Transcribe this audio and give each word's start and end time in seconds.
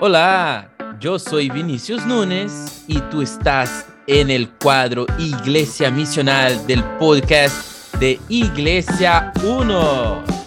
Hola, 0.00 0.70
yo 1.00 1.18
soy 1.18 1.50
Vinicius 1.50 2.06
Núñez 2.06 2.84
y 2.86 3.00
tú 3.10 3.20
estás 3.20 3.84
en 4.06 4.30
el 4.30 4.48
cuadro 4.48 5.06
Iglesia 5.18 5.90
Misional 5.90 6.64
del 6.68 6.84
podcast 7.00 7.96
de 7.96 8.20
Iglesia 8.28 9.32
1. 9.42 10.37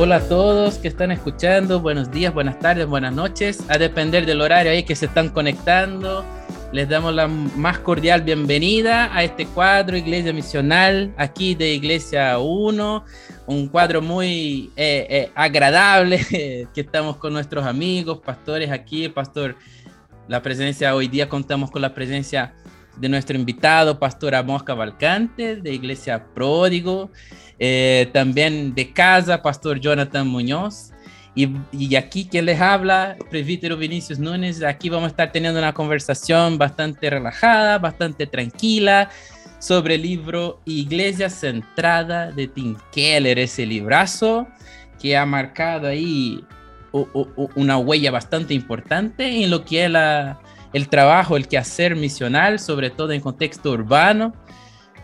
Hola 0.00 0.18
a 0.18 0.28
todos 0.28 0.78
que 0.78 0.86
están 0.86 1.10
escuchando, 1.10 1.80
buenos 1.80 2.12
días, 2.12 2.32
buenas 2.32 2.60
tardes, 2.60 2.86
buenas 2.86 3.12
noches, 3.12 3.64
a 3.68 3.78
depender 3.78 4.26
del 4.26 4.40
horario 4.40 4.70
ahí 4.70 4.84
que 4.84 4.94
se 4.94 5.06
están 5.06 5.28
conectando. 5.30 6.24
Les 6.70 6.88
damos 6.88 7.12
la 7.12 7.26
más 7.26 7.80
cordial 7.80 8.22
bienvenida 8.22 9.12
a 9.12 9.24
este 9.24 9.44
cuadro 9.44 9.96
Iglesia 9.96 10.32
Misional, 10.32 11.12
aquí 11.16 11.56
de 11.56 11.74
Iglesia 11.74 12.38
1, 12.38 13.04
un 13.48 13.66
cuadro 13.66 14.00
muy 14.00 14.70
eh, 14.76 15.04
eh, 15.10 15.32
agradable, 15.34 16.24
que 16.72 16.80
estamos 16.80 17.16
con 17.16 17.32
nuestros 17.32 17.66
amigos, 17.66 18.20
pastores 18.24 18.70
aquí, 18.70 19.08
pastor, 19.08 19.56
la 20.28 20.40
presencia, 20.42 20.94
hoy 20.94 21.08
día 21.08 21.28
contamos 21.28 21.72
con 21.72 21.82
la 21.82 21.92
presencia 21.92 22.54
de 23.00 23.08
nuestro 23.08 23.36
invitado, 23.36 23.98
Pastor 23.98 24.36
Amos 24.36 24.62
Cavalcante, 24.62 25.56
de 25.56 25.72
Iglesia 25.72 26.24
Pródigo. 26.34 27.10
Eh, 27.58 28.08
también 28.12 28.74
de 28.74 28.92
casa, 28.92 29.42
Pastor 29.42 29.80
Jonathan 29.80 30.26
Muñoz. 30.26 30.92
Y, 31.34 31.48
y, 31.72 31.94
aquí 31.94 32.26
quien 32.26 32.46
les 32.46 32.60
habla, 32.60 33.16
presbítero 33.30 33.76
Vinicius 33.76 34.18
Núñez, 34.18 34.62
aquí 34.64 34.88
vamos 34.88 35.04
a 35.04 35.10
estar 35.10 35.30
teniendo 35.30 35.60
una 35.60 35.72
conversación 35.72 36.58
bastante 36.58 37.10
relajada, 37.10 37.78
bastante 37.78 38.26
tranquila 38.26 39.08
sobre 39.60 39.96
el 39.96 40.02
libro 40.02 40.60
Iglesia 40.64 41.30
Centrada 41.30 42.32
de 42.32 42.48
Tim 42.48 42.76
Keller, 42.92 43.38
ese 43.38 43.66
librazo 43.66 44.48
que 45.00 45.16
ha 45.16 45.26
marcado 45.26 45.86
ahí 45.86 46.44
una 47.54 47.76
huella 47.76 48.10
bastante 48.10 48.54
importante 48.54 49.42
en 49.42 49.50
lo 49.50 49.64
que 49.64 49.84
es 49.84 49.90
la, 49.90 50.40
el 50.72 50.88
trabajo, 50.88 51.36
el 51.36 51.46
quehacer 51.46 51.96
misional, 51.96 52.58
sobre 52.58 52.90
todo 52.90 53.12
en 53.12 53.20
contexto 53.20 53.70
urbano. 53.70 54.34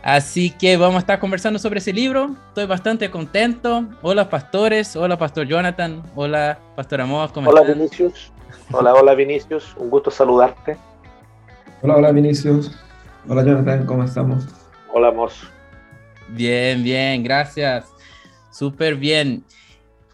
Así 0.05 0.51
que 0.51 0.77
vamos 0.77 0.97
a 0.97 0.99
estar 0.99 1.19
conversando 1.19 1.59
sobre 1.59 1.79
ese 1.79 1.91
libro. 1.91 2.37
Estoy 2.49 2.67
bastante 2.67 3.11
contento. 3.11 3.89
Hola, 4.03 4.29
pastores. 4.29 4.95
Hola, 4.97 5.17
pastor 5.17 5.47
Jonathan. 5.47 6.03
Hola, 6.15 6.59
pastor 6.77 7.01
Amos. 7.01 7.33
¿Cómo 7.33 7.49
hola, 7.49 7.63
Vinicius. 7.63 8.31
Hola, 8.71 8.93
hola, 8.93 9.15
Vinicius. 9.15 9.75
Un 9.79 9.89
gusto 9.89 10.11
saludarte. 10.11 10.77
Hola, 11.81 11.97
hola, 11.97 12.13
Vinicius. 12.13 12.71
Hola, 13.27 13.43
Jonathan. 13.47 13.87
¿Cómo 13.87 14.05
estamos? 14.05 14.45
Hola, 14.93 15.09
Amos. 15.09 15.49
Bien, 16.29 16.83
bien. 16.83 17.23
Gracias. 17.25 17.87
Súper 18.53 18.97
bien. 18.97 19.43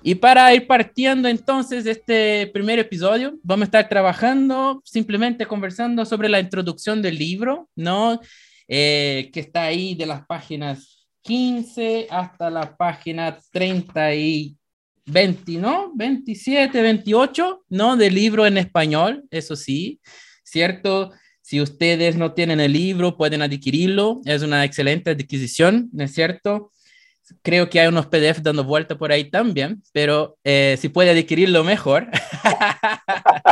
Y 0.05 0.15
para 0.15 0.55
ir 0.55 0.69
partiendo 0.69 1.27
entonces 1.27 1.83
de 1.83 1.91
este 1.91 2.47
primer 2.53 2.79
episodio, 2.79 3.35
vamos 3.43 3.63
a 3.63 3.65
estar 3.65 3.89
trabajando, 3.89 4.83
simplemente 4.85 5.47
conversando 5.47 6.05
sobre 6.05 6.29
la 6.29 6.39
introducción 6.39 7.03
del 7.03 7.19
libro, 7.19 7.69
¿no? 7.75 8.21
Eh, 8.73 9.31
que 9.33 9.41
está 9.41 9.65
ahí 9.65 9.97
de 9.97 10.07
las 10.07 10.25
páginas 10.27 11.09
15 11.23 12.07
hasta 12.09 12.51
la 12.51 12.77
página 12.77 13.37
30 13.51 14.15
y 14.15 14.57
20, 15.07 15.53
¿no? 15.55 15.91
27, 15.97 16.81
28, 16.81 17.65
¿no? 17.69 17.97
Del 17.97 18.15
libro 18.15 18.47
en 18.47 18.59
español, 18.59 19.25
eso 19.33 19.57
sí, 19.57 20.01
¿cierto? 20.45 21.11
Si 21.41 21.61
ustedes 21.61 22.15
no 22.17 22.33
tienen 22.33 22.61
el 22.61 22.73
libro, 22.73 23.17
pueden 23.17 23.43
adquirirlo, 23.43 24.21
es 24.25 24.43
una 24.43 24.65
excelente 24.65 25.11
adquisición, 25.11 25.91
¿no 25.93 26.05
es 26.05 26.15
cierto? 26.15 26.71
creo 27.43 27.69
que 27.71 27.81
hay 27.81 27.89
unos 27.89 28.07
PDF 28.07 28.41
dando 28.43 28.65
vuelta 28.65 28.97
por 28.97 29.13
ahí 29.13 29.31
también, 29.31 29.83
pero 29.93 30.37
eh, 30.45 30.77
si 30.81 30.89
puede 30.89 31.11
adquirirlo 31.11 31.65
mejor. 31.65 32.09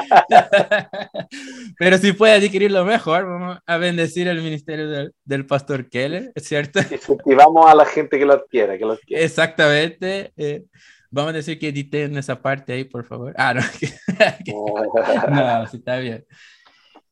pero 1.78 1.98
si 1.98 2.12
puede 2.12 2.34
adquirirlo 2.34 2.84
mejor, 2.84 3.26
vamos 3.26 3.58
a 3.66 3.76
bendecir 3.76 4.28
el 4.28 4.42
ministerio 4.42 5.12
del, 5.24 5.46
pastor 5.46 5.88
Keller, 5.88 6.32
¿es 6.34 6.44
cierto? 6.44 6.80
Y 7.24 7.34
vamos 7.34 7.70
a 7.70 7.74
la 7.74 7.84
gente 7.84 8.18
que 8.18 8.24
lo 8.24 8.34
adquiera, 8.34 8.76
que 8.78 8.84
lo 8.84 8.92
adquiera. 8.92 9.22
Exactamente. 9.22 10.32
Eh, 10.36 10.64
vamos 11.10 11.30
a 11.30 11.36
decir 11.36 11.58
que 11.58 11.68
editen 11.68 12.16
esa 12.18 12.40
parte 12.40 12.72
ahí, 12.72 12.84
por 12.84 13.04
favor. 13.04 13.34
Ah, 13.36 13.54
no. 13.54 13.60
no, 15.30 15.66
sí, 15.66 15.76
está 15.78 15.98
bien. 15.98 16.24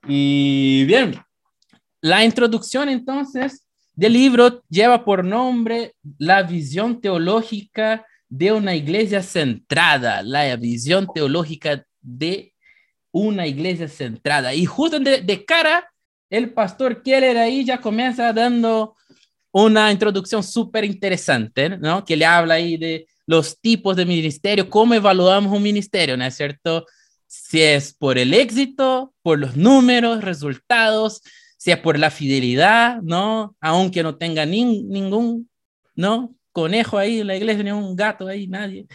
Y 0.08 0.84
bien, 0.84 1.14
la 2.00 2.24
introducción 2.24 2.88
entonces 2.88 3.66
del 3.94 4.12
libro 4.12 4.62
lleva 4.68 5.04
por 5.04 5.24
nombre 5.24 5.94
La 6.18 6.42
visión 6.42 7.00
teológica 7.00 8.04
de 8.28 8.52
una 8.52 8.74
iglesia 8.74 9.22
centrada, 9.22 10.22
la 10.22 10.54
visión 10.56 11.08
teológica 11.14 11.84
de 12.00 12.52
una 13.16 13.46
iglesia 13.46 13.88
centrada. 13.88 14.52
Y 14.52 14.66
justo 14.66 15.00
de, 15.00 15.44
cara, 15.46 15.90
el 16.28 16.52
pastor 16.52 17.02
Keller 17.02 17.38
ahí 17.38 17.64
ya 17.64 17.80
comienza 17.80 18.30
dando 18.32 18.94
una 19.52 19.90
introducción 19.90 20.42
súper 20.42 20.84
interesante, 20.84 21.70
¿no? 21.78 22.04
Que 22.04 22.14
le 22.14 22.26
habla 22.26 22.54
ahí 22.54 22.76
de 22.76 23.06
los 23.26 23.58
tipos 23.58 23.96
de 23.96 24.04
ministerio, 24.04 24.68
cómo 24.68 24.92
evaluamos 24.92 25.50
un 25.50 25.62
ministerio, 25.62 26.14
¿no 26.16 26.26
es 26.26 26.36
cierto? 26.36 26.84
Si 27.26 27.62
es 27.62 27.94
por 27.94 28.18
el 28.18 28.34
éxito, 28.34 29.14
por 29.22 29.38
los 29.38 29.56
números, 29.56 30.22
resultados, 30.22 31.22
sea 31.56 31.80
por 31.80 31.98
la 31.98 32.10
fidelidad, 32.10 33.00
¿no? 33.00 33.56
Aunque 33.60 34.02
no 34.02 34.16
tenga 34.16 34.44
ningún, 34.44 35.48
¿no? 35.94 36.34
Conejo 36.52 36.98
ahí 36.98 37.20
en 37.20 37.28
la 37.28 37.36
iglesia, 37.36 37.64
ni 37.64 37.70
un 37.70 37.96
gato 37.96 38.28
ahí, 38.28 38.46
nadie. 38.46 38.86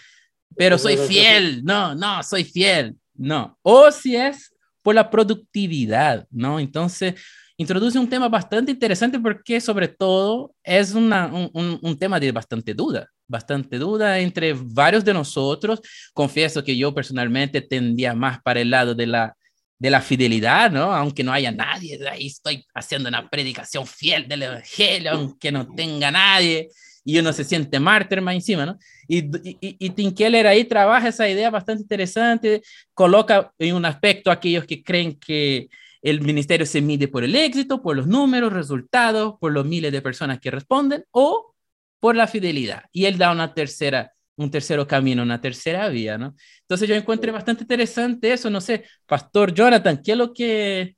Pero 0.55 0.77
soy 0.77 0.95
fiel, 0.95 1.63
no, 1.63 1.95
no, 1.95 2.21
soy 2.21 2.43
fiel, 2.43 2.95
no. 3.21 3.57
O 3.61 3.91
si 3.91 4.15
es 4.15 4.53
por 4.81 4.95
la 4.95 5.09
productividad, 5.09 6.25
¿no? 6.31 6.59
Entonces, 6.59 7.15
introduce 7.55 7.99
un 7.99 8.09
tema 8.09 8.27
bastante 8.27 8.71
interesante 8.71 9.19
porque 9.19 9.61
sobre 9.61 9.87
todo 9.87 10.55
es 10.63 10.93
una, 10.93 11.27
un, 11.27 11.79
un, 11.81 11.99
tema 11.99 12.19
de 12.19 12.31
bastante 12.31 12.73
duda, 12.73 13.07
bastante 13.27 13.77
duda 13.77 14.17
entre 14.17 14.53
varios 14.53 15.05
de 15.05 15.13
nosotros. 15.13 15.81
Confieso 16.13 16.63
que 16.63 16.75
yo 16.75 16.93
personalmente 16.95 17.61
tendía 17.61 18.15
más 18.15 18.41
para 18.41 18.61
el 18.61 18.71
lado 18.71 18.95
de 18.95 19.07
la 19.07 19.35
de 19.77 19.89
la 19.89 19.99
fidelidad, 19.99 20.69
¿no? 20.69 20.93
Aunque 20.93 21.23
no 21.23 21.33
haya 21.33 21.51
nadie, 21.51 21.99
ahí 22.07 22.27
estoy 22.27 22.63
haciendo 22.75 23.09
una 23.09 23.27
predicación 23.27 23.87
fiel 23.87 24.27
del 24.27 24.43
Evangelio, 24.43 25.11
aunque 25.13 25.51
no 25.51 25.67
tenga 25.73 26.11
nadie, 26.11 26.69
y 27.03 27.19
uno 27.19 27.33
se 27.33 27.43
siente 27.43 27.79
mártir 27.79 28.21
más 28.21 28.35
encima, 28.35 28.65
¿no? 28.65 28.77
Y, 29.07 29.25
y, 29.43 29.57
y 29.59 29.89
Tim 29.91 30.13
Keller 30.13 30.47
ahí 30.47 30.65
trabaja 30.65 31.07
esa 31.07 31.27
idea 31.27 31.49
bastante 31.49 31.83
interesante, 31.83 32.61
coloca 32.93 33.53
en 33.57 33.75
un 33.75 33.85
aspecto 33.85 34.29
a 34.29 34.33
aquellos 34.33 34.65
que 34.65 34.83
creen 34.83 35.17
que 35.19 35.69
el 36.01 36.21
ministerio 36.21 36.65
se 36.65 36.81
mide 36.81 37.07
por 37.07 37.23
el 37.23 37.35
éxito, 37.35 37.81
por 37.81 37.95
los 37.95 38.07
números, 38.07 38.53
resultados, 38.53 39.35
por 39.39 39.51
los 39.51 39.65
miles 39.65 39.91
de 39.91 40.01
personas 40.01 40.39
que 40.39 40.51
responden, 40.51 41.05
o 41.11 41.53
por 41.99 42.15
la 42.15 42.27
fidelidad. 42.27 42.83
Y 42.91 43.05
él 43.05 43.17
da 43.17 43.31
una 43.31 43.53
tercera 43.53 44.11
un 44.41 44.49
tercero 44.49 44.87
camino, 44.87 45.23
una 45.23 45.39
tercera 45.39 45.87
vía, 45.89 46.17
¿no? 46.17 46.35
Entonces 46.61 46.87
yo 46.87 46.95
encuentro 46.95 47.31
bastante 47.31 47.63
interesante 47.63 48.33
eso, 48.33 48.49
no 48.49 48.61
sé, 48.61 48.85
Pastor 49.05 49.53
Jonathan, 49.53 50.01
¿qué 50.03 50.13
es 50.13 50.17
lo 50.17 50.33
que, 50.33 50.97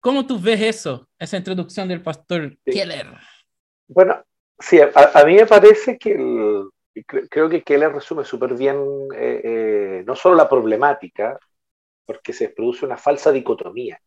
cómo 0.00 0.26
tú 0.26 0.38
ves 0.40 0.60
eso, 0.62 1.08
esa 1.18 1.36
introducción 1.36 1.88
del 1.88 2.02
Pastor 2.02 2.56
Keller? 2.64 3.06
Bueno, 3.86 4.24
sí, 4.58 4.80
a, 4.80 5.24
mí 5.24 5.34
me 5.34 5.46
parece 5.46 5.98
que 5.98 6.16
creo 7.04 7.48
que 7.48 7.62
Keller 7.62 7.92
resume 7.92 8.24
súper 8.24 8.54
bien 8.54 8.76
eh, 9.14 9.40
eh, 9.44 10.04
no 10.06 10.16
solo 10.16 10.34
la 10.34 10.48
problemática, 10.48 11.38
porque 12.04 12.32
se 12.32 12.48
produce 12.48 12.86
una 12.86 12.96
falsa 12.96 13.30
dicotomía, 13.30 14.00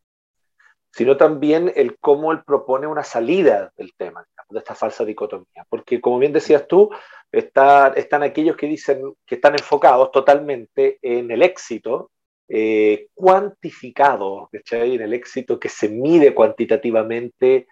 sino 0.92 1.16
también 1.18 1.72
el 1.76 1.98
cómo 2.00 2.32
él 2.32 2.44
propone 2.44 2.88
una 2.88 3.04
salida 3.04 3.72
del 3.78 3.94
tema, 3.96 4.26
de 4.50 4.60
esta 4.60 4.76
falsa 4.76 5.06
dicotomía. 5.06 5.66
Porque 5.70 6.02
como 6.02 6.20
bien 6.20 6.34
decías 6.34 6.68
tú, 6.68 6.90
están 7.32 8.24
aquellos 8.24 8.58
que 8.58 8.68
dicen 8.68 9.14
que 9.26 9.36
están 9.36 9.54
enfocados 9.54 10.12
totalmente 10.12 11.00
en 11.02 11.32
el 11.32 11.44
éxito 11.44 12.12
eh, 12.50 13.08
cuantificado, 13.14 14.50
en 14.52 15.02
el 15.02 15.14
éxito 15.14 15.60
que 15.60 15.70
se 15.70 15.88
mide 15.88 16.34
cuantitativamente 16.34 17.68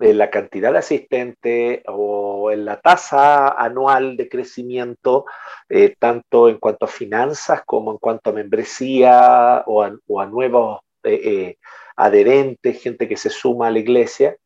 en 0.00 0.18
la 0.18 0.30
cantidad 0.30 0.72
de 0.72 0.78
asistentes 0.78 1.82
o 1.86 2.50
en 2.50 2.64
la 2.64 2.80
tasa 2.80 3.48
anual 3.50 4.16
de 4.16 4.28
crecimiento, 4.28 5.26
eh, 5.68 5.94
tanto 5.98 6.48
en 6.48 6.58
cuanto 6.58 6.86
a 6.86 6.88
finanzas 6.88 7.62
como 7.66 7.92
en 7.92 7.98
cuanto 7.98 8.30
a 8.30 8.32
membresía 8.32 9.62
o 9.66 9.82
a, 9.82 10.26
nuevos 10.26 10.80
eh, 11.04 11.56
adherentes, 11.96 12.82
gente 12.82 13.08
que 13.08 13.16
se 13.16 13.30
suma 13.30 13.68
a 13.68 13.70
la 13.70 13.78
iglesia. 13.78 14.36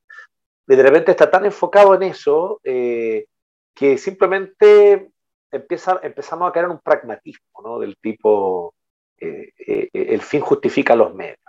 de 0.67 0.83
repente 0.83 1.13
está 1.13 1.31
tan 1.31 1.45
enfocado 1.45 1.95
en 1.95 2.03
eso 2.05 2.61
que 2.63 3.99
simplemente 3.99 5.11
empezamos 5.51 6.49
a 6.49 6.53
caer 6.53 6.67
en 6.67 6.73
un 6.73 6.81
pragmatismo, 6.81 7.63
¿no? 7.63 7.79
Del 7.79 7.97
tipo, 7.99 8.75
el 9.19 10.21
fin 10.23 10.41
justifica 10.41 10.97
los 10.97 11.15
medios. 11.15 11.44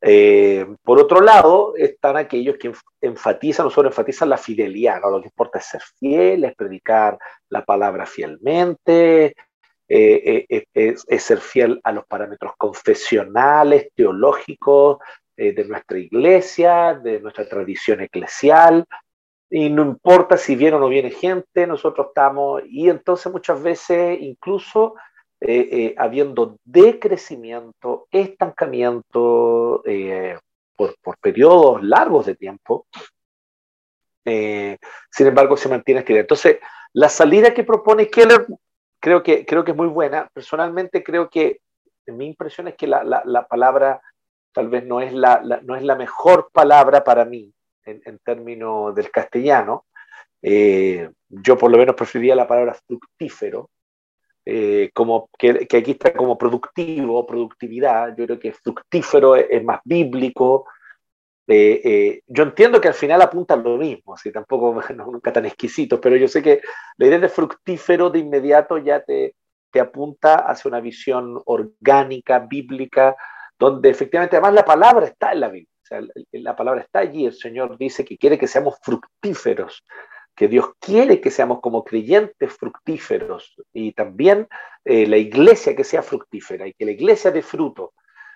Por 0.00 0.98
otro 0.98 1.20
lado, 1.20 1.74
están 1.76 2.16
aquellos 2.16 2.56
que 2.58 2.72
enfatizan, 3.00 3.66
nosotros 3.66 3.92
enfatizan 3.92 4.28
la 4.28 4.38
fidelidad, 4.38 5.00
¿no? 5.00 5.10
lo 5.10 5.20
que 5.20 5.28
importa 5.28 5.58
es 5.58 5.66
ser 5.66 5.82
fiel, 5.98 6.44
es 6.44 6.54
predicar 6.54 7.18
la 7.48 7.64
palabra 7.64 8.06
fielmente, 8.06 9.34
es, 9.88 11.04
ser 11.18 11.38
fiel 11.38 11.80
a 11.82 11.92
los 11.92 12.06
parámetros 12.06 12.52
confesionales, 12.56 13.88
teológicos 13.94 14.98
de 15.36 15.64
nuestra 15.64 15.98
iglesia, 15.98 16.94
de 16.94 17.20
nuestra 17.20 17.48
tradición 17.48 18.00
eclesial, 18.00 18.84
y 19.48 19.70
no 19.70 19.82
importa 19.82 20.36
si 20.36 20.56
viene 20.56 20.76
o 20.76 20.80
no 20.80 20.88
viene 20.88 21.10
gente, 21.10 21.66
nosotros 21.66 22.08
estamos, 22.08 22.62
y 22.66 22.88
entonces 22.88 23.32
muchas 23.32 23.62
veces 23.62 24.18
incluso 24.20 24.94
eh, 25.38 25.68
eh, 25.70 25.94
habiendo 25.98 26.56
decrecimiento, 26.64 28.08
estancamiento 28.10 29.82
eh, 29.84 30.38
por, 30.74 30.96
por, 31.02 31.18
periodos 31.18 31.82
largos 31.82 32.24
de 32.24 32.36
tiempo, 32.36 32.86
sin 34.24 35.26
embargo 35.26 35.58
se 35.58 35.68
mantiene. 35.68 36.02
Entonces, 36.06 36.58
la 36.94 37.10
salida 37.10 37.52
que 37.52 37.64
propone 37.64 38.08
Keller 38.08 38.46
creo 38.98 39.22
que, 39.22 39.44
creo 39.44 39.62
que 39.62 39.72
es 39.72 39.76
muy 39.76 39.88
buena. 39.88 40.26
Personalmente 40.32 41.04
creo 41.04 41.28
que 41.28 41.60
mi 42.06 42.28
impresión 42.28 42.68
es 42.68 42.74
que 42.74 42.86
la, 42.86 43.04
la, 43.04 43.22
la 43.26 43.46
palabra 43.46 44.00
tal 44.52 44.68
vez 44.68 44.86
no 44.86 45.02
es 45.02 45.12
la, 45.12 45.42
no 45.62 45.76
es 45.76 45.82
la 45.82 45.96
mejor 45.96 46.48
palabra 46.50 47.04
para 47.04 47.26
mí, 47.26 47.52
en, 47.84 48.18
términos 48.24 48.94
del 48.94 49.10
castellano. 49.10 49.84
Yo 50.40 51.58
por 51.58 51.70
lo 51.70 51.76
menos 51.76 51.94
preferiría 51.94 52.34
la 52.34 52.48
palabra 52.48 52.74
fructífero, 52.86 53.68
eh, 54.46 54.90
como 54.94 55.28
que, 55.36 55.66
aquí 55.76 55.90
está 55.90 56.14
como 56.14 56.38
productivo, 56.38 57.26
productividad. 57.26 58.16
Yo 58.16 58.24
creo 58.26 58.38
que 58.38 58.52
fructífero 58.52 59.36
es, 59.36 59.62
más 59.64 59.80
bíblico. 59.84 60.66
Eh, 61.48 62.22
yo 62.26 62.44
entiendo 62.44 62.80
que 62.80 62.88
al 62.88 62.94
final 62.94 63.22
apunta 63.22 63.54
a 63.54 63.56
lo 63.58 63.76
mismo, 63.76 64.16
si 64.16 64.32
tampoco 64.32 64.80
nunca 64.96 65.32
tan 65.32 65.46
exquisito, 65.46 66.00
pero 66.00 66.16
yo 66.16 66.28
sé 66.28 66.42
que 66.42 66.60
la 66.96 67.06
idea 67.06 67.18
de 67.18 67.28
fructífero 67.28 68.10
de 68.10 68.20
inmediato 68.20 68.78
ya 68.78 69.02
te, 69.02 69.34
te 69.70 69.80
apunta 69.80 70.36
hacia 70.36 70.68
una 70.68 70.80
visión 70.80 71.42
orgánica, 71.44 72.38
bíblica, 72.40 73.16
donde 73.58 73.90
efectivamente 73.90 74.36
además 74.36 74.54
la 74.54 74.64
palabra 74.64 75.06
está 75.06 75.32
en 75.32 75.40
la 75.40 75.48
Biblia 75.48 75.76
la 76.32 76.56
palabra 76.56 76.80
está 76.82 77.00
allí, 77.00 77.26
el 77.26 77.34
Señor 77.34 77.76
dice 77.78 78.04
que 78.04 78.18
quiere 78.18 78.38
que 78.38 78.46
seamos 78.46 78.76
fructíferos, 78.82 79.84
que 80.36 80.48
Dios 80.48 80.72
quiere 80.78 81.20
que 81.20 81.30
seamos 81.30 81.60
como 81.60 81.82
creyentes 81.82 82.52
fructíferos 82.52 83.56
y 83.72 83.92
también 83.92 84.46
eh, 84.84 85.06
la 85.06 85.16
iglesia 85.16 85.74
que 85.74 85.82
sea 85.82 86.02
fructífera 86.02 86.66
y 86.66 86.74
que 86.74 86.84
la 86.84 86.92
iglesia 86.92 87.30
dé 87.30 87.42
fruto. 87.42 87.94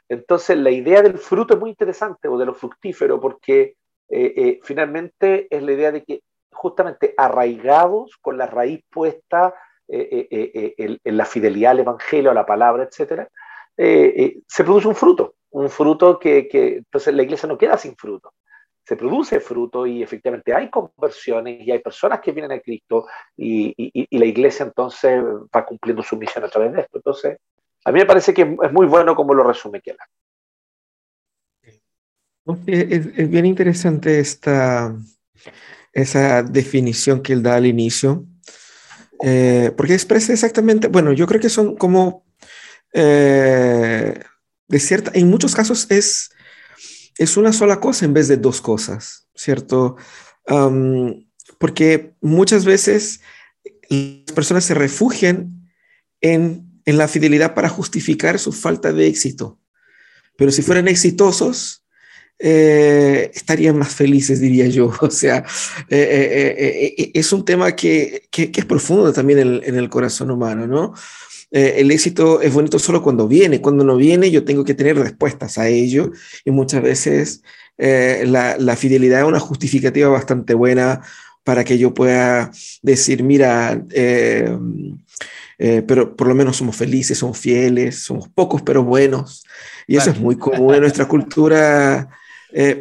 Entonces 0.08 0.56
la 0.56 0.70
idea 0.70 1.02
del 1.02 1.18
fruto 1.18 1.54
es 1.54 1.60
muy 1.60 1.70
interesante 1.70 2.26
o 2.26 2.38
de 2.38 2.46
lo 2.46 2.54
fructífero 2.54 3.20
porque 3.20 3.76
eh, 4.08 4.32
eh, 4.36 4.60
finalmente 4.62 5.46
es 5.50 5.62
la 5.62 5.72
idea 5.72 5.92
de 5.92 6.02
que 6.02 6.22
justamente 6.50 7.14
arraigados 7.16 8.16
con 8.20 8.36
la 8.38 8.46
raíz 8.46 8.82
puesta 8.90 9.54
en, 9.86 11.00
la 11.04 11.24
fidelidad 11.24 11.72
al 11.72 11.80
Evangelio, 11.80 12.30
a 12.30 12.34
la 12.34 12.46
palabra, 12.46 12.84
etc., 12.84 13.28
se 13.76 14.64
produce 14.64 14.86
un 14.86 14.94
fruto 14.94 15.34
un 15.50 15.68
fruto 15.68 16.18
que, 16.18 16.48
que, 16.48 16.76
entonces 16.76 17.14
la 17.14 17.22
iglesia 17.22 17.48
no 17.48 17.58
queda 17.58 17.76
sin 17.76 17.96
fruto. 17.96 18.32
Se 18.90 18.96
produce 18.96 19.38
fruto 19.38 19.86
y 19.86 20.02
efectivamente 20.02 20.52
hay 20.52 20.68
conversiones 20.68 21.64
y 21.64 21.70
hay 21.70 21.78
personas 21.78 22.20
que 22.20 22.32
vienen 22.32 22.50
a 22.50 22.58
Cristo 22.58 23.06
y, 23.36 23.72
y, 23.76 24.18
la 24.18 24.24
iglesia 24.24 24.64
entonces 24.66 25.22
va 25.54 25.64
cumpliendo 25.64 26.02
su 26.02 26.16
misión 26.16 26.42
a 26.42 26.48
través 26.48 26.72
de 26.72 26.80
esto. 26.80 26.98
Entonces, 26.98 27.38
a 27.84 27.92
mí 27.92 28.00
me 28.00 28.04
parece 28.04 28.34
que 28.34 28.42
es 28.42 28.72
muy 28.72 28.86
bueno 28.86 29.14
como 29.14 29.32
lo 29.32 29.44
resume 29.44 29.80
Keller. 29.80 30.00
Es, 32.66 33.06
es, 33.16 33.30
bien 33.30 33.46
interesante 33.46 34.18
esta, 34.18 34.92
esa 35.92 36.42
definición 36.42 37.22
que 37.22 37.32
él 37.32 37.44
da 37.44 37.54
al 37.54 37.66
inicio, 37.66 38.24
eh, 39.22 39.70
porque 39.76 39.94
expresa 39.94 40.32
exactamente, 40.32 40.88
bueno, 40.88 41.12
yo 41.12 41.28
creo 41.28 41.40
que 41.40 41.48
son 41.48 41.76
como 41.76 42.24
eh, 42.92 44.18
de 44.66 44.80
cierta, 44.80 45.12
en 45.14 45.30
muchos 45.30 45.54
casos 45.54 45.88
es, 45.92 46.32
es 47.20 47.36
una 47.36 47.52
sola 47.52 47.80
cosa 47.80 48.06
en 48.06 48.14
vez 48.14 48.28
de 48.28 48.38
dos 48.38 48.60
cosas, 48.60 49.28
¿cierto? 49.34 49.96
porque 51.58 52.14
muchas 52.20 52.64
veces 52.64 53.20
las 53.88 54.34
personas 54.34 54.64
se 54.64 54.74
refugian 54.74 55.70
en, 56.20 56.80
en 56.86 56.98
la 56.98 57.06
fidelidad 57.06 57.54
para 57.54 57.68
justificar 57.68 58.40
su 58.40 58.50
falta 58.50 58.92
de 58.92 59.06
éxito. 59.06 59.60
Pero 60.36 60.50
si 60.50 60.62
fueran 60.62 60.88
exitosos, 60.88 61.84
eh, 62.38 63.30
estarían 63.34 63.76
más 63.76 63.94
felices, 63.94 64.40
diría 64.40 64.66
yo. 64.66 64.90
O 65.02 65.10
sea, 65.10 65.44
eh, 65.88 66.94
eh, 66.98 67.10
es 67.14 67.32
un 67.32 67.44
tema 67.44 67.76
que, 67.76 68.28
que, 68.30 68.50
es 68.52 68.64
profundo 68.64 69.12
también 69.12 69.38
en, 69.40 69.60
en, 69.62 69.76
el 69.76 69.88
corazón 69.90 70.30
humano, 70.30 70.66
¿no? 70.66 70.94
Eh, 71.50 71.76
el 71.78 71.90
éxito 71.90 72.40
es 72.40 72.52
bonito 72.52 72.78
solo 72.78 73.02
cuando 73.02 73.26
viene. 73.26 73.60
Cuando 73.60 73.84
no 73.84 73.96
viene, 73.96 74.30
yo 74.30 74.44
tengo 74.44 74.64
que 74.64 74.74
tener 74.74 74.96
respuestas 74.96 75.58
a 75.58 75.68
ello 75.68 76.12
y 76.44 76.50
muchas 76.50 76.82
veces 76.82 77.42
eh, 77.78 78.24
la, 78.26 78.76
fidelidad 78.76 79.20
es 79.20 79.26
una 79.26 79.40
justificativa 79.40 80.08
bastante 80.08 80.54
buena 80.54 81.02
para 81.42 81.64
que 81.64 81.78
yo 81.78 81.92
pueda 81.94 82.50
decir, 82.82 83.22
mira, 83.22 83.82
eh, 83.90 84.56
pero 85.58 86.16
por 86.16 86.28
lo 86.28 86.34
menos 86.34 86.56
somos 86.56 86.76
felices, 86.76 87.18
somos 87.18 87.38
fieles, 87.38 87.98
somos 87.98 88.28
pocos 88.28 88.62
pero 88.62 88.84
buenos. 88.84 89.44
Y 89.86 89.96
eso 89.96 90.10
es 90.10 90.20
muy 90.20 90.36
común 90.36 90.74
en 90.74 90.82
nuestra 90.82 91.08
cultura 91.08 92.08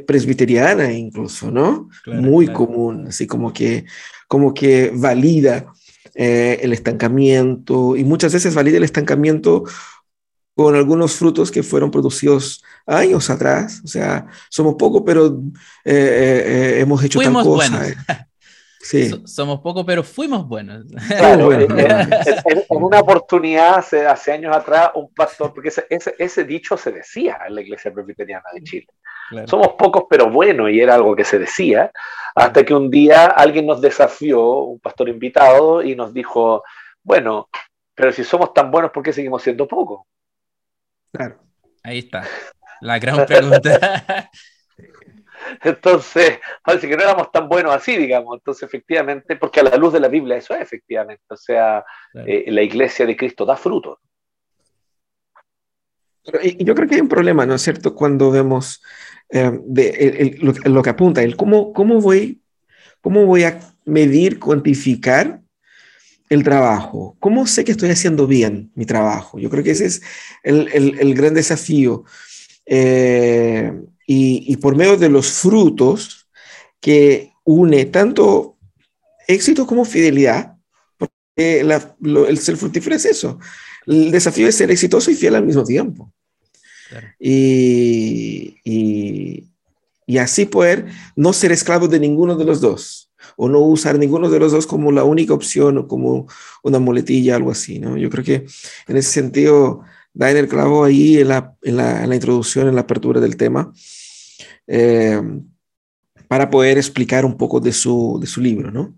presbiteriana 0.05 0.91
incluso, 0.91 1.51
¿no? 1.51 1.89
muy 2.05 2.47
común, 2.47 3.07
así 3.07 3.27
como 3.27 3.53
que, 3.53 3.85
como 4.27 4.53
que 4.53 4.91
valida 4.93 5.71
eh, 6.21 6.59
el 6.63 6.73
estancamiento 6.73 7.95
y 7.95 8.03
muchas 8.03 8.33
veces 8.33 8.53
valida 8.53 8.75
el 8.75 8.83
estancamiento 8.83 9.63
con 10.53 10.75
algunos 10.75 11.13
frutos 11.13 11.49
que 11.49 11.63
fueron 11.63 11.91
producidos 11.91 12.61
años 12.85 13.29
atrás. 13.29 13.81
O 13.85 13.87
sea, 13.87 14.27
somos 14.49 14.75
pocos, 14.75 15.03
pero 15.05 15.27
eh, 15.85 16.43
eh, 16.75 16.79
hemos 16.81 17.01
hecho 17.05 17.19
fuimos 17.19 17.45
tal 17.45 17.53
cosa. 17.53 17.77
Buenos. 17.77 17.97
Sí. 18.81 19.11
somos 19.25 19.59
pocos, 19.59 19.85
pero 19.85 20.03
fuimos 20.03 20.47
buenos. 20.47 20.85
Claro, 21.07 21.51
en, 21.53 21.69
una 22.69 22.99
oportunidad 22.99 23.79
hace, 23.79 24.05
hace, 24.05 24.31
años 24.31 24.55
atrás, 24.55 24.91
un 24.95 25.13
pastor, 25.13 25.53
porque 25.53 25.67
ese, 25.67 25.85
ese, 25.89 26.15
ese, 26.17 26.43
dicho 26.45 26.75
se 26.75 26.91
decía 26.91 27.39
en 27.47 27.55
la 27.55 27.61
iglesia 27.61 27.93
presbiteriana 27.93 28.45
de 28.53 28.63
Chile. 28.63 28.87
Somos 29.45 29.69
pocos, 29.77 30.05
pero 30.09 30.29
buenos, 30.29 30.69
y 30.71 30.79
era 30.79 30.95
algo 30.95 31.15
que 31.15 31.23
se 31.23 31.39
decía, 31.39 31.91
hasta 32.35 32.63
que 32.63 32.73
un 32.73 32.89
día 32.89 33.27
alguien 33.27 33.65
nos 33.65 33.81
desafió, 33.81 34.41
un 34.63 34.79
pastor 34.79 35.09
invitado, 35.09 35.83
y 35.83 35.95
nos 35.95 36.13
dijo, 36.13 36.63
bueno, 37.03 37.49
pero 37.93 38.11
si 38.11 38.23
somos 38.23 38.53
tan 38.53 38.71
buenos, 38.71 38.91
¿por 38.91 39.03
qué 39.03 39.13
seguimos 39.13 39.43
siendo 39.43 39.67
pocos? 39.67 40.01
Claro. 41.11 41.39
Ahí 41.83 41.99
está, 41.99 42.23
la 42.81 42.99
gran 42.99 43.25
pregunta. 43.25 44.29
Entonces, 45.63 46.39
parece 46.63 46.87
que 46.87 46.97
no 46.97 47.03
éramos 47.03 47.31
tan 47.31 47.47
buenos 47.47 47.73
así, 47.73 47.97
digamos. 47.97 48.37
Entonces, 48.37 48.63
efectivamente, 48.63 49.35
porque 49.35 49.59
a 49.59 49.63
la 49.63 49.77
luz 49.77 49.93
de 49.93 49.99
la 49.99 50.07
Biblia 50.07 50.37
eso 50.37 50.53
es 50.53 50.61
efectivamente. 50.61 51.23
O 51.29 51.37
sea, 51.37 51.83
eh, 52.25 52.45
la 52.47 52.61
iglesia 52.61 53.05
de 53.05 53.15
Cristo 53.15 53.45
da 53.45 53.55
fruto. 53.55 53.99
yo 56.23 56.75
creo 56.75 56.87
que 56.87 56.95
hay 56.95 57.01
un 57.01 57.09
problema, 57.09 57.45
¿no 57.45 57.55
es 57.55 57.61
cierto? 57.61 57.95
Cuando 57.95 58.31
vemos 58.31 58.83
eh, 59.31 59.59
de, 59.65 60.37
lo, 60.65 60.81
que 60.81 60.89
apunta, 60.89 61.21
el 61.21 61.35
cómo, 61.35 61.73
cómo, 61.73 62.01
voy, 62.01 62.41
cómo 63.01 63.25
voy 63.25 63.43
a 63.43 63.59
medir, 63.85 64.39
cuantificar 64.39 65.41
el 66.29 66.43
trabajo. 66.43 67.15
¿Cómo 67.19 67.47
sé 67.47 67.63
que 67.63 67.71
estoy 67.71 67.89
haciendo 67.89 68.27
bien 68.27 68.71
mi 68.75 68.85
trabajo? 68.85 69.39
Yo 69.39 69.49
creo 69.49 69.63
que 69.63 69.71
ese 69.71 69.85
es 69.85 70.01
el, 70.43 70.67
el, 70.73 71.13
gran 71.13 71.33
desafío. 71.33 72.03
Eh, 72.65 73.73
y, 74.05 74.51
y, 74.51 74.57
por 74.57 74.75
medio 74.75 74.97
de 74.97 75.09
los 75.09 75.31
frutos 75.31 76.27
que 76.79 77.31
une 77.43 77.85
tanto 77.85 78.57
éxito 79.27 79.65
como 79.65 79.85
fidelidad, 79.85 80.55
porque 80.97 81.61
el 81.61 82.37
ser 82.37 82.57
fructífero 82.57 82.95
es 82.95 83.05
eso. 83.05 83.39
El 83.85 84.11
desafío 84.11 84.47
es 84.47 84.55
ser 84.55 84.71
exitoso 84.71 85.11
y 85.11 85.15
fiel 85.15 85.35
al 85.35 85.45
mismo 85.45 85.63
tiempo. 85.63 86.11
Y, 87.19 88.57
y, 88.63 90.17
así 90.17 90.45
poder 90.45 90.87
no 91.15 91.33
ser 91.33 91.51
esclavo 91.51 91.87
de 91.87 91.99
ninguno 91.99 92.35
de 92.35 92.45
los 92.45 92.61
dos 92.61 93.11
o 93.37 93.47
no 93.47 93.59
usar 93.59 93.97
ninguno 93.99 94.29
de 94.29 94.39
los 94.39 94.51
dos 94.51 94.65
como 94.65 94.91
la 94.91 95.03
única 95.03 95.33
opción 95.33 95.77
o 95.77 95.87
como 95.87 96.27
una 96.63 96.79
muletilla, 96.79 97.35
algo 97.35 97.51
así, 97.51 97.79
¿no? 97.79 97.97
Yo 97.97 98.09
creo 98.09 98.23
que 98.23 98.45
en 98.87 98.97
ese 98.97 99.11
sentido 99.11 99.81
da 100.13 100.31
en 100.31 100.37
el 100.37 100.47
clavo 100.47 100.83
ahí 100.83 101.17
en 101.19 101.27
la, 101.29 101.55
en 101.61 101.77
la, 101.77 102.03
en 102.03 102.09
la 102.09 102.15
introducción, 102.15 102.67
en 102.67 102.75
la 102.75 102.81
apertura 102.81 103.21
del 103.21 103.37
tema, 103.37 103.71
eh, 104.67 105.21
para 106.27 106.49
poder 106.49 106.77
explicar 106.77 107.25
un 107.25 107.37
poco 107.37 107.59
de 107.59 107.71
su, 107.71 108.17
de 108.19 108.27
su 108.27 108.41
libro, 108.41 108.71
¿no? 108.71 108.95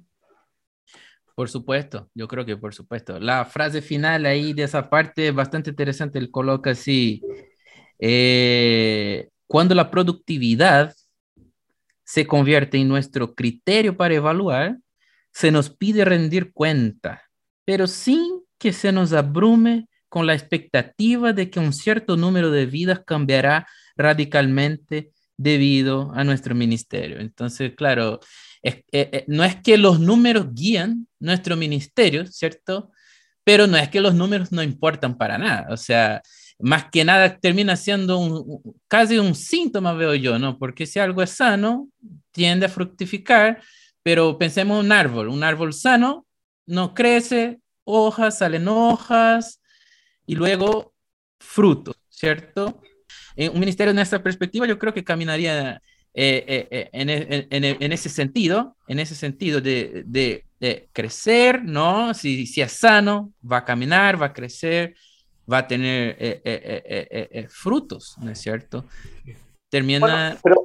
Por 1.33 1.49
supuesto, 1.49 2.09
yo 2.13 2.27
creo 2.27 2.45
que 2.45 2.57
por 2.57 2.73
supuesto. 2.73 3.19
La 3.19 3.45
frase 3.45 3.81
final 3.81 4.25
ahí 4.25 4.53
de 4.53 4.63
esa 4.63 4.89
parte 4.89 5.29
es 5.29 5.33
bastante 5.33 5.69
interesante. 5.69 6.19
Él 6.19 6.29
coloca 6.29 6.71
así, 6.71 7.21
eh, 8.01 9.29
cuando 9.47 9.75
la 9.75 9.91
productividad 9.91 10.93
se 12.03 12.25
convierte 12.25 12.77
en 12.77 12.87
nuestro 12.87 13.35
criterio 13.35 13.95
para 13.95 14.15
evaluar, 14.15 14.77
se 15.31 15.51
nos 15.51 15.69
pide 15.69 16.03
rendir 16.03 16.51
cuenta, 16.51 17.23
pero 17.63 17.87
sin 17.87 18.41
que 18.57 18.73
se 18.73 18.91
nos 18.91 19.13
abrume 19.13 19.87
con 20.09 20.27
la 20.27 20.33
expectativa 20.33 21.31
de 21.31 21.49
que 21.49 21.59
un 21.59 21.71
cierto 21.71 22.17
número 22.17 22.51
de 22.51 22.65
vidas 22.65 23.01
cambiará 23.05 23.65
radicalmente 23.95 25.11
debido 25.37 26.11
a 26.13 26.23
nuestro 26.23 26.53
ministerio. 26.53 27.19
Entonces, 27.19 27.73
claro, 27.77 28.19
eh, 28.63 28.83
eh, 28.91 29.23
no 29.27 29.43
es 29.43 29.55
que 29.55 29.77
los 29.77 29.99
números 29.99 30.47
guían 30.53 31.07
nuestro 31.19 31.55
ministerio, 31.55 32.25
¿cierto? 32.27 32.91
Pero 33.43 33.67
no 33.67 33.77
es 33.77 33.89
que 33.89 34.01
los 34.01 34.13
números 34.13 34.51
no 34.51 34.61
importan 34.61 35.17
para 35.17 35.37
nada. 35.37 35.67
O 35.71 35.77
sea, 35.77 36.21
más 36.61 36.85
que 36.91 37.03
nada 37.03 37.37
termina 37.37 37.75
siendo 37.75 38.61
casi 38.87 39.17
un 39.17 39.35
síntoma, 39.35 39.93
veo 39.93 40.15
yo, 40.15 40.39
¿no? 40.39 40.57
Porque 40.57 40.85
si 40.85 40.99
algo 40.99 41.21
es 41.21 41.31
sano, 41.31 41.89
tiende 42.31 42.65
a 42.65 42.69
fructificar, 42.69 43.61
pero 44.03 44.37
pensemos 44.37 44.79
en 44.79 44.85
un 44.85 44.91
árbol, 44.91 45.27
un 45.27 45.43
árbol 45.43 45.73
sano 45.73 46.25
no 46.65 46.93
crece, 46.93 47.59
hojas, 47.83 48.37
salen 48.37 48.67
hojas 48.67 49.61
y 50.25 50.35
luego 50.35 50.93
frutos, 51.39 51.95
¿cierto? 52.09 52.81
un 53.37 53.59
ministerio 53.59 53.91
en 53.91 53.99
esta 53.99 54.21
perspectiva 54.21 54.67
yo 54.67 54.77
creo 54.77 54.93
que 54.93 55.03
caminaría 55.03 55.81
eh, 56.13 56.43
eh, 56.45 56.67
eh, 56.69 56.89
en, 56.91 57.09
en, 57.09 57.81
en, 57.81 57.91
ese 57.93 58.09
sentido, 58.09 58.75
en 58.87 58.99
ese 58.99 59.15
sentido 59.15 59.61
de, 59.61 60.03
de, 60.05 60.45
de 60.59 60.89
crecer, 60.91 61.63
¿no? 61.63 62.13
Si, 62.13 62.45
si, 62.45 62.61
es 62.61 62.73
sano, 62.73 63.33
va 63.49 63.57
a 63.57 63.65
caminar, 63.65 64.21
va 64.21 64.27
a 64.27 64.33
crecer, 64.33 64.93
va 65.51 65.59
a 65.59 65.67
tener 65.67 67.47
frutos, 67.49 68.15
¿no 68.19 68.31
es 68.31 68.39
cierto? 68.39 68.85
Termina... 69.69 70.37
pero 70.43 70.63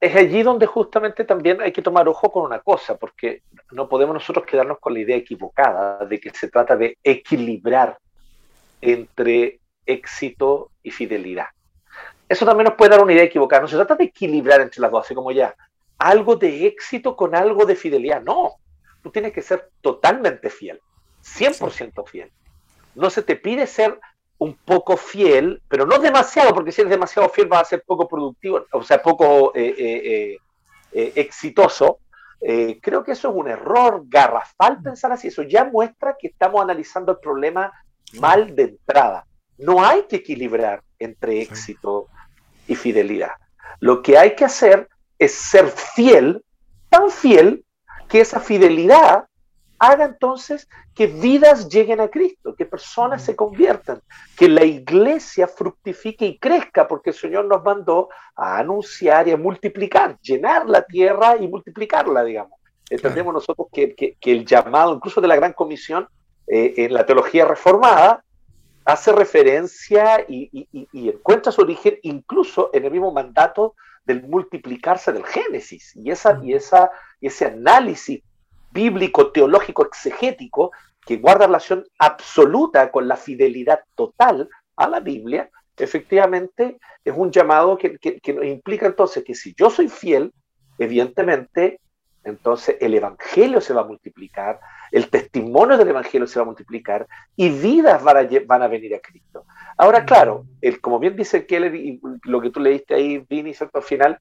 es 0.00 0.16
allí 0.16 0.42
donde 0.42 0.66
justamente 0.66 1.24
también 1.24 1.60
hay 1.60 1.72
que 1.72 1.82
tomar 1.82 2.08
ojo 2.08 2.30
con 2.30 2.44
una 2.44 2.60
cosa, 2.60 2.96
porque 2.96 3.42
no 3.70 3.88
podemos 3.88 4.14
nosotros 4.14 4.44
quedarnos 4.44 4.78
con 4.80 4.94
la 4.94 5.00
idea 5.00 5.16
equivocada 5.16 6.04
de 6.04 6.20
que 6.20 6.30
se 6.30 6.48
trata 6.48 6.76
de 6.76 6.98
equilibrar 7.02 7.98
entre 8.80 9.60
éxito 9.86 10.70
y 10.82 10.90
fidelidad 10.90 11.46
eso 12.32 12.46
también 12.46 12.64
nos 12.64 12.76
puede 12.76 12.92
dar 12.92 13.02
una 13.02 13.12
idea 13.12 13.24
equivocada. 13.24 13.62
No 13.62 13.68
se 13.68 13.76
trata 13.76 13.94
de 13.94 14.04
equilibrar 14.04 14.62
entre 14.62 14.80
las 14.80 14.90
dos, 14.90 15.04
así 15.04 15.14
como 15.14 15.30
ya, 15.32 15.54
algo 15.98 16.36
de 16.36 16.66
éxito 16.66 17.14
con 17.14 17.34
algo 17.34 17.66
de 17.66 17.76
fidelidad. 17.76 18.22
No, 18.22 18.54
tú 19.02 19.10
tienes 19.10 19.32
que 19.32 19.42
ser 19.42 19.68
totalmente 19.82 20.48
fiel, 20.48 20.80
100% 21.22 22.08
fiel. 22.08 22.32
No 22.94 23.10
se 23.10 23.22
te 23.22 23.36
pide 23.36 23.66
ser 23.66 24.00
un 24.42 24.54
poco 24.54 24.96
fiel, 24.96 25.62
pero 25.68 25.86
no 25.86 26.00
demasiado, 26.00 26.52
porque 26.52 26.72
si 26.72 26.80
eres 26.80 26.90
demasiado 26.90 27.28
fiel 27.28 27.46
vas 27.46 27.62
a 27.62 27.70
ser 27.70 27.84
poco 27.86 28.08
productivo, 28.08 28.66
o 28.72 28.82
sea, 28.82 29.00
poco 29.00 29.52
eh, 29.54 29.74
eh, 29.78 30.36
eh, 30.92 31.12
exitoso. 31.14 32.00
creo 32.80 33.04
que 33.04 33.12
eso 33.12 33.28
es 33.30 33.36
un 33.36 33.48
error 33.48 34.02
garrafal 34.08 34.82
pensar 34.82 35.12
así. 35.12 35.28
Eso 35.28 35.42
ya 35.42 35.64
muestra 35.64 36.16
que 36.18 36.26
estamos 36.26 36.60
analizando 36.60 37.12
el 37.12 37.18
problema 37.18 37.72
mal 38.14 38.56
de 38.56 38.64
entrada. 38.64 39.24
No 39.58 39.84
hay 39.84 40.06
que 40.08 40.16
equilibrar 40.16 40.82
entre 40.98 41.40
éxito 41.40 42.08
y 42.66 42.74
fidelidad. 42.74 43.34
Lo 43.78 44.02
que 44.02 44.18
hay 44.18 44.34
que 44.34 44.44
hacer 44.44 44.88
es 45.20 45.32
ser 45.34 45.68
fiel, 45.68 46.44
tan 46.88 47.10
fiel 47.10 47.64
que 48.08 48.20
esa 48.20 48.40
fidelidad 48.40 49.26
haga 49.82 50.04
entonces 50.04 50.68
que 50.94 51.08
vidas 51.08 51.68
lleguen 51.68 52.00
a 52.00 52.06
Cristo, 52.06 52.54
que 52.54 52.64
personas 52.64 53.20
se 53.24 53.34
conviertan, 53.34 54.00
que 54.36 54.48
la 54.48 54.64
iglesia 54.64 55.48
fructifique 55.48 56.24
y 56.24 56.38
crezca, 56.38 56.86
porque 56.86 57.10
el 57.10 57.16
Señor 57.16 57.46
nos 57.46 57.64
mandó 57.64 58.08
a 58.36 58.58
anunciar 58.58 59.26
y 59.26 59.32
a 59.32 59.36
multiplicar, 59.36 60.20
llenar 60.20 60.68
la 60.68 60.82
tierra 60.82 61.36
y 61.36 61.48
multiplicarla, 61.48 62.22
digamos. 62.22 62.60
Entendemos 62.88 63.34
nosotros 63.34 63.66
que, 63.72 64.16
el 64.20 64.46
llamado, 64.46 64.94
incluso 64.94 65.20
de 65.20 65.26
la 65.26 65.34
Gran 65.34 65.52
Comisión, 65.52 66.06
eh, 66.46 66.74
en 66.76 66.94
la 66.94 67.04
teología 67.04 67.44
reformada, 67.44 68.22
hace 68.84 69.10
referencia 69.10 70.24
y, 70.28 70.68
encuentra 70.92 71.50
su 71.50 71.60
origen 71.60 71.98
incluso 72.02 72.70
en 72.72 72.84
el 72.84 72.92
mismo 72.92 73.10
mandato 73.10 73.74
del 74.04 74.22
multiplicarse 74.22 75.12
del 75.12 75.24
Génesis. 75.24 75.96
Y, 75.96 76.12
esa, 76.12 76.38
y, 76.40 76.54
esa, 76.54 76.92
y 77.20 77.26
ese 77.26 77.46
análisis 77.46 78.22
bíblico, 78.72 79.30
teológico, 79.30 79.86
exegético, 79.86 80.72
que 81.04 81.16
guarda 81.16 81.46
relación 81.46 81.84
absoluta 81.98 82.90
con 82.90 83.08
la 83.08 83.16
fidelidad 83.16 83.80
total 83.94 84.48
a 84.76 84.88
la 84.88 85.00
Biblia, 85.00 85.50
efectivamente 85.76 86.78
es 87.04 87.14
un 87.16 87.30
llamado 87.30 87.76
que, 87.76 87.98
que, 87.98 88.20
que 88.20 88.32
implica 88.46 88.86
entonces 88.86 89.24
que 89.24 89.34
si 89.34 89.54
yo 89.56 89.70
soy 89.70 89.88
fiel, 89.88 90.32
evidentemente, 90.78 91.80
entonces 92.24 92.76
el 92.80 92.94
Evangelio 92.94 93.60
se 93.60 93.74
va 93.74 93.82
a 93.82 93.86
multiplicar, 93.86 94.60
el 94.92 95.08
testimonio 95.08 95.76
del 95.76 95.88
Evangelio 95.88 96.26
se 96.26 96.38
va 96.38 96.44
a 96.44 96.46
multiplicar 96.46 97.06
y 97.34 97.48
vidas 97.48 98.02
van 98.02 98.16
a, 98.18 98.28
van 98.46 98.62
a 98.62 98.68
venir 98.68 98.94
a 98.94 99.00
Cristo. 99.00 99.44
Ahora, 99.76 100.04
claro, 100.04 100.44
el, 100.60 100.80
como 100.80 100.98
bien 100.98 101.16
dice 101.16 101.46
Keller 101.46 101.74
y 101.74 102.00
lo 102.24 102.40
que 102.40 102.50
tú 102.50 102.60
leíste 102.60 102.94
ahí, 102.94 103.24
Vini, 103.28 103.52
al 103.72 103.82
final, 103.82 104.18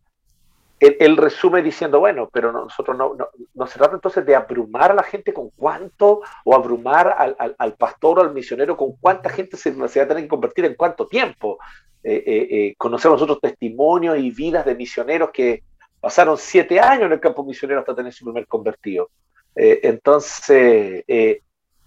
él, 0.82 1.16
resume 1.16 1.62
diciendo, 1.62 2.00
bueno, 2.00 2.28
pero 2.34 2.52
nosotros 2.52 2.98
no, 2.98 3.16
no, 3.54 3.68
se 3.68 3.78
trata 3.78 3.94
entonces 3.94 4.26
de 4.26 4.36
abrumar 4.36 4.90
a 4.90 4.96
la 4.96 5.04
gente 5.04 5.32
con 5.32 5.52
cuánto, 5.52 6.22
o 6.44 6.56
abrumar 6.56 7.16
al, 7.18 7.56
al, 7.56 7.74
pastor 7.76 8.18
o 8.18 8.22
al 8.24 8.34
misionero 8.34 8.76
con 8.76 8.94
cuánta 8.94 9.30
gente 9.30 9.58
se, 9.58 9.72
va 9.72 9.86
a 9.86 9.90
tener 9.90 10.24
que 10.24 10.28
convertir 10.28 10.66
en 10.66 10.74
cuánto 10.74 11.06
tiempo. 11.08 11.60
Eh, 12.04 12.24
eh, 12.26 12.48
eh, 12.50 12.76
conocemos 12.80 13.22
otros 13.22 13.40
testimonios 13.40 14.18
y 14.18 14.32
vidas 14.32 14.66
de 14.66 14.74
misioneros 14.74 15.30
que 15.30 15.62
pasaron 16.00 16.36
siete 16.36 16.80
años 16.80 17.06
en 17.06 17.12
el 17.12 17.20
campo 17.20 17.44
misionero 17.44 17.82
hasta 17.82 17.96
tener 17.96 18.12
su 18.12 18.26
primer 18.26 18.48
convertido. 18.48 19.12
Eh, 19.56 19.82
entonces, 19.84 21.04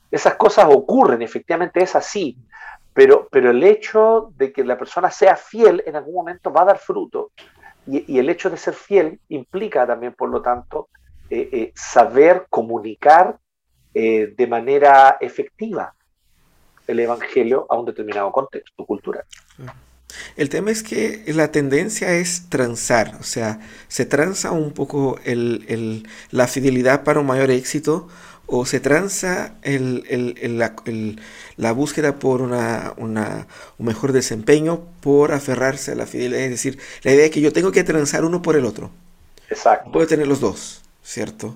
esas 0.08 0.34
cosas 0.36 0.66
ocurren, 0.70 1.20
efectivamente 1.20 1.82
es 1.82 1.96
así, 1.96 2.36
pero, 2.92 3.26
pero 3.28 3.50
el 3.50 3.64
hecho 3.64 4.30
de 4.36 4.52
que 4.52 4.62
la 4.62 4.78
persona 4.78 5.10
sea 5.10 5.34
fiel 5.34 5.82
en 5.84 5.96
algún 5.96 6.14
momento 6.14 6.52
va 6.52 6.62
a 6.62 6.66
dar 6.66 6.78
fruto. 6.78 7.32
Y, 7.86 8.18
el 8.18 8.30
hecho 8.30 8.50
de 8.50 8.56
ser 8.56 8.74
fiel 8.74 9.20
implica 9.28 9.86
también, 9.86 10.14
por 10.14 10.30
lo 10.30 10.40
tanto, 10.42 10.88
eh, 11.30 11.72
saber 11.74 12.46
comunicar 12.48 13.38
de 13.92 14.46
manera 14.48 15.18
efectiva 15.20 15.94
el 16.88 17.00
Evangelio 17.00 17.66
a 17.70 17.76
un 17.76 17.86
determinado 17.86 18.32
contexto 18.32 18.84
cultural. 18.84 19.24
El 20.36 20.48
tema 20.48 20.70
es 20.70 20.82
que 20.82 21.24
la 21.28 21.50
tendencia 21.50 22.14
es 22.14 22.48
transar, 22.48 23.16
o 23.20 23.24
sea, 23.24 23.60
se 23.88 24.06
transa 24.06 24.52
un 24.52 24.72
poco 24.72 25.18
la 26.30 26.46
fidelidad 26.46 27.04
para 27.04 27.20
un 27.20 27.26
mayor 27.26 27.50
éxito 27.50 28.08
o 28.46 28.66
se 28.66 28.80
transa 28.80 29.54
la, 31.56 31.72
búsqueda 31.72 32.18
por 32.18 32.42
una, 32.42 32.94
un 32.96 33.86
mejor 33.86 34.12
desempeño 34.12 34.82
por 35.00 35.32
aferrarse 35.32 35.92
a 35.92 35.94
la 35.94 36.06
fidelidad. 36.06 36.42
Es 36.42 36.50
decir, 36.50 36.78
la 37.02 37.12
idea 37.12 37.24
es 37.26 37.30
que 37.30 37.40
yo 37.40 37.52
tengo 37.52 37.72
que 37.72 37.84
transar 37.84 38.24
uno 38.24 38.42
por 38.42 38.56
el 38.56 38.64
otro. 38.64 38.90
Exacto. 39.48 39.90
Puedo 39.92 40.06
tener 40.06 40.26
los 40.26 40.40
dos, 40.40 40.82
¿cierto? 41.02 41.54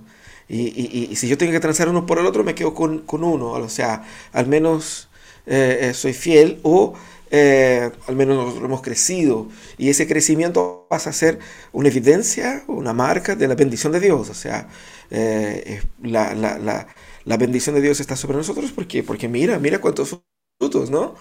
Y, 0.48 1.14
si 1.16 1.28
yo 1.28 1.36
tengo 1.36 1.52
que 1.52 1.60
transar 1.60 1.88
uno 1.88 2.06
por 2.06 2.18
el 2.18 2.26
otro, 2.26 2.42
me 2.42 2.54
quedo 2.54 2.72
con, 2.72 3.04
uno. 3.06 3.50
O 3.50 3.68
sea, 3.68 4.04
al 4.32 4.46
menos 4.46 5.08
eh, 5.46 5.90
eh, 5.90 5.94
soy 5.94 6.14
fiel 6.14 6.58
o 6.62 6.94
eh, 7.30 7.90
al 8.06 8.16
menos 8.16 8.36
nosotros 8.36 8.64
hemos 8.64 8.80
crecido 8.80 9.48
y 9.76 9.90
ese 9.90 10.06
crecimiento 10.06 10.86
pasa 10.88 11.10
a 11.10 11.12
ser 11.12 11.38
una 11.72 11.88
evidencia, 11.88 12.64
una 12.66 12.94
marca 12.94 13.34
de 13.34 13.46
la 13.46 13.54
bendición 13.54 13.92
de 13.92 14.00
Dios. 14.00 14.30
O 14.30 14.34
sea, 14.34 14.68
eh, 15.10 15.82
la, 16.02 16.34
la, 16.34 16.58
la, 16.58 16.86
la, 17.24 17.36
bendición 17.36 17.74
de 17.74 17.80
Dios 17.82 18.00
está 18.00 18.16
sobre 18.16 18.36
nosotros 18.36 18.72
porque, 18.72 19.02
porque 19.02 19.28
mira, 19.28 19.58
mira 19.58 19.80
cuántos 19.80 20.18
frutos, 20.58 20.90
¿no? 20.90 21.14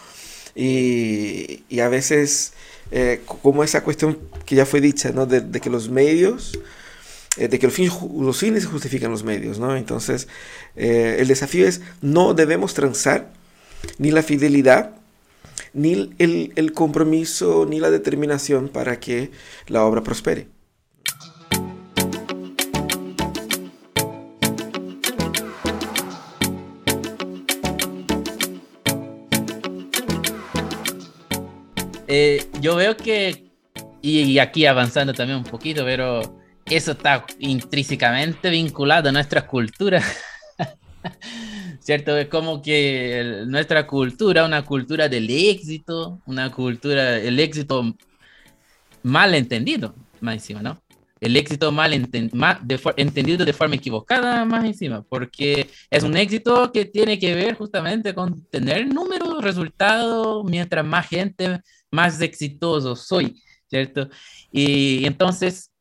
Y, 0.56 1.63
y 1.70 1.79
a 1.79 1.89
veces, 1.89 2.53
eh, 2.91 3.22
como 3.41 3.63
esa 3.63 3.84
cuestión 3.84 4.20
que 4.46 4.56
ya 4.56 4.65
fue 4.65 4.82
dicha, 4.82 5.12
¿no? 5.12 5.25
De, 5.25 5.62
que 5.62 5.70
los 5.70 5.89
medios, 5.89 6.60
de 7.38 7.60
que 7.60 7.67
los 7.67 8.38
fines, 8.39 8.65
justifican 8.65 9.12
los 9.12 9.24
medios, 9.24 9.60
¿no? 9.60 9.75
Entonces, 9.75 10.27
el 10.75 11.27
desafío 11.27 11.67
es, 11.67 11.82
no 12.01 12.34
debemos 12.34 12.74
transar 12.74 13.32
ni 14.00 14.12
la 14.12 14.24
fidelidad 14.24 14.96
ni 15.74 16.10
el, 16.17 16.74
compromiso 16.74 17.65
ni 17.70 17.79
la 17.79 17.91
determinación 17.91 18.70
para 18.70 19.00
que 19.00 19.32
la 19.67 19.86
obra 19.86 20.03
prospere. 20.03 20.48
Eh, 32.20 32.50
yo 32.62 32.76
veo 32.76 32.98
que, 32.98 33.52
y, 34.02 34.40
aquí 34.40 34.66
avanzando 34.66 35.14
también 35.14 35.38
un 35.38 35.44
poquito, 35.44 35.86
pero 35.86 36.42
eso 36.66 36.94
está 36.94 37.24
intrínsecamente 37.38 38.50
vinculado 38.50 39.10
a 39.10 39.12
nuestra 39.12 39.46
cultura. 39.46 40.02
¿cierto? 41.80 42.18
Es 42.18 42.28
como 42.28 42.60
que 42.64 43.44
nuestra 43.46 43.86
cultura, 43.86 44.46
una 44.46 44.66
cultura 44.66 45.08
del 45.08 45.30
éxito, 45.30 46.20
una 46.26 46.52
cultura, 46.52 47.18
el 47.18 47.40
éxito 47.40 47.96
mal 49.04 49.36
entendido, 49.36 49.94
más 50.20 50.34
encima, 50.34 50.64
¿no? 50.64 50.82
El 51.20 51.36
éxito 51.38 51.72
mal, 51.72 51.94
entendido 51.94 53.46
de 53.46 53.54
forma 53.54 53.76
equivocada, 53.76 54.44
más 54.44 54.66
encima, 54.66 55.04
porque 55.04 55.70
es 55.92 56.04
un 56.04 56.18
éxito 56.18 56.72
que 56.72 56.86
tiene 56.86 57.20
que 57.20 57.36
ver 57.36 57.56
justamente 57.56 58.16
con 58.16 58.44
tener 58.46 58.88
números, 58.88 59.44
resultados, 59.44 60.44
mientras 60.46 60.84
más 60.84 61.08
gente, 61.08 61.62
más 61.91 62.22
exitoso 62.22 62.96
soy, 62.96 63.41
¿cierto? 63.70 64.10
Y 64.51 65.06
entonces, 65.06 65.72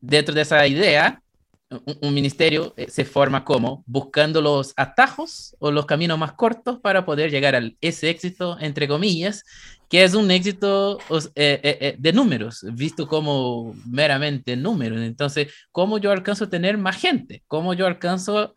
dentro 0.00 0.34
de 0.34 0.42
esa 0.42 0.66
idea, 0.66 1.22
un, 1.70 2.14
ministerio 2.14 2.74
eh, 2.76 2.88
se 2.88 3.04
forma 3.04 3.44
como 3.44 3.82
buscando 3.86 4.40
los 4.40 4.72
atajos 4.76 5.56
o 5.58 5.70
los 5.70 5.86
caminos 5.86 6.18
más 6.18 6.32
cortos 6.32 6.78
para 6.80 7.04
poder 7.04 7.30
llegar 7.30 7.54
a 7.54 7.62
ese 7.80 8.10
éxito, 8.10 8.56
entre 8.60 8.86
comillas, 8.86 9.44
que 9.88 10.04
es 10.04 10.14
un 10.14 10.30
éxito 10.30 10.98
eh, 11.34 11.60
eh, 11.62 11.96
de 11.98 12.12
números, 12.12 12.64
visto 12.72 13.06
como 13.06 13.74
meramente 13.86 14.56
números. 14.56 15.00
Entonces, 15.00 15.52
¿cómo 15.70 15.98
yo 15.98 16.10
alcanzo 16.10 16.44
a 16.44 16.50
tener 16.50 16.76
más 16.76 16.96
gente? 16.96 17.42
¿Cómo 17.46 17.74
yo 17.74 17.86
alcanzo 17.86 18.54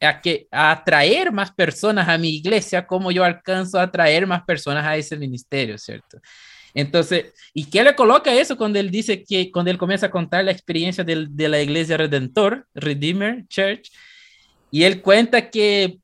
a, 0.00 0.20
que, 0.20 0.48
a 0.50 0.72
atraer 0.72 1.32
más 1.32 1.52
personas 1.52 2.08
a 2.08 2.18
mi 2.18 2.36
iglesia? 2.36 2.86
¿Cómo 2.86 3.10
yo 3.10 3.24
alcanzo 3.24 3.78
a 3.78 3.82
atraer 3.82 4.26
más 4.26 4.42
personas 4.44 4.84
a 4.84 4.96
ese 4.96 5.16
ministerio, 5.16 5.78
cierto? 5.78 6.18
Entonces, 6.76 7.32
¿y 7.54 7.64
qué 7.70 7.82
le 7.82 7.94
coloca 7.94 8.34
eso 8.34 8.58
cuando 8.58 8.78
él 8.78 8.90
dice 8.90 9.24
que, 9.24 9.50
cuando 9.50 9.70
él 9.70 9.78
comienza 9.78 10.06
a 10.06 10.10
contar 10.10 10.44
la 10.44 10.50
experiencia 10.52 11.02
del, 11.02 11.34
de 11.34 11.48
la 11.48 11.62
iglesia 11.62 11.96
Redentor, 11.96 12.68
Redeemer 12.74 13.46
Church, 13.48 13.90
y 14.70 14.82
él 14.82 15.00
cuenta 15.00 15.48
que 15.48 15.98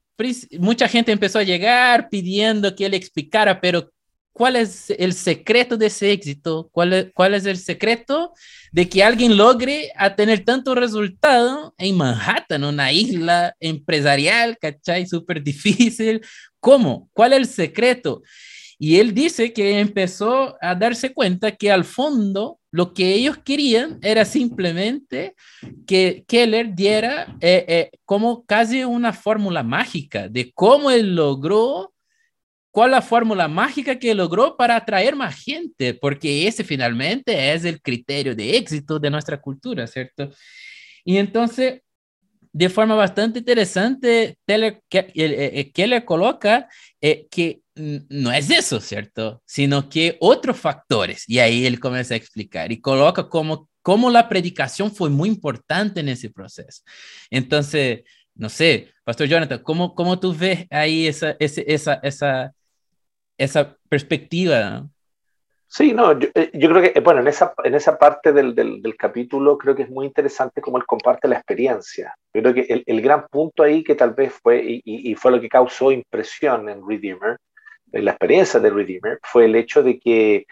mucha 0.59 0.89
gente 0.89 1.13
empezó 1.13 1.41
a 1.41 1.43
llegar 1.43 2.09
pidiendo 2.09 2.75
que 2.75 2.87
él 2.87 2.95
explicara, 2.95 3.61
pero 3.61 3.93
¿cuál 4.33 4.57
es 4.57 4.89
el 4.89 5.13
secreto 5.13 5.77
de 5.77 5.87
ese 5.87 6.11
éxito? 6.11 6.71
¿Cuál 6.73 6.93
es, 6.95 7.07
cuál 7.13 7.35
es 7.35 7.45
el 7.45 7.59
secreto 7.59 8.33
de 8.71 8.89
que 8.89 9.05
alguien 9.05 9.37
logre 9.37 9.93
a 9.95 10.17
tener 10.17 10.43
tanto 10.43 10.75
resultado 10.75 11.75
en 11.77 11.99
Manhattan, 11.99 12.65
una 12.65 12.93
isla 12.93 13.55
empresarial, 13.61 14.57
¿cachai? 14.59 15.07
Súper 15.07 15.43
difícil. 15.43 16.23
¿Cómo? 16.61 17.11
¿Cuál 17.13 17.35
es 17.35 17.41
el 17.41 17.47
secreto? 17.47 18.23
Y 18.85 18.99
él 18.99 19.15
dice 19.15 19.53
que 19.53 19.79
empezó 19.79 20.57
a 20.61 20.75
darse 20.75 21.15
cuenta 21.15 21.53
que 21.53 21.71
al 21.71 21.85
fondo 21.85 22.59
lo 22.73 22.93
que 22.93 23.15
ellos 23.15 23.39
querían 23.39 24.01
era 24.03 24.25
simplemente 24.25 25.37
que 25.87 26.25
Keller 26.27 26.75
diera 26.75 27.37
eh, 27.41 27.65
eh, 27.69 27.91
como 28.05 28.45
casi 28.45 28.83
una 28.83 29.13
fórmula 29.13 29.63
mágica 29.63 30.29
de 30.29 30.51
cómo 30.53 30.91
él 30.91 31.15
logró, 31.15 31.95
cuál 32.73 32.91
la 32.91 33.03
fórmula 33.03 33.47
mágica 33.47 34.01
que 34.01 34.17
logró 34.17 34.57
para 34.57 34.75
atraer 34.75 35.15
más 35.15 35.41
gente, 35.41 35.95
porque 35.95 36.49
ese 36.49 36.65
finalmente 36.65 37.53
es 37.53 37.65
el 37.65 37.81
criterio 37.81 38.35
de 38.35 38.57
éxito 38.57 38.99
de 38.99 39.11
nuestra 39.11 39.41
cultura, 39.41 39.87
¿cierto? 39.87 40.29
Y 41.05 41.19
entonces, 41.19 41.83
de 42.53 42.69
forma 42.69 42.95
bastante 42.95 43.39
interesante, 43.39 44.37
Keller, 44.47 44.83
eh, 44.91 45.71
Keller 45.73 46.05
coloca 46.05 46.69
que 47.31 47.63
no 47.75 48.33
es 48.33 48.51
eso, 48.51 48.81
¿cierto? 48.81 49.43
Sino 49.47 49.89
que 49.89 50.17
otros 50.21 50.59
factores. 50.59 51.25
Y 51.29 51.39
ahí 51.39 51.67
él 51.67 51.81
comienza 51.81 52.15
a 52.15 52.19
explicar 52.19 52.71
y 52.71 52.81
coloca 52.81 53.29
como, 53.29 53.71
como 53.81 54.11
la 54.11 54.29
predicación 54.29 54.95
fue 54.95 55.11
muy 55.11 55.29
importante 55.29 56.01
en 56.01 56.09
ese 56.09 56.31
proceso. 56.31 56.83
Entonces, 57.31 58.03
no 58.35 58.49
sé, 58.49 58.93
Pastor 59.05 59.27
Jonathan, 59.27 59.63
¿cómo, 59.63 59.95
cómo 59.95 60.19
tú 60.21 60.35
ves 60.35 60.67
ahí 60.71 61.07
esa, 61.07 61.37
esa, 61.39 61.95
esa, 62.03 62.53
esa 63.39 63.77
perspectiva? 63.89 64.89
Sí, 65.75 65.95
no, 65.95 66.13
eh, 66.13 66.51
yo, 66.53 66.69
creo 66.69 66.83
que, 66.83 67.01
bueno, 67.01 67.23
en 67.23 67.29
esa, 67.29 67.55
en 67.65 67.75
esa 67.75 67.97
parte 67.97 68.31
del, 68.31 68.55
del, 68.55 68.95
capítulo 68.95 69.57
creo 69.57 69.75
que 69.75 69.85
es 69.85 69.89
muy 69.89 70.05
interesante 70.05 70.61
cómo 70.61 70.77
él 70.77 70.85
comparte 70.85 71.29
la 71.29 71.37
experiencia. 71.37 72.15
Yo 72.35 72.43
creo 72.43 72.53
que 72.53 72.67
el, 72.69 72.83
el 72.87 73.01
gran 73.01 73.27
punto 73.29 73.63
ahí 73.63 73.83
que 73.83 73.95
tal 73.95 74.13
vez 74.13 74.35
fue, 74.35 74.63
y, 74.63 74.83
y, 74.85 75.15
fue 75.15 75.31
lo 75.31 75.41
que 75.41 75.49
causó 75.49 75.91
impresión 75.91 76.69
en 76.69 76.87
Redeemer, 76.87 77.39
la 77.91 78.11
experiencia 78.11 78.61
de 78.61 78.69
Redeemer 78.69 79.19
fue 79.23 79.47
el 79.47 79.57
hecho 79.57 79.83
de 79.83 79.99
que, 79.99 80.45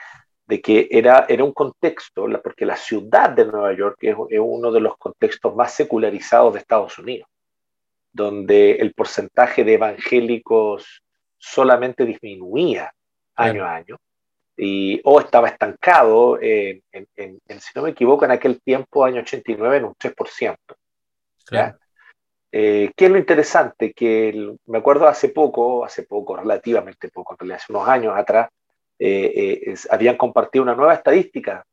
de 0.47 0.63
que 0.63 0.89
era, 0.91 1.27
era 1.29 1.45
un 1.45 1.53
contexto, 1.53 2.27
porque 2.43 2.65
la 2.65 2.77
ciudad 2.77 3.29
de 3.29 3.45
Nueva 3.45 3.75
York 3.75 3.99
es, 4.01 4.17
uno 4.17 4.73
de 4.73 4.81
los 4.81 4.97
contextos 4.97 5.55
más 5.55 5.75
secularizados 5.75 6.55
de 6.55 6.61
Estados 6.61 6.99
Unidos, 6.99 7.29
donde 8.11 8.73
el 8.73 8.95
porcentaje 8.95 9.65
de 9.65 9.75
evangélicos 9.75 11.03
solamente 11.37 12.07
disminuía 12.07 12.91
año 13.35 13.67
a 13.67 13.75
año, 13.75 13.99
y, 14.57 15.01
o 15.05 15.21
estaba 15.21 15.49
estancado, 15.49 16.39
en, 16.41 16.83
si 16.97 17.71
no 17.75 17.83
me 17.83 17.91
equivoco, 17.91 18.25
en 18.25 18.33
aquel 18.33 18.61
tiempo, 18.61 19.05
año 19.05 19.21
89, 19.23 19.77
en 19.77 19.85
un 19.85 19.95
3%. 19.95 20.57
Claro. 21.47 21.79
Eh, 22.53 22.93
¿Qué 22.97 23.07
es 23.07 23.11
lo 23.11 23.19
interesante? 23.19 23.93
Que 23.93 24.57
me 24.67 24.79
acuerdo 24.79 25.07
hace 25.07 25.29
poco, 25.29 25.85
hace 25.85 26.03
poco, 26.03 26.37
relativamente 26.37 27.09
poco, 27.09 27.37
hace 27.41 27.73
unos 27.73 27.89
años 27.89 28.15
atrás, 28.17 28.51
eh, 28.99 29.63
eh, 29.67 29.75
habían 29.91 30.17
compartido 30.17 30.65
una 30.65 30.75
nueva 30.75 30.95
estadística. 30.95 31.65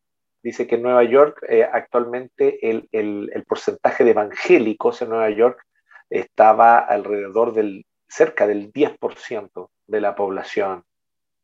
Dice 0.42 0.68
que 0.68 0.76
en 0.76 0.84
Nueva 0.84 1.04
York 1.04 1.46
actualmente 1.74 2.70
el, 2.70 2.88
el, 2.92 3.44
porcentaje 3.46 4.04
de 4.04 4.12
evangélicos 4.12 5.02
en 5.02 5.10
Nueva 5.10 5.30
York 5.32 5.66
estaba 6.10 6.80
alrededor 6.80 7.54
del 7.54 7.86
cerca 8.08 8.48
del 8.48 8.72
10% 8.72 9.70
de 9.88 10.02
la 10.02 10.16
población 10.16 10.86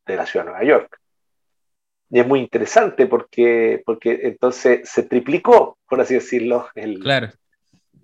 de 0.06 0.16
la 0.16 0.24
ciudad 0.24 0.46
de 0.46 0.50
Nueva 0.52 0.64
York. 0.64 1.00
Y 2.10 2.20
es 2.20 2.26
muy 2.26 2.40
interesante 2.40 3.06
porque, 3.06 3.82
porque 3.84 4.20
entonces 4.24 4.88
se 4.88 5.04
triplicó, 5.04 5.78
por 5.88 6.00
así 6.00 6.14
decirlo, 6.14 6.68
el, 6.74 6.98
claro 7.00 7.30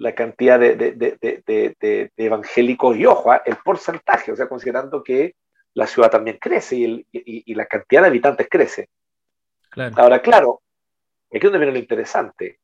la 0.01 0.15
cantidad 0.15 0.59
de, 0.59 0.77
de, 0.77 0.93
de, 0.93 1.77
de, 1.79 2.11
evangélicos 2.17 2.97
y 2.97 3.05
ojo, 3.05 3.31
¿ah? 3.33 3.43
el 3.45 3.57
porcentaje, 3.57 4.33
o 4.33 4.37
sea, 4.37 4.49
considerando 4.49 5.05
que 5.05 5.35
la 5.75 5.87
ciudad 5.87 6.11
también 6.11 6.39
crece 6.41 6.77
y, 6.77 6.85
el, 6.85 7.07
y, 7.13 7.55
la 7.55 7.67
cantidad 7.67 8.01
de 8.01 8.09
habitantes 8.09 8.49
crece. 8.51 8.89
Ahora, 9.97 10.23
claro, 10.23 10.63
aquí 11.29 11.37
es 11.37 11.43
donde 11.43 11.59
viene 11.59 11.75
lo 11.75 11.79
interesante. 11.79 12.59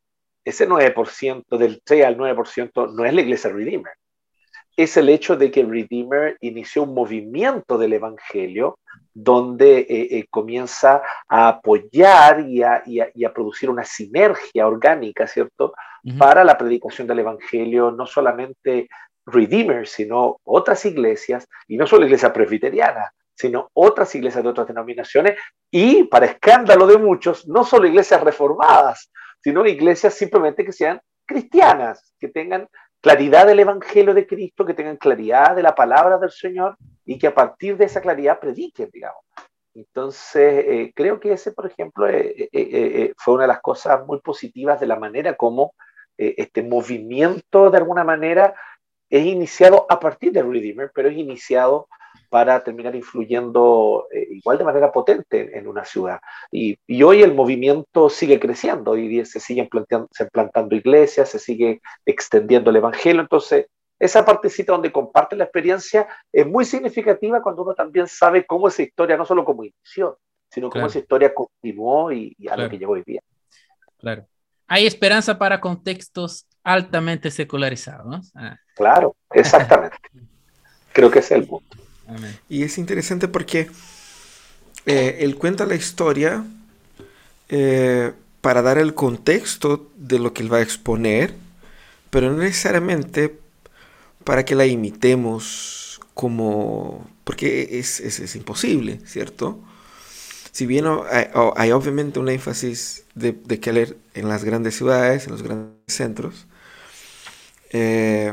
Ese 0.44 0.66
9%, 0.66 1.59
del 1.59 1.83
3 1.85 2.07
al 2.07 2.16
9%, 2.16 2.94
no 2.94 3.05
es 3.05 3.12
la 3.12 3.20
iglesia 3.20 3.53
Redeemer. 3.53 3.92
Es 4.75 4.96
el 4.96 5.11
hecho 5.11 5.37
de 5.37 5.51
que 5.51 5.62
Redeemer 5.62 6.38
inició 6.40 6.85
un 6.85 6.94
movimiento 6.94 7.77
del 7.77 7.92
evangelio 7.92 8.79
donde 9.18 9.79
eh, 9.79 9.87
eh, 10.18 10.26
comienza 10.29 11.00
a 11.26 11.48
apoyar 11.48 12.40
y 12.40 12.62
a, 12.62 12.83
y, 12.85 13.00
a, 13.00 13.11
y 13.14 13.24
a, 13.24 13.33
producir 13.33 13.70
una 13.70 13.83
sinergia 13.83 14.66
orgánica, 14.66 15.26
¿cierto? 15.26 15.72
para 16.18 16.44
la 16.44 16.57
predicación 16.57 17.09
del 17.09 17.20
Evangelio, 17.20 17.90
no 17.90 18.07
solamente 18.07 18.88
Redeemer, 19.24 19.88
sino 19.88 20.38
otras 20.44 20.85
iglesias, 20.85 21.48
y 21.66 21.76
no 21.76 21.87
solo 21.87 22.05
iglesia 22.05 22.33
presbiteriana, 22.33 23.11
sino 23.35 23.70
otras 23.72 24.14
iglesias 24.14 24.44
de 24.44 24.50
otras 24.50 24.68
denominaciones, 24.68 25.37
y 25.70 26.05
para 26.05 26.26
escándalo 26.26 26.87
de 26.87 26.98
muchos, 26.98 27.48
no 27.48 27.64
solo 27.64 27.88
iglesias 27.88 28.22
reformadas, 28.22 29.11
sino 29.42 29.66
iglesias 29.66 30.14
simplemente 30.14 30.64
que 30.64 30.72
sean 30.72 31.00
cristianas, 31.26 32.14
que 32.20 32.29
tengan 32.29 32.68
claridad 33.07 33.47
del 33.47 33.61
Evangelio 33.61 34.14
de 34.14 34.27
Cristo, 34.27 34.66
que 34.66 34.75
tengan 34.75 34.97
claridad 34.97 35.55
de 35.55 35.62
la 35.62 35.77
palabra 35.77 36.19
del 36.19 36.33
Señor 36.33 36.77
y 37.05 37.16
que 37.16 37.29
a 37.29 37.35
partir 37.35 37.77
de 37.77 37.85
esa 37.85 38.01
claridad 38.01 38.40
prediquen, 38.40 38.90
digamos. 38.92 39.23
Entonces, 39.75 40.64
eh, 40.66 40.92
creo 40.92 41.21
que 41.21 41.33
ese, 41.33 41.53
por 41.53 41.66
ejemplo, 41.66 42.09
eh, 42.09 42.49
eh, 42.53 43.14
fue 43.16 43.35
una 43.35 43.45
de 43.45 43.49
las 43.49 43.61
cosas 43.61 44.05
muy 44.05 44.21
positivas 44.21 44.81
de 44.81 44.88
la 44.88 44.99
manera 44.99 45.37
como 45.37 45.75
este 46.19 46.64
movimiento 46.64 47.71
de 47.71 47.79
alguna 47.79 48.03
manera 48.03 48.57
es 49.11 49.27
iniciado 49.27 49.87
a 49.88 50.01
partir 50.01 50.33
de 50.33 50.42
Redeemer, 50.42 50.90
pero 50.95 51.09
es 51.09 51.16
iniciado 51.16 51.88
para 52.29 52.62
terminar 52.64 52.95
influyendo 52.97 54.09
eh, 54.12 54.27
igual 54.31 54.59
de 54.59 54.64
manera 54.64 54.90
potente 54.90 55.57
en, 55.57 55.69
una 55.69 55.85
ciudad. 55.85 56.21
Y, 56.51 56.79
hoy 57.03 57.23
el 57.23 57.35
movimiento 57.35 58.09
sigue 58.09 58.40
creciendo, 58.40 58.97
y 58.97 59.25
se 59.25 59.38
siguen 59.38 59.69
plantando, 59.69 60.09
se 60.11 60.27
plantando 60.27 60.75
iglesias, 60.75 61.29
se 61.29 61.38
sigue 61.38 61.81
extendiendo 62.05 62.71
el 62.71 62.77
Evangelio. 62.77 63.21
Entonces, 63.23 63.66
esa 63.99 64.25
partecita 64.25 64.73
donde 64.73 64.92
comparte 64.92 65.37
la 65.37 65.45
experiencia 65.45 66.09
es 66.33 66.47
muy 66.47 66.64
significativa 66.64 67.42
cuando 67.42 67.62
uno 67.62 67.75
también 67.75 68.07
sabe 68.09 68.45
cómo 68.45 68.69
esa 68.69 68.83
historia, 68.83 69.16
no 69.16 69.25
solo 69.25 69.45
como 69.45 69.64
inició, 69.64 70.19
sino 70.51 70.69
cómo 70.69 70.87
esa 70.87 70.99
historia 70.99 71.33
continuó 71.33 72.12
y, 72.12 72.37
a 72.51 72.57
lo 72.57 72.69
que 72.69 72.79
llegó 72.79 72.92
hoy 72.92 73.03
día. 73.07 73.21
Claro 73.99 74.27
hay 74.66 74.87
esperanza 74.87 75.38
para 75.38 75.61
contextos 75.61 76.46
altamente 76.64 77.31
secularizados. 77.31 78.33
Ah. 78.35 78.59
Claro, 78.74 79.16
exactamente. 79.33 79.96
Creo 80.92 81.11
que 81.11 81.20
es 81.20 81.31
el 81.31 81.46
punto. 81.46 81.76
Y 82.48 82.62
es 82.62 82.79
interesante 82.79 83.29
porque 83.29 83.68
eh, 84.87 85.18
él 85.20 85.37
cuenta 85.37 85.66
la 85.66 85.74
historia 85.74 86.44
eh, 87.48 88.12
para 88.40 88.62
dar 88.62 88.79
el 88.79 88.94
contexto 88.94 89.90
de 89.96 90.18
lo 90.18 90.33
que 90.33 90.42
él 90.42 90.52
va 90.52 90.59
a 90.59 90.62
exponer, 90.62 91.35
pero 92.11 92.31
no 92.31 92.38
necesariamente 92.38 93.38
para 94.24 94.44
que 94.44 94.55
la 94.55 94.66
imitemos 94.66 96.00
como... 96.14 97.09
porque 97.24 97.79
es, 97.79 98.00
es, 98.00 98.37
imposible, 98.37 99.00
¿cierto? 99.05 99.59
Si 100.52 100.66
bien 100.66 100.87
hay, 101.11 101.72
obviamente 101.72 102.18
un 102.18 102.29
énfasis 102.29 103.06
de, 103.16 103.33
de, 103.33 103.59
Keller 103.59 103.96
en 104.14 104.29
las 104.29 104.44
grandes 104.44 104.76
ciudades, 104.76 105.24
en 105.26 105.33
los 105.33 105.42
grandes 105.42 105.72
centros, 105.88 106.46
eh, 107.72 108.33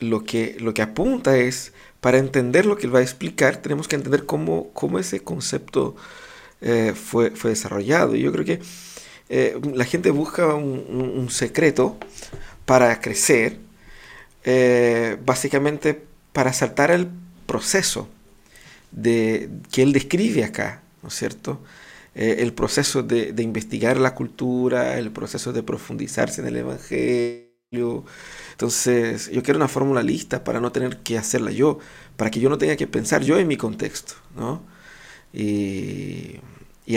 lo, 0.00 0.24
que, 0.24 0.56
lo 0.60 0.74
que 0.74 0.82
apunta 0.82 1.36
es, 1.38 1.72
para 2.00 2.18
entender 2.18 2.66
lo 2.66 2.76
que 2.76 2.86
él 2.86 2.94
va 2.94 2.98
a 2.98 3.02
explicar, 3.02 3.58
tenemos 3.58 3.88
que 3.88 3.96
entender 3.96 4.26
cómo, 4.26 4.70
cómo 4.72 4.98
ese 4.98 5.20
concepto 5.20 5.96
eh, 6.60 6.92
fue, 6.94 7.30
fue 7.30 7.50
desarrollado. 7.50 8.16
Y 8.16 8.22
yo 8.22 8.32
creo 8.32 8.44
que 8.44 8.60
eh, 9.28 9.58
la 9.74 9.84
gente 9.84 10.10
busca 10.10 10.54
un, 10.54 11.28
secreto 11.30 11.96
para 12.66 13.00
crecer, 13.00 13.58
básicamente 15.24 16.02
para 16.32 16.52
saltar 16.52 16.90
el 16.90 17.08
proceso 17.46 18.08
de, 18.90 19.50
que 19.70 19.82
él 19.82 19.92
describe 19.92 20.44
acá, 20.44 20.82
¿no 21.02 21.08
es 21.08 21.14
cierto? 21.14 21.60
Eh, 22.14 22.36
el 22.40 22.52
proceso 22.52 23.02
de, 23.02 23.34
investigar 23.42 23.96
la 23.98 24.14
cultura, 24.14 24.98
el 24.98 25.10
proceso 25.12 25.52
de 25.52 25.62
profundizarse 25.62 26.40
en 26.40 26.48
el 26.48 26.56
Evangelio. 26.56 28.04
Entonces, 28.52 29.30
yo 29.30 29.42
quiero 29.42 29.58
una 29.58 29.68
fórmula 29.68 30.02
lista 30.02 30.42
para 30.42 30.60
no 30.60 30.72
tener 30.72 30.98
que 30.98 31.18
hacerla 31.18 31.52
yo, 31.52 31.78
para 32.16 32.30
que 32.30 32.40
yo 32.40 32.50
no 32.50 32.58
tenga 32.58 32.76
que 32.76 32.86
pensar 32.88 33.22
yo 33.22 33.38
en 33.38 33.46
mi 33.48 33.56
contexto, 33.56 34.14
¿no? 34.36 34.62
Y, 35.32 36.40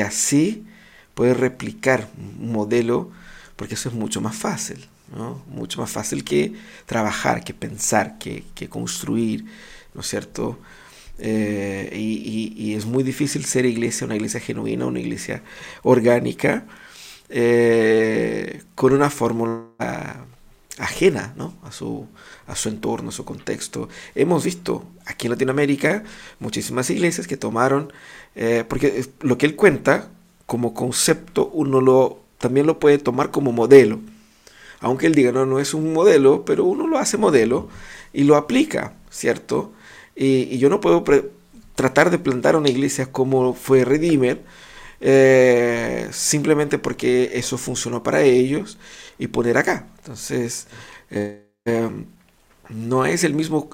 así 0.03 0.65
puede 1.13 1.35
replicar 1.35 2.09
un 2.17 2.51
modelo, 2.51 3.11
porque 3.55 3.75
eso 3.75 3.89
es 3.89 3.95
mucho 3.95 4.21
más 4.21 4.35
fácil, 4.35 4.87
mucho 5.47 5.81
más 5.81 5.91
fácil 5.91 6.23
que 6.23 6.53
trabajar, 6.87 7.43
que 7.43 7.53
pensar, 7.53 8.17
que, 8.17 8.43
que 8.55 8.67
construir, 8.69 9.45
¿no 9.93 10.01
es 10.01 10.07
cierto? 10.07 10.57
Eh, 11.19 11.89
y, 11.95 12.73
es 12.73 12.85
muy 12.85 13.03
difícil 13.03 13.45
ser 13.45 13.65
iglesia, 13.65 14.05
una 14.05 14.15
iglesia 14.15 14.39
genuina, 14.39 14.85
una 14.85 14.99
iglesia 14.99 15.43
orgánica, 15.83 16.65
eh, 17.29 18.63
con 18.75 18.93
una 18.93 19.09
fórmula 19.09 20.25
ajena 20.79 21.33
¿no? 21.37 21.53
a, 21.63 21.71
su, 21.71 22.07
a 22.47 22.55
su 22.55 22.69
entorno, 22.69 23.09
a 23.09 23.11
su 23.11 23.25
contexto. 23.25 23.89
Hemos 24.15 24.43
visto 24.43 24.85
aquí 25.05 25.27
en 25.27 25.31
Latinoamérica 25.31 26.03
muchísimas 26.39 26.89
iglesias 26.89 27.27
que 27.27 27.37
tomaron, 27.37 27.93
eh, 28.35 28.63
porque 28.67 29.05
lo 29.21 29.37
que 29.37 29.45
él 29.45 29.55
cuenta 29.55 30.09
como 30.45 30.73
concepto 30.73 31.47
uno 31.53 31.79
lo, 31.79 32.19
también 32.37 32.65
lo 32.65 32.79
puede 32.79 32.97
tomar 32.97 33.31
como 33.31 33.51
modelo. 33.51 33.99
Aunque 34.79 35.07
él 35.07 35.15
diga, 35.15 35.31
no, 35.31 35.45
no 35.45 35.59
es 35.59 35.73
un 35.73 35.93
modelo, 35.93 36.43
pero 36.43 36.65
uno 36.65 36.87
lo 36.87 36.97
hace 36.97 37.17
modelo 37.17 37.69
y 38.11 38.23
lo 38.23 38.35
aplica, 38.35 38.95
¿cierto? 39.09 39.71
Y, 40.15 40.57
yo 40.57 40.69
no 40.69 40.79
puedo 40.81 41.03
tratar 41.75 42.11
de 42.11 42.19
plantar 42.19 42.55
una 42.55 42.69
iglesia 42.69 43.11
como 43.11 43.53
fue 43.53 43.85
Redeemer, 43.85 44.41
eh, 45.01 46.07
simplemente 46.11 46.77
porque 46.79 47.31
eso 47.33 47.57
funcionó 47.57 48.03
para 48.03 48.21
ellos 48.21 48.77
y 49.17 49.27
poner 49.27 49.57
acá. 49.57 49.87
Entonces, 49.99 50.67
eh, 51.11 51.47
em, 51.65 52.05
no 52.69 53.05
es 53.05 53.23
el 53.23 53.33
mismo 53.33 53.69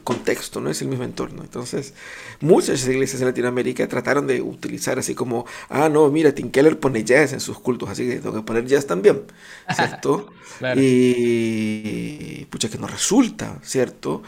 contexto, 0.00 0.60
no 0.60 0.70
es 0.70 0.80
el 0.82 0.88
mismo 0.88 1.04
entorno. 1.04 1.42
Entonces, 1.42 1.94
muchas 2.40 2.86
iglesias 2.86 3.20
en 3.20 3.28
Latinoamérica 3.28 3.86
trataron 3.88 4.26
de 4.26 4.40
utilizar 4.40 4.98
así 4.98 5.14
como, 5.14 5.44
ah, 5.68 5.88
no, 5.88 6.08
mira, 6.10 6.34
Tim 6.34 6.50
Keller 6.50 6.78
pone 6.78 7.04
jazz 7.04 7.32
en 7.32 7.40
sus 7.40 7.58
cultos, 7.58 7.88
así 7.90 8.06
que 8.08 8.16
tengo 8.16 8.34
que 8.34 8.42
poner 8.42 8.66
jazz 8.66 8.86
también, 8.86 9.22
¿cierto? 9.74 10.28
Y 10.76 12.44
pucha 12.46 12.68
que 12.68 12.78
no 12.78 12.86
resulta, 12.86 13.58
¿cierto? 13.62 14.22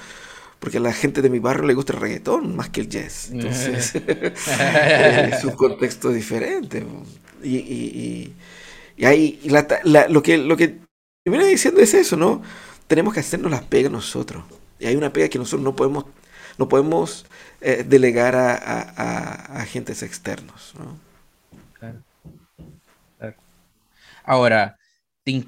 Porque 0.64 0.78
a 0.78 0.80
la 0.80 0.94
gente 0.94 1.20
de 1.20 1.28
mi 1.28 1.40
barrio 1.40 1.66
le 1.66 1.74
gusta 1.74 1.92
el 1.92 2.00
reggaetón 2.00 2.56
más 2.56 2.70
que 2.70 2.80
el 2.80 2.88
jazz. 2.88 3.28
Entonces, 3.32 3.94
es 3.96 5.44
un 5.44 5.50
contexto 5.50 6.08
diferente. 6.08 6.82
Y, 7.42 7.56
y, 7.56 8.34
y, 8.96 9.04
ahí, 9.04 9.38
lo 10.08 10.22
que, 10.22 10.38
lo 10.38 10.56
que 10.56 10.78
termina 11.22 11.44
diciendo 11.44 11.82
es 11.82 11.92
eso, 11.92 12.16
¿no? 12.16 12.40
Tenemos 12.86 13.12
que 13.12 13.20
hacernos 13.20 13.50
las 13.50 13.60
pegas 13.60 13.92
nosotros. 13.92 14.42
Y 14.78 14.86
hay 14.86 14.96
una 14.96 15.12
pega 15.12 15.28
que 15.28 15.38
nosotros 15.38 15.60
no 15.60 15.76
podemos, 15.76 16.06
no 16.56 16.66
podemos 16.66 17.26
eh, 17.60 17.84
delegar 17.86 18.34
a, 18.34 18.54
a, 18.54 19.60
agentes 19.60 20.02
externos. 20.02 20.72
¿no? 20.78 20.98
Claro. 21.74 22.02
Ahora, 24.24 24.78
Tim 25.24 25.42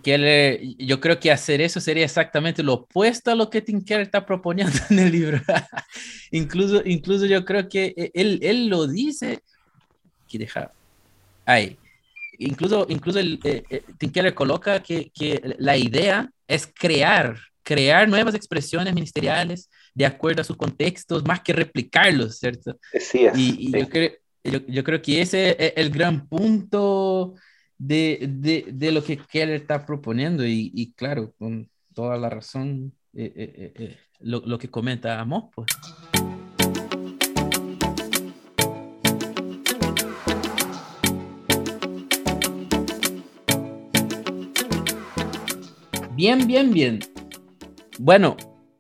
yo 0.79 1.01
creo 1.01 1.21
que 1.21 1.31
hacer 1.31 1.61
eso 1.61 1.81
sería 1.81 2.05
exactamente 2.05 2.63
lo 2.63 2.73
opuesto 2.73 3.31
a 3.31 3.35
lo 3.35 3.51
que 3.51 3.61
Tim 3.61 3.85
está 3.87 4.25
proponiendo 4.25 4.73
en 4.91 4.99
el 4.99 5.13
libro. 5.13 5.41
incluso, 6.31 6.83
incluso 6.85 7.27
yo 7.27 7.45
creo 7.45 7.69
que 7.69 7.95
e, 7.97 8.11
él, 8.15 8.41
él 8.43 8.69
lo 8.69 8.87
dice. 8.87 9.43
Aquí 10.25 10.39
deja. 10.39 10.73
Ahí. 11.45 11.79
Incluso, 12.39 12.87
incluso 12.89 13.19
el, 13.19 13.39
eh, 13.45 13.63
eh 13.71 14.35
coloca 14.35 14.83
que, 14.83 15.11
que 15.15 15.41
la 15.59 15.77
idea 15.77 16.31
es 16.49 16.67
crear 16.67 17.37
crear 17.67 18.09
nuevas 18.09 18.37
expresiones 18.37 18.95
ministeriales 18.95 19.69
de 19.93 20.07
acuerdo 20.07 20.41
a 20.41 20.45
sus 20.45 20.57
contextos, 20.57 21.25
más 21.25 21.41
que 21.41 21.53
replicarlos, 21.53 22.39
¿cierto? 22.39 22.79
Sí, 22.93 23.27
y, 23.35 23.73
Yo, 23.77 23.89
creo, 23.89 24.13
yo, 24.45 24.85
creo 24.85 25.03
que 25.03 25.21
ese 25.21 25.57
es 25.59 25.73
el 25.75 25.91
gran 25.91 26.29
punto 26.29 27.35
de, 27.79 28.27
de, 28.29 28.67
de 28.73 28.93
lo 28.93 29.03
que 29.03 29.19
Keller 29.19 29.61
está 29.61 29.85
proponiendo 29.85 30.47
y, 30.47 30.71
y, 30.75 30.93
claro, 30.93 31.33
con 31.39 31.69
toda 31.95 32.17
la 32.17 32.31
razón, 32.31 32.93
eh, 33.15 33.33
eh, 33.37 33.73
eh, 33.75 33.97
lo, 34.21 34.41
lo, 34.41 34.59
que 34.59 34.69
comenta 34.69 35.21
Amos, 35.21 35.51
pues. 35.55 35.67
Bien, 46.15 46.47
bien, 46.47 46.73
bien. 46.73 47.01
Bueno, 47.99 48.37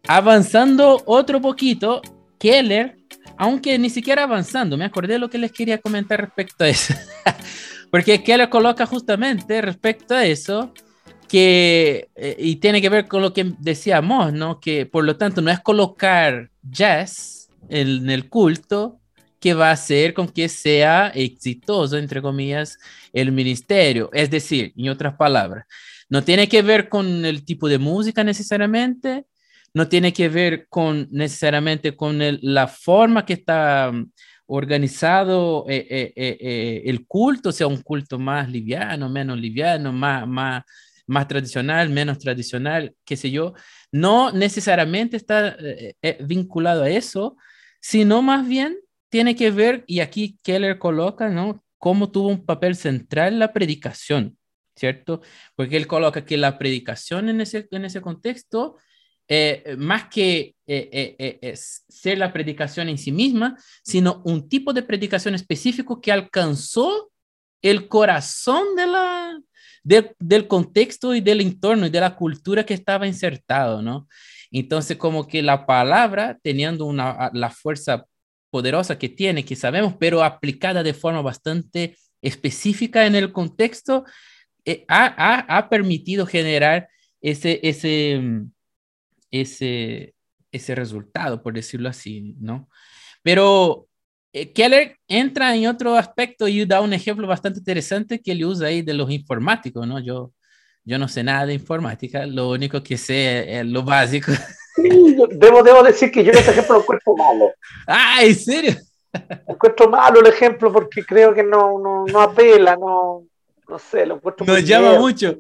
avanzando 0.09 1.03
otro 1.05 1.41
poquito, 1.41 2.01
Keller, 2.39 2.97
aunque 3.37 3.79
ni 3.79 3.91
siquiera 3.91 4.23
avanzando, 4.23 4.79
me 4.79 4.87
acordé 4.87 5.15
de 5.15 5.19
lo 5.19 5.29
que 5.29 5.37
les 5.37 5.53
quería 5.53 5.79
comentar 5.79 6.19
respecto 6.19 6.65
a 6.65 6.69
eso. 6.69 6.95
Porque 7.97 8.23
Keller 8.23 8.51
coloca 8.51 8.85
justamente 8.85 9.63
respecto 9.63 10.15
a 10.15 10.27
eso 10.27 10.75
que, 11.29 12.11
eh, 12.15 12.37
y 12.39 12.57
tiene 12.57 12.83
que 12.83 12.91
ver 12.91 13.09
con 13.09 13.23
lo 13.23 13.33
que 13.33 13.55
decíamos, 13.59 14.35
¿no? 14.35 14.61
Que 14.61 14.85
por 14.85 15.03
lo 15.03 15.17
tanto 15.17 15.41
no 15.41 15.51
es 15.51 15.61
colocar 15.61 16.51
jazz 16.63 17.49
en 17.71 18.11
el 18.11 18.29
culto 18.29 19.01
que 19.41 19.55
va 19.55 19.71
a 19.71 19.73
hacer 19.73 20.13
con 20.13 20.29
que 20.29 20.51
sea 20.51 21.09
exitoso, 21.15 21.97
entre 21.97 22.21
comillas, 22.21 22.79
el 23.15 23.33
ministerio. 23.33 24.11
Es 24.13 24.29
decir, 24.29 24.75
en 24.77 24.91
otras 24.91 25.15
palabras, 25.15 25.65
no 26.11 26.23
tiene 26.23 26.51
que 26.51 26.61
ver 26.61 26.91
con 26.91 27.25
el 27.25 27.47
tipo 27.47 27.67
de 27.67 27.79
música 27.79 28.23
necesariamente, 28.23 29.25
no 29.73 29.89
tiene 29.89 30.13
que 30.13 30.29
ver 30.29 30.67
con 30.69 31.09
necesariamente 31.11 31.97
con 31.97 32.19
la 32.43 32.69
forma 32.69 33.25
que 33.25 33.33
está 33.33 33.91
organizado 34.47 35.67
eh, 35.69 35.87
eh, 35.91 36.13
eh, 36.17 36.83
el 36.87 37.07
culto, 37.07 37.53
sea 37.53 37.67
un 37.67 37.83
culto 37.83 38.19
más 38.19 38.49
liviano, 38.49 39.09
menos 39.09 39.39
liviano, 39.39 39.93
más, 39.93 40.27
más, 40.27 40.63
más 41.07 41.29
tradicional, 41.29 41.91
menos 41.91 42.19
tradicional, 42.19 42.95
qué 43.05 43.17
sé 43.17 43.31
yo, 43.31 43.55
no 43.93 44.33
necesariamente 44.33 45.17
está 45.17 45.57
vinculado 46.21 46.83
a 46.83 46.91
eso, 46.91 47.37
sino 47.81 48.23
más 48.23 48.47
bien 48.47 48.79
tiene 49.09 49.37
que 49.37 49.51
ver, 49.51 49.85
y 49.87 50.01
aquí 50.01 50.39
Keller 50.43 50.79
coloca, 50.79 51.29
¿no? 51.29 51.63
Cómo 51.79 52.11
tuvo 52.11 52.29
un 52.29 52.45
papel 52.45 52.77
central 52.77 53.39
la 53.39 53.53
predicación. 53.53 54.37
¿cierto? 54.77 55.23
Porque 55.55 55.77
él 55.77 55.87
coloca 55.87 56.25
que 56.25 56.37
la 56.37 56.59
predicación 56.59 57.29
en 57.31 57.41
ese, 57.41 57.67
en 57.71 57.87
ese 57.87 58.03
contexto, 58.03 58.77
eh, 59.29 59.75
más 59.79 60.09
que 60.09 60.55
eh, 60.67 61.17
eh, 61.19 61.55
ser 61.57 62.19
la 62.19 62.33
predicación 62.33 62.89
en 62.89 62.99
sí 62.99 63.13
misma, 63.13 63.57
sino 63.83 64.23
un 64.25 64.49
tipo 64.49 64.73
de 64.73 64.83
predicación 64.83 65.35
específico 65.35 66.01
que 66.01 66.13
alcanzó 66.13 67.11
el 67.63 67.89
corazón 67.89 68.77
de 68.77 68.87
la, 68.87 69.41
del 69.83 70.47
contexto 70.47 71.15
y 71.15 71.21
del 71.21 71.41
entorno 71.41 71.87
y 71.87 71.91
de 71.91 72.01
la 72.01 72.17
cultura 72.17 72.65
que 72.65 72.75
estaba 72.75 73.07
insertado, 73.07 73.83
¿no? 73.83 74.09
Entonces, 74.51 74.97
como 74.97 75.27
que 75.27 75.43
la 75.43 75.67
palabra, 75.67 76.39
teniendo 76.43 76.85
una, 76.87 77.31
la 77.33 77.51
fuerza 77.51 78.07
poderosa 78.51 78.99
que 78.99 79.09
tiene, 79.09 79.45
que 79.45 79.57
sabemos, 79.57 79.95
pero 79.99 80.23
aplicada 80.23 80.83
de 80.83 80.95
forma 80.95 81.21
bastante 81.21 81.97
específica 82.23 83.07
en 83.07 83.15
el 83.15 83.33
contexto, 83.33 84.05
eh, 84.65 84.85
ha, 84.89 85.69
permitido 85.71 86.27
generar 86.27 86.89
ese, 87.21 87.61
ese, 87.63 88.19
mm, 88.21 88.51
ese, 89.31 90.15
ese 90.53 90.75
resultado, 90.75 91.43
por 91.43 91.55
decirlo 91.55 91.89
así, 91.89 92.35
¿no? 92.41 92.69
Pero 93.23 93.87
eh, 94.33 94.53
Keller 94.53 94.97
entra 95.09 95.55
en 95.57 95.67
otro 95.67 95.97
aspecto 95.97 96.47
y 96.49 96.65
da 96.65 96.81
un 96.81 96.93
ejemplo 96.93 97.27
bastante 97.27 97.59
interesante 97.59 98.21
que 98.21 98.33
él 98.33 98.45
usa 98.45 98.69
ahí 98.69 98.83
de 98.83 98.95
los 98.95 99.11
informáticos, 99.11 99.87
¿no? 99.87 99.99
Yo, 99.99 100.33
yo 100.85 100.99
no 100.99 101.09
sé 101.09 101.23
nada 101.25 101.47
de 101.47 101.55
informática, 101.55 102.27
lo 102.27 102.51
único 102.51 102.83
que 102.83 102.97
sé 102.97 103.59
es 103.59 103.67
lo 103.67 103.83
básico. 103.83 104.33
Sí, 104.77 105.17
debo, 105.31 105.63
debo 105.63 105.83
decir 105.83 106.11
que 106.11 106.23
yo 106.23 106.33
ese 106.33 106.51
ejemplo 106.51 106.75
lo 106.77 106.83
encuentro 106.83 107.17
malo. 107.17 107.51
Ah, 107.87 108.19
¿en 108.23 108.35
serio? 108.35 108.77
Encuentro 109.49 109.89
malo 109.89 110.21
el 110.21 110.27
ejemplo 110.27 110.73
porque 110.73 111.05
creo 111.05 111.35
que 111.35 111.43
no, 111.43 111.79
no, 111.79 112.05
no 112.05 112.21
apela, 112.21 112.77
no, 112.77 113.25
no 113.69 113.79
sé, 113.79 114.07
lo 114.07 114.17
encuentro 114.17 114.47
Nos 114.47 114.65
llama 114.65 114.99
mucho. 114.99 115.39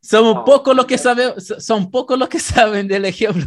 Somos 0.00 0.44
pocos 0.44 0.74
los 0.74 0.86
que 0.86 0.98
saben, 0.98 1.40
son 1.40 1.90
pocos 1.90 2.18
los 2.18 2.28
que 2.28 2.38
saben 2.38 2.88
del 2.88 3.04
ejemplo. 3.04 3.46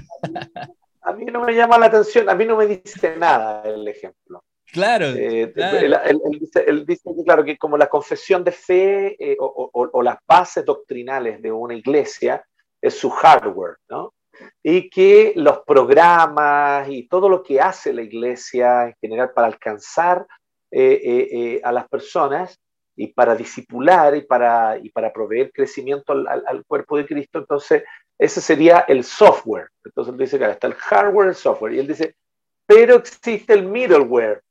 A 1.02 1.14
mí 1.14 1.26
no 1.26 1.44
me 1.44 1.54
llama 1.54 1.78
la 1.78 1.88
atención, 1.88 2.30
a 2.30 2.36
mí 2.36 2.46
no 2.46 2.58
me 2.58 2.66
dice 2.66 3.16
nada 3.18 3.62
el 3.66 3.88
ejemplo. 3.88 4.44
Claro. 4.72 5.06
Eh, 5.06 5.54
él, 5.56 6.86
dice, 6.86 7.04
que, 7.16 7.24
claro, 7.24 7.46
que 7.46 7.58
como 7.58 7.78
la 7.78 7.88
confesión 7.88 8.44
de 8.44 8.52
fe 8.52 9.16
eh, 9.20 9.38
o, 9.40 10.02
las 10.02 10.18
bases 10.28 10.66
doctrinales 10.66 11.42
de 11.42 11.52
una 11.52 11.76
iglesia 11.76 12.44
es 12.82 12.98
su 12.98 13.10
hardware, 13.10 13.78
¿no? 13.90 14.14
Y 14.62 14.90
que 14.90 15.32
los 15.36 15.60
programas 15.60 16.90
y 16.90 17.08
todo 17.08 17.30
lo 17.30 17.42
que 17.42 17.62
hace 17.62 17.94
la 17.94 18.02
iglesia 18.02 18.88
en 18.88 18.96
general 19.00 19.32
para 19.34 19.48
alcanzar 19.48 20.26
eh, 20.72 21.62
a 21.64 21.72
las 21.72 21.88
personas 21.88 22.60
y 22.96 23.08
para 23.08 23.36
disipular 23.36 24.16
y 24.16 24.22
para, 24.22 24.78
y 24.78 24.90
para 24.90 25.12
proveer 25.12 25.52
crecimiento 25.52 26.14
al, 26.14 26.64
cuerpo 26.66 26.98
de 26.98 27.06
Cristo, 27.06 27.40
entonces 27.40 27.84
ese 28.18 28.42
sería 28.42 28.86
el 28.88 29.04
software. 29.04 29.70
Entonces 29.84 30.14
él 30.14 30.20
dice 30.20 30.40
que 30.40 30.50
está 30.50 30.68
el 30.68 30.76
hardware 30.76 31.30
el 31.30 31.36
software. 31.36 31.74
Y 31.74 31.80
él 31.80 31.88
dice, 31.88 32.16
pero 32.66 32.96
existe 32.96 33.54
el 33.54 33.66
middleware, 33.66 34.42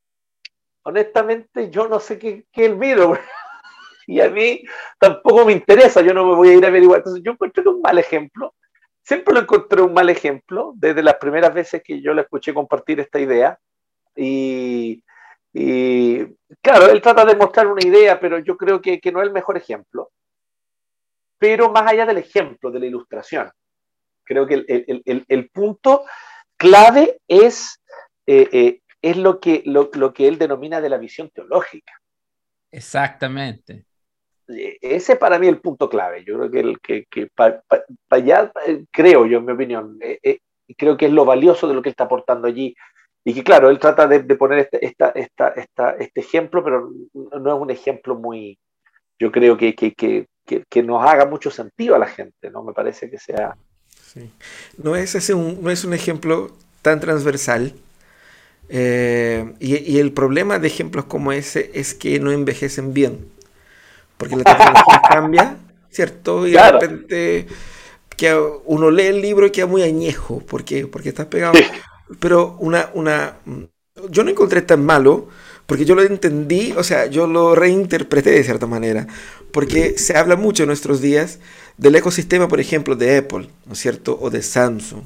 honestamente 0.83 1.71
yo 1.71 1.89
no 1.89 1.99
sé 1.99 2.19
qué, 2.19 2.45
es 2.53 2.65
el 2.65 2.77
middleware. 2.77 3.23
y 4.07 4.21
a 4.21 4.29
mí 4.29 4.63
tampoco 4.99 5.47
me 5.47 5.53
interesa, 5.53 6.03
yo 6.03 6.13
no 6.13 6.27
me 6.27 6.35
voy 6.35 6.51
a 6.51 6.55
ir 6.55 6.65
a 6.65 6.69
averiguar. 6.69 6.99
Entonces 6.99 7.23
yo 7.25 7.33
encontré 7.33 7.67
un 7.67 7.81
mal 7.81 7.99
ejemplo. 7.99 8.55
Siempre 9.03 9.35
lo 9.35 9.41
encontré 9.41 9.83
un 9.83 9.93
mal 9.93 10.09
ejemplo 10.09 10.73
desde 10.77 11.03
las 11.03 11.17
primeras 11.17 11.53
veces 11.53 11.83
que 11.83 12.01
yo 12.01 12.15
le 12.15 12.23
escuché 12.23 12.55
compartir 12.55 13.01
esta 13.01 13.21
idea. 13.21 13.59
Y, 14.17 15.04
claro, 15.55 16.91
él 16.91 17.01
trata 17.01 17.25
de 17.25 17.37
mostrar 17.37 17.67
una 17.67 17.87
idea, 17.87 18.19
pero 18.19 18.39
yo 18.39 18.57
creo 18.57 18.81
que, 18.81 19.01
no 19.13 19.21
es 19.21 19.29
el 19.29 19.33
mejor 19.33 19.57
ejemplo. 19.57 20.11
Pero 21.39 21.71
más 21.71 21.91
allá 21.91 22.07
del 22.07 22.19
ejemplo, 22.19 22.71
de 22.71 22.81
la 22.81 22.87
ilustración, 22.87 23.51
creo 24.25 24.47
que 24.47 24.65
el, 24.67 25.51
punto 25.51 26.05
clave 26.57 27.21
es 27.29 27.81
eh, 28.27 28.49
eh, 28.53 28.81
es 29.05 29.19
lo 29.19 29.39
que, 29.39 29.63
lo, 29.67 30.15
que 30.15 30.27
él 30.27 30.39
denomina 30.39 30.81
de 30.81 30.89
la 30.89 30.97
visión 30.97 31.29
teológica. 31.29 31.93
Exactamente. 32.71 33.85
E, 34.49 34.79
ese 34.81 35.17
para 35.17 35.39
mí 35.39 35.47
es 35.47 35.53
el 35.53 35.61
punto 35.61 35.91
clave. 35.91 36.25
Yo 36.25 36.39
creo 36.39 36.51
que, 36.51 36.61
el, 36.61 36.81
que, 36.81 37.05
que 37.11 37.27
para 37.27 37.63
allá, 38.09 38.51
eh, 38.67 38.87
creo 38.91 39.27
yo, 39.27 39.39
en 39.39 39.45
mi 39.45 39.53
opinión, 39.53 39.99
eh, 40.01 40.19
eh, 40.23 40.39
creo 40.79 40.97
que 40.97 41.05
es 41.05 41.13
lo 41.13 41.27
valioso 41.27 41.69
de 41.69 41.75
lo 41.75 41.83
que 41.83 41.91
está 41.91 42.05
aportando 42.05 42.49
allí. 42.49 42.75
Y 43.25 43.33
que 43.33 43.43
claro, 43.43 43.71
él 43.71 43.79
trata 43.79 44.07
de, 44.07 44.21
poner 44.37 44.59
este, 44.59 44.85
esta, 44.85 45.09
esta, 45.11 45.49
esta, 45.49 45.91
este 45.93 46.21
ejemplo, 46.21 46.63
pero 46.63 46.91
no 47.15 47.57
es 47.57 47.63
un 47.63 47.71
ejemplo 47.71 48.15
muy, 48.15 48.59
yo 49.19 49.33
creo 49.33 49.57
que, 49.57 49.75
que, 49.75 49.95
que, 49.95 50.83
nos 50.83 51.03
haga 51.03 51.25
mucho 51.25 51.51
sentido 51.51 51.95
a 51.95 51.99
la 51.99 52.07
gente, 52.07 52.51
¿no? 52.51 52.63
Me 52.63 52.75
parece 52.75 53.11
que 53.11 53.19
sea... 53.19 53.57
Sí. 53.89 54.31
No, 54.77 54.95
es 54.95 55.15
ese 55.15 55.33
un, 55.33 55.63
no 55.63 55.71
es 55.71 55.85
un 55.85 55.95
ejemplo 55.95 56.51
tan 56.83 57.01
transversal, 57.01 57.75
eh, 58.69 59.55
y, 59.61 59.99
el 59.99 60.13
problema 60.13 60.59
de 60.59 60.69
ejemplos 60.69 61.05
como 61.05 61.33
ese 61.33 61.71
es 61.75 61.95
que 61.95 62.19
no 62.21 62.33
envejecen 62.33 62.95
bien. 62.95 63.29
Porque 64.17 64.37
la 64.37 64.45
tecnología 64.45 65.03
cambia, 65.09 65.57
¿cierto? 65.91 66.47
Y 66.47 66.53
de 66.53 66.71
repente 66.71 67.47
que 68.17 68.35
uno 68.65 68.91
lee 68.91 69.07
el 69.07 69.21
libro 69.21 69.47
y 69.47 69.51
queda 69.51 69.67
muy 69.67 69.83
añejo. 69.83 70.41
¿Por 70.41 70.65
qué? 70.65 70.87
Porque 70.87 71.09
estás 71.09 71.27
pegado. 71.27 71.55
Pero 72.21 72.57
una, 72.61 72.91
una. 72.95 73.39
Yo 74.11 74.25
no 74.25 74.31
encontré 74.31 74.63
tan 74.63 74.85
malo. 74.85 75.29
Porque 75.67 75.87
yo 75.87 75.95
lo 75.95 76.03
entendí, 76.03 76.75
o 76.77 76.85
sea, 76.85 77.07
yo 77.07 77.27
lo 77.27 77.55
reinterpreté 77.55 78.33
de 78.33 78.45
cierta 78.45 78.67
manera. 78.67 79.07
Porque 79.51 79.97
se 79.99 80.15
habla 80.15 80.37
mucho 80.37 80.65
en 80.65 80.67
nuestros 80.67 81.01
días 81.01 81.39
del 81.79 81.95
ecosistema, 81.97 82.49
por 82.49 82.61
ejemplo, 82.61 82.97
de 82.97 83.17
Apple, 83.19 83.49
¿no 83.65 83.73
es 83.73 83.79
cierto? 83.79 84.19
O 84.21 84.29
de 84.29 84.43
Samsung. 84.43 85.05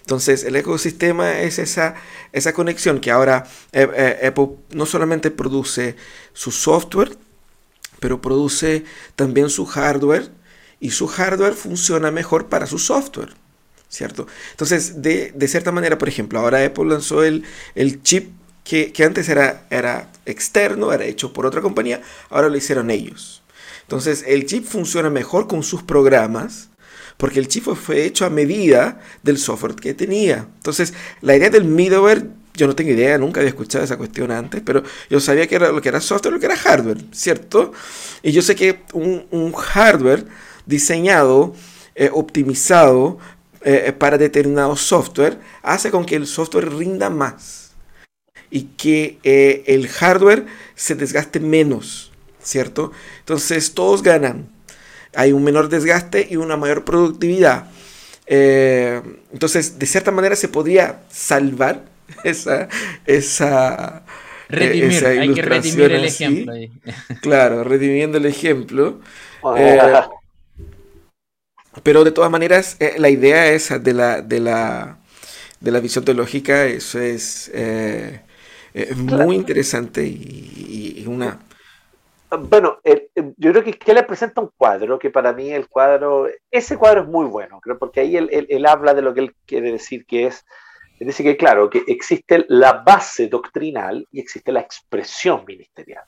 Entonces, 0.00 0.44
el 0.44 0.54
ecosistema 0.54 1.40
es 1.40 1.58
esa, 1.58 1.96
esa 2.32 2.52
conexión 2.52 3.00
que 3.00 3.10
ahora 3.10 3.48
eh, 3.72 3.88
eh, 3.96 4.26
Apple 4.28 4.50
no 4.70 4.86
solamente 4.86 5.32
produce 5.32 5.96
su 6.32 6.52
software, 6.52 7.16
pero 7.98 8.20
produce 8.20 8.84
también 9.16 9.50
su 9.50 9.66
hardware 9.66 10.30
y 10.78 10.90
su 10.90 11.08
hardware 11.08 11.54
funciona 11.54 12.12
mejor 12.12 12.46
para 12.46 12.66
su 12.66 12.78
software. 12.78 13.34
¿Cierto? 13.88 14.26
Entonces, 14.50 15.00
de, 15.02 15.32
cierta 15.48 15.72
manera, 15.72 15.96
por 15.96 16.08
ejemplo, 16.08 16.38
ahora 16.40 16.64
Apple 16.64 16.86
lanzó 16.86 17.22
el, 17.22 17.44
el 17.74 18.02
chip 18.02 18.30
que, 18.64 18.92
antes 19.04 19.28
era, 19.28 19.66
era 19.70 20.10
externo, 20.24 20.92
era 20.92 21.04
hecho 21.04 21.32
por 21.32 21.46
otra 21.46 21.62
compañía, 21.62 22.02
ahora 22.30 22.48
lo 22.48 22.56
hicieron 22.56 22.90
ellos. 22.90 23.42
Entonces, 23.82 24.24
el 24.26 24.46
chip 24.46 24.64
funciona 24.66 25.08
mejor 25.08 25.46
con 25.46 25.62
sus 25.62 25.84
programas, 25.84 26.68
porque 27.16 27.38
el 27.38 27.46
chip 27.46 27.64
fue 27.74 28.04
hecho 28.04 28.26
a 28.26 28.30
medida 28.30 29.00
del 29.22 29.38
software 29.38 29.76
que 29.76 29.94
tenía. 29.94 30.48
Entonces, 30.56 30.92
la 31.20 31.36
idea 31.36 31.50
del 31.50 31.64
middleware, 31.64 32.26
yo 32.54 32.66
no 32.66 32.74
tengo 32.74 32.90
idea, 32.90 33.16
nunca 33.18 33.40
había 33.40 33.50
escuchado 33.50 33.84
esa 33.84 33.96
cuestión 33.96 34.32
antes, 34.32 34.62
pero 34.64 34.82
yo 35.08 35.20
sabía 35.20 35.46
que 35.46 35.54
era 35.54 35.70
lo 35.70 35.80
que 35.80 35.88
era 35.88 36.00
software 36.00 36.34
lo 36.34 36.40
que 36.40 36.46
era 36.46 36.56
hardware, 36.56 37.04
¿cierto? 37.12 37.72
Y 38.22 38.32
yo 38.32 38.42
sé 38.42 38.56
que 38.56 38.80
un, 38.92 39.52
hardware 39.52 40.26
diseñado, 40.66 41.54
eh, 41.94 42.10
optimizado 42.12 43.18
eh, 43.66 43.92
para 43.92 44.16
determinado 44.16 44.76
software, 44.76 45.38
hace 45.62 45.90
con 45.90 46.06
que 46.06 46.16
el 46.16 46.26
software 46.26 46.72
rinda 46.72 47.10
más 47.10 47.72
y 48.50 48.62
que 48.62 49.18
eh, 49.22 49.64
el 49.66 49.88
hardware 49.88 50.46
se 50.74 50.94
desgaste 50.94 51.40
menos, 51.40 52.12
¿cierto? 52.42 52.92
Entonces 53.20 53.74
todos 53.74 54.02
ganan 54.02 54.56
hay 55.16 55.32
un 55.32 55.42
menor 55.42 55.68
desgaste 55.68 56.26
y 56.30 56.36
una 56.36 56.56
mayor 56.56 56.84
productividad. 56.84 57.70
Eh, 58.26 59.00
entonces, 59.32 59.78
de 59.78 59.86
cierta 59.86 60.10
manera 60.10 60.36
se 60.36 60.48
podría 60.48 61.00
salvar 61.10 61.84
esa... 62.24 62.68
esa 63.06 64.04
eh, 64.48 64.54
Redimir, 64.54 65.06
hay 65.06 65.34
que 65.34 65.42
redimir 65.42 65.92
el 65.92 66.04
ejemplo. 66.04 66.52
Claro, 67.20 67.64
redimiendo 67.64 68.18
el 68.18 68.26
ejemplo. 68.26 69.00
Eh, 69.56 69.80
pero 71.82 72.04
de 72.04 72.10
todas 72.10 72.30
maneras, 72.30 72.76
la 72.98 73.08
idea 73.08 73.48
esa 73.48 73.78
de 73.78 73.92
la, 73.92 74.22
de 74.22 74.40
la, 74.40 74.98
de 75.60 75.70
la 75.70 75.80
visión 75.80 76.04
teológica, 76.04 76.64
eso 76.64 77.00
es 77.00 77.50
muy 78.96 79.36
interesante 79.36 80.04
y, 80.04 80.96
y 80.98 81.06
una 81.06 81.40
bueno, 82.38 82.78
yo 83.14 83.52
creo 83.52 83.62
que, 83.64 83.72
que 83.72 83.94
le 83.94 84.02
presenta 84.02 84.40
un 84.40 84.50
cuadro 84.56 84.98
que 84.98 85.10
para 85.10 85.32
mí 85.32 85.50
el 85.50 85.68
cuadro, 85.68 86.28
ese 86.50 86.76
cuadro 86.76 87.02
es 87.02 87.08
muy 87.08 87.26
bueno, 87.26 87.60
creo, 87.60 87.78
porque 87.78 88.00
ahí 88.00 88.16
él, 88.16 88.66
habla 88.66 88.94
de 88.94 89.02
lo 89.02 89.14
que 89.14 89.20
él 89.20 89.34
quiere 89.46 89.72
decir 89.72 90.04
que 90.06 90.26
es, 90.26 90.44
es 90.98 91.06
decir, 91.06 91.24
que 91.24 91.36
claro, 91.36 91.70
que 91.70 91.84
existe 91.86 92.44
la 92.48 92.72
base 92.72 93.28
doctrinal 93.28 94.06
y 94.10 94.20
existe 94.20 94.50
la 94.50 94.60
expresión 94.60 95.44
ministerial. 95.46 96.04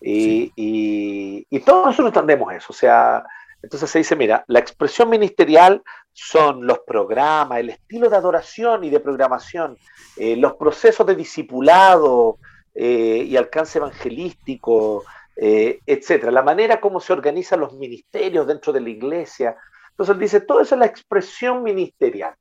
Y, 0.00 0.52
y, 0.56 1.60
todos 1.60 1.86
nosotros 1.86 2.08
entendemos 2.08 2.52
eso, 2.52 2.66
o 2.70 2.76
sea, 2.76 3.24
entonces 3.64 3.90
se 3.90 3.98
dice, 3.98 4.14
mira, 4.14 4.44
la 4.46 4.58
expresión 4.58 5.08
ministerial 5.08 5.82
son 6.12 6.66
los 6.66 6.80
programas, 6.80 7.58
el 7.58 7.70
estilo 7.70 8.10
de 8.10 8.16
adoración 8.16 8.84
y 8.84 8.90
de 8.90 9.00
programación, 9.00 9.78
eh, 10.16 10.36
los 10.36 10.54
procesos 10.54 11.06
de 11.06 11.16
discipulado 11.16 12.38
eh, 12.74 13.24
y 13.26 13.36
alcance 13.38 13.78
evangelístico, 13.78 15.04
eh, 15.36 15.80
etcétera, 15.86 16.30
la 16.30 16.42
manera 16.42 16.78
como 16.78 17.00
se 17.00 17.14
organizan 17.14 17.60
los 17.60 17.72
ministerios 17.72 18.46
dentro 18.46 18.70
de 18.70 18.82
la 18.82 18.90
iglesia. 18.90 19.56
Entonces 19.90 20.18
dice, 20.18 20.40
todo 20.42 20.60
eso 20.60 20.74
es 20.74 20.78
la 20.78 20.86
expresión 20.86 21.62
ministerial. 21.62 22.34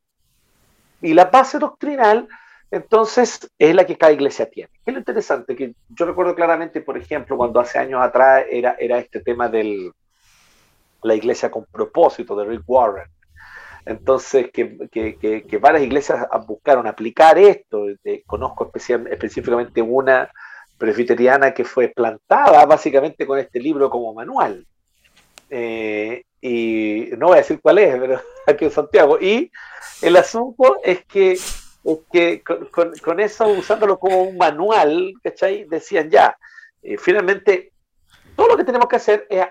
Y 1.01 1.13
la 1.13 1.25
base 1.25 1.57
doctrinal, 1.57 2.27
entonces, 2.69 3.49
es 3.59 3.75
la 3.75 3.85
que 3.85 3.97
cada 3.97 4.11
iglesia 4.11 4.49
tiene. 4.49 4.71
¿Qué 4.83 4.91
es 4.91 4.93
lo 4.93 4.99
interesante? 4.99 5.55
Que 5.55 5.73
yo 5.89 6.05
recuerdo 6.05 6.35
claramente, 6.35 6.81
por 6.81 6.97
ejemplo, 6.97 7.37
cuando 7.37 7.59
hace 7.59 7.79
años 7.79 8.01
atrás 8.01 8.45
era, 8.49 8.75
era 8.79 8.97
este 8.97 9.21
tema 9.21 9.47
de 9.47 9.91
la 11.03 11.15
iglesia 11.15 11.51
con 11.51 11.65
propósito 11.65 12.35
de 12.35 12.45
Rick 12.45 12.63
Warren. 12.67 13.09
Entonces, 13.85 14.49
que, 14.51 14.77
que, 14.89 15.43
que, 15.45 15.57
varias 15.57 15.83
iglesias 15.83 16.25
buscaron 16.47 16.87
aplicar 16.87 17.37
esto. 17.37 17.85
Eh, 18.03 18.23
conozco 18.25 18.65
especial, 18.65 19.07
específicamente 19.07 19.81
una 19.81 20.31
presbiteriana 20.77 21.53
que 21.53 21.65
fue 21.65 21.89
plantada 21.89 22.65
básicamente 22.65 23.25
con 23.25 23.39
este 23.39 23.59
libro 23.59 23.89
como 23.89 24.13
manual. 24.13 24.65
Eh, 25.49 26.23
y 26.41 27.09
no 27.17 27.27
voy 27.27 27.35
a 27.35 27.41
decir 27.41 27.59
cuál 27.61 27.79
es, 27.79 27.99
pero 27.99 28.21
aquí 28.47 28.65
en 28.65 28.71
Santiago. 28.71 29.19
Y 29.19 29.51
el 30.01 30.15
asunto 30.15 30.77
es 30.83 31.05
que, 31.05 31.37
que 32.11 32.41
con, 32.41 33.19
eso, 33.19 33.47
usándolo 33.47 33.99
como 33.99 34.23
un 34.23 34.37
manual, 34.37 35.13
¿cachai? 35.21 35.65
Decían 35.65 36.09
ya, 36.09 36.37
eh, 36.81 36.97
finalmente, 36.97 37.72
todo 38.35 38.47
lo 38.47 38.57
que 38.57 38.63
tenemos 38.63 38.87
que 38.87 38.95
hacer 38.95 39.27
es 39.29 39.45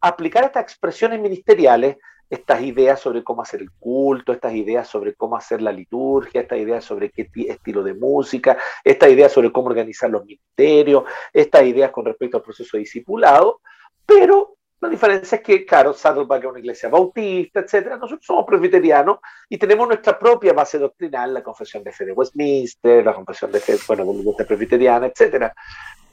aplicar 0.00 0.44
estas 0.44 0.62
expresiones 0.62 1.20
ministeriales 1.20 1.96
estas 2.30 2.60
ideas 2.62 3.00
sobre 3.00 3.24
cómo 3.24 3.42
hacer 3.42 3.62
el 3.62 3.70
culto, 3.72 4.32
estas 4.32 4.54
ideas 4.54 4.86
sobre 4.86 5.14
cómo 5.14 5.36
hacer 5.36 5.62
la 5.62 5.72
liturgia, 5.72 6.42
estas 6.42 6.58
ideas 6.58 6.84
sobre 6.84 7.10
qué 7.10 7.28
estilo 7.48 7.82
de 7.82 7.94
música, 7.94 8.58
estas 8.84 9.10
ideas 9.10 9.32
sobre 9.32 9.50
cómo 9.50 9.68
organizar 9.68 10.10
los 10.10 10.24
ministerios, 10.24 11.04
estas 11.32 11.64
ideas 11.64 11.90
con 11.90 12.04
respecto 12.04 12.36
al 12.36 12.42
proceso 12.42 12.76
de 12.76 12.80
discipulado, 12.80 13.60
pero 14.04 14.56
la 14.80 14.88
diferencia 14.88 15.36
es 15.36 15.42
que, 15.42 15.66
claro, 15.66 15.92
Saddleback 15.92 16.44
es 16.44 16.50
una 16.50 16.58
iglesia 16.60 16.88
bautista, 16.88 17.60
etcétera. 17.60 17.96
Nosotros 17.96 18.24
somos 18.24 18.44
presbiterianos 18.46 19.18
y 19.48 19.58
tenemos 19.58 19.88
nuestra 19.88 20.16
propia 20.16 20.52
base 20.52 20.78
doctrinal, 20.78 21.34
la 21.34 21.42
confesión 21.42 21.82
de 21.82 21.90
fe 21.90 22.04
de 22.04 22.12
Westminster, 22.12 23.04
la 23.04 23.12
confesión 23.12 23.50
de 23.50 23.58
fe, 23.58 23.76
bueno, 23.88 24.04
de 24.38 24.44
presbiteriana, 24.44 25.06
etcétera. 25.06 25.52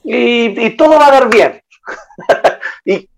Y, 0.04 0.66
y, 0.66 0.76
todo 0.76 0.98
va 0.98 1.08
a 1.08 1.12
dar 1.12 1.30
bien. 1.30 1.62
y, 2.86 3.10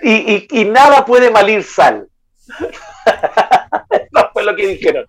y, 0.00 0.48
y, 0.50 0.64
nada 0.64 1.04
puede 1.04 1.30
malir 1.30 1.62
sal. 1.62 2.08
no 4.12 4.30
fue 4.32 4.42
lo 4.44 4.56
que 4.56 4.66
dijeron. 4.66 5.06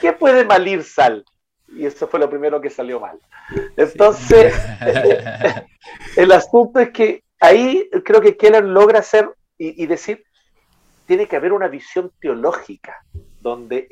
¿Qué 0.00 0.12
puede 0.12 0.44
malir 0.44 0.84
sal? 0.84 1.24
Y 1.68 1.86
eso 1.86 2.06
fue 2.08 2.20
lo 2.20 2.30
primero 2.30 2.60
que 2.60 2.70
salió 2.70 3.00
mal. 3.00 3.18
Entonces, 3.76 4.54
el 6.16 6.32
asunto 6.32 6.80
es 6.80 6.90
que 6.90 7.22
ahí 7.40 7.88
creo 8.04 8.20
que 8.20 8.36
Keller 8.36 8.64
logra 8.64 9.00
hacer 9.00 9.28
y, 9.58 9.86
decir, 9.86 10.22
tiene 11.06 11.26
que 11.26 11.36
haber 11.36 11.52
una 11.52 11.68
visión 11.68 12.12
teológica 12.20 13.02
donde 13.40 13.88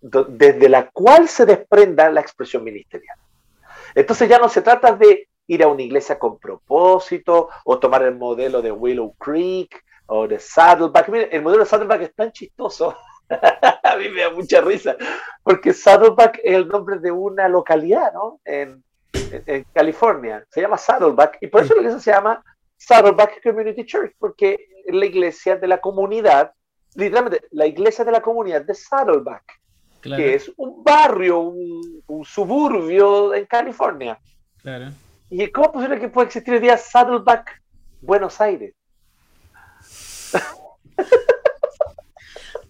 desde 0.00 0.68
la 0.68 0.88
cual 0.90 1.28
se 1.28 1.44
desprenda 1.44 2.10
la 2.10 2.20
expresión 2.20 2.64
ministerial. 2.64 3.18
Entonces 3.94 4.28
ya 4.28 4.38
no 4.38 4.48
se 4.48 4.62
trata 4.62 4.92
de 4.92 5.27
ir 5.48 5.62
a 5.64 5.68
una 5.68 5.82
iglesia 5.82 6.18
con 6.18 6.38
propósito 6.38 7.48
o 7.64 7.78
tomar 7.78 8.02
el 8.02 8.14
modelo 8.14 8.62
de 8.62 8.70
Willow 8.70 9.14
Creek 9.18 9.84
o 10.06 10.28
de 10.28 10.38
Saddleback. 10.38 11.08
el 11.32 11.42
modelo 11.42 11.64
de 11.64 11.68
Saddleback 11.68 12.02
es 12.02 12.14
tan 12.14 12.30
chistoso. 12.30 12.96
a 13.28 13.96
mí 13.96 14.08
me 14.08 14.22
da 14.22 14.30
mucha 14.30 14.60
risa, 14.60 14.96
porque 15.42 15.72
Saddleback 15.72 16.40
es 16.42 16.54
el 16.54 16.68
nombre 16.68 16.98
de 16.98 17.10
una 17.10 17.48
localidad, 17.48 18.12
¿no? 18.12 18.40
En, 18.44 18.82
en, 19.12 19.66
California. 19.72 20.44
Se 20.50 20.60
llama 20.60 20.78
Saddleback 20.78 21.38
y 21.40 21.48
por 21.48 21.62
eso 21.62 21.74
la 21.74 21.80
iglesia 21.80 22.00
se 22.00 22.10
llama 22.12 22.42
Saddleback 22.76 23.42
Community 23.42 23.84
Church, 23.84 24.14
porque 24.18 24.58
es 24.86 24.94
la 24.94 25.04
iglesia 25.04 25.56
de 25.56 25.66
la 25.66 25.78
comunidad, 25.78 26.52
literalmente, 26.94 27.46
la 27.50 27.66
iglesia 27.66 28.04
de 28.04 28.12
la 28.12 28.22
comunidad 28.22 28.62
de 28.62 28.74
Saddleback, 28.74 29.60
que 30.00 30.34
es 30.34 30.50
un 30.56 30.82
barrio, 30.82 31.40
un, 31.40 32.02
un, 32.06 32.24
suburbio 32.24 33.34
en 33.34 33.44
California. 33.44 34.18
Claro. 34.62 34.90
¿Y 35.30 35.50
cómo 35.50 35.66
es 35.66 35.72
posible 35.72 36.00
que 36.00 36.08
pueda 36.08 36.26
existir 36.26 36.54
el 36.54 36.60
día 36.60 36.76
Saddleback 36.76 37.62
Buenos 38.00 38.40
Aires? 38.40 38.74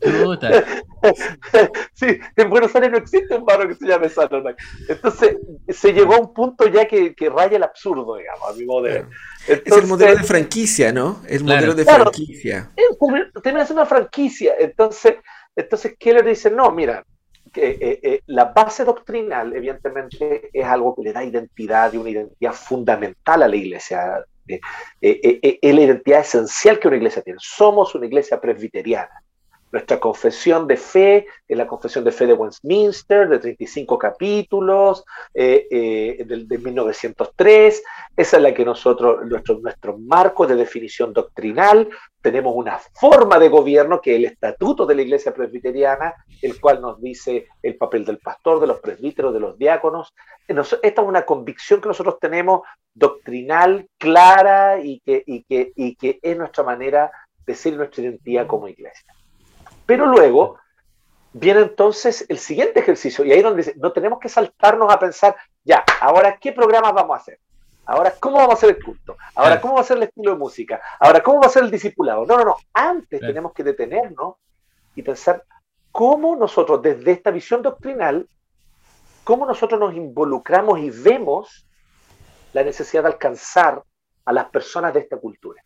sí, 1.95 2.19
en 2.37 2.51
Buenos 2.51 2.75
Aires 2.75 2.91
no 2.91 2.99
existe 2.99 3.35
un 3.35 3.45
barrio 3.45 3.69
que 3.69 3.75
se 3.75 3.87
llame 3.87 4.09
Saddleback. 4.09 4.61
Entonces, 4.89 5.37
se 5.69 5.93
llegó 5.93 6.15
a 6.15 6.21
un 6.21 6.33
punto 6.33 6.67
ya 6.69 6.87
que, 6.87 7.15
que 7.15 7.29
raya 7.29 7.57
el 7.57 7.63
absurdo, 7.63 8.17
digamos, 8.17 8.49
a 8.49 8.53
mi 8.55 8.65
modo 8.65 8.83
de 8.83 9.05
es 9.47 9.63
el 9.77 9.87
modelo 9.87 10.17
de 10.17 10.25
franquicia, 10.25 10.93
¿no? 10.93 11.23
El 11.27 11.45
modelo 11.45 11.75
de 11.75 11.85
franquicia. 11.85 12.71
Tienes 13.43 13.71
una 13.71 13.87
franquicia. 13.87 14.55
Entonces, 14.59 15.15
entonces 15.57 15.97
Keller 15.99 16.25
dice, 16.25 16.51
no, 16.51 16.71
mira, 16.71 17.05
eh, 17.61 18.01
eh, 18.03 18.21
la 18.27 18.47
base 18.47 18.85
doctrinal, 18.85 19.55
evidentemente, 19.55 20.51
es 20.53 20.65
algo 20.65 20.95
que 20.95 21.03
le 21.03 21.13
da 21.13 21.25
identidad 21.25 21.93
y 21.93 21.97
una 21.97 22.11
identidad 22.11 22.53
fundamental 22.53 23.43
a 23.43 23.49
la 23.49 23.57
iglesia. 23.57 24.25
Eh, 24.47 24.61
es 25.01 25.75
la 25.75 25.81
identidad 25.81 26.21
esencial 26.21 26.79
que 26.79 26.89
una 26.89 26.97
iglesia 26.97 27.23
tiene. 27.23 27.39
Somos 27.43 27.95
una 27.95 28.07
iglesia 28.07 28.41
presbiteriana. 28.41 29.23
Nuestra 29.71 30.01
confesión 30.01 30.67
de 30.67 30.77
fe 30.77 31.27
es 31.47 31.57
la 31.57 31.67
confesión 31.67 32.05
de 32.05 32.13
fe 32.13 32.27
de 32.27 32.33
Westminster, 32.33 33.29
de 33.29 33.39
35 33.39 33.99
capítulos, 33.99 35.05
eh, 35.35 35.67
eh, 35.71 36.25
de, 36.25 36.59
1903. 36.59 37.83
Esa 38.17 38.37
es 38.37 38.43
la 38.43 38.55
que 38.55 38.65
nosotros, 38.65 39.27
nuestro, 39.27 39.99
marco 39.99 40.47
de 40.47 40.57
definición 40.57 41.13
doctrinal, 41.13 41.89
tenemos 42.23 42.55
una 42.57 42.79
forma 42.79 43.39
de 43.39 43.49
gobierno 43.49 44.01
que 44.01 44.13
es 44.13 44.17
el 44.19 44.25
estatuto 44.25 44.87
de 44.87 44.95
la 44.95 45.03
Iglesia 45.03 45.35
Presbiteriana, 45.35 46.15
el 46.41 46.59
cual 46.61 46.81
nos 46.81 47.01
dice 47.01 47.49
el 47.63 47.77
papel 47.77 48.05
del 48.05 48.19
pastor, 48.19 48.61
de 48.61 48.67
los 48.67 48.81
presbíteros, 48.81 49.35
de 49.35 49.41
los 49.41 49.59
diáconos. 49.59 50.15
Esta 50.47 51.03
es 51.03 51.09
una 51.09 51.27
convicción 51.27 51.81
que 51.81 51.89
nosotros 51.89 52.19
tenemos 52.19 52.63
doctrinal, 52.95 53.87
clara 53.99 54.81
y 54.81 55.01
que, 55.01 55.23
y 55.27 55.45
que, 55.45 55.73
y 55.77 55.95
que 55.95 56.19
es 56.23 56.37
nuestra 56.37 56.65
manera 56.65 57.11
de 57.47 57.55
ser 57.55 57.75
nuestra 57.75 58.03
identidad 58.03 58.47
como 58.47 58.69
iglesia. 58.69 59.15
Pero 59.89 60.05
luego 60.05 60.59
viene 61.33 61.61
entonces 61.61 62.27
el 62.29 62.39
siguiente 62.39 62.81
ejercicio, 62.81 63.25
y 63.25 63.33
ahí 63.33 63.41
donde 63.41 63.63
dice, 63.63 63.75
no 63.79 63.91
tenemos 63.91 64.19
que 64.19 64.29
saltarnos 64.29 64.93
a 64.93 64.99
pensar, 64.99 65.35
ya, 65.65 65.83
ahora 66.03 66.37
qué 66.39 66.53
programas 66.53 66.93
vamos 66.93 67.17
a 67.17 67.21
hacer, 67.23 67.41
ahora 67.87 68.13
cómo 68.21 68.37
vamos 68.37 68.51
a 68.51 68.59
hacer 68.59 68.77
el 68.77 68.85
culto, 68.85 69.17
ahora 69.35 69.59
cómo 69.59 69.77
va 69.77 69.81
a 69.81 69.85
ser 69.85 69.97
el 69.97 70.03
estilo 70.03 70.33
de 70.33 70.37
música, 70.37 70.79
ahora 71.01 71.23
cómo 71.23 71.41
va 71.41 71.47
a 71.47 71.49
ser 71.49 71.65
el 71.65 71.71
discipulado. 71.71 72.27
No, 72.27 72.37
no, 72.37 72.45
no, 72.45 72.57
antes 72.75 73.19
tenemos 73.19 73.55
que 73.55 73.65
detenernos 73.65 74.35
y 74.95 75.01
pensar 75.01 75.43
cómo 75.91 76.37
nosotros 76.37 76.83
desde 76.83 77.13
esta 77.13 77.31
visión 77.31 77.63
doctrinal, 77.63 78.29
cómo 79.25 79.47
nosotros 79.47 79.81
nos 79.81 79.95
involucramos 79.95 80.81
y 80.81 80.91
vemos 80.91 81.67
la 82.53 82.63
necesidad 82.63 83.05
de 83.05 83.09
alcanzar 83.09 83.83
a 84.27 84.33
las 84.35 84.51
personas 84.51 84.93
de 84.93 85.01
esta 85.01 85.17
cultura 85.17 85.65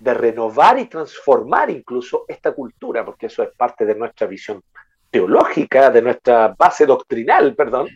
de 0.00 0.14
renovar 0.14 0.78
y 0.78 0.86
transformar 0.86 1.70
incluso 1.70 2.24
esta 2.26 2.52
cultura, 2.52 3.04
porque 3.04 3.26
eso 3.26 3.42
es 3.42 3.50
parte 3.54 3.84
de 3.84 3.94
nuestra 3.94 4.26
visión 4.26 4.62
teológica, 5.10 5.90
de 5.90 6.00
nuestra 6.00 6.54
base 6.58 6.86
doctrinal, 6.86 7.54
perdón, 7.54 7.88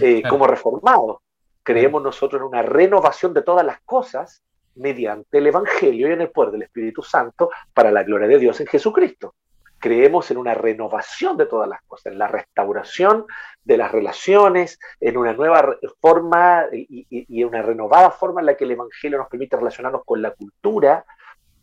eh, 0.00 0.22
como 0.28 0.46
reformados. 0.46 1.18
Creemos 1.62 2.02
nosotros 2.02 2.40
en 2.40 2.48
una 2.48 2.62
renovación 2.62 3.32
de 3.32 3.42
todas 3.42 3.64
las 3.64 3.80
cosas 3.82 4.42
mediante 4.74 5.38
el 5.38 5.46
Evangelio 5.46 6.08
y 6.08 6.12
en 6.12 6.22
el 6.22 6.30
poder 6.30 6.50
del 6.50 6.62
Espíritu 6.62 7.02
Santo 7.02 7.50
para 7.72 7.92
la 7.92 8.02
gloria 8.02 8.26
de 8.26 8.38
Dios 8.38 8.58
en 8.60 8.66
Jesucristo. 8.66 9.34
Creemos 9.78 10.30
en 10.32 10.38
una 10.38 10.54
renovación 10.54 11.36
de 11.36 11.46
todas 11.46 11.68
las 11.68 11.82
cosas, 11.82 12.12
en 12.12 12.18
la 12.18 12.26
restauración 12.26 13.26
de 13.62 13.76
las 13.76 13.92
relaciones, 13.92 14.80
en 15.00 15.16
una 15.16 15.32
nueva 15.32 15.76
forma 16.00 16.66
y, 16.72 17.06
y, 17.08 17.44
una 17.44 17.62
renovada 17.62 18.10
forma 18.10 18.40
en 18.40 18.46
la 18.46 18.56
que 18.56 18.64
el 18.64 18.72
Evangelio 18.72 19.18
nos 19.18 19.28
permite 19.28 19.56
relacionarnos 19.56 20.02
con 20.04 20.22
la 20.22 20.32
cultura, 20.32 21.04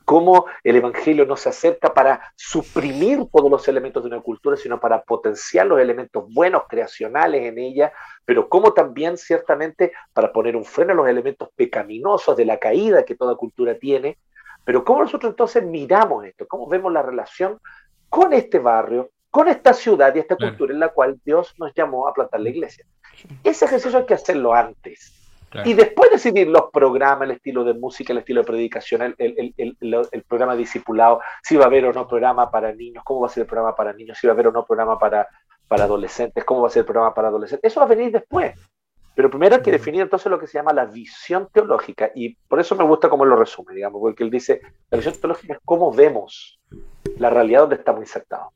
cómo 0.10 0.48
el 0.64 0.76
Evangelio 0.76 1.24
no 1.28 1.36
se 1.36 1.50
acerca 1.50 1.94
para 1.94 2.34
suprimir 2.36 3.28
todos 3.32 3.52
los 3.52 3.68
elementos 3.68 4.02
de 4.02 4.10
una 4.10 4.22
cultura, 4.22 4.58
sino 4.58 4.80
para 4.80 5.04
potenciar 5.04 5.68
los 5.68 5.80
elementos 5.80 6.26
buenos, 6.34 6.64
creacionales 6.68 7.44
en 7.44 7.60
ella, 7.60 7.94
pero 8.26 8.50
cómo 8.50 8.74
también 8.74 9.20
ciertamente 9.20 9.92
para 10.12 10.34
poner 10.34 10.56
un 10.56 10.66
freno 10.66 10.94
a 10.94 10.96
los 10.96 11.08
elementos 11.08 11.50
pecaminosos 11.56 12.36
de 12.36 12.44
la 12.44 12.58
caída 12.58 13.06
que 13.06 13.14
toda 13.14 13.36
cultura 13.36 13.78
tiene. 13.78 14.18
Pero 14.66 14.84
cómo 14.84 15.04
nosotros 15.04 15.30
entonces 15.30 15.64
miramos 15.64 16.26
esto, 16.26 16.48
cómo 16.48 16.68
vemos 16.68 16.92
la 16.92 17.04
relación 17.04 17.60
con 18.10 18.34
este 18.34 18.58
barrio, 18.58 19.12
con 19.30 19.48
esta 19.48 19.74
ciudad 19.74 20.16
y 20.16 20.20
esta 20.22 20.38
cultura 20.38 20.74
en 20.74 20.80
la 20.80 20.90
cual 20.90 21.20
Dios 21.24 21.54
nos 21.60 21.72
llamó 21.76 22.08
a 22.08 22.16
plantar 22.16 22.40
la 22.40 22.50
iglesia. 22.50 22.84
Ese 23.44 23.66
ejercicio 23.66 24.00
hay 24.00 24.08
que 24.08 24.16
hacerlo 24.16 24.56
antes. 24.56 25.19
Y 25.66 25.74
después 25.74 26.12
decidir 26.12 26.48
los 26.48 26.70
programas, 26.72 27.24
el 27.24 27.36
estilo 27.36 27.64
de 27.64 27.74
música, 27.74 28.14
el 28.14 28.20
estilo 28.20 28.42
de 28.42 28.48
predicación, 28.48 29.02
el, 29.02 29.16
el, 29.18 29.54
el, 29.58 29.78
el, 30.12 30.24
programa 30.24 30.56
discipulado, 30.56 31.22
si 31.42 31.58
va 31.58 31.64
a 31.64 31.68
haber 31.68 31.86
o 31.86 31.94
no 31.94 32.08
programa 32.08 32.52
para 32.52 32.74
niños, 32.74 33.04
cómo 33.04 33.22
va 33.22 33.28
a 33.28 33.30
ser 33.30 33.42
el 33.42 33.48
programa 33.48 33.76
para 33.76 33.94
niños, 33.94 34.18
si 34.18 34.28
va 34.28 34.34
a 34.34 34.36
haber 34.36 34.48
o 34.48 34.52
no 34.52 34.66
programa 34.66 35.00
para, 35.00 35.28
para 35.68 35.86
adolescentes, 35.86 36.44
cómo 36.44 36.62
va 36.62 36.68
a 36.68 36.72
ser 36.72 36.82
el 36.82 36.86
programa 36.86 37.14
para 37.14 37.30
adolescentes. 37.30 37.72
Eso 37.72 37.80
va 37.80 37.88
a 37.88 37.90
venir 37.90 38.12
después. 38.12 38.54
Pero 39.16 39.30
primero 39.30 39.56
hay 39.56 39.62
que 39.62 39.72
definir 39.72 40.02
entonces 40.02 40.32
lo 40.32 40.40
que 40.40 40.48
se 40.48 40.58
llama 40.58 40.72
la 40.72 40.86
visión 40.86 41.50
teológica, 41.52 42.12
y 42.14 42.36
por 42.36 42.60
eso 42.60 42.76
me 42.76 42.84
gusta 42.84 43.10
cómo 43.10 43.26
lo 43.26 43.36
resume, 43.36 43.74
digamos, 43.74 44.00
porque 44.00 44.24
él 44.24 44.30
dice, 44.30 44.62
la 44.90 44.98
visión 44.98 45.16
teológica 45.16 45.54
es 45.54 45.60
cómo 45.66 45.92
vemos 45.92 46.60
la 47.18 47.30
realidad 47.30 47.62
donde 47.62 47.76
estamos 47.76 48.02
insertados. 48.02 48.54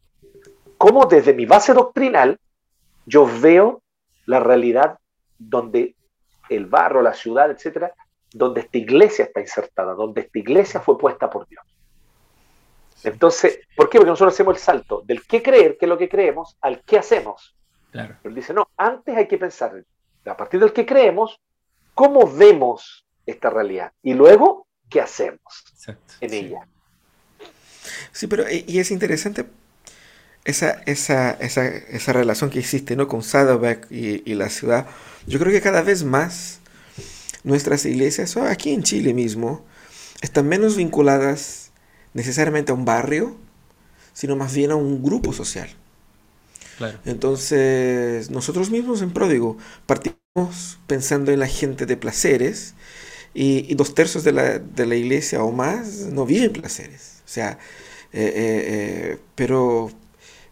Cómo 0.77 1.05
desde 1.05 1.33
mi 1.33 1.45
base 1.45 1.73
doctrinal 1.73 2.39
yo 3.05 3.27
veo 3.41 3.81
la 4.25 4.39
realidad 4.39 4.99
donde 5.37 5.95
el 6.49 6.65
barro, 6.65 7.01
la 7.01 7.13
ciudad, 7.13 7.51
etcétera, 7.51 7.93
donde 8.31 8.61
esta 8.61 8.77
iglesia 8.77 9.25
está 9.25 9.41
insertada, 9.41 9.93
donde 9.93 10.21
esta 10.21 10.39
iglesia 10.39 10.79
fue 10.79 10.97
puesta 10.97 11.29
por 11.29 11.47
Dios. 11.47 11.63
Entonces, 13.03 13.59
¿por 13.75 13.89
qué? 13.89 13.97
Porque 13.97 14.11
nosotros 14.11 14.33
hacemos 14.33 14.55
el 14.55 14.61
salto 14.61 15.01
del 15.05 15.25
qué 15.25 15.43
creer, 15.43 15.77
que 15.77 15.85
es 15.85 15.89
lo 15.89 15.97
que 15.97 16.09
creemos, 16.09 16.57
al 16.61 16.81
qué 16.83 16.97
hacemos. 16.97 17.55
Claro. 17.91 18.15
Pero 18.21 18.29
él 18.29 18.35
dice, 18.35 18.53
no, 18.53 18.69
antes 18.77 19.15
hay 19.15 19.27
que 19.27 19.37
pensar, 19.37 19.83
a 20.25 20.37
partir 20.37 20.59
del 20.59 20.73
que 20.73 20.85
creemos, 20.85 21.39
cómo 21.93 22.31
vemos 22.31 23.05
esta 23.25 23.49
realidad 23.49 23.91
y 24.01 24.13
luego 24.13 24.67
qué 24.89 25.01
hacemos 25.01 25.65
en 26.19 26.33
ella. 26.33 26.67
Sí, 28.11 28.27
pero 28.27 28.45
y 28.49 28.79
es 28.79 28.91
interesante 28.91 29.45
esa, 30.45 30.81
esa, 30.85 31.31
esa, 31.31 31.67
esa 31.67 32.13
relación 32.13 32.49
que 32.49 32.59
existe 32.59 32.95
¿no? 32.95 33.07
con 33.07 33.23
Saddleback 33.23 33.91
y, 33.91 34.29
y 34.29 34.35
la 34.35 34.49
ciudad, 34.49 34.87
yo 35.27 35.39
creo 35.39 35.51
que 35.51 35.61
cada 35.61 35.81
vez 35.81 36.03
más 36.03 36.59
nuestras 37.43 37.85
iglesias, 37.85 38.37
aquí 38.37 38.73
en 38.73 38.83
Chile 38.83 39.13
mismo, 39.13 39.65
están 40.21 40.47
menos 40.47 40.77
vinculadas 40.77 41.71
necesariamente 42.13 42.71
a 42.71 42.75
un 42.75 42.85
barrio 42.85 43.37
sino 44.13 44.35
más 44.35 44.53
bien 44.53 44.71
a 44.71 44.75
un 44.75 45.03
grupo 45.03 45.33
social. 45.33 45.69
Entonces, 47.05 48.29
nosotros 48.29 48.69
mismos 48.69 49.01
en 49.01 49.11
Pródigo 49.11 49.57
partimos 49.85 50.79
pensando 50.85 51.31
en 51.31 51.39
la 51.39 51.47
gente 51.47 51.85
de 51.85 51.95
placeres 51.95 52.73
y, 53.33 53.73
dos 53.75 53.95
tercios 53.95 54.23
de 54.23 54.33
la, 54.33 54.59
de 54.59 54.85
la, 54.85 54.95
iglesia 54.95 55.43
o 55.43 55.51
más 55.51 56.07
no 56.11 56.25
viven 56.25 56.51
placeres. 56.51 57.21
O 57.25 57.29
sea, 57.29 57.57
eh, 58.11 58.21
eh, 58.21 58.33
eh, 58.35 59.19
pero 59.35 59.91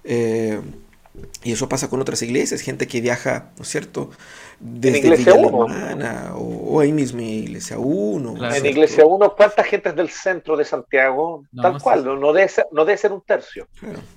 y 0.04 1.52
eso 1.52 1.68
pasa 1.68 1.90
con 1.90 2.00
otras 2.02 2.22
iglesias, 2.22 2.62
gente 2.62 2.88
que 2.88 3.02
viaja, 3.02 3.52
¿no 3.58 3.64
es 3.64 3.70
cierto? 3.70 4.12
Desde 4.60 5.00
en 5.00 5.06
Iglesia 5.06 5.34
1. 5.34 6.36
O, 6.36 6.80
ahí 6.80 6.92
mismo 6.92 7.20
en 7.20 7.28
Iglesia 7.28 7.78
1. 7.80 8.56
En 8.56 8.66
Iglesia 8.66 9.06
1, 9.06 9.36
¿cuánta 9.36 9.64
gente 9.64 9.90
es 9.90 9.96
del 9.96 10.10
centro 10.10 10.56
de 10.56 10.66
Santiago? 10.66 11.44
Tal 11.60 11.82
cual, 11.82 12.06
no, 12.06 12.32
debe 12.34 12.48
ser, 12.48 12.68
no 12.72 12.86
debe 12.86 12.98
ser 12.98 13.12
un 13.12 13.22
tercio. 13.22 13.68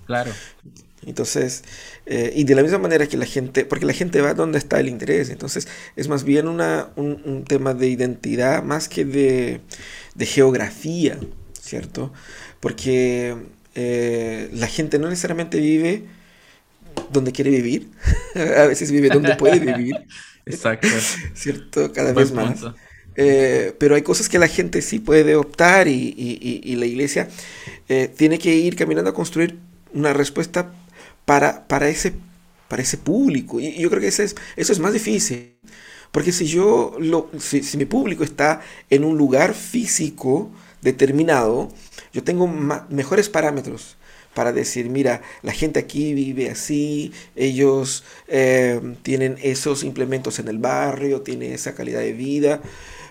Claro. 0.06 0.30
Entonces, 1.06 1.64
eh, 2.06 2.32
y 2.34 2.44
de 2.44 2.54
la 2.54 2.62
misma 2.62 2.78
manera 2.78 3.06
que 3.06 3.16
la 3.16 3.26
gente, 3.26 3.64
porque 3.64 3.84
la 3.84 3.92
gente 3.92 4.20
va 4.20 4.34
donde 4.34 4.58
está 4.58 4.80
el 4.80 4.88
interés, 4.88 5.30
entonces 5.30 5.68
es 5.96 6.08
más 6.08 6.24
bien 6.24 6.48
una, 6.48 6.90
un, 6.96 7.44
tema 7.44 7.74
de 7.74 7.88
identidad 7.88 8.62
más 8.62 8.88
que 8.88 9.04
de, 9.04 9.60
de 10.14 10.26
geografía, 10.26 11.18
¿cierto? 11.60 12.10
Porque 12.60 13.36
eh, 13.74 14.50
la 14.52 14.66
gente 14.66 14.98
no 14.98 15.08
necesariamente 15.08 15.58
vive 15.58 16.04
donde 17.10 17.32
quiere 17.32 17.50
vivir, 17.50 17.90
a 18.34 18.66
veces 18.66 18.90
vive 18.90 19.08
donde 19.08 19.36
puede 19.36 19.58
vivir. 19.58 19.96
Exacto. 20.46 20.88
¿Cierto? 21.34 21.92
Cada 21.92 22.12
vez 22.12 22.32
más. 22.32 22.64
Eh, 23.16 23.74
pero 23.78 23.94
hay 23.94 24.02
cosas 24.02 24.28
que 24.28 24.38
la 24.38 24.48
gente 24.48 24.82
sí 24.82 24.98
puede 24.98 25.36
optar 25.36 25.86
y, 25.88 26.76
la 26.76 26.86
iglesia 26.86 27.28
eh, 27.88 28.12
tiene 28.14 28.38
que 28.38 28.54
ir 28.54 28.76
caminando 28.76 29.10
a 29.10 29.14
construir 29.14 29.58
una 29.92 30.12
respuesta 30.12 30.72
para, 31.24 31.66
para, 31.68 31.88
ese, 31.88 32.12
para 32.68 32.82
ese 32.82 32.98
público. 32.98 33.60
Y 33.60 33.80
yo 33.80 33.88
creo 33.88 34.00
que 34.00 34.08
eso 34.08 34.22
es, 34.22 34.34
eso 34.56 34.72
es 34.72 34.78
más 34.78 34.92
difícil. 34.92 35.54
Porque 36.10 36.32
si 36.32 36.46
yo, 36.46 36.96
lo, 37.00 37.30
si, 37.38 37.62
si 37.62 37.76
mi 37.76 37.86
público 37.86 38.22
está 38.22 38.60
en 38.90 39.04
un 39.04 39.16
lugar 39.16 39.54
físico 39.54 40.52
determinado, 40.84 41.70
yo 42.12 42.22
tengo 42.22 42.46
mejores 42.46 43.28
parámetros 43.28 43.96
para 44.34 44.52
decir, 44.52 44.90
mira, 44.90 45.22
la 45.42 45.52
gente 45.52 45.80
aquí 45.80 46.12
vive 46.12 46.50
así, 46.50 47.12
ellos 47.36 48.04
eh, 48.28 48.80
tienen 49.02 49.38
esos 49.42 49.82
implementos 49.82 50.38
en 50.38 50.48
el 50.48 50.58
barrio, 50.58 51.22
tienen 51.22 51.52
esa 51.52 51.74
calidad 51.74 52.00
de 52.00 52.12
vida, 52.12 52.60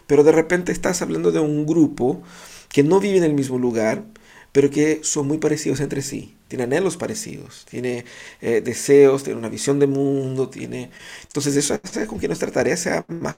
pero 0.06 0.24
de 0.24 0.32
repente 0.32 0.72
estás 0.72 1.02
hablando 1.02 1.32
de 1.32 1.40
un 1.40 1.66
grupo 1.66 2.22
que 2.70 2.84
no 2.84 3.00
vive 3.00 3.18
en 3.18 3.24
el 3.24 3.34
mismo 3.34 3.58
lugar, 3.58 4.04
pero 4.52 4.70
que 4.70 5.00
son 5.04 5.28
muy 5.28 5.40
parecidos 5.40 5.80
entre 5.80 6.02
sí, 6.02 6.36
tiene 6.48 6.66
anhelos 6.66 6.98
parecidos, 6.98 7.66
tiene 7.70 8.06
eh, 8.42 8.62
deseos, 8.64 9.24
tiene 9.24 9.40
una 9.40 9.50
visión 9.50 9.80
de 9.80 9.88
mundo, 9.88 10.50
tiene... 10.50 10.92
Entonces 11.24 11.56
eso 11.56 11.80
hace 11.82 12.06
con 12.06 12.20
que 12.20 12.28
nuestra 12.28 12.52
tarea 12.52 12.78
sea 12.78 13.06
más 13.08 13.36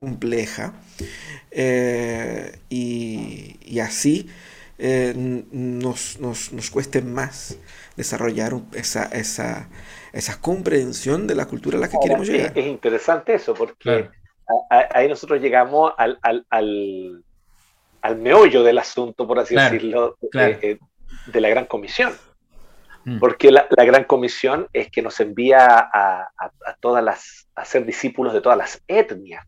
compleja 0.00 0.74
eh, 1.58 2.58
y, 2.68 3.56
y 3.62 3.80
así 3.80 4.28
eh, 4.78 5.14
nos, 5.16 6.20
nos, 6.20 6.52
nos, 6.52 6.70
cueste 6.70 7.00
más 7.00 7.58
desarrollar 7.96 8.52
esa, 8.74 9.04
esa, 9.04 9.70
esa, 10.12 10.38
comprensión 10.42 11.26
de 11.26 11.34
la 11.34 11.46
cultura 11.46 11.78
a 11.78 11.80
la 11.80 11.88
que 11.88 11.96
queremos 11.98 12.28
llegar. 12.28 12.52
Es, 12.54 12.66
interesante 12.66 13.32
eso, 13.32 13.54
porque 13.54 14.10
ahí 14.68 15.08
nosotros 15.08 15.40
llegamos 15.40 15.94
al, 15.96 16.18
al, 16.20 16.44
al, 16.50 17.24
al, 18.02 18.16
meollo 18.18 18.62
del 18.62 18.76
asunto, 18.76 19.26
por 19.26 19.38
así 19.38 19.54
decirlo, 19.54 20.18
eh, 20.34 20.78
de, 21.26 21.40
la 21.40 21.48
Gran 21.48 21.64
Comisión. 21.64 22.12
Mm. 23.06 23.18
Porque 23.18 23.50
la, 23.50 23.66
la, 23.70 23.84
Gran 23.86 24.04
Comisión 24.04 24.68
es 24.74 24.90
que 24.90 25.00
nos 25.00 25.18
envía 25.20 25.64
a, 25.64 26.20
a, 26.38 26.52
a 26.66 26.76
todas 26.80 27.02
las, 27.02 27.48
a 27.54 27.64
ser 27.64 27.86
discípulos 27.86 28.34
de 28.34 28.42
todas 28.42 28.58
las 28.58 28.82
etnias. 28.86 29.46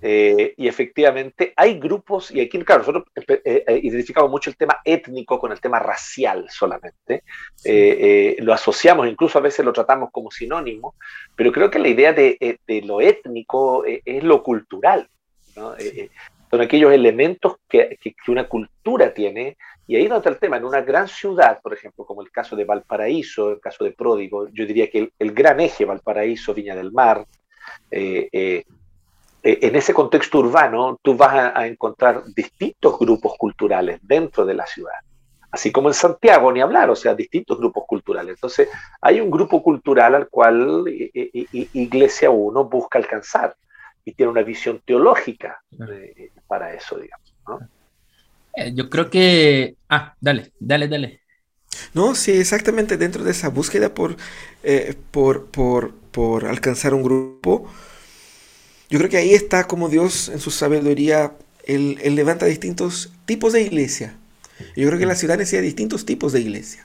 Eh, 0.00 0.54
y 0.56 0.68
efectivamente 0.68 1.52
hay 1.56 1.78
grupos, 1.78 2.30
y 2.30 2.40
aquí, 2.40 2.58
claro, 2.60 2.80
nosotros 2.80 3.04
eh, 3.16 3.64
eh, 3.66 3.80
identificamos 3.82 4.30
mucho 4.30 4.50
el 4.50 4.56
tema 4.56 4.78
étnico 4.84 5.38
con 5.38 5.52
el 5.52 5.60
tema 5.60 5.78
racial 5.78 6.46
solamente. 6.48 7.22
lo 8.38 8.52
asociamos, 8.52 9.06
incluso 9.08 9.38
a 9.38 9.42
veces 9.42 9.64
lo 9.64 9.72
tratamos 9.72 10.10
como 10.12 10.30
sinónimo, 10.30 10.94
pero 11.36 11.52
creo 11.52 11.70
que 11.70 11.78
la 11.78 11.88
idea 11.88 12.12
de, 12.12 12.58
de 12.66 12.82
lo 12.82 13.00
étnico 13.00 13.84
es 13.84 14.24
lo 14.24 14.42
cultural. 14.42 15.08
son 15.54 16.60
aquellos 16.60 16.92
elementos 16.92 17.56
que, 17.68 17.98
que, 18.00 18.14
una 18.28 18.48
cultura 18.48 19.12
tiene, 19.12 19.56
y 19.86 19.96
ahí 19.96 20.04
está 20.04 20.28
el 20.28 20.38
tema. 20.38 20.56
En 20.56 20.64
una 20.64 20.80
gran 20.80 21.08
ciudad, 21.08 21.60
por 21.60 21.74
ejemplo, 21.74 22.04
como 22.04 22.22
el 22.22 22.30
caso 22.30 22.54
de 22.56 22.64
Valparaíso, 22.64 23.50
el 23.50 23.60
caso 23.60 23.84
de 23.84 23.90
Pródigo, 23.90 24.48
yo 24.48 24.64
diría 24.64 24.88
que 24.88 24.98
el, 24.98 25.12
el 25.18 25.32
gran 25.32 25.60
eje 25.60 25.84
Valparaíso, 25.84 26.54
Viña 26.54 26.76
del 26.76 26.92
Mar, 26.92 27.26
eh, 27.90 28.28
eh, 28.32 28.64
en 29.42 29.76
ese 29.76 29.94
contexto 29.94 30.38
urbano 30.38 30.98
tú 31.02 31.16
vas 31.16 31.52
a, 31.54 31.66
encontrar 31.66 32.24
distintos 32.34 32.98
grupos 32.98 33.34
culturales 33.38 33.98
dentro 34.02 34.44
de 34.44 34.54
la 34.54 34.66
ciudad. 34.66 34.94
Así 35.50 35.72
como 35.72 35.88
en 35.88 35.94
Santiago, 35.94 36.52
ni 36.52 36.60
hablar, 36.60 36.90
o 36.90 36.96
sea, 36.96 37.14
distintos 37.14 37.58
grupos 37.58 37.84
culturales. 37.86 38.34
Entonces, 38.36 38.68
hay 39.00 39.20
un 39.20 39.30
grupo 39.30 39.62
cultural 39.62 40.14
al 40.14 40.28
cual 40.28 40.84
eh, 40.88 41.10
eh, 41.14 41.68
Iglesia 41.72 42.30
1 42.30 42.64
busca 42.64 42.98
alcanzar 42.98 43.56
y 44.04 44.12
tiene 44.12 44.30
una 44.30 44.42
visión 44.42 44.80
teológica 44.84 45.60
para 46.46 46.72
eso, 46.74 46.98
digamos. 46.98 47.30
Yo 48.74 48.88
creo 48.88 49.10
que... 49.10 49.74
Ah, 49.88 50.14
dale, 50.20 50.52
dale, 50.60 50.86
dale. 50.86 51.20
No, 51.94 52.14
sí, 52.14 52.32
exactamente 52.32 52.96
dentro 52.96 53.24
de 53.24 53.32
esa 53.32 53.48
búsqueda 53.48 53.92
por, 53.92 54.16
por, 55.10 55.46
por, 55.46 55.94
por 56.12 56.46
alcanzar 56.46 56.94
un 56.94 57.02
grupo, 57.02 57.68
yo 58.90 58.98
creo 58.98 59.08
que 59.08 59.16
ahí 59.16 59.34
está 59.34 59.68
como 59.68 59.88
Dios 59.88 60.28
en 60.28 60.40
su 60.40 60.50
sabiduría, 60.50 61.32
él, 61.64 61.96
levanta 62.16 62.46
distintos 62.46 63.12
tipos 63.24 63.52
de 63.52 63.62
iglesia. 63.62 64.16
Yo 64.76 64.88
creo 64.88 64.98
que 64.98 65.06
la 65.06 65.14
ciudad 65.14 65.38
necesita 65.38 65.62
distintos 65.62 66.04
tipos 66.04 66.32
de 66.32 66.40
iglesia. 66.40 66.84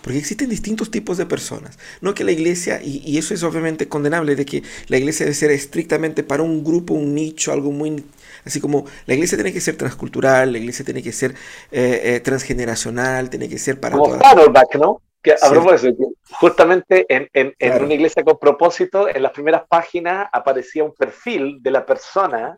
Porque 0.00 0.18
existen 0.18 0.48
distintos 0.48 0.90
tipos 0.90 1.18
de 1.18 1.26
personas. 1.26 1.78
No 2.00 2.14
que 2.14 2.24
la 2.24 2.32
iglesia, 2.32 2.80
y, 2.82 3.18
eso 3.18 3.34
es 3.34 3.42
obviamente 3.42 3.86
condenable, 3.86 4.34
de 4.34 4.46
que 4.46 4.62
la 4.88 4.96
iglesia 4.96 5.26
debe 5.26 5.34
ser 5.34 5.50
estrictamente 5.50 6.22
para 6.22 6.42
un 6.42 6.64
grupo, 6.64 6.94
un 6.94 7.14
nicho, 7.14 7.52
algo 7.52 7.70
muy... 7.70 8.04
Así 8.44 8.60
como 8.60 8.86
la 9.06 9.14
iglesia 9.14 9.36
tiene 9.36 9.52
que 9.52 9.60
ser 9.60 9.76
transcultural, 9.76 10.52
la 10.52 10.58
iglesia 10.58 10.84
tiene 10.84 11.02
que 11.02 11.12
ser 11.12 11.32
eh, 11.70 12.00
eh, 12.04 12.20
transgeneracional, 12.20 13.28
tiene 13.28 13.48
que 13.48 13.58
ser 13.58 13.78
para... 13.78 13.96
Como 13.96 14.16
¿no? 14.78 15.02
Que, 15.26 15.34
justamente 16.30 17.04
en, 17.08 17.28
en, 17.32 17.82
una 17.82 17.94
iglesia 17.94 18.22
con 18.22 18.38
propósito, 18.38 19.08
en 19.08 19.24
las 19.24 19.32
primeras 19.32 19.62
páginas 19.68 20.28
aparecía 20.32 20.84
un 20.84 20.94
perfil 20.94 21.60
de 21.60 21.70
la 21.72 21.84
persona 21.84 22.56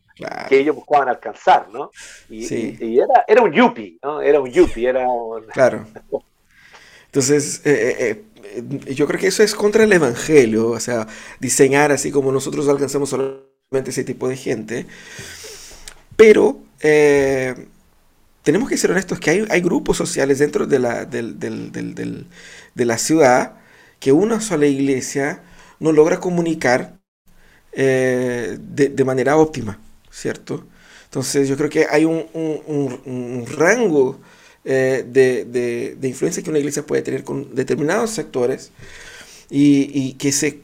que 0.48 0.58
ellos 0.58 0.76
buscaban 0.76 1.08
alcanzar, 1.08 1.70
¿no? 1.70 1.90
Y, 2.28 2.98
era, 2.98 3.24
era, 3.26 3.42
un 3.42 3.52
yuppie, 3.52 3.98
¿no? 4.02 4.20
Era 4.20 4.38
un 4.40 4.50
yuppie, 4.50 4.86
era 4.86 5.08
un... 5.08 5.46
Claro. 5.52 5.86
Entonces, 7.06 7.62
eh, 7.64 7.96
eh, 7.98 8.24
eh, 8.44 8.94
yo 8.94 9.06
creo 9.06 9.18
que 9.18 9.28
eso 9.28 9.42
es 9.42 9.54
contra 9.54 9.84
el 9.84 9.92
Evangelio, 9.94 10.68
o 10.68 10.80
sea, 10.80 11.06
diseñar 11.40 11.90
así 11.90 12.10
como 12.10 12.30
nosotros 12.32 12.68
alcanzamos 12.68 13.08
solamente 13.08 13.90
ese 13.90 14.04
tipo 14.04 14.28
de 14.28 14.36
gente. 14.36 14.84
Pero 16.16 16.58
tenemos 18.49 18.70
que 18.70 18.78
ser 18.78 18.90
honestos 18.90 19.20
que 19.20 19.28
hay, 19.28 19.44
hay 19.51 19.61
grupos 19.61 19.99
sociales 19.99 20.38
dentro 20.38 20.66
de 20.66 20.78
la, 20.78 21.05
del, 21.05 21.38
del, 21.38 21.70
del, 21.70 22.26
de 22.74 22.84
la 22.86 22.96
ciudad 22.96 23.57
que 24.01 24.11
una 24.11 24.40
sola 24.40 24.64
iglesia 24.66 25.42
no 25.80 25.92
logra 25.92 26.18
comunicar 26.18 26.99
eh, 27.72 28.57
de, 28.59 29.05
manera 29.05 29.36
óptima, 29.36 29.78
¿cierto? 30.11 30.66
Entonces 31.05 31.46
yo 31.46 31.59
creo 31.59 31.68
que 31.68 31.88
hay 31.90 32.07
un, 32.07 32.24
un, 32.32 33.44
rango 33.46 34.18
eh, 34.64 35.05
de, 35.07 35.44
de, 36.01 36.09
influencia 36.09 36.42
que 36.42 36.49
una 36.49 36.59
iglesia 36.59 36.86
puede 36.86 37.03
tener 37.03 37.24
con 37.24 37.55
determinados 37.55 38.12
sectores 38.12 38.70
y, 39.51 39.90
y, 39.92 40.14
que, 40.14 40.32
se, 40.32 40.62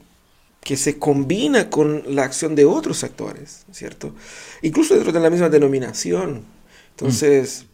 que 0.63 0.79
se 0.79 0.99
combina 0.99 1.69
con 1.69 2.03
la 2.17 2.25
acción 2.25 2.55
de 2.55 2.65
otros 2.65 2.97
sectores, 2.97 3.67
¿cierto? 3.73 4.15
Incluso 4.63 4.95
dentro 4.95 5.13
de 5.13 5.21
la 5.21 5.29
misma 5.29 5.51
denominación. 5.51 6.45
Entonces, 6.93 7.67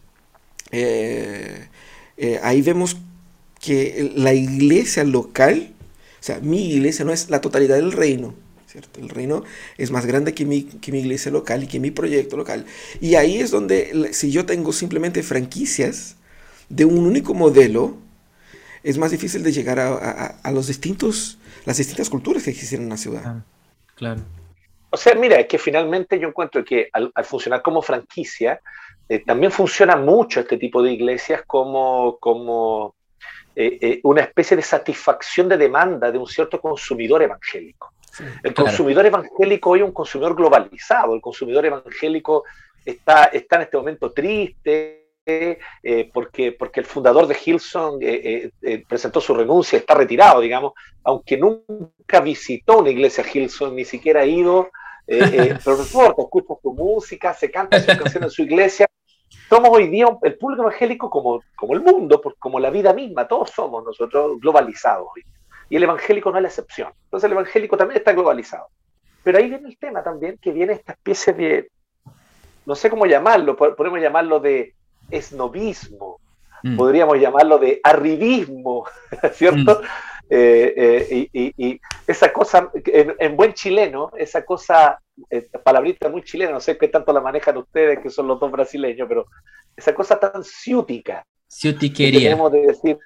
eh, 0.71 2.39
ahí 2.43 2.61
vemos 2.61 2.97
que 3.59 4.11
la 4.15 4.33
iglesia 4.33 5.03
local, 5.03 5.71
o 6.19 6.23
sea, 6.23 6.39
mi 6.39 6.73
iglesia 6.73 7.05
no 7.05 7.13
es 7.13 7.29
la 7.29 7.41
totalidad 7.41 7.75
del 7.75 7.91
reino, 7.91 8.33
¿cierto? 8.67 8.99
El 8.99 9.09
reino 9.09 9.43
es 9.77 9.91
más 9.91 10.05
grande 10.05 10.33
que 10.33 10.45
mi, 10.45 10.63
que 10.63 10.91
mi 10.91 10.99
iglesia 10.99 11.31
local 11.31 11.63
y 11.63 11.67
que 11.67 11.79
mi 11.79 11.91
proyecto 11.91 12.37
local. 12.37 12.65
Y 12.99 13.15
ahí 13.15 13.37
es 13.37 13.51
donde, 13.51 14.09
si 14.13 14.31
yo 14.31 14.45
tengo 14.45 14.73
simplemente 14.73 15.23
franquicias 15.23 16.15
de 16.69 16.85
un 16.85 17.05
único 17.05 17.33
modelo, 17.33 17.97
es 18.83 18.97
más 18.97 19.11
difícil 19.11 19.43
de 19.43 19.51
llegar 19.51 19.79
a, 19.79 20.51
los 20.51 20.67
distintos, 20.67 21.37
las 21.65 21.77
distintas 21.77 22.09
culturas 22.09 22.43
que 22.43 22.51
existen 22.51 22.83
en 22.83 22.89
la 22.89 22.97
ciudad. 22.97 23.43
Claro. 23.95 24.21
O 24.89 24.97
sea, 24.97 25.15
mira, 25.15 25.39
es 25.39 25.47
que 25.47 25.57
finalmente 25.57 26.19
yo 26.19 26.27
encuentro 26.27 26.65
que 26.65 26.89
al, 26.91 27.11
funcionar 27.23 27.61
como 27.61 27.81
franquicia, 27.81 28.59
también 29.19 29.51
funciona 29.51 29.95
mucho 29.95 30.39
este 30.39 30.57
tipo 30.57 30.81
de 30.81 30.93
iglesias 30.93 31.43
como, 31.45 32.17
como 32.19 32.95
una 34.03 34.21
especie 34.21 34.55
de 34.55 34.63
satisfacción 34.63 35.49
de 35.49 35.57
demanda 35.57 36.11
de 36.11 36.17
un 36.17 36.27
cierto 36.27 36.61
consumidor 36.61 37.21
evangélico. 37.21 37.93
el 38.43 38.53
consumidor 38.53 39.05
evangélico 39.05 39.71
hoy 39.71 39.79
es 39.79 39.85
un 39.85 39.91
consumidor 39.91 40.35
globalizado, 40.35 41.13
el 41.13 41.21
consumidor 41.21 41.65
evangélico 41.65 42.43
está, 42.85 43.25
está 43.25 43.57
en 43.57 43.61
este 43.63 43.77
momento 43.77 44.11
triste, 44.11 45.01
eh, 45.23 46.09
porque, 46.11 46.51
porque 46.51 46.79
el 46.79 46.85
fundador 46.87 47.27
de 47.27 47.37
Hilson 47.45 47.99
eh, 48.01 48.51
eh, 48.61 48.83
presentó 48.87 49.21
su 49.21 49.35
renuncia, 49.35 49.77
está 49.77 49.93
retirado, 49.93 50.41
digamos, 50.41 50.73
aunque 51.03 51.37
nunca 51.37 52.19
visitó 52.21 52.79
una 52.79 52.89
iglesia 52.89 53.23
Hilson, 53.31 53.75
ni 53.75 53.85
siquiera 53.85 54.21
ha 54.21 54.25
ido, 54.25 54.71
pero 55.05 55.77
no 55.77 55.83
importa, 55.83 56.21
escucha 56.21 56.53
su 56.61 56.73
música, 56.73 57.33
se 57.33 57.51
canta 57.51 57.79
sus 57.79 57.87
canciones 57.87 58.23
en 58.23 58.29
su 58.29 58.41
iglesia. 58.43 58.87
Somos 59.51 59.69
hoy 59.73 59.87
día 59.87 60.05
el 60.21 60.37
público 60.37 60.61
evangélico 60.61 61.09
como, 61.09 61.43
como 61.57 61.73
el 61.73 61.81
mundo, 61.81 62.21
como 62.39 62.57
la 62.57 62.69
vida 62.69 62.93
misma, 62.93 63.27
todos 63.27 63.49
somos 63.49 63.83
nosotros 63.83 64.39
globalizados 64.39 65.09
hoy. 65.13 65.25
Y 65.69 65.75
el 65.75 65.83
evangélico 65.83 66.31
no 66.31 66.37
es 66.37 66.43
la 66.43 66.47
excepción. 66.47 66.93
Entonces 67.03 67.25
el 67.25 67.33
evangélico 67.33 67.75
también 67.75 67.97
está 67.97 68.13
globalizado. 68.13 68.67
Pero 69.25 69.39
ahí 69.39 69.49
viene 69.49 69.67
el 69.67 69.77
tema 69.77 70.01
también, 70.03 70.37
que 70.41 70.53
viene 70.53 70.71
esta 70.71 70.93
especie 70.93 71.33
de, 71.33 71.69
no 72.65 72.75
sé 72.75 72.89
cómo 72.89 73.05
llamarlo, 73.05 73.57
podemos 73.57 73.99
llamarlo 73.99 74.39
de 74.39 74.73
esnovismo, 75.09 76.21
mm. 76.63 76.77
podríamos 76.77 77.19
llamarlo 77.19 77.57
de 77.57 77.81
arribismo, 77.83 78.85
¿cierto? 79.33 79.81
Mm. 79.81 79.85
Eh, 80.33 81.27
eh, 81.33 81.51
y, 81.57 81.81
esa 82.07 82.31
cosa, 82.31 82.71
en, 82.85 83.35
buen 83.35 83.53
chileno, 83.53 84.11
esa 84.17 84.45
cosa, 84.45 84.97
eh, 85.29 85.49
palabrita 85.61 86.07
muy 86.07 86.23
chilena, 86.23 86.53
no 86.53 86.61
sé 86.61 86.77
qué 86.77 86.87
tanto 86.87 87.11
la 87.11 87.19
manejan 87.19 87.57
ustedes, 87.57 87.99
que 87.99 88.09
son 88.09 88.27
los 88.29 88.39
dos 88.39 88.49
brasileños, 88.49 89.09
pero 89.09 89.25
esa 89.75 89.93
cosa 89.93 90.17
tan 90.17 90.41
ciútica. 90.45 91.25
Ciutiquería. 91.49 92.29
Tenemos 92.29 92.49
de 92.49 92.61
decir, 92.67 92.97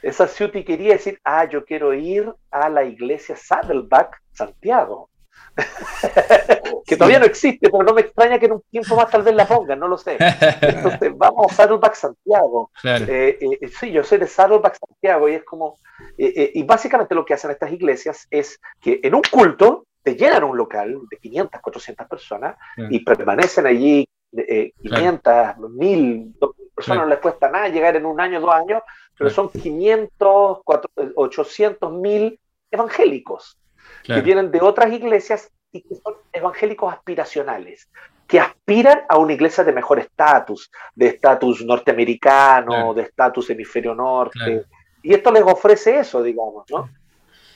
esa 0.00 0.26
ciutiquería 0.26 0.94
decir, 0.94 1.20
ah, 1.22 1.46
yo 1.46 1.62
quiero 1.66 1.92
ir 1.92 2.32
a 2.50 2.70
la 2.70 2.84
iglesia 2.84 3.36
Saddleback, 3.36 4.22
Santiago. 4.32 5.10
que 6.86 6.96
todavía 6.96 7.18
no 7.18 7.26
existe, 7.26 7.68
pero 7.70 7.82
no 7.84 7.92
me 7.92 8.02
extraña 8.02 8.38
que 8.38 8.46
en 8.46 8.52
un 8.52 8.62
tiempo 8.70 8.96
más 8.96 9.10
tal 9.10 9.22
vez 9.22 9.34
la 9.34 9.46
pongan, 9.46 9.78
no 9.78 9.88
lo 9.88 9.98
sé. 9.98 10.16
Entonces, 10.60 11.12
vamos 11.16 11.52
a 11.52 11.54
Saddleback 11.54 11.94
Santiago. 11.94 12.70
Eh, 12.84 13.38
eh, 13.40 13.68
sí, 13.68 13.90
yo 13.90 14.02
soy 14.04 14.18
de 14.18 14.26
Saddleback 14.26 14.78
Santiago 14.78 15.28
y 15.28 15.34
es 15.34 15.44
como, 15.44 15.78
eh, 16.16 16.52
y 16.54 16.62
básicamente 16.62 17.14
lo 17.14 17.24
que 17.24 17.34
hacen 17.34 17.50
estas 17.50 17.72
iglesias 17.72 18.26
es 18.30 18.60
que 18.80 19.00
en 19.02 19.14
un 19.14 19.22
culto 19.30 19.86
te 20.02 20.14
llenan 20.14 20.44
un 20.44 20.56
local 20.56 20.98
de 21.10 21.16
500, 21.18 21.60
400 21.60 22.06
personas 22.06 22.56
y 22.88 23.00
permanecen 23.00 23.66
allí 23.66 24.08
500, 24.82 25.58
1000 25.58 26.34
personas, 26.74 27.04
no 27.04 27.08
les 27.10 27.18
cuesta 27.18 27.50
nada 27.50 27.68
llegar 27.68 27.96
en 27.96 28.06
un 28.06 28.20
año, 28.20 28.40
dos 28.40 28.54
años, 28.54 28.82
pero 29.18 29.28
son 29.28 29.50
500, 29.50 30.60
800, 31.14 31.92
1000 31.92 32.40
evangélicos 32.70 33.58
que 34.02 34.20
vienen 34.20 34.50
de 34.50 34.60
otras 34.60 34.92
iglesias 34.92 35.50
y 35.72 35.82
que 35.82 35.94
son 35.96 36.14
evangélicos 36.32 36.92
aspiracionales, 36.92 37.88
que 38.26 38.40
aspiran 38.40 39.02
a 39.08 39.18
una 39.18 39.32
iglesia 39.32 39.64
de 39.64 39.72
mejor 39.72 39.98
estatus, 39.98 40.70
de 40.94 41.08
estatus 41.08 41.64
norteamericano, 41.64 42.94
de 42.94 43.02
estatus 43.02 43.50
hemisferio 43.50 43.94
norte. 43.94 44.64
Y 45.02 45.14
esto 45.14 45.30
les 45.30 45.42
ofrece 45.42 45.98
eso, 45.98 46.22
digamos, 46.22 46.64
¿no? 46.70 46.90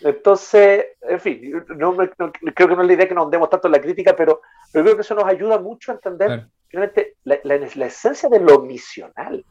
Entonces, 0.01 0.87
en 1.01 1.21
fin, 1.21 1.65
no, 1.77 1.97
creo 1.97 2.69
que 2.69 2.77
no 2.77 2.83
es 2.83 2.89
la 2.89 2.93
idea 2.93 3.09
que 3.09 3.15
nos 3.15 3.31
demos 3.31 3.49
tanto 3.49 3.69
en 3.69 3.73
la 3.73 3.81
crítica, 3.81 4.17
pero, 4.17 4.41
creo 4.73 4.97
que 4.97 5.03
eso 5.03 5.15
nos 5.15 5.25
ayuda 5.25 5.59
mucho 5.59 5.93
a 5.93 5.95
entender 5.95 6.49
realmente 6.71 7.17
la, 7.25 7.39
la, 7.45 7.87
esencia 7.87 8.29
de 8.29 8.41
lo 8.41 8.61
misional. 8.61 9.45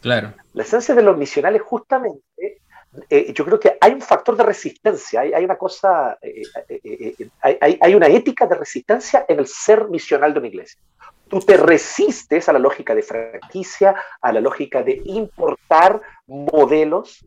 Claro. 0.00 0.32
La 0.54 0.62
esencia 0.64 0.94
de 0.94 1.02
lo 1.02 1.14
misional 1.14 1.54
es 1.54 1.62
justamente 1.62 2.61
eh, 3.08 3.32
yo 3.32 3.44
creo 3.44 3.58
que 3.58 3.78
hay 3.80 3.92
un 3.92 4.02
factor 4.02 4.36
de 4.36 4.42
resistencia, 4.42 5.22
hay, 5.22 5.44
una 5.44 5.56
cosa, 5.56 6.18
eh, 6.20 6.42
eh, 6.68 7.28
hay, 7.40 7.78
hay, 7.80 7.94
una 7.94 8.06
ética 8.06 8.46
de 8.46 8.54
resistencia 8.54 9.24
en 9.26 9.38
el 9.38 9.46
ser 9.46 9.88
misional 9.88 10.32
de 10.32 10.38
una 10.40 10.48
iglesia. 10.48 10.80
Tú 11.26 11.40
te 11.40 11.56
resistes 11.56 12.48
a 12.50 12.52
la 12.52 12.58
lógica 12.58 12.94
de 12.94 13.02
franquicia, 13.02 13.94
a 14.20 14.32
la 14.32 14.40
lógica 14.40 14.82
de 14.82 15.00
importar 15.06 16.02
modelos 16.26 17.24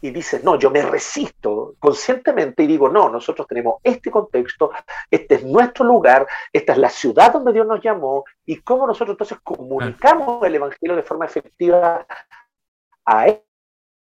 y 0.00 0.10
dices, 0.10 0.42
no, 0.42 0.58
yo 0.58 0.70
me 0.70 0.80
resisto 0.80 1.74
conscientemente 1.78 2.62
y 2.62 2.66
digo, 2.66 2.88
no, 2.88 3.10
nosotros 3.10 3.46
tenemos 3.46 3.76
este 3.84 4.10
contexto, 4.10 4.72
este 5.10 5.36
es 5.36 5.44
nuestro 5.44 5.84
lugar, 5.84 6.26
esta 6.52 6.72
es 6.72 6.78
la 6.78 6.88
ciudad 6.88 7.32
donde 7.34 7.52
Dios 7.52 7.66
nos 7.66 7.82
llamó 7.82 8.24
y 8.46 8.56
cómo 8.62 8.86
nosotros 8.86 9.14
entonces 9.14 9.38
comunicamos 9.44 10.42
el 10.44 10.54
Evangelio 10.54 10.96
de 10.96 11.02
forma 11.02 11.26
efectiva 11.26 12.06
a 13.04 13.28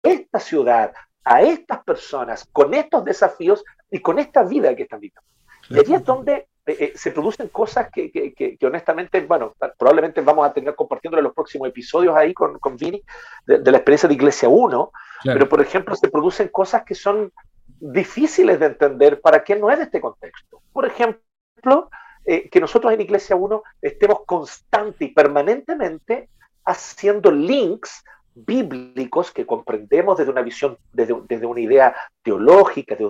esta 0.04 0.39
ciudad, 0.39 0.93
a 1.24 1.41
estas 1.41 1.84
personas, 1.84 2.47
con 2.52 2.74
estos 2.74 3.04
desafíos 3.04 3.64
y 3.91 4.00
con 4.00 4.20
esta 4.20 4.43
vida 4.43 4.76
que 4.76 4.84
están 4.84 5.00
viviendo. 5.00 5.22
Y 5.70 5.80
allí 5.80 5.93
es 5.93 6.04
donde 6.04 6.47
eh, 6.66 6.78
eh, 6.80 6.91
se 6.95 7.12
producen 7.12 7.47
cosas 7.50 7.89
que, 7.91 8.12
que, 8.12 8.34
que, 8.34 8.66
honestamente, 8.66 9.22
bueno, 9.22 9.56
probablemente 9.78 10.22
vamos 10.22 10.47
a 10.47 10.54
tener 10.54 10.76
compartiendo 10.76 11.18
en 11.18 11.24
los 11.24 11.34
próximos 11.34 11.68
episodios 11.68 12.16
ahí 12.16 12.34
con, 12.34 12.60
con 12.60 12.78
Vini, 12.78 13.02
de, 13.45 13.72
la 13.72 13.78
experiencia 13.78 14.08
de 14.08 14.16
Iglesia 14.16 14.50
1, 14.50 14.91
pero 15.24 15.50
por 15.50 15.62
ejemplo 15.62 15.95
se 15.95 16.10
producen 16.10 16.47
cosas 16.50 16.84
que 16.84 16.95
son 16.95 17.32
difíciles 17.80 18.60
de 18.60 18.68
entender 18.68 19.20
para 19.20 19.43
quien 19.43 19.60
no 19.62 19.72
es 19.72 19.78
de 19.78 19.86
este 19.86 20.02
contexto. 20.02 20.62
Por 20.72 20.86
ejemplo, 20.86 21.89
eh, 22.26 22.50
que 22.50 22.60
nosotros 22.60 22.93
en 22.93 23.02
Iglesia 23.02 23.36
1 23.36 23.64
estemos 23.82 24.20
constante 24.26 25.06
y 25.06 25.14
permanentemente 25.14 26.30
haciendo 26.66 27.32
links 27.32 28.04
bíblicos 28.36 29.32
que 29.32 29.45
comprendemos 29.45 30.17
desde 30.17 30.32
una 30.32 30.41
visión, 30.41 30.77
desde, 30.93 31.15
desde 31.27 31.45
una 31.45 31.59
idea 31.59 31.95
teológica, 32.23 32.95
de 32.95 33.05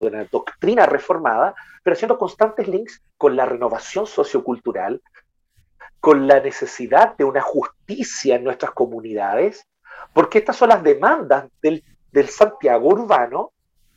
una 0.00 0.24
doctrina 0.24 0.86
reformada, 0.86 1.54
pero 1.82 1.94
haciendo 1.94 2.18
constantes 2.18 2.68
links 2.68 3.02
con 3.16 3.36
la 3.36 3.44
renovación 3.44 4.06
sociocultural, 4.06 5.02
con 6.00 6.26
la 6.26 6.40
necesidad 6.40 7.16
de 7.16 7.24
una 7.24 7.40
justicia 7.40 8.36
en 8.36 8.44
nuestras 8.44 8.72
comunidades, 8.72 9.66
porque 10.12 10.38
estas 10.38 10.56
son 10.56 10.70
las 10.70 10.82
demandas 10.82 11.48
del, 11.60 11.82
del 12.12 12.28
Santiago 12.28 12.88
urbano 12.88 13.52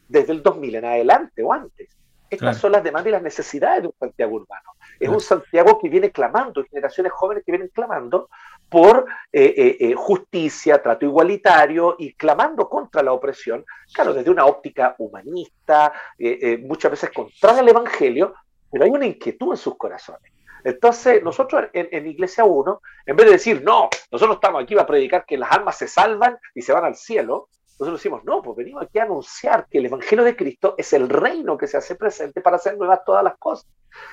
desde 0.07 0.33
el 0.33 0.43
2000 0.43 0.75
en 0.75 0.85
adelante 0.85 1.43
o 1.43 1.53
antes. 1.53 1.89
Estas 2.29 2.57
son 2.57 2.71
las 2.71 2.83
demandas 2.83 3.09
y 3.09 3.11
las 3.11 3.21
necesidades 3.21 3.81
de 3.81 3.87
un 3.89 3.93
Santiago 3.99 4.35
urbano. 4.35 4.71
Es 4.97 5.09
un 5.09 5.19
Santiago 5.19 5.77
que 5.77 5.89
viene 5.89 6.11
clamando, 6.11 6.63
generaciones 6.63 7.11
jóvenes 7.11 7.43
que 7.45 7.51
vienen 7.51 7.69
clamando 7.73 8.29
por 8.72 9.05
eh, 9.34 9.53
eh, 9.57 9.78
eh, 9.82 9.93
justicia, 9.95 10.82
trato 10.82 11.05
igualitario 11.05 11.97
y 11.99 12.13
clamando 12.13 12.69
contra 12.69 13.03
la 13.03 13.11
opresión, 13.11 13.65
claro, 13.93 14.13
desde 14.13 14.32
una 14.32 14.45
óptica 14.45 14.95
humanista, 14.97 15.91
muchas 16.61 16.91
veces 16.91 17.09
contra 17.09 17.59
el 17.59 17.67
Evangelio, 17.67 18.34
pero 18.72 18.86
hay 18.86 18.91
una 18.91 19.05
inquietud 19.05 19.51
en 19.51 19.57
sus 19.57 19.76
corazones. 19.76 20.32
Entonces, 20.63 21.22
nosotros 21.22 21.65
en, 21.74 21.89
en, 21.91 22.07
Iglesia 22.07 22.45
1, 22.45 22.82
en 23.07 23.15
vez 23.17 23.26
de 23.26 23.32
decir, 23.34 23.61
no, 23.61 23.89
nosotros 24.09 24.38
estamos 24.38 24.63
aquí 24.63 24.74
para 24.74 24.88
predicar 24.88 25.26
que 25.26 25.38
las 25.38 25.51
almas 25.51 25.78
se 25.78 25.89
salvan 25.89 26.38
y 26.55 26.61
se 26.61 26.72
van 26.72 26.86
al 26.86 26.95
cielo, 26.95 27.49
nosotros 27.80 27.99
decimos, 27.99 28.24
no, 28.24 28.41
pues 28.43 28.57
venimos 28.57 28.84
aquí 28.84 28.99
a 28.99 29.03
anunciar 29.03 29.65
que 29.67 29.80
el 29.80 29.88
Evangelio 29.88 30.24
de 30.24 30.36
Cristo 30.36 30.76
es 30.78 30.93
el 30.93 31.09
reino 31.09 31.57
que 31.57 31.67
se 31.67 31.78
hace 31.78 31.95
presente 31.95 32.39
para 32.39 32.57
hacer 32.57 32.78
nuevas 32.78 33.03
todas 33.03 33.24
las 33.24 33.38
cosas. 33.38 33.67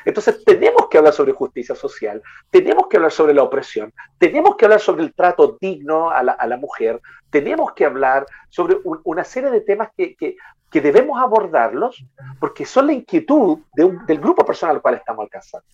Entonces 0.04 0.42
tenemos 0.44 0.88
que 0.88 0.98
hablar 0.98 1.12
sobre 1.12 1.32
justicia 1.32 1.74
social, 1.74 2.22
tenemos 2.50 2.86
que 2.88 2.96
hablar 2.96 3.12
sobre 3.12 3.34
la 3.34 3.42
opresión, 3.42 3.92
tenemos 4.18 4.56
que 4.56 4.64
hablar 4.64 4.80
sobre 4.80 5.02
el 5.04 5.14
trato 5.14 5.56
digno 5.60 6.10
a 6.10 6.22
la, 6.22 6.56
mujer, 6.56 7.00
tenemos 7.30 7.72
que 7.72 7.84
hablar 7.84 8.26
sobre 8.48 8.78
una 9.04 9.22
serie 9.24 9.50
de 9.50 9.60
temas 9.60 9.90
que, 9.96 10.36
debemos 10.72 11.20
abordarlos 11.20 12.04
porque 12.40 12.64
son 12.64 12.86
la 12.86 12.92
inquietud 12.92 13.58
del 13.74 14.18
grupo 14.18 14.44
personal 14.44 14.76
al 14.76 14.82
cual 14.82 14.94
estamos 14.94 15.24
alcanzando. 15.24 15.66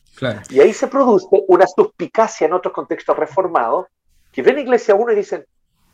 Y 0.51 0.61
ahí 0.61 0.73
se 0.73 0.89
produce 0.89 1.27
una 1.49 1.67
suspicacia 1.67 2.47
en 2.47 2.53
otros 2.53 2.75
contextos 2.75 3.17
reformados 3.17 3.87
que 4.33 4.43
ven 4.43 4.59
Iglesia 4.59 4.97
1 4.97 5.13
y 5.13 5.17
dicen, 5.17 5.47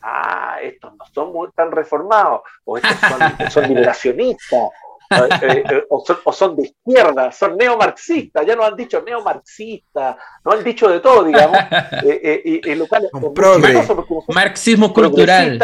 ah, 0.03 0.59
estos 0.62 0.92
no 0.94 1.05
son 1.12 1.32
muy 1.32 1.48
tan 1.55 1.70
reformados, 1.70 2.42
o 2.64 2.76
estos 2.78 2.96
son, 3.53 3.64
liberacionistas, 3.68 4.70
eh, 5.11 5.64
eh, 5.68 5.84
o, 5.88 6.32
son, 6.32 6.55
de 6.57 6.62
izquierda, 6.62 7.32
son 7.32 7.57
neomarxistas, 7.57 8.46
ya 8.46 8.55
nos 8.55 8.66
han 8.66 8.76
dicho 8.76 9.03
neomarxistas, 9.03 10.16
nos 10.44 10.55
han 10.55 10.64
dicho 10.64 10.88
de 10.88 11.01
todo, 11.01 11.24
digamos, 11.24 11.59
eh, 12.05 12.42
y, 12.44 12.74
locales. 12.74 13.11
Marxismo 14.28 14.92
cultural. 14.92 15.59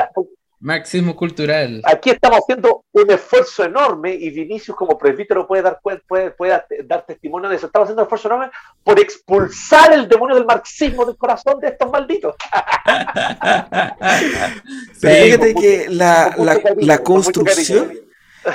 Marxismo 0.58 1.14
cultural. 1.14 1.82
Aquí 1.84 2.10
estamos 2.10 2.38
haciendo 2.38 2.84
un 2.92 3.10
esfuerzo 3.10 3.64
enorme 3.64 4.14
y 4.14 4.30
Vinicius 4.30 4.74
como 4.74 4.96
presbítero 4.96 5.46
puede 5.46 5.62
dar, 5.62 5.78
puede, 5.82 6.30
puede 6.30 6.62
dar 6.84 7.04
testimonio 7.04 7.50
de 7.50 7.56
eso. 7.56 7.66
Estamos 7.66 7.86
haciendo 7.86 8.02
un 8.02 8.06
esfuerzo 8.06 8.28
enorme 8.28 8.50
por 8.82 8.98
expulsar 8.98 9.92
el 9.92 10.08
demonio 10.08 10.34
del 10.34 10.46
marxismo 10.46 11.04
del 11.04 11.16
corazón 11.16 11.60
de 11.60 11.68
estos 11.68 11.90
malditos. 11.90 12.34
fíjate 14.98 15.54
que 15.54 15.88
la, 15.90 16.34
la, 16.38 16.58
la 16.78 16.98
construcción, 16.98 17.92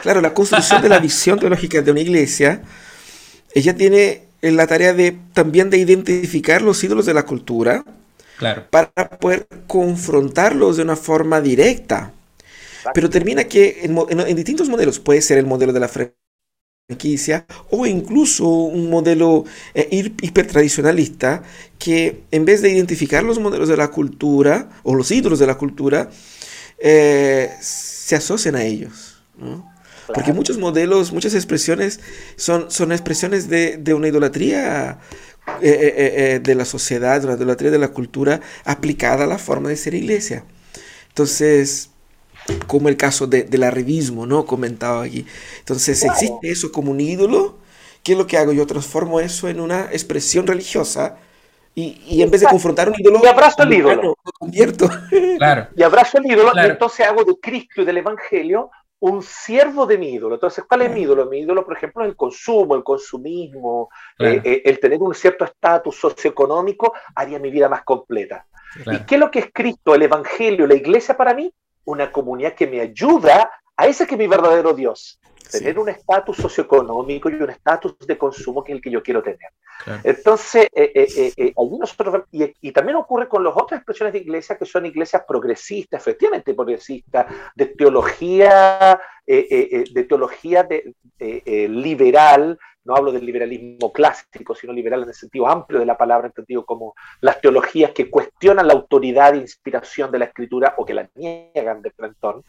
claro, 0.01 0.21
la 0.21 0.33
construcción 0.33 0.81
de 0.81 0.89
la 0.89 0.99
visión 0.99 1.39
teológica 1.39 1.81
de 1.81 1.91
una 1.91 2.01
iglesia, 2.01 2.63
ella 3.53 3.75
tiene 3.75 4.23
en 4.41 4.57
la 4.57 4.65
tarea 4.65 4.93
de 4.93 5.15
también 5.33 5.69
de 5.69 5.77
identificar 5.77 6.63
los 6.63 6.83
ídolos 6.83 7.05
de 7.05 7.13
la 7.13 7.27
cultura 7.27 7.85
Claro. 8.41 8.65
para 8.71 9.09
poder 9.19 9.47
confrontarlos 9.67 10.77
de 10.77 10.83
una 10.83 10.95
forma 10.95 11.41
directa. 11.41 12.13
Pero 12.93 13.09
termina 13.09 13.45
que 13.45 13.81
en, 13.83 13.97
en- 14.09 14.21
en 14.21 14.35
distintos 14.35 14.69
modelos, 14.69 14.99
puede 14.99 15.21
ser 15.21 15.37
el 15.39 15.47
modelo 15.47 15.73
de 15.73 15.79
la 15.81 15.89
franquicia 16.89 17.45
o 17.69 17.85
incluso 17.85 18.47
un 18.47 18.89
modelo 18.89 19.45
eh, 19.73 19.87
hipertradicionalista 20.21 21.43
que 21.79 22.23
en 22.31 22.43
vez 22.45 22.61
de 22.61 22.69
identificar 22.71 23.23
los 23.23 23.39
modelos 23.39 23.69
de 23.69 23.77
la 23.77 23.89
cultura 23.89 24.69
o 24.83 24.93
los 24.95 25.09
ídolos 25.11 25.39
de 25.39 25.47
la 25.47 25.55
cultura, 25.57 26.09
eh, 26.79 27.51
se 27.61 28.15
asocian 28.15 28.55
a 28.55 28.63
ellos. 28.63 29.23
¿no? 29.37 29.69
Porque 30.13 30.33
muchos 30.33 30.57
modelos, 30.57 31.13
muchas 31.13 31.33
expresiones 31.35 32.01
son, 32.35 32.71
son 32.71 32.91
expresiones 32.91 33.49
de, 33.49 33.77
de 33.77 33.93
una 33.93 34.09
idolatría 34.09 34.99
eh, 35.61 35.69
eh, 35.71 36.33
eh, 36.35 36.39
de 36.39 36.55
la 36.55 36.65
sociedad, 36.65 37.23
una 37.25 37.33
idolatría 37.35 37.71
de 37.71 37.79
la 37.79 37.89
cultura 37.89 38.41
aplicada 38.65 39.25
a 39.25 39.27
la 39.27 39.37
forma 39.37 39.69
de 39.69 39.77
ser 39.77 39.93
iglesia. 39.95 40.43
Entonces, 41.09 41.91
como 42.67 42.89
el 42.89 42.97
caso 42.97 43.27
de, 43.27 43.43
del 43.43 43.63
arribismo, 43.63 44.25
¿no? 44.25 44.45
Comentaba 44.45 45.03
aquí. 45.03 45.25
Entonces, 45.59 46.03
existe 46.03 46.51
eso 46.51 46.71
como 46.71 46.91
un 46.91 47.01
ídolo. 47.01 47.57
¿Qué 48.03 48.13
es 48.13 48.17
lo 48.17 48.27
que 48.27 48.37
hago? 48.37 48.53
Yo 48.53 48.65
transformo 48.67 49.19
eso 49.19 49.49
en 49.49 49.59
una 49.59 49.85
expresión 49.91 50.47
religiosa 50.47 51.17
y, 51.75 52.01
y 52.07 52.21
en 52.23 52.31
vez 52.31 52.41
de 52.41 52.47
confrontar 52.47 52.89
un 52.89 52.95
ídolo, 52.99 53.21
Y 53.23 53.27
abrazo 53.27 53.63
el 53.63 53.73
ídolo. 53.73 54.17
lo 54.25 54.31
convierto. 54.39 54.89
Claro. 55.37 55.67
y 55.75 55.83
abrazo 55.83 56.17
el 56.19 56.25
ídolo 56.27 56.51
Claro. 56.51 56.67
y 56.69 56.71
entonces 56.71 57.05
hago 57.07 57.23
de 57.23 57.35
Cristo 57.41 57.81
y 57.81 57.85
del 57.85 57.97
Evangelio 57.97 58.71
un 59.01 59.23
siervo 59.23 59.85
de 59.87 59.97
mi 59.97 60.09
ídolo. 60.13 60.35
Entonces, 60.35 60.63
¿cuál 60.67 60.83
es 60.83 60.91
mi 60.91 61.01
ídolo? 61.01 61.25
Mi 61.25 61.39
ídolo, 61.39 61.65
por 61.65 61.75
ejemplo, 61.75 62.03
es 62.03 62.09
el 62.09 62.15
consumo, 62.15 62.75
el 62.75 62.83
consumismo, 62.83 63.89
Claro. 64.15 64.35
eh, 64.35 64.41
eh, 64.43 64.61
el 64.65 64.79
tener 64.79 64.99
un 65.01 65.13
cierto 65.15 65.43
estatus 65.43 65.95
socioeconómico 65.99 66.93
haría 67.15 67.39
mi 67.39 67.49
vida 67.49 67.67
más 67.67 67.83
completa. 67.83 68.45
claro. 68.83 68.99
¿Y 68.99 69.05
qué 69.05 69.15
es 69.15 69.19
lo 69.19 69.31
que 69.31 69.39
es 69.39 69.49
Cristo, 69.51 69.95
el 69.95 70.03
Evangelio, 70.03 70.67
la 70.67 70.75
iglesia 70.75 71.17
para 71.17 71.33
mí? 71.33 71.51
Una 71.85 72.11
comunidad 72.11 72.53
que 72.53 72.67
me 72.67 72.79
ayuda 72.79 73.51
a 73.75 73.87
ese 73.87 74.05
que 74.05 74.13
es 74.15 74.19
mi 74.19 74.27
verdadero 74.27 74.73
Dios. 74.73 75.19
Tener 75.49 75.79
un 75.79 75.89
estatus 75.89 76.37
socioeconómico 76.37 77.29
y 77.29 77.33
un 77.33 77.49
estatus 77.49 77.97
de 77.99 78.17
consumo 78.17 78.63
que 78.63 78.71
es 78.71 78.75
el 78.77 78.81
que 78.81 78.91
yo 78.91 79.01
quiero 79.01 79.21
tener. 79.21 79.39
claro. 79.83 80.01
Entonces, 80.03 80.67
eh, 80.73 80.91
eh, 80.93 81.07
eh, 81.17 81.33
eh, 81.37 81.53
allí 81.57 81.77
nosotros, 81.77 82.23
y, 82.31 82.53
y 82.61 82.71
también 82.71 82.97
ocurre 82.97 83.27
con 83.27 83.43
las 83.43 83.53
otras 83.55 83.79
expresiones 83.79 84.13
de 84.13 84.19
iglesia 84.19 84.57
que 84.57 84.65
son 84.65 84.85
iglesias 84.85 85.23
progresistas, 85.27 86.01
efectivamente 86.01 86.53
progresistas, 86.53 87.25
de 87.55 87.65
teología, 87.67 88.99
eh, 89.25 89.83
de 89.91 90.03
teología 90.03 90.63
de, 90.63 90.93
liberal, 91.67 92.57
no 92.83 92.95
hablo 92.95 93.11
del 93.11 93.25
liberalismo 93.25 93.91
clásico, 93.91 94.55
sino 94.55 94.73
liberal 94.73 95.03
en 95.03 95.09
el 95.09 95.13
sentido 95.13 95.47
amplio 95.47 95.79
de 95.79 95.85
la 95.85 95.97
palabra, 95.97 96.27
entendido 96.27 96.65
como 96.65 96.95
las 97.19 97.39
teologías 97.39 97.91
que 97.91 98.09
cuestionan 98.09 98.67
la 98.67 98.73
autoridad 98.73 99.35
e 99.35 99.37
inspiración 99.37 100.11
de 100.11 100.19
la 100.19 100.25
escritura 100.25 100.73
o 100.77 100.85
que 100.85 100.93
la 100.93 101.09
niegan 101.15 101.81
de 101.81 101.91
frentón. 101.91 102.43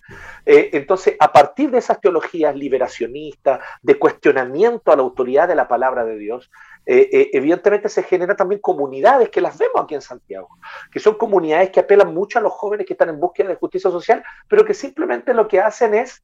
Eh, 0.47 0.70
entonces, 0.72 1.16
a 1.18 1.33
partir 1.33 1.70
de 1.70 1.78
esas 1.78 2.01
teologías 2.01 2.55
liberacionistas, 2.57 3.61
de 3.83 3.99
cuestionamiento 3.99 4.93
a 4.93 4.97
la 4.97 5.03
autoridad 5.03 5.49
de 5.49 5.55
la 5.55 5.68
palabra 5.68 6.05
de 6.05 6.16
Dios, 6.16 6.51
eh, 6.87 7.09
eh, 7.12 7.30
evidentemente 7.33 7.89
se 7.89 8.03
generan 8.03 8.37
también 8.37 8.61
comunidades 8.61 9.28
que 9.28 9.41
las 9.41 9.57
vemos 9.59 9.83
aquí 9.83 9.95
en 9.95 10.03
Santiago, 10.03 10.49
que 10.91 10.99
son 10.99 11.14
comunidades 11.14 11.70
que 11.70 11.80
apelan 11.80 12.12
mucho 12.12 12.39
a 12.39 12.43
los 12.43 12.53
jóvenes 12.53 12.87
que 12.87 12.95
están 12.95 13.09
en 13.09 13.20
búsqueda 13.20 13.49
de 13.49 13.57
justicia 13.57 13.91
social, 13.91 14.24
pero 14.49 14.64
que 14.64 14.74
simplemente 14.74 15.35
lo 15.35 15.47
que 15.47 15.61
hacen 15.61 15.95
es 15.95 16.22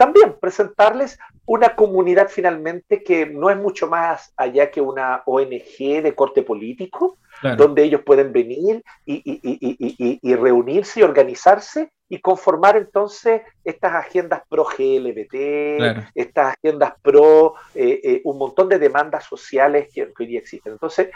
también 0.00 0.34
presentarles 0.40 1.18
una 1.44 1.76
comunidad 1.76 2.28
finalmente 2.30 3.02
que 3.04 3.26
no 3.26 3.50
es 3.50 3.58
mucho 3.58 3.86
más 3.86 4.32
allá 4.34 4.70
que 4.70 4.80
una 4.80 5.22
ONG 5.26 6.00
de 6.02 6.14
corte 6.14 6.42
político, 6.42 7.18
claro. 7.42 7.56
donde 7.58 7.82
ellos 7.82 8.00
pueden 8.02 8.32
venir 8.32 8.82
y, 9.04 9.16
y- 9.16 9.40
y- 9.42 9.76
y- 9.78 9.94
y- 9.98 10.18
y 10.22 10.34
reunirse 10.36 11.00
y 11.00 11.02
organizarse 11.02 11.92
y 12.08 12.18
conformar 12.18 12.78
entonces 12.78 13.42
estas 13.62 13.92
agendas 13.92 14.40
pro 14.48 14.64
GLBT, 14.64 15.76
Claro. 15.76 16.02
estas 16.14 16.54
agendas 16.56 16.94
pro 17.02 17.56
eh, 17.74 18.00
eh, 18.02 18.20
un 18.24 18.38
montón 18.38 18.70
de 18.70 18.78
demandas 18.78 19.24
sociales 19.24 19.90
que, 19.92 20.10
hoy 20.18 20.26
día 20.26 20.38
existen. 20.38 20.72
Entonces, 20.72 21.10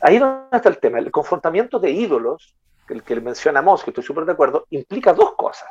ahí 0.00 0.14
es 0.14 0.20
donde 0.22 0.56
está 0.56 0.70
el 0.70 0.78
tema. 0.78 0.98
El 1.00 1.10
confrontamiento 1.10 1.78
de 1.78 1.90
ídolos, 1.90 2.56
el 2.88 3.02
que 3.02 3.20
mencionamos, 3.20 3.84
que 3.84 3.90
estoy 3.90 4.04
súper 4.04 4.24
de 4.24 4.32
acuerdo, 4.32 4.66
implica 4.70 5.12
dos 5.12 5.34
cosas. 5.36 5.68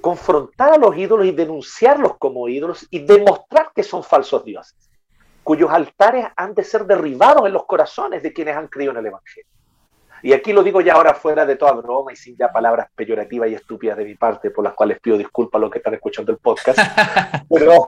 Confrontar 0.00 0.72
a 0.74 0.78
los 0.78 0.96
ídolos 0.96 1.26
y 1.26 1.32
denunciarlos 1.32 2.16
como 2.18 2.48
ídolos 2.48 2.86
y 2.90 3.00
demostrar 3.00 3.70
que 3.74 3.82
son 3.82 4.02
falsos 4.02 4.44
dioses, 4.44 4.76
cuyos 5.42 5.70
altares 5.70 6.26
han 6.36 6.54
de 6.54 6.64
ser 6.64 6.84
derribados 6.86 7.46
en 7.46 7.52
los 7.52 7.64
corazones 7.66 8.22
de 8.22 8.32
quienes 8.32 8.56
han 8.56 8.68
creído 8.68 8.92
en 8.92 8.98
el 8.98 9.06
Evangelio. 9.06 9.48
Y 10.22 10.32
aquí 10.32 10.52
lo 10.52 10.62
digo 10.62 10.80
ya 10.80 10.94
ahora 10.94 11.12
fuera 11.14 11.44
de 11.44 11.56
toda 11.56 11.72
broma 11.72 12.12
y 12.12 12.16
sin 12.16 12.36
ya 12.36 12.50
palabras 12.50 12.88
peyorativas 12.96 13.50
y 13.50 13.54
estúpidas 13.54 13.96
de 13.98 14.04
mi 14.06 14.14
parte, 14.14 14.50
por 14.50 14.64
las 14.64 14.72
cuales 14.74 14.98
pido 14.98 15.18
disculpas 15.18 15.58
a 15.58 15.62
los 15.62 15.70
que 15.70 15.78
están 15.78 15.92
escuchando 15.94 16.32
el 16.32 16.38
podcast. 16.38 16.78
pero, 17.50 17.86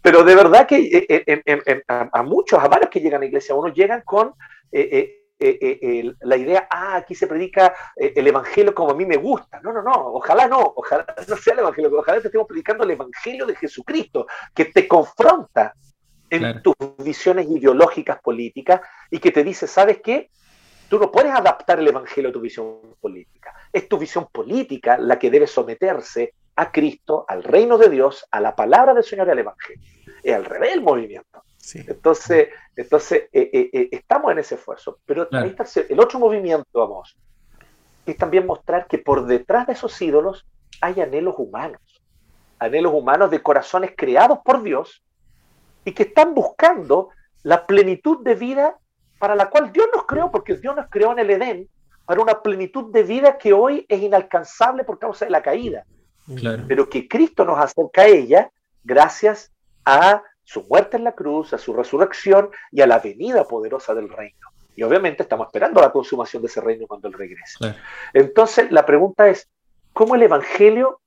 pero 0.00 0.22
de 0.22 0.34
verdad 0.36 0.66
que 0.66 0.76
eh, 0.78 1.06
eh, 1.08 1.22
en- 1.26 1.42
en- 1.44 1.62
en- 1.66 1.82
a, 1.88 2.22
muchos, 2.22 2.62
a 2.62 2.68
varios 2.68 2.90
que 2.90 3.00
llegan 3.00 3.18
a 3.18 3.20
la 3.20 3.26
iglesia, 3.26 3.54
uno 3.56 3.68
llegan 3.74 4.02
con 4.02 4.28
eh, 4.70 4.88
eh, 4.92 5.23
eh, 5.38 5.58
eh, 5.60 6.14
la 6.20 6.36
idea, 6.36 6.68
ah, 6.70 6.96
aquí 6.96 7.14
se 7.14 7.26
predica 7.26 7.74
eh, 7.96 8.12
el 8.14 8.26
evangelio 8.26 8.74
como 8.74 8.92
a 8.92 8.94
mí 8.94 9.04
me 9.04 9.16
gusta. 9.16 9.60
No, 9.60 9.72
no, 9.72 9.82
no, 9.82 9.92
ojalá 9.92 10.46
no, 10.46 10.74
ojalá 10.76 11.04
no 11.28 11.36
sea 11.36 11.54
el 11.54 11.60
evangelio, 11.60 11.90
ojalá 11.98 12.20
te 12.20 12.28
estemos 12.28 12.46
predicando 12.46 12.84
el 12.84 12.92
evangelio 12.92 13.46
de 13.46 13.56
Jesucristo, 13.56 14.26
que 14.54 14.66
te 14.66 14.86
confronta 14.86 15.74
en 16.30 16.40
Claro. 16.40 16.62
tus 16.62 16.74
visiones 16.98 17.46
ideológicas 17.48 18.20
políticas 18.20 18.80
y 19.10 19.18
que 19.18 19.30
te 19.30 19.44
dice, 19.44 19.66
¿sabes 19.66 20.00
qué? 20.02 20.30
Tú 20.88 20.98
no 20.98 21.10
puedes 21.10 21.32
adaptar 21.32 21.78
el 21.78 21.88
evangelio 21.88 22.30
a 22.30 22.32
tu 22.32 22.40
visión 22.40 22.80
política. 23.00 23.54
Es 23.72 23.88
tu 23.88 23.98
visión 23.98 24.28
política 24.32 24.98
la 24.98 25.18
que 25.18 25.30
debe 25.30 25.46
someterse 25.46 26.34
a 26.56 26.70
Cristo, 26.70 27.24
al 27.28 27.42
reino 27.42 27.78
de 27.78 27.88
Dios, 27.88 28.26
a 28.30 28.40
la 28.40 28.54
palabra 28.54 28.94
del 28.94 29.04
Señor 29.04 29.28
y 29.28 29.30
al 29.30 29.38
evangelio. 29.40 29.82
Es 30.22 30.34
al 30.34 30.44
revés 30.44 30.72
el 30.72 30.82
movimiento. 30.82 31.43
Sí. 31.64 31.82
Entonces, 31.88 32.48
entonces 32.76 33.22
eh, 33.32 33.50
eh, 33.52 33.70
eh, 33.72 33.88
estamos 33.92 34.30
en 34.32 34.38
ese 34.38 34.56
esfuerzo. 34.56 34.98
Pero 35.06 35.28
Claro. 35.28 35.46
ahí 35.46 35.54
está 35.58 35.80
el 35.88 35.98
otro 35.98 36.18
movimiento, 36.18 36.66
vamos, 36.74 37.16
es 38.04 38.16
también 38.18 38.44
mostrar 38.46 38.86
que 38.86 38.98
por 38.98 39.24
detrás 39.24 39.66
de 39.66 39.72
esos 39.72 40.00
ídolos 40.02 40.44
hay 40.82 41.00
anhelos 41.00 41.34
humanos. 41.38 41.80
Anhelos 42.58 42.92
humanos 42.92 43.30
de 43.30 43.42
corazones 43.42 43.92
creados 43.96 44.40
por 44.44 44.62
Dios 44.62 45.02
y 45.86 45.92
que 45.92 46.02
están 46.02 46.34
buscando 46.34 47.08
la 47.42 47.66
plenitud 47.66 48.22
de 48.22 48.34
vida 48.34 48.76
para 49.18 49.34
la 49.34 49.48
cual 49.48 49.72
Dios 49.72 49.88
nos 49.94 50.04
creó, 50.04 50.30
porque 50.30 50.56
Dios 50.56 50.76
nos 50.76 50.86
creó 50.90 51.12
en 51.12 51.20
el 51.20 51.30
Edén 51.30 51.68
para 52.04 52.20
una 52.20 52.42
plenitud 52.42 52.92
de 52.92 53.02
vida 53.04 53.38
que 53.38 53.54
hoy 53.54 53.86
es 53.88 54.02
inalcanzable 54.02 54.84
por 54.84 54.98
causa 54.98 55.24
de 55.24 55.30
la 55.30 55.42
caída 55.42 55.84
Claro. 56.36 56.64
pero 56.68 56.88
que 56.88 57.06
Cristo 57.08 57.44
nos 57.44 57.58
acerca 57.58 58.02
a 58.02 58.06
ella 58.06 58.50
gracias 58.82 59.50
a 59.84 60.22
su 60.44 60.62
muerte 60.64 60.96
en 60.96 61.04
la 61.04 61.12
cruz, 61.12 61.52
a 61.52 61.58
su 61.58 61.72
resurrección 61.72 62.50
y 62.70 62.82
a 62.82 62.86
la 62.86 62.98
venida 62.98 63.44
poderosa 63.44 63.94
del 63.94 64.08
reino. 64.08 64.48
Y 64.76 64.82
obviamente 64.82 65.22
estamos 65.22 65.46
esperando 65.46 65.80
la 65.80 65.92
consumación 65.92 66.42
de 66.42 66.48
ese 66.48 66.60
reino 66.60 66.86
cuando 66.86 67.08
Él 67.08 67.14
regrese. 67.14 67.76
Entonces, 68.12 68.70
la 68.70 68.84
pregunta 68.84 69.28
es, 69.28 69.48
¿cómo 69.92 70.14
el 70.14 70.22
Evangelio 70.22 71.00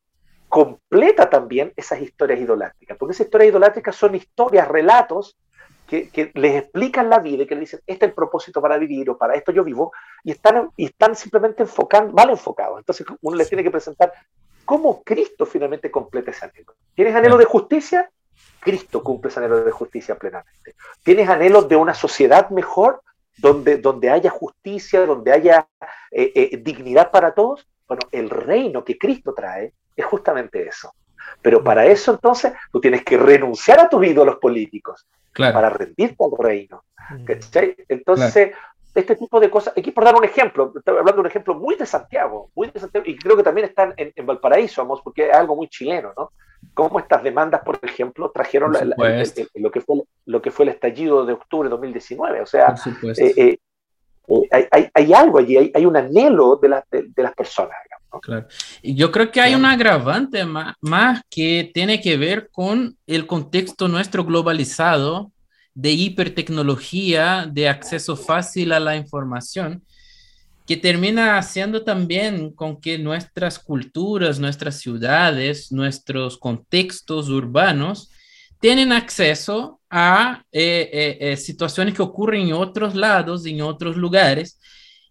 completa 0.49 1.29
también 1.29 1.73
esas 1.75 2.01
historias 2.01 2.39
idolátricas? 2.39 2.97
Porque 2.97 3.13
esas 3.13 3.27
historias 3.27 3.49
idolátricas 3.49 3.95
son 3.95 4.15
historias, 4.15 4.67
relatos 4.67 5.37
que, 5.85 6.09
que 6.09 6.31
les 6.33 6.63
explican 6.63 7.09
la 7.09 7.19
vida 7.19 7.43
y 7.43 7.47
que 7.47 7.55
les 7.55 7.61
dicen, 7.61 7.81
este 7.85 8.05
es 8.05 8.09
el 8.09 8.15
propósito 8.15 8.61
para 8.61 8.77
vivir 8.77 9.09
o 9.09 9.17
para 9.17 9.35
esto 9.35 9.51
yo 9.51 9.63
vivo, 9.63 9.91
y 10.23 10.31
están, 10.31 10.69
y 10.75 10.85
están 10.85 11.15
simplemente 11.15 11.63
enfocando, 11.63 12.13
mal 12.13 12.29
enfocados. 12.29 12.79
Entonces, 12.79 13.05
uno 13.21 13.37
les 13.37 13.49
tiene 13.49 13.63
que 13.63 13.71
presentar 13.71 14.13
cómo 14.65 15.01
Cristo 15.03 15.45
finalmente 15.45 15.89
completa 15.91 16.31
ese 16.31 16.45
anhelo. 16.45 16.73
¿Tienes 16.93 17.15
anhelo 17.15 17.37
de 17.37 17.45
justicia? 17.45 18.09
Cristo 18.67 19.01
cumple 19.01 19.29
ese 19.29 19.39
anhelo 19.39 19.63
de 19.63 19.71
justicia 19.71 20.15
plenamente. 20.15 20.75
¿Tienes 21.03 21.29
anhelos 21.29 21.69
de 21.69 21.77
una 21.77 21.93
sociedad 21.93 22.49
mejor, 22.49 23.01
donde, 23.37 23.77
donde 23.77 24.09
haya 24.09 24.29
justicia, 24.29 25.05
donde 25.05 25.31
haya 25.31 25.67
eh, 26.11 26.33
eh, 26.35 26.57
dignidad 26.57 27.09
para 27.09 27.33
todos? 27.33 27.65
Bueno, 27.87 28.01
el 28.11 28.29
reino 28.29 28.83
que 28.83 28.97
Cristo 28.97 29.33
trae 29.33 29.71
es 29.95 30.05
justamente 30.05 30.67
eso. 30.67 30.93
Pero 31.41 31.63
para 31.63 31.85
eso 31.85 32.11
entonces 32.11 32.51
tú 32.69 32.81
tienes 32.81 33.05
que 33.05 33.17
renunciar 33.17 33.79
a 33.79 33.87
tus 33.87 34.05
ídolos 34.05 34.35
políticos 34.35 35.07
Claro. 35.31 35.53
para 35.53 35.69
rendirte 35.69 36.23
al 36.25 36.31
reino. 36.37 36.83
¿cachai? 37.25 37.73
Entonces, 37.87 38.51
este 38.93 39.15
tipo 39.15 39.39
de 39.39 39.49
cosas, 39.49 39.73
aquí 39.77 39.91
por 39.91 40.03
dar 40.03 40.15
un 40.15 40.25
ejemplo, 40.25 40.73
estoy 40.75 40.97
hablando 40.97 41.13
de 41.13 41.21
un 41.21 41.27
ejemplo 41.27 41.53
muy 41.53 41.75
de 41.75 41.85
Santiago, 41.85 42.49
muy 42.53 42.69
de 42.71 42.79
Santiago, 42.81 43.05
y 43.07 43.15
creo 43.17 43.37
que 43.37 43.43
también 43.43 43.67
están 43.67 43.93
en, 43.95 44.11
en 44.13 44.25
Valparaíso, 44.25 44.81
vamos, 44.81 44.99
porque 45.01 45.29
es 45.29 45.33
algo 45.33 45.55
muy 45.55 45.69
chileno, 45.69 46.11
¿no? 46.17 46.31
Cómo 46.77 46.99
estas 46.99 47.23
demandas, 47.23 47.61
por 47.65 47.79
ejemplo, 47.81 48.29
trajeron 48.31 48.71
Por 48.71 48.85
la- 48.85 48.95
la- 48.97 49.21
el- 49.21 49.49
el- 49.55 49.63
lo, 49.63 49.71
que 49.71 49.81
fue, 49.81 50.03
lo 50.25 50.41
que 50.43 50.51
fue 50.51 50.65
el 50.65 50.69
estallido 50.69 51.25
de 51.25 51.33
octubre 51.33 51.67
de 51.67 51.71
2019. 51.71 52.41
O 52.41 52.45
sea, 52.45 52.75
eh, 53.17 53.33
eh, 53.35 53.57
eh, 54.27 54.47
hay, 54.51 54.65
hay- 54.71 54.89
hay 54.93 55.13
algo 55.13 55.39
allí, 55.39 55.57
hay, 55.57 55.71
hay 55.73 55.85
un 55.85 55.97
anhelo 55.97 56.57
de, 56.61 56.69
las 56.69 56.83
de, 56.91 57.05
de 57.15 57.23
las 57.23 57.33
personas. 57.33 57.75
¿no? 58.13 58.19
Claro. 58.19 58.45
Yo 58.83 59.11
creo 59.11 59.31
que 59.31 59.41
hay 59.41 59.55
un 59.55 59.65
agravante 59.65 60.45
más, 60.45 60.75
más 60.81 61.21
que 61.29 61.71
tiene 61.73 61.99
que 61.99 62.15
ver 62.15 62.49
con 62.51 62.95
el 63.07 63.25
contexto 63.25 63.87
nuestro 63.87 64.23
globalizado 64.23 65.31
de 65.73 65.91
hipertecnología, 65.91 67.47
de 67.51 67.69
acceso 67.69 68.15
fácil 68.15 68.71
a 68.71 68.79
la 68.79 68.95
información, 68.95 69.83
que 70.67 70.75
termina 70.75 71.37
haciendo 71.37 71.85
también 71.85 72.51
con 72.51 72.81
que 72.81 72.99
nuestras 72.99 73.57
culturas, 73.57 74.37
nuestras 74.37 74.79
ciudades, 74.79 75.71
nuestros 75.71 76.37
contextos 76.37 77.29
urbanos 77.29 78.11
tienen 78.59 78.91
acceso 78.91 79.79
a 79.89 80.43
eh, 80.51 80.89
eh, 80.91 81.17
eh, 81.21 81.37
situaciones 81.37 81.93
que 81.93 82.01
ocurren 82.01 82.47
en 82.47 82.53
otros 82.53 82.95
lados, 82.95 83.45
en 83.45 83.61
otros 83.61 83.95
lugares. 83.95 84.59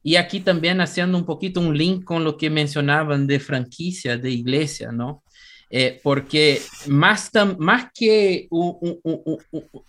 Y 0.02 0.16
aquí 0.16 0.40
también 0.40 0.82
haciendo 0.82 1.16
un 1.16 1.24
poquito 1.24 1.60
un 1.60 1.76
link 1.76 2.04
con 2.04 2.22
lo 2.22 2.36
que 2.36 2.50
mencionaban 2.50 3.26
de 3.26 3.40
franquicia, 3.40 4.18
de 4.18 4.30
iglesia, 4.30 4.92
¿no? 4.92 5.22
porque 6.04 6.62
más, 6.86 7.28
más 7.58 7.90
que, 7.92 8.48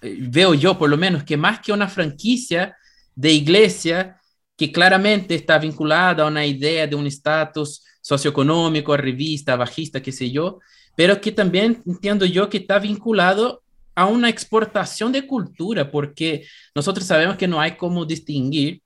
veo 0.01 0.53
yo 0.55 0.75
por 0.77 0.89
lo 0.89 0.97
menos, 0.97 1.23
que 1.23 1.37
más 1.37 1.59
que 1.59 1.71
una 1.71 1.87
franquicia 1.87 2.75
de 3.13 3.31
iglesia, 3.31 4.17
que 4.57 4.71
claramente 4.71 5.35
está 5.35 5.59
vinculada 5.59 6.23
a 6.23 6.27
una 6.27 6.45
idea 6.45 6.87
de 6.87 6.95
un 6.95 7.07
estatus 7.07 7.85
socioeconómico, 8.01 8.97
revista, 8.97 9.55
bajista, 9.55 10.01
qué 10.01 10.11
sé 10.11 10.31
yo, 10.31 10.59
pero 10.95 11.21
que 11.21 11.31
también 11.31 11.81
entiendo 11.85 12.25
yo 12.25 12.49
que 12.49 12.57
está 12.57 12.79
vinculado 12.79 13.61
a 13.93 14.05
una 14.05 14.29
exportación 14.29 15.11
de 15.11 15.27
cultura, 15.27 15.91
porque 15.91 16.45
nosotros 16.73 17.05
sabemos 17.05 17.37
que 17.37 17.47
no 17.47 17.61
hay 17.61 17.77
como 17.77 18.05
distinguir 18.05 18.81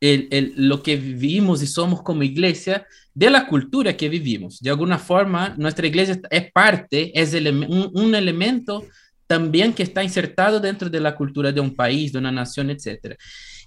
el, 0.00 0.28
el, 0.30 0.54
lo 0.56 0.82
que 0.82 0.96
vivimos 0.96 1.62
y 1.62 1.66
somos 1.66 2.02
como 2.02 2.22
iglesia 2.22 2.86
de 3.14 3.30
la 3.30 3.46
cultura 3.46 3.96
que 3.96 4.08
vivimos. 4.08 4.60
De 4.60 4.70
alguna 4.70 4.98
forma, 4.98 5.54
nuestra 5.56 5.86
iglesia 5.86 6.20
es 6.30 6.52
parte, 6.52 7.10
es 7.20 7.34
un, 7.34 7.90
un 7.92 8.14
elemento 8.14 8.84
también 9.26 9.72
que 9.72 9.82
está 9.82 10.02
insertado 10.02 10.58
dentro 10.58 10.88
de 10.88 11.00
la 11.00 11.14
cultura 11.14 11.52
de 11.52 11.60
un 11.60 11.74
país, 11.74 12.12
de 12.12 12.18
una 12.18 12.32
nación, 12.32 12.70
etc. 12.70 13.16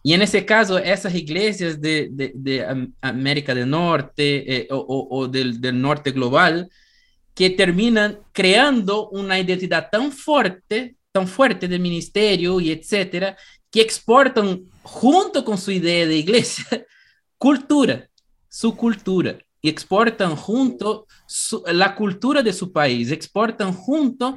Y 0.04 0.14
en 0.14 0.22
ese 0.22 0.45
caso, 0.45 0.78
esas 0.80 1.14
iglesias 1.14 1.80
de, 1.80 2.10
de, 2.12 2.32
de 2.34 2.88
América 3.02 3.54
del 3.54 3.70
Norte 3.70 4.62
eh, 4.62 4.68
o, 4.72 5.08
o, 5.12 5.28
del, 5.28 5.62
del, 5.62 5.80
norte 5.80 6.12
global, 6.12 6.70
que 7.36 7.52
terminan 7.52 8.20
creando 8.32 9.10
una 9.10 9.39
identidad 9.39 9.89
tan 9.91 10.12
fuerte, 10.12 10.95
tan 11.12 11.28
fuerte 11.28 11.68
de 11.68 11.78
ministerio 11.78 12.60
y 12.60 12.72
etcétera, 12.72 13.38
que 13.70 13.82
exportan 13.82 14.64
junto 14.82 15.45
con 15.45 15.58
su 15.58 15.72
idea 15.72 16.08
de 16.08 16.18
iglesia 16.18 16.66
cultura, 17.38 18.10
su 18.49 18.76
cultura, 18.76 19.38
y 19.62 19.70
exportan 19.70 20.36
junto 20.36 21.06
su, 21.28 21.64
la 21.68 21.95
cultura 21.95 22.41
de 22.41 22.54
su 22.54 22.72
país, 22.72 23.12
exportan 23.12 23.72
junto 23.72 24.36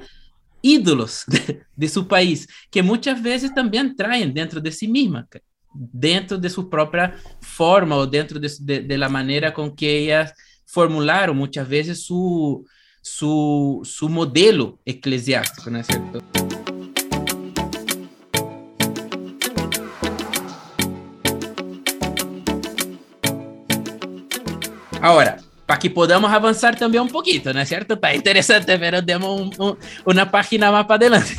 ídolos 0.60 1.24
de, 1.26 1.62
de, 1.74 1.88
su 1.88 2.06
país, 2.06 2.46
que 2.70 2.82
muchas 2.82 3.22
veces 3.22 3.54
también 3.54 3.96
traen 3.96 4.34
dentro 4.34 4.60
de 4.60 4.70
sí 4.70 4.86
misma 4.86 5.26
dentro 5.74 6.38
de 6.38 6.48
su 6.48 6.70
propia 6.70 7.14
forma 7.40 7.96
o 7.96 8.06
dentro 8.06 8.38
de, 8.38 8.50
de, 8.60 8.80
de 8.80 8.98
la 8.98 9.08
manera 9.08 9.52
con 9.52 9.74
que 9.74 9.98
ellas 9.98 10.32
formularon 10.64 11.36
muchas 11.36 11.68
veces 11.68 12.04
su, 12.04 12.66
su, 13.00 13.80
su 13.84 14.08
modelo 14.08 14.78
eclesiástico, 14.84 15.70
¿no 15.70 15.78
es 15.78 15.86
cierto? 15.86 16.20
Ahora, 25.00 25.36
para 25.66 25.78
que 25.78 25.90
podamos 25.90 26.32
avanzar 26.32 26.76
también 26.78 27.02
un 27.02 27.10
poquito, 27.10 27.52
¿no 27.52 27.60
es 27.60 27.68
cierto? 27.68 27.94
Está 27.94 28.14
interesante, 28.14 28.78
pero 28.78 29.02
demos 29.02 29.50
una 30.06 30.30
página 30.30 30.72
más 30.72 30.86
para 30.86 31.06
adelante. 31.06 31.36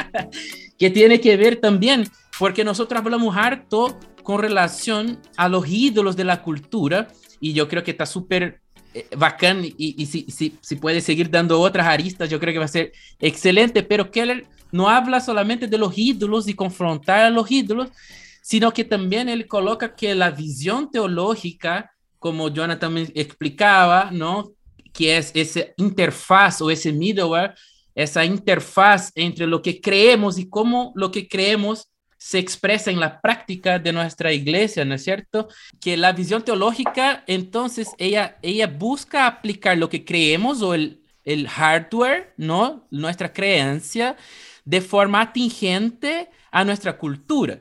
que 0.78 0.90
tiene 0.90 1.20
que 1.20 1.36
ver 1.36 1.56
también 1.56 2.08
porque 2.38 2.64
nosotros 2.64 3.00
hablamos 3.00 3.36
harto 3.36 3.98
con 4.22 4.40
relación 4.40 5.20
a 5.36 5.48
los 5.48 5.66
ídolos 5.68 6.16
de 6.16 6.24
la 6.24 6.42
cultura 6.42 7.08
y 7.40 7.52
yo 7.52 7.68
creo 7.68 7.82
que 7.82 7.92
está 7.92 8.06
súper 8.06 8.60
eh, 8.94 9.06
bacán 9.16 9.64
y, 9.64 9.74
y 9.76 10.06
si, 10.06 10.26
si, 10.30 10.56
si, 10.60 10.76
puede 10.76 11.00
seguir 11.00 11.30
dando 11.30 11.60
otras 11.60 11.86
aristas, 11.86 12.28
yo 12.28 12.40
creo 12.40 12.52
que 12.52 12.58
va 12.58 12.64
a 12.64 12.68
ser 12.68 12.92
excelente, 13.20 13.82
pero 13.82 14.10
Keller 14.10 14.46
no 14.72 14.88
habla 14.88 15.20
solamente 15.20 15.66
de 15.66 15.78
los 15.78 15.96
ídolos 15.96 16.48
y 16.48 16.54
confrontar 16.54 17.20
a 17.20 17.30
los 17.30 17.50
ídolos, 17.50 17.90
sino 18.42 18.72
que 18.72 18.84
también 18.84 19.28
él 19.28 19.46
coloca 19.46 19.94
que 19.94 20.14
la 20.14 20.30
visión 20.30 20.90
teológica, 20.90 21.92
como 22.18 22.48
Jonathan 22.48 22.92
me 22.92 23.02
explicaba, 23.14 24.10
¿no? 24.12 24.52
que 24.92 25.16
es 25.18 25.30
esa 25.34 25.60
interfaz 25.76 26.62
o 26.62 26.70
ese 26.70 26.90
middleware, 26.90 27.54
esa 27.94 28.24
interfaz 28.24 29.12
entre 29.14 29.46
lo 29.46 29.60
que 29.60 29.80
creemos 29.80 30.38
y 30.38 30.48
cómo 30.48 30.92
lo 30.96 31.10
que 31.10 31.28
creemos 31.28 31.88
se 32.26 32.40
expresa 32.40 32.90
en 32.90 32.98
la 32.98 33.20
práctica 33.20 33.78
de 33.78 33.92
nuestra 33.92 34.32
iglesia, 34.32 34.84
¿no 34.84 34.96
es 34.96 35.04
cierto? 35.04 35.46
Que 35.80 35.96
la 35.96 36.10
visión 36.10 36.42
teológica, 36.42 37.22
entonces, 37.28 37.90
ella, 37.98 38.36
ella 38.42 38.66
busca 38.66 39.28
aplicar 39.28 39.78
lo 39.78 39.88
que 39.88 40.04
creemos 40.04 40.60
o 40.60 40.74
el, 40.74 41.04
el 41.22 41.46
hardware, 41.46 42.34
¿no? 42.36 42.84
Nuestra 42.90 43.32
creencia, 43.32 44.16
de 44.64 44.80
forma 44.80 45.20
atingente 45.20 46.28
a 46.50 46.64
nuestra 46.64 46.98
cultura, 46.98 47.60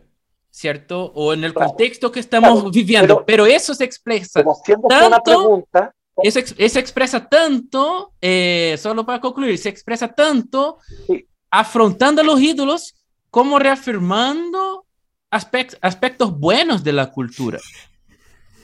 ¿cierto? 0.50 1.12
O 1.14 1.32
en 1.32 1.44
el 1.44 1.54
contexto 1.54 2.12
que 2.12 2.22
estamos 2.22 2.54
claro, 2.54 2.72
viviendo. 2.72 3.24
Pero, 3.24 3.44
pero, 3.44 3.46
eso 3.46 3.76
se 3.76 3.84
expresa 3.84 4.44
tanto... 4.90 5.22
Pregunta, 5.24 5.94
eso, 6.24 6.40
eso, 6.58 6.80
expresa 6.80 7.30
tanto, 7.30 8.14
eh, 8.20 8.78
solo 8.80 9.06
para 9.06 9.22
concluir, 9.22 9.60
se 9.60 9.70
expresa 9.70 10.08
tanto 10.08 10.80
sí. 11.06 11.28
afrontando 11.52 12.22
a 12.22 12.26
los 12.26 12.42
ídolos 12.42 12.96
como 13.36 13.60
reafirmando 13.60 14.86
aspect 15.30 15.74
aspectos 15.82 16.40
buenos 16.40 16.86
de 16.86 16.94
la 16.94 17.12
cultura. 17.12 17.60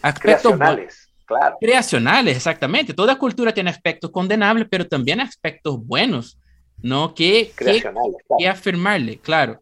Aspectos 0.02 0.54
creacionales, 0.54 1.12
claro. 1.26 1.58
Creacionales, 1.60 2.38
exactamente. 2.38 2.94
Toda 2.94 3.18
cultura 3.18 3.54
tiene 3.54 3.70
aspectos 3.70 4.12
condenables, 4.12 4.66
pero 4.72 4.88
también 4.88 5.20
aspectos 5.20 5.86
buenos, 5.86 6.40
¿no? 6.82 7.14
Que, 7.14 7.52
que, 7.52 7.82
claro. 7.82 8.02
que 8.38 8.48
afirmarle, 8.48 9.20
claro. 9.20 9.62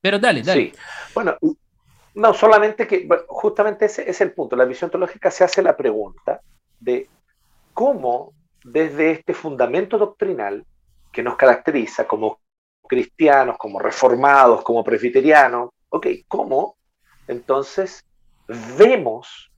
Pero 0.00 0.18
dale, 0.18 0.40
dale. 0.40 0.70
Sí, 0.70 0.72
bueno, 1.12 1.36
no, 2.14 2.32
solamente 2.32 2.86
que, 2.86 3.06
justamente 3.28 3.84
ese 3.84 4.08
es 4.08 4.18
el 4.22 4.32
punto. 4.32 4.56
La 4.56 4.64
visión 4.64 4.90
teológica 4.90 5.30
se 5.30 5.44
hace 5.44 5.60
la 5.60 5.76
pregunta 5.76 6.40
de 6.80 7.06
cómo 7.74 8.32
desde 8.64 9.10
este 9.10 9.34
fundamento 9.34 9.98
doctrinal 9.98 10.64
que 11.12 11.22
nos 11.22 11.36
caracteriza 11.36 12.06
como 12.06 12.40
cristianos, 12.86 13.56
como 13.58 13.78
reformados, 13.78 14.62
como 14.62 14.84
presbiterianos, 14.84 15.70
ok, 15.88 16.06
¿cómo 16.28 16.76
entonces 17.28 18.04
vemos 18.76 19.50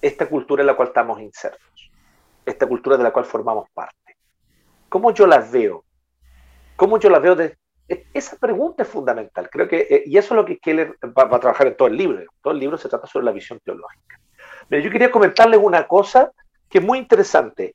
esta 0.00 0.28
cultura 0.28 0.62
en 0.62 0.66
la 0.66 0.76
cual 0.76 0.88
estamos 0.88 1.20
insertos? 1.20 1.90
Esta 2.44 2.66
cultura 2.66 2.96
de 2.96 3.02
la 3.02 3.12
cual 3.12 3.24
formamos 3.24 3.68
parte. 3.74 4.16
¿Cómo 4.88 5.12
yo 5.12 5.26
la 5.26 5.38
veo? 5.38 5.84
¿Cómo 6.76 6.98
yo 6.98 7.10
la 7.10 7.18
veo? 7.18 7.36
Esa 8.12 8.36
pregunta 8.36 8.82
es 8.82 8.88
fundamental. 8.88 9.48
Creo 9.50 9.68
que, 9.68 9.86
eh, 9.88 10.02
y 10.06 10.16
eso 10.16 10.34
es 10.34 10.36
lo 10.36 10.44
que 10.44 10.58
Keller 10.58 10.96
va, 11.16 11.24
va, 11.24 11.36
a 11.38 11.40
trabajar 11.40 11.66
en 11.66 11.76
todo 11.76 11.88
el 11.88 11.96
libro. 11.96 12.22
Todo 12.42 12.52
el 12.52 12.60
libro 12.60 12.78
se 12.78 12.88
trata 12.88 13.06
sobre 13.06 13.24
la 13.24 13.32
visión 13.32 13.60
teológica. 13.64 14.20
Pero 14.68 14.82
yo 14.82 14.90
quería 14.90 15.10
comentarles 15.10 15.60
una 15.62 15.86
cosa 15.86 16.30
que 16.68 16.78
es 16.78 16.84
muy 16.84 16.98
interesante. 16.98 17.74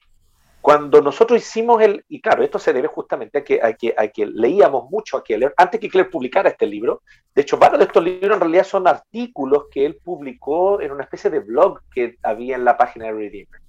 Cuando 0.61 1.01
nosotros 1.01 1.41
hicimos 1.41 1.81
el, 1.81 2.05
y 2.07 2.21
claro, 2.21 2.43
esto 2.43 2.59
se 2.59 2.71
debe 2.71 2.87
justamente 2.87 3.39
a 3.39 3.43
que, 3.43 3.59
a 3.61 3.73
que, 3.73 3.95
a 3.97 4.07
que 4.09 4.27
leíamos 4.27 4.89
mucho 4.91 5.17
a 5.17 5.23
Keller, 5.23 5.53
antes 5.57 5.79
que 5.79 5.89
Keller 5.89 6.09
publicara 6.09 6.49
este 6.49 6.67
libro, 6.67 7.01
de 7.33 7.41
hecho, 7.41 7.57
varios 7.57 7.79
de 7.79 7.85
estos 7.85 8.03
libros 8.03 8.35
en 8.35 8.41
realidad 8.41 8.63
son 8.63 8.87
artículos 8.87 9.65
que 9.71 9.85
él 9.85 9.97
publicó 10.03 10.79
en 10.79 10.91
una 10.91 11.03
especie 11.03 11.31
de 11.31 11.39
blog 11.39 11.79
que 11.91 12.17
había 12.21 12.55
en 12.55 12.63
la 12.63 12.77
página 12.77 13.05
de 13.05 13.13
Redeemer, 13.13 13.59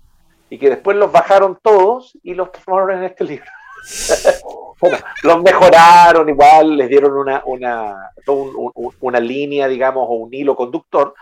y 0.50 0.58
que 0.58 0.68
después 0.68 0.96
los 0.98 1.10
bajaron 1.10 1.58
todos 1.62 2.18
y 2.22 2.34
los 2.34 2.52
transformaron 2.52 2.98
en 2.98 3.04
este 3.04 3.24
libro. 3.24 3.50
los 5.22 5.42
mejoraron 5.42 6.28
igual, 6.28 6.76
les 6.76 6.90
dieron 6.90 7.16
una, 7.16 7.42
una, 7.46 8.10
un, 8.26 8.70
un, 8.74 8.94
una 9.00 9.20
línea, 9.20 9.66
digamos, 9.66 10.06
o 10.06 10.12
un 10.14 10.34
hilo 10.34 10.54
conductor, 10.54 11.14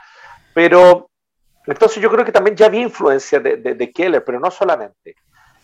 pero 0.53 1.11
entonces 1.65 2.03
yo 2.03 2.11
creo 2.11 2.25
que 2.25 2.33
también 2.33 2.57
ya 2.57 2.67
había 2.67 2.81
influencia 2.81 3.39
de, 3.39 3.57
de, 3.57 3.75
de 3.75 3.93
Keller, 3.93 4.25
pero 4.25 4.41
no 4.41 4.51
solamente. 4.51 5.15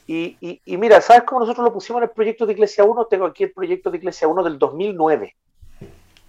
Y, 0.06 0.36
y, 0.40 0.60
y, 0.64 0.76
mira, 0.76 1.00
¿sabes 1.00 1.24
cómo 1.24 1.40
nosotros 1.40 1.64
lo 1.64 1.72
pusimos 1.72 2.00
en 2.00 2.08
el 2.08 2.14
proyecto 2.14 2.46
de 2.46 2.52
Iglesia 2.52 2.84
1? 2.84 3.06
Tengo 3.06 3.26
aquí 3.26 3.44
el 3.44 3.52
proyecto 3.52 3.90
de 3.90 3.98
Iglesia 3.98 4.28
1 4.28 4.42
del 4.44 4.58
2009. 4.58 5.36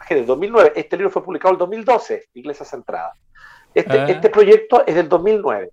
Del 0.10 0.26
2009. 0.26 0.74
Este 0.76 0.98
libro 0.98 1.12
fue 1.12 1.24
publicado 1.24 1.50
en 1.50 1.56
el 1.56 1.60
2012, 1.60 2.30
Iglesia 2.34 2.66
Centrada. 2.66 3.14
Este, 3.74 4.00
ah. 4.00 4.06
este 4.08 4.30
proyecto 4.30 4.84
es 4.86 4.96
del 4.96 5.08
2009. 5.08 5.72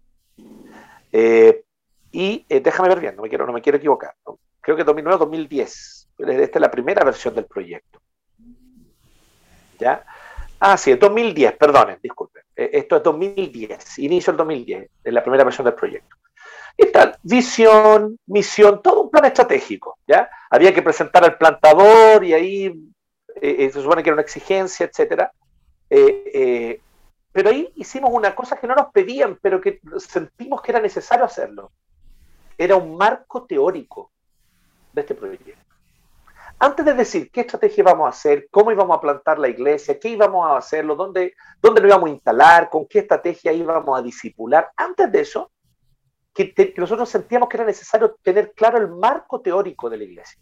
Eh, 1.12 1.64
y 2.12 2.44
eh, 2.48 2.60
déjame 2.60 2.88
ver 2.88 3.00
bien, 3.00 3.16
no 3.16 3.22
me 3.22 3.28
quiero, 3.28 3.46
no 3.46 3.52
me 3.52 3.62
quiero 3.62 3.78
equivocar. 3.78 4.14
¿no? 4.26 4.38
Creo 4.60 4.76
que 4.76 4.84
2009-2010. 4.84 6.06
Esta 6.18 6.58
es 6.58 6.60
la 6.60 6.70
primera 6.70 7.04
versión 7.04 7.34
del 7.34 7.46
proyecto. 7.46 8.00
¿Ya? 9.78 10.04
Ah, 10.60 10.76
sí, 10.76 10.92
es 10.92 10.98
2010, 10.98 11.56
perdonen, 11.56 11.98
disculpen. 12.02 12.42
Eh, 12.56 12.70
esto 12.72 12.96
es 12.96 13.02
2010, 13.02 13.98
inicio 13.98 14.32
del 14.32 14.38
2010, 14.38 14.90
es 15.04 15.12
la 15.12 15.22
primera 15.22 15.44
versión 15.44 15.64
del 15.64 15.74
proyecto. 15.74 16.16
Está 16.76 17.18
visión, 17.22 18.18
misión, 18.26 18.82
todo 18.82 19.02
un 19.02 19.10
plan 19.10 19.24
estratégico, 19.24 19.98
¿ya? 20.06 20.28
Había 20.50 20.74
que 20.74 20.82
presentar 20.82 21.24
al 21.24 21.38
plantador 21.38 22.24
y 22.24 22.34
ahí 22.34 22.74
se 23.40 23.72
supone 23.72 24.02
que 24.02 24.08
era 24.10 24.14
una 24.14 24.22
exigencia, 24.22 24.86
etcétera. 24.86 25.32
pero 25.88 27.50
ahí 27.50 27.72
hicimos 27.76 28.10
una 28.12 28.34
cosa 28.34 28.56
que 28.56 28.66
no 28.66 28.74
nos 28.74 28.92
pedían, 28.92 29.38
pero 29.40 29.60
que 29.60 29.80
sentimos 29.98 30.62
que 30.62 30.72
era 30.72 30.80
necesario 30.80 31.24
hacerlo. 31.24 31.70
Era 32.58 32.76
un 32.76 32.96
marco 32.96 33.44
teórico 33.44 34.10
de 34.92 35.00
este 35.00 35.14
proyecto 35.14 35.64
antes 36.58 36.84
de 36.84 36.94
decir 36.94 37.30
qué 37.30 37.42
estrategia 37.42 37.82
íbamos 37.82 38.06
a 38.06 38.10
hacer, 38.10 38.48
cómo 38.50 38.72
íbamos 38.72 38.96
a 38.96 39.00
plantar 39.00 39.38
la 39.38 39.48
iglesia, 39.48 39.98
qué 39.98 40.08
íbamos 40.08 40.46
a 40.46 40.56
hacerlo, 40.56 40.94
dónde, 40.94 41.34
dónde 41.60 41.80
lo 41.80 41.88
íbamos 41.88 42.08
a 42.08 42.12
instalar, 42.12 42.70
con 42.70 42.86
qué 42.86 43.00
estrategia 43.00 43.52
íbamos 43.52 43.98
a 43.98 44.02
disipular, 44.02 44.70
antes 44.76 45.10
de 45.10 45.20
eso, 45.20 45.50
que, 46.34 46.74
nosotros 46.76 47.08
sentíamos 47.08 47.48
que 47.48 47.56
era 47.56 47.64
necesario 47.64 48.16
tener 48.22 48.52
claro 48.52 48.78
el 48.78 48.88
marco 48.88 49.40
teórico 49.40 49.88
de 49.88 49.96
la 49.96 50.04
iglesia 50.04 50.38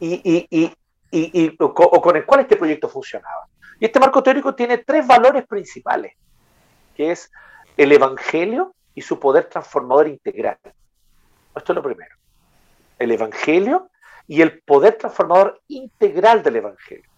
y, 0.00 0.46
y, 0.50 0.72
y, 1.10 1.56
o 1.58 2.02
con 2.02 2.16
el 2.16 2.24
cual 2.24 2.40
este 2.40 2.56
proyecto 2.56 2.88
funcionaba. 2.88 3.46
Y 3.78 3.84
este 3.84 4.00
marco 4.00 4.22
teórico 4.22 4.54
tiene 4.54 4.78
tres 4.78 5.06
valores 5.06 5.46
principales, 5.46 6.14
que 6.94 7.12
es 7.12 7.30
el 7.76 7.92
Evangelio 7.92 8.74
y 8.94 9.02
su 9.02 9.20
poder 9.20 9.44
transformador 9.44 10.08
integral. 10.08 10.58
Esto 11.54 11.72
es 11.72 11.76
lo 11.76 11.82
primero. 11.82 12.16
El 12.98 13.12
Evangelio 13.12 13.90
y 14.26 14.40
el 14.40 14.60
poder 14.60 14.96
transformador 14.96 15.60
integral 15.68 16.42
del 16.42 16.56
Evangelio. 16.56 17.08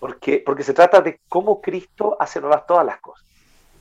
Porque, 0.00 0.42
porque 0.44 0.64
se 0.64 0.74
trata 0.74 1.00
de 1.00 1.20
cómo 1.28 1.60
Cristo 1.60 2.16
hace 2.20 2.40
nuevas 2.40 2.66
todas 2.66 2.84
las 2.84 3.00
cosas. 3.00 3.26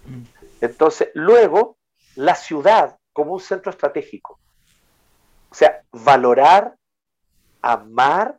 Mm. 0.06 0.24
Entonces, 0.62 1.10
luego, 1.16 1.78
la 2.16 2.36
ciudad 2.36 2.98
como 3.14 3.34
un 3.34 3.40
centro 3.40 3.72
estratégico. 3.72 4.40
O 5.50 5.56
sea, 5.56 5.82
valorar, 5.92 6.76
amar, 7.62 8.38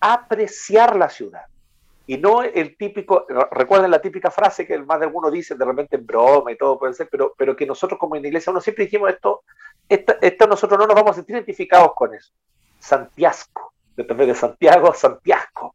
apreciar 0.00 0.96
la 0.96 1.08
ciudad. 1.08 1.44
Y 2.08 2.18
no 2.18 2.42
el 2.42 2.76
típico, 2.76 3.26
recuerden 3.50 3.90
la 3.90 4.00
típica 4.00 4.30
frase 4.30 4.66
que 4.66 4.78
más 4.78 5.00
de 5.00 5.06
alguno 5.06 5.30
dice 5.30 5.56
de 5.56 5.64
repente 5.64 5.96
en 5.96 6.06
broma 6.06 6.52
y 6.52 6.56
todo 6.56 6.78
puede 6.78 6.94
ser, 6.94 7.08
pero, 7.10 7.34
pero 7.36 7.56
que 7.56 7.66
nosotros 7.66 7.98
como 7.98 8.14
en 8.14 8.22
la 8.22 8.28
iglesia 8.28 8.52
uno 8.52 8.60
siempre 8.60 8.84
dijimos 8.84 9.10
esto, 9.10 9.42
esto 9.88 10.46
nosotros 10.46 10.78
no 10.78 10.86
nos 10.86 10.94
vamos 10.94 11.12
a 11.12 11.14
sentir 11.14 11.34
identificados 11.34 11.94
con 11.94 12.14
eso. 12.14 12.32
Santiago, 12.78 13.72
de 13.96 14.34
Santiago 14.34 14.94
Santiago. 14.94 15.74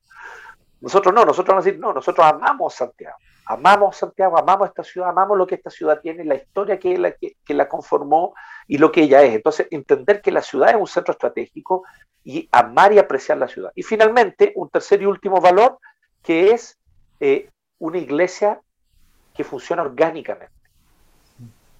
Nosotros 0.79 1.13
no, 1.13 1.25
nosotros 1.25 1.49
vamos 1.49 1.65
a 1.65 1.65
decir, 1.65 1.81
no, 1.81 1.93
nosotros 1.93 2.25
amamos 2.25 2.73
Santiago, 2.73 3.17
amamos 3.45 3.97
Santiago, 3.97 4.37
amamos 4.37 4.69
esta 4.69 4.83
ciudad, 4.83 5.09
amamos 5.09 5.37
lo 5.37 5.47
que 5.47 5.55
esta 5.55 5.69
ciudad 5.69 5.99
tiene, 6.01 6.23
la 6.23 6.35
historia 6.35 6.79
que 6.79 6.97
la, 6.97 7.11
que, 7.11 7.53
la 7.53 7.67
conformó 7.67 8.33
y 8.67 8.77
lo 8.77 8.91
que 8.91 9.03
ella 9.03 9.21
es. 9.23 9.35
Entonces, 9.35 9.67
entender 9.71 10.21
que 10.21 10.31
la 10.31 10.41
ciudad 10.41 10.69
es 10.69 10.75
un 10.75 10.87
centro 10.87 11.11
estratégico 11.11 11.83
y 12.23 12.47
amar 12.51 12.93
y 12.93 12.99
apreciar 12.99 13.37
la 13.37 13.47
ciudad. 13.47 13.71
Y 13.75 13.83
finalmente, 13.83 14.53
un 14.55 14.69
tercer 14.69 15.01
y 15.01 15.05
último 15.05 15.41
valor, 15.41 15.79
que 16.23 16.51
es 16.51 16.77
eh, 17.19 17.49
una 17.79 17.97
iglesia 17.97 18.61
que 19.33 19.43
funciona 19.43 19.81
orgánicamente. 19.81 20.53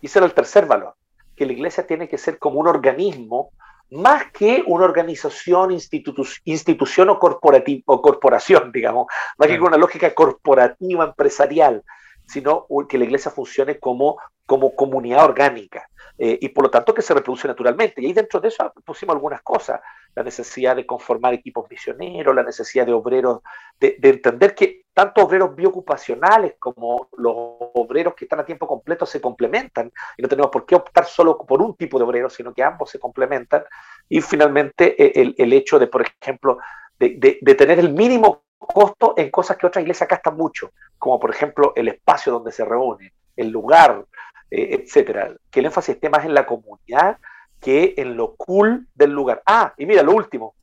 Y 0.01 0.07
ese 0.07 0.19
era 0.19 0.25
el 0.25 0.33
tercer 0.33 0.65
valor, 0.65 0.95
que 1.35 1.45
la 1.45 1.53
iglesia 1.53 1.85
tiene 1.85 2.07
que 2.07 2.17
ser 2.17 2.39
como 2.39 2.59
un 2.59 2.67
organismo 2.67 3.51
más 3.91 4.31
que 4.31 4.63
una 4.65 4.85
organización, 4.85 5.71
institución 5.71 7.09
o, 7.09 7.19
o 7.19 8.01
corporación, 8.01 8.71
digamos, 8.71 9.07
más 9.37 9.47
que 9.49 9.59
una 9.59 9.77
lógica 9.77 10.13
corporativa, 10.13 11.05
empresarial, 11.05 11.83
sino 12.25 12.65
que 12.87 12.97
la 12.97 13.03
iglesia 13.03 13.31
funcione 13.31 13.79
como, 13.79 14.17
como 14.45 14.75
comunidad 14.75 15.25
orgánica 15.25 15.89
eh, 16.17 16.37
y 16.39 16.49
por 16.49 16.65
lo 16.65 16.69
tanto 16.69 16.93
que 16.93 17.01
se 17.01 17.13
reproduce 17.13 17.47
naturalmente. 17.47 18.01
Y 18.01 18.05
ahí 18.05 18.13
dentro 18.13 18.39
de 18.39 18.47
eso 18.47 18.71
pusimos 18.85 19.15
algunas 19.15 19.41
cosas, 19.41 19.81
la 20.15 20.23
necesidad 20.23 20.75
de 20.75 20.85
conformar 20.85 21.33
equipos 21.33 21.69
misioneros, 21.69 22.35
la 22.35 22.43
necesidad 22.43 22.85
de 22.85 22.93
obreros, 22.93 23.39
de, 23.79 23.97
entender 24.01 24.55
que 24.55 24.80
tanto 24.93 25.23
obreros 25.23 25.55
biocupacionales 25.55 26.55
como 26.59 27.09
los 27.17 27.33
obreros 27.35 28.13
que 28.13 28.25
están 28.25 28.39
a 28.39 28.45
tiempo 28.45 28.67
completo 28.67 29.05
se 29.05 29.21
complementan 29.21 29.91
y 30.17 30.21
no 30.21 30.27
tenemos 30.27 30.51
por 30.51 30.65
qué 30.65 30.75
optar 30.75 31.05
solo 31.05 31.37
por 31.37 31.61
un 31.61 31.75
tipo 31.75 31.97
de 31.97 32.03
obrero, 32.03 32.29
sino 32.29 32.53
que 32.53 32.63
ambos 32.63 32.89
se 32.89 32.99
complementan. 32.99 33.63
Y 34.09 34.21
finalmente 34.21 35.01
eh, 35.01 35.33
el, 35.37 35.53
hecho 35.53 35.79
de, 35.79 35.87
por 35.87 36.01
ejemplo, 36.01 36.57
de, 36.99 37.39
de 37.41 37.55
tener 37.55 37.79
el 37.79 37.93
mínimo 37.93 38.43
costo 38.57 39.13
en 39.17 39.29
cosas 39.31 39.57
que 39.57 39.67
otras 39.67 39.81
iglesias 39.81 40.09
gastan 40.09 40.37
mucho, 40.37 40.71
como 40.97 41.19
por 41.19 41.31
ejemplo 41.31 41.73
el 41.75 41.87
espacio 41.87 42.31
donde 42.31 42.51
se 42.51 42.63
reúne, 42.63 43.13
el 43.35 43.49
lugar, 43.49 44.05
eh, 44.49 44.81
etcétera. 44.81 45.33
Que 45.49 45.61
el 45.61 45.67
énfasis 45.67 45.95
esté 45.95 46.09
más 46.09 46.25
en 46.25 46.33
la 46.33 46.45
comunidad 46.45 47.17
que 47.59 47.93
en 47.97 48.17
lo 48.17 48.35
cool 48.35 48.87
del 48.93 49.11
lugar. 49.11 49.41
Ah, 49.45 49.73
y 49.77 49.85
mira, 49.85 50.03
lo 50.03 50.13
último, 50.13 50.55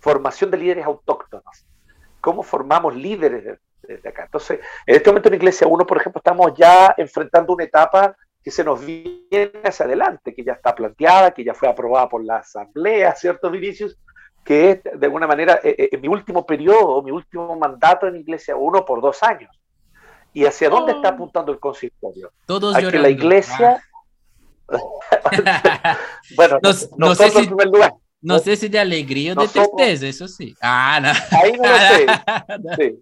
formación 0.00 0.50
de 0.50 0.58
líderes 0.58 0.86
autóctonos. 0.86 1.66
¿Cómo 2.20 2.42
formamos 2.42 2.94
líderes 2.94 3.58
desde 3.82 4.08
acá? 4.08 4.24
Entonces, 4.24 4.60
en 4.86 4.96
este 4.96 5.10
momento 5.10 5.28
en 5.28 5.34
Iglesia 5.34 5.66
1, 5.66 5.86
por 5.86 5.96
ejemplo, 5.96 6.18
estamos 6.18 6.52
ya 6.56 6.94
enfrentando 6.96 7.52
una 7.54 7.64
etapa 7.64 8.16
que 8.42 8.50
se 8.50 8.64
nos 8.64 8.84
viene 8.84 9.52
hacia 9.64 9.84
adelante, 9.84 10.34
que 10.34 10.44
ya 10.44 10.52
está 10.52 10.74
planteada, 10.74 11.30
que 11.32 11.44
ya 11.44 11.54
fue 11.54 11.68
aprobada 11.68 12.08
por 12.08 12.24
la 12.24 12.36
Asamblea, 12.38 13.14
¿cierto, 13.14 13.50
Vinicius? 13.50 13.96
que 14.44 14.70
es 14.70 14.82
de 14.82 15.06
alguna 15.06 15.26
manera 15.26 15.60
eh, 15.62 15.90
eh, 15.92 15.98
mi 15.98 16.08
último 16.08 16.46
periodo, 16.46 17.02
mi 17.02 17.10
último 17.10 17.56
mandato 17.56 18.06
en 18.06 18.16
Iglesia, 18.16 18.56
uno 18.56 18.84
por 18.84 19.00
dos 19.00 19.22
años. 19.22 19.50
¿Y 20.32 20.44
hacia 20.44 20.70
dónde 20.70 20.92
está 20.92 21.10
oh. 21.10 21.12
apuntando 21.12 21.52
el 21.52 21.58
consistorio? 21.58 22.32
Todos 22.46 22.74
a 22.76 22.90
que 22.90 22.98
la 22.98 23.08
Iglesia... 23.08 23.82
Ah. 24.68 25.98
bueno, 26.36 26.58
no, 26.96 27.14
sé 27.14 27.30
si... 27.30 27.46
lugar. 27.46 27.92
No 28.22 28.38
sé 28.38 28.56
si 28.56 28.68
de 28.68 28.78
alegría 28.78 29.32
o 29.32 29.40
de 29.40 29.48
tristeza, 29.48 30.06
eso 30.06 30.28
sí. 30.28 30.54
Ah, 30.60 31.00
no. 31.02 31.38
Ahí 31.38 31.52
no 31.52 31.68
lo 31.68 31.78
sé. 31.78 32.06
Sí. 32.76 33.00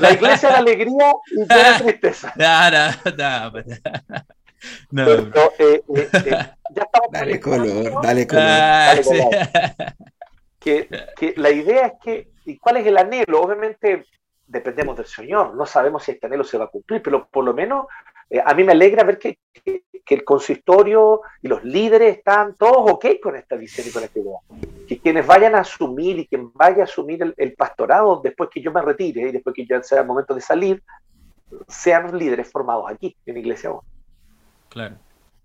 La 0.00 0.12
iglesia 0.12 0.48
de 0.48 0.54
alegría 0.54 1.12
y 1.30 1.40
de 1.40 1.78
tristeza. 1.78 2.32
No, 2.36 2.70
no, 2.70 2.88
no. 3.16 3.62
no. 4.90 5.06
Pero, 5.06 5.52
eh, 5.58 5.82
eh, 5.96 6.08
eh, 6.12 6.30
ya 6.74 6.82
estamos 6.82 7.08
dale 7.12 7.40
color, 7.40 8.02
dale 8.02 8.26
color. 8.26 8.42
Ah, 8.44 8.94
dale 8.94 9.02
color 9.02 9.30
que, 10.60 10.88
que 11.16 11.34
la 11.36 11.50
idea 11.50 11.86
es 11.86 11.92
que, 12.04 12.28
¿y 12.44 12.58
cuál 12.58 12.76
es 12.76 12.86
el 12.86 12.98
anhelo? 12.98 13.40
Obviamente 13.40 14.04
dependemos 14.46 14.96
del 14.96 15.06
Señor, 15.06 15.54
no 15.54 15.64
sabemos 15.64 16.04
si 16.04 16.12
este 16.12 16.26
anhelo 16.26 16.44
se 16.44 16.58
va 16.58 16.64
a 16.66 16.70
cumplir, 16.70 17.02
pero 17.02 17.26
por 17.28 17.44
lo 17.44 17.54
menos 17.54 17.86
eh, 18.30 18.40
a 18.44 18.54
mí 18.54 18.62
me 18.62 18.72
alegra 18.72 19.02
ver 19.02 19.18
que, 19.18 19.38
que, 19.52 19.82
el 20.06 20.24
consistorio 20.24 21.20
y 21.40 21.46
los 21.46 21.62
líderes 21.62 22.16
están 22.16 22.56
todos 22.56 22.90
ok 22.90 23.06
con 23.22 23.36
esta 23.36 23.54
visión 23.54 23.86
y 23.86 23.92
con 23.92 24.02
esta 24.02 24.18
idea. 24.18 24.38
Que 24.88 24.98
quienes 24.98 25.24
vayan 25.24 25.54
a 25.54 25.60
asumir 25.60 26.18
y 26.18 26.26
quien 26.26 26.52
vaya 26.52 26.80
a 26.80 26.84
asumir 26.84 27.32
el, 27.36 27.54
pastorado 27.54 28.20
después 28.22 28.50
que 28.52 28.60
yo 28.60 28.72
me 28.72 28.82
retire 28.82 29.28
y 29.28 29.32
después 29.32 29.54
que 29.54 29.64
ya 29.64 29.80
sea 29.84 30.00
el 30.00 30.08
momento 30.08 30.34
de 30.34 30.40
salir, 30.40 30.82
sean 31.68 32.04
los 32.04 32.12
líderes 32.14 32.50
formados 32.50 32.90
aquí 32.90 33.16
en 33.24 33.36
Iglesia 33.36 33.70
1. 33.70 33.82
Claro. 34.68 34.96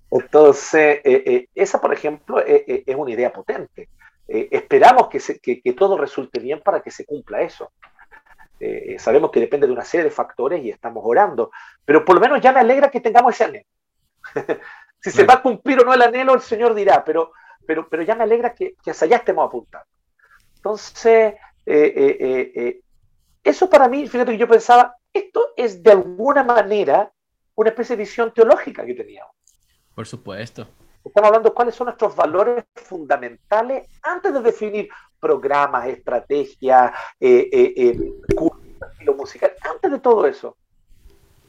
Entonces, 0.09 0.99
eh, 1.03 1.23
eh, 1.25 1.47
esa, 1.53 1.79
por 1.79 1.93
ejemplo, 1.93 2.39
es 2.43 2.95
una 2.95 3.11
idea 3.11 3.31
potente. 3.31 3.89
Esperamos 4.27 5.09
que, 5.09 5.61
que, 5.61 5.73
todo 5.73 5.95
resulte 5.95 6.39
bien 6.39 6.59
para 6.61 6.81
que 6.81 6.89
se 6.89 7.05
cumpla 7.05 7.41
eso. 7.41 7.71
Eh, 8.59 8.95
sabemos 8.99 9.31
que 9.31 9.39
depende 9.39 9.67
de 9.67 9.73
una 9.73 9.83
serie 9.83 10.05
de 10.05 10.11
factores 10.11 10.63
y 10.63 10.69
estamos 10.69 11.03
orando, 11.05 11.51
pero 11.83 12.05
por 12.05 12.15
lo 12.15 12.21
menos 12.21 12.41
ya 12.41 12.51
me 12.51 12.59
alegra 12.59 12.89
que 12.89 13.01
tengamos 13.01 13.33
ese 13.33 13.43
anhelo. 13.43 13.65
si 15.01 15.11
se 15.11 15.25
va 15.25 15.35
a 15.35 15.41
cumplir 15.41 15.79
o 15.81 15.85
no 15.85 15.93
el 15.93 16.01
anhelo, 16.01 16.33
el 16.33 16.41
Señor 16.41 16.73
dirá, 16.73 17.03
pero, 17.03 17.33
pero, 17.65 17.87
pero 17.89 18.03
ya 18.03 18.15
me 18.15 18.23
alegra 18.23 18.53
que, 18.53 18.75
que 18.83 18.91
hacia 18.91 19.05
allá 19.05 19.17
estemos 19.17 19.47
apuntando. 19.47 19.87
Entonces, 20.55 21.35
eh, 21.65 22.81
eso 23.43 23.69
para 23.69 23.87
mí, 23.87 24.07
fíjate 24.07 24.31
que 24.31 24.37
yo 24.37 24.47
pensaba, 24.47 24.95
esto 25.13 25.49
es 25.55 25.83
de 25.83 25.91
alguna 25.91 26.43
manera 26.43 27.11
una 27.55 27.69
especie 27.69 27.95
de 27.95 28.03
visión 28.03 28.33
teológica 28.33 28.85
que 28.85 28.93
teníamos. 28.93 29.33
Por 29.93 30.05
supuesto. 30.05 30.67
Estamos 31.05 31.27
hablando 31.27 31.49
de 31.49 31.55
cuáles 31.55 31.75
son 31.75 31.85
nuestros 31.85 32.15
valores 32.15 32.65
fundamentales 32.73 33.87
antes 34.01 34.33
de 34.33 34.41
definir 34.41 34.89
programas, 35.26 35.88
estrategias, 35.88 36.91
eh, 37.19 37.49
eh, 37.51 37.73
eh 37.76 38.13
estilo 38.91 39.15
musical. 39.15 39.51
Antes 39.73 39.91
de 39.91 39.99
todo 39.99 40.28
eso, 40.28 40.55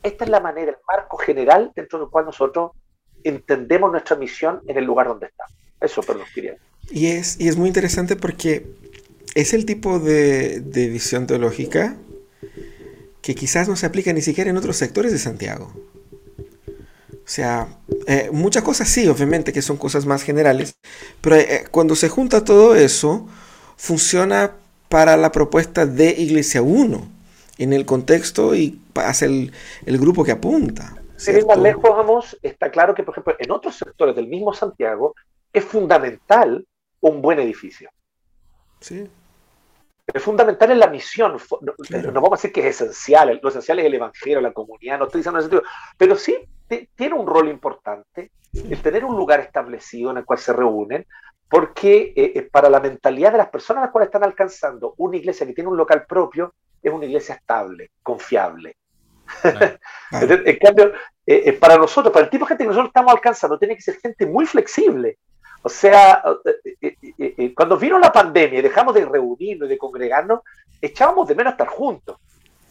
esta 0.03 0.25
es 0.25 0.31
la 0.31 0.41
manera, 0.41 0.71
el 0.71 0.79
marco 0.89 1.19
general 1.19 1.73
dentro 1.77 1.99
del 1.99 2.09
cual 2.09 2.25
nosotros 2.25 2.71
entendemos 3.23 3.91
nuestra 3.93 4.17
misión 4.17 4.63
en 4.67 4.79
el 4.79 4.85
lugar 4.85 5.09
donde 5.09 5.27
estamos. 5.27 5.53
Eso, 5.79 6.01
perdón, 6.01 6.25
quería. 6.35 6.57
Y 6.89 7.09
es, 7.09 7.39
y 7.39 7.49
es 7.49 7.59
muy 7.59 7.69
interesante 7.69 8.17
porque 8.17 8.67
es 9.35 9.53
el 9.53 9.67
tipo 9.67 9.99
de, 9.99 10.61
de 10.61 10.89
visión 10.89 11.27
teológica 11.27 11.97
que 13.21 13.35
quizás 13.35 13.69
no 13.69 13.77
se 13.77 13.85
aplica 13.85 14.11
ni 14.15 14.23
siquiera 14.23 14.49
en 14.49 14.57
otros 14.57 14.79
sectores 14.79 15.13
de 15.13 15.19
Santiago. 15.19 15.71
O 17.27 17.29
sea, 17.29 17.67
eh, 18.07 18.31
muchas 18.33 18.63
cosas 18.63 18.89
sí, 18.89 19.09
obviamente, 19.09 19.53
que 19.53 19.61
son 19.61 19.77
cosas 19.77 20.07
más 20.07 20.23
generales, 20.23 20.77
pero 21.21 21.35
eh, 21.35 21.65
cuando 21.73 21.97
se 21.97 22.09
junta 22.09 22.45
todo 22.45 22.77
eso, 22.77 23.27
funciona 23.77 24.53
para 24.89 25.17
la 25.17 25.33
propuesta 25.33 25.87
de 25.87 26.11
Iglesia 26.11 26.63
1, 26.63 27.09
en 27.59 27.73
el 27.73 27.87
contexto 27.87 28.55
y 28.55 28.81
hace 28.95 29.27
el, 29.27 29.53
el 29.85 29.99
grupo 29.99 30.25
que 30.25 30.33
apunta. 30.33 30.95
Si 31.17 31.31
ir 31.31 31.47
más 31.47 31.59
lejos 31.59 31.91
vamos, 31.91 32.39
está 32.43 32.71
claro 32.71 32.95
que, 32.95 33.03
por 33.03 33.15
ejemplo, 33.15 33.35
en 33.39 33.51
otros 33.51 33.77
sectores 33.77 34.15
del 34.15 34.29
mismo 34.29 34.53
Santiago 34.53 35.15
es 35.53 35.65
fundamental 35.65 36.67
un 37.01 37.23
buen 37.23 37.39
edificio. 37.39 37.91
Sí. 38.81 39.09
es 40.13 40.23
fundamental 40.23 40.71
en 40.71 40.79
la 40.79 40.89
misión. 40.89 41.37
No, 41.63 42.13
vamos 42.13 42.33
a 42.33 42.37
decir 42.37 42.53
que 42.53 42.69
es 42.69 42.81
esencial, 42.81 43.41
lo 43.43 43.49
esencial 43.49 43.79
es 43.79 43.87
el 43.87 43.95
evangelio, 43.95 44.41
la 44.41 44.53
comunidad, 44.53 44.99
no 44.99 45.07
estoy 45.07 45.21
diciendo 45.21 45.41
en 45.41 45.47
ese 45.47 45.51
sentido, 45.51 45.73
pero 45.97 46.17
sí 46.17 46.37
tiene 46.95 47.15
un 47.15 47.27
rol 47.27 47.49
importante 47.49 48.31
el 48.53 48.81
tener 48.81 49.05
un 49.05 49.17
lugar 49.17 49.41
establecido 49.41 50.11
en 50.11 50.19
el 50.19 50.25
cual 50.25 50.39
se 50.39 50.53
reúnen, 50.53 51.07
porque 51.49 52.13
eh, 52.17 52.33
eh, 52.35 52.43
para 52.43 52.69
la 52.69 52.81
mentalidad 52.81 53.33
de 53.33 53.39
las 53.39 53.49
personas 53.49 53.83
a 53.83 53.87
las 53.87 53.93
cuales 53.93 54.09
están 54.09 54.25
alcanzando, 54.25 54.95
una 54.99 55.17
iglesia 55.17 55.47
que 55.47 55.53
tiene 55.53 55.71
un 55.71 55.77
local 55.77 56.05
propio 56.07 56.55
es 56.83 56.93
una 56.93 57.07
iglesia 57.07 57.37
estable, 57.37 57.93
confiable. 58.03 58.77
en 60.13 60.59
cambio, 60.59 60.93
eh, 61.25 61.53
para 61.55 61.77
nosotros, 61.77 62.13
para 62.13 62.25
el 62.25 62.31
tipo 62.31 62.45
de 62.45 62.51
gente 62.51 62.65
que 62.65 62.69
nosotros 62.69 62.91
estamos 62.91 63.13
alcanzando, 63.13 63.59
tiene 63.59 63.75
que 63.75 63.83
ser 63.83 63.97
gente 63.97 64.27
muy 64.27 64.47
flexible. 64.47 65.19
O 65.63 65.69
sea, 65.69 66.23
cuando 67.57 67.77
vino 67.77 67.99
la 67.99 68.13
pandemia 68.13 68.61
y 68.61 68.63
dejamos 68.63 68.95
de 68.95 69.05
reunirnos 69.05 69.67
y 69.67 69.71
de 69.71 69.79
congregarnos, 69.79 70.41
echábamos 70.81 71.27
de 71.27 71.35
menos 71.35 71.55
estar 71.55 71.67
juntos, 71.67 72.19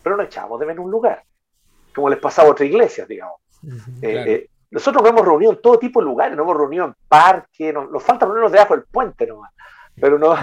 pero 0.01 0.15
no 0.15 0.23
echábamos 0.23 0.61
de 0.61 0.65
menos 0.65 0.85
un 0.85 0.91
lugar, 0.91 1.21
como 1.93 2.09
les 2.09 2.19
pasaba 2.19 2.47
a 2.47 2.51
otras 2.51 2.69
iglesias, 2.69 3.05
digamos. 3.05 3.41
Nosotros 4.75 5.03
nos 5.03 5.11
hemos 5.11 5.25
reunido 5.25 5.53
en 5.53 5.61
todo 5.61 5.79
tipo 5.79 6.01
de 6.01 6.05
lugares, 6.05 6.35
nos 6.35 6.43
hemos 6.43 6.57
reunido 6.57 6.83
en 6.83 6.95
parques, 7.07 7.73
nos, 7.73 8.03
falta 8.03 8.25
reunirnos 8.25 8.51
debajo 8.51 8.75
del 8.75 8.83
puente 8.83 9.25
nomás, 9.25 9.53
pero 9.95 10.19
no 10.19 10.35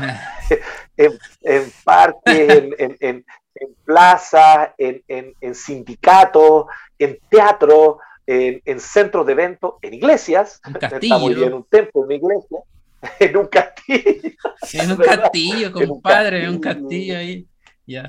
en, 0.96 1.12
en 1.42 1.72
parques, 1.84 2.48
en, 2.78 2.96
en, 2.98 3.26
en 3.54 3.74
plazas, 3.84 4.70
en, 4.78 5.54
sindicatos, 5.54 6.64
en 6.98 7.18
teatro, 7.28 7.98
en, 8.26 8.80
centros 8.80 9.26
de 9.26 9.32
eventos, 9.32 9.74
en 9.82 9.92
iglesias. 9.92 10.62
Estamos 10.80 11.32
en 11.32 11.52
un 11.52 11.64
templo, 11.64 12.00
en 12.00 12.04
una 12.04 12.14
iglesia, 12.14 12.58
en 13.20 13.36
un 13.36 13.46
castillo. 13.48 14.30
En 14.72 14.92
un 14.92 14.96
castillo, 14.96 15.72
compadre, 15.72 16.44
en 16.44 16.48
un 16.48 16.58
castillo 16.58 17.18
ahí. 17.18 17.46
Ya. 17.86 18.08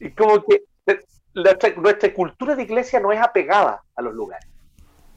y 0.00 0.10
como 0.12 0.42
que 0.42 0.62
nuestra, 1.34 2.12
cultura 2.12 2.54
de 2.54 2.62
iglesia 2.62 3.00
no 3.00 3.12
es 3.12 3.20
apegada 3.20 3.82
a 3.96 4.02
los 4.02 4.14
lugares, 4.14 4.46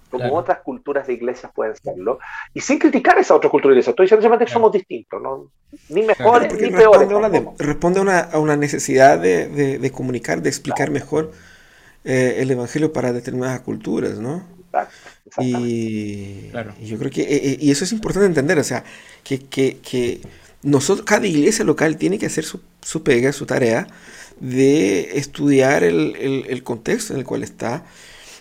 como 0.10 0.34
otras 0.36 0.60
culturas 0.60 1.08
de 1.08 1.14
iglesias 1.14 1.52
pueden 1.54 1.76
serlo, 1.76 2.20
y 2.54 2.62
sin 2.62 2.80
criticar 2.80 3.18
esa 3.18 3.36
otra 3.36 3.50
cultura 3.50 3.74
de 3.74 3.76
iglesia. 3.76 3.92
Estoy 3.92 4.06
diciendo 4.06 4.38
que 4.38 4.48
somos 4.48 4.72
distintos, 4.72 5.22
¿no? 5.22 5.52
ni 5.90 6.04
mejores 6.04 6.54
ni 6.54 6.70
peores. 6.72 7.10
Responde, 7.58 8.00
a 8.00 8.40
una, 8.40 8.56
necesidad 8.56 9.20
de, 9.20 9.92
comunicar, 9.94 10.42
de 10.42 10.50
explicar 10.50 10.92
mejor 10.92 11.32
eh, 12.04 12.36
el 12.40 12.52
evangelio 12.52 12.94
para 12.94 13.12
determinadas 13.14 13.62
culturas, 13.62 14.18
¿no? 14.20 14.46
Y, 15.40 16.52
yo 16.82 16.98
creo 16.98 17.12
que 17.12 17.22
eh, 17.22 17.42
eh, 17.44 17.58
y 17.60 17.72
eso 17.72 17.84
es 17.84 17.92
importante 17.92 18.28
entender, 18.28 18.58
o 18.60 18.64
sea, 18.64 18.84
que, 19.24 19.40
que, 19.40 20.22
nosotros, 20.64 21.06
cada 21.06 21.28
iglesia 21.28 21.64
local 21.66 21.98
tiene 21.98 22.18
que 22.18 22.26
hacer 22.26 22.44
su, 22.44 22.62
su 22.82 23.04
pega, 23.04 23.32
su 23.32 23.46
tarea, 23.46 23.88
de 24.40 25.18
estudiar 25.18 25.84
el, 25.84 26.62
contexto 26.64 27.14
en 27.14 27.20
el 27.20 27.26
cual 27.26 27.44
está. 27.44 27.86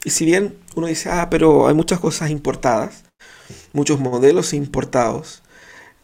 Y 0.05 0.11
si 0.11 0.25
bien 0.25 0.57
uno 0.75 0.87
dice, 0.87 1.11
ah, 1.11 1.29
pero 1.31 1.69
hay 1.69 1.75
muchas 1.75 2.01
cosas 2.01 2.31
importadas, 2.31 3.05
muchos 3.73 4.01
modelos 4.01 4.53
importados, 4.53 5.43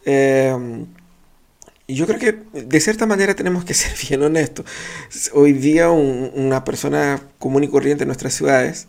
eh, 0.05 0.85
yo 1.87 2.07
creo 2.07 2.19
que 2.19 2.61
de 2.61 2.79
cierta 2.79 3.05
manera 3.05 3.35
tenemos 3.35 3.65
que 3.65 3.73
ser 3.73 3.93
bien 4.07 4.23
honestos. 4.23 4.65
Hoy 5.33 5.53
día 5.53 5.89
una 5.91 6.63
persona 6.63 7.21
común 7.39 7.63
y 7.63 7.67
corriente 7.67 8.03
en 8.03 8.07
nuestras 8.07 8.33
ciudades 8.33 8.87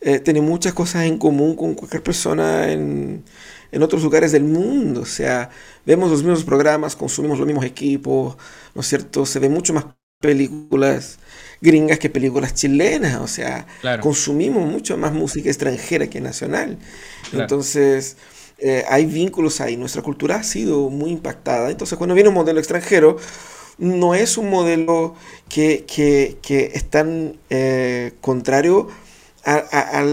eh, 0.00 0.20
tiene 0.20 0.40
muchas 0.40 0.74
cosas 0.74 1.04
en 1.04 1.18
común 1.18 1.56
con 1.56 1.74
cualquier 1.74 2.02
persona 2.02 2.70
en, 2.70 3.24
en 3.72 3.82
otros 3.82 4.02
lugares 4.02 4.32
del 4.32 4.44
mundo. 4.44 5.02
O 5.02 5.06
sea, 5.06 5.50
vemos 5.84 6.10
los 6.10 6.22
mismos 6.22 6.44
programas, 6.44 6.96
consumimos 6.96 7.38
los 7.38 7.46
mismos 7.46 7.64
equipos, 7.64 8.36
¿no 8.74 8.80
es 8.80 8.86
cierto? 8.86 9.26
Se 9.26 9.38
ve 9.38 9.48
mucho 9.48 9.72
más 9.74 9.86
películas 10.20 11.18
gringas 11.60 11.98
que 11.98 12.10
películas 12.10 12.54
chilenas, 12.54 13.16
o 13.16 13.26
sea, 13.26 13.66
consumimos 14.00 14.70
mucho 14.70 14.96
más 14.96 15.12
música 15.12 15.48
extranjera 15.48 16.08
que 16.08 16.20
nacional. 16.20 16.78
Entonces, 17.32 18.16
eh, 18.58 18.84
hay 18.88 19.06
vínculos 19.06 19.60
ahí, 19.60 19.76
nuestra 19.76 20.02
cultura 20.02 20.36
ha 20.36 20.42
sido 20.42 20.90
muy 20.90 21.10
impactada, 21.10 21.70
entonces 21.70 21.98
cuando 21.98 22.14
viene 22.14 22.28
un 22.28 22.34
modelo 22.34 22.58
extranjero, 22.58 23.16
no 23.78 24.14
es 24.14 24.38
un 24.38 24.48
modelo 24.48 25.14
que, 25.48 25.84
que, 25.86 26.70
es 26.72 26.84
tan 26.88 27.36
eh, 27.50 28.12
contrario 28.22 28.88
a, 29.44 30.04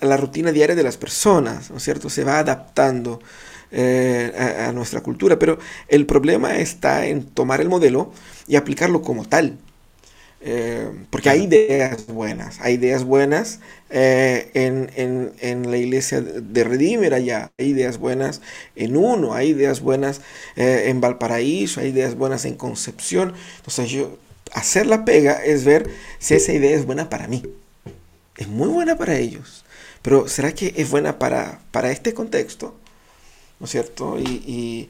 la 0.00 0.16
rutina 0.16 0.52
diaria 0.52 0.76
de 0.76 0.82
las 0.82 0.96
personas, 0.96 1.70
¿no 1.70 1.78
es 1.78 1.82
cierto? 1.82 2.08
Se 2.10 2.24
va 2.24 2.38
adaptando. 2.38 3.20
Eh, 3.72 4.32
a, 4.38 4.70
nuestra 4.70 5.00
cultura, 5.00 5.40
pero 5.40 5.58
el 5.88 6.06
problema 6.06 6.56
está 6.58 7.06
en 7.06 7.24
tomar 7.24 7.60
el 7.60 7.68
modelo 7.68 8.12
y 8.46 8.54
aplicarlo 8.54 9.02
como 9.02 9.24
tal. 9.24 9.58
Eh, 10.40 10.88
porque 11.10 11.30
hay 11.30 11.44
ideas 11.44 12.06
buenas, 12.06 12.60
hay 12.60 12.74
ideas 12.74 13.02
buenas 13.02 13.58
eh, 13.90 14.50
en, 14.54 15.70
la 15.70 15.76
iglesia 15.78 16.20
de 16.20 16.62
Redímer 16.62 17.12
allá, 17.12 17.50
hay 17.58 17.70
ideas 17.70 17.98
buenas 17.98 18.40
en 18.76 18.96
Uno, 18.96 19.34
hay 19.34 19.48
ideas 19.48 19.80
buenas 19.80 20.20
en 20.54 21.00
Valparaíso, 21.00 21.80
hay 21.80 21.88
ideas 21.88 22.14
buenas 22.14 22.44
en 22.44 22.54
Concepción. 22.54 23.34
Entonces 23.56 23.90
yo, 23.90 24.16
hacer 24.52 24.86
la 24.86 25.04
pega 25.04 25.44
es 25.44 25.64
ver 25.64 25.90
si 26.20 26.34
esa 26.34 26.52
idea 26.52 26.76
es 26.76 26.86
buena 26.86 27.10
para 27.10 27.26
mí. 27.26 27.42
Es 28.36 28.46
muy 28.46 28.68
buena 28.68 28.96
para 28.96 29.18
ellos, 29.18 29.64
pero 30.02 30.28
¿será 30.28 30.52
que 30.52 30.72
es 30.76 30.88
buena 30.88 31.18
para, 31.18 31.60
para 31.72 31.90
este 31.90 32.14
contexto? 32.14 32.76
¿No 33.58 33.64
es 33.64 33.70
cierto? 33.70 34.18
Y, 34.18 34.88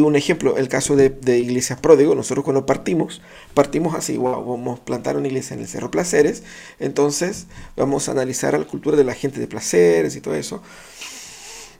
un 0.00 0.16
ejemplo, 0.16 0.56
el 0.56 0.68
caso 0.68 0.96
de, 0.96 1.38
Iglesias 1.38 1.80
Pródigo, 1.80 2.14
nosotros 2.14 2.44
cuando 2.44 2.66
partimos, 2.66 3.22
partimos 3.54 3.94
así, 3.94 4.16
vamos 4.18 4.80
a 4.80 4.84
plantar 4.84 5.16
una 5.16 5.28
iglesia 5.28 5.54
en 5.54 5.60
el 5.60 5.68
Cerro 5.68 5.90
Placeres, 5.90 6.42
entonces 6.78 7.46
vamos 7.76 8.08
a 8.08 8.12
analizar 8.12 8.58
la 8.58 8.66
cultura 8.66 8.96
de 8.96 9.04
la 9.04 9.14
gente 9.14 9.40
de 9.40 9.46
Placeres 9.46 10.14
y 10.16 10.20
todo 10.20 10.34
eso. 10.34 10.62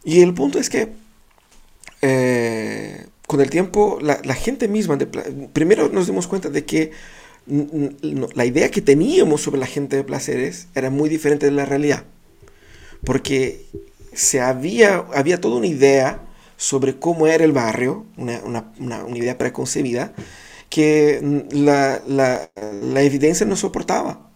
Y 0.05 0.23
el 0.23 0.35
punto 0.35 0.59
es 0.59 0.71
que 0.71 0.89
eh, 2.01 3.07
con 3.27 3.41
el 3.41 3.51
tiempo 3.51 3.99
la, 4.01 4.35
gente 4.35 4.69
misma, 4.69 4.99
primero 5.53 5.89
nos 5.89 6.07
dimos 6.07 6.27
cuenta 6.27 6.49
de 6.49 6.65
que 6.65 6.93
la 7.47 8.45
idea 8.45 8.71
que 8.71 8.81
teníamos 8.81 9.43
sobre 9.43 9.61
la 9.61 9.67
gente 9.67 9.97
de 9.97 10.05
Placeres 10.05 10.69
era 10.75 10.91
muy 10.91 11.09
diferente 11.09 11.47
de 11.47 11.53
la 11.53 11.67
realidad, 11.67 12.05
porque 13.05 13.67
se 14.13 14.41
había, 14.41 15.05
había 15.15 15.41
toda 15.41 15.57
una 15.57 15.67
idea 15.67 16.21
sobre 16.57 16.99
cómo 16.99 17.27
era 17.27 17.45
el 17.45 17.53
barrio, 17.53 18.07
una, 18.17 18.65
idea 19.15 19.37
preconcebida, 19.39 20.13
que 20.71 21.47
la, 21.51 22.51
evidencia 22.97 23.47
no 23.47 23.57
soportaba. 23.57 24.31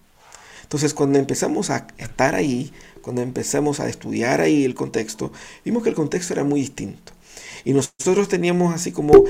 Entonces, 0.62 0.92
cuando 0.92 1.18
empezamos 1.18 1.70
a 1.70 1.86
estar 1.98 2.34
ahí, 2.34 2.72
cuando 3.00 3.22
empezamos 3.22 3.78
a 3.78 3.88
estudiar 3.88 4.40
ahí 4.40 4.64
el 4.64 4.74
contexto, 4.74 5.30
vimos 5.64 5.84
que 5.84 5.90
el 5.90 5.94
contexto 5.94 6.32
era 6.32 6.42
muy 6.42 6.60
distinto. 6.60 7.12
Y 7.64 7.72
nosotros 7.72 8.28
teníamos 8.28 8.74
así 8.74 8.92
como 8.92 9.24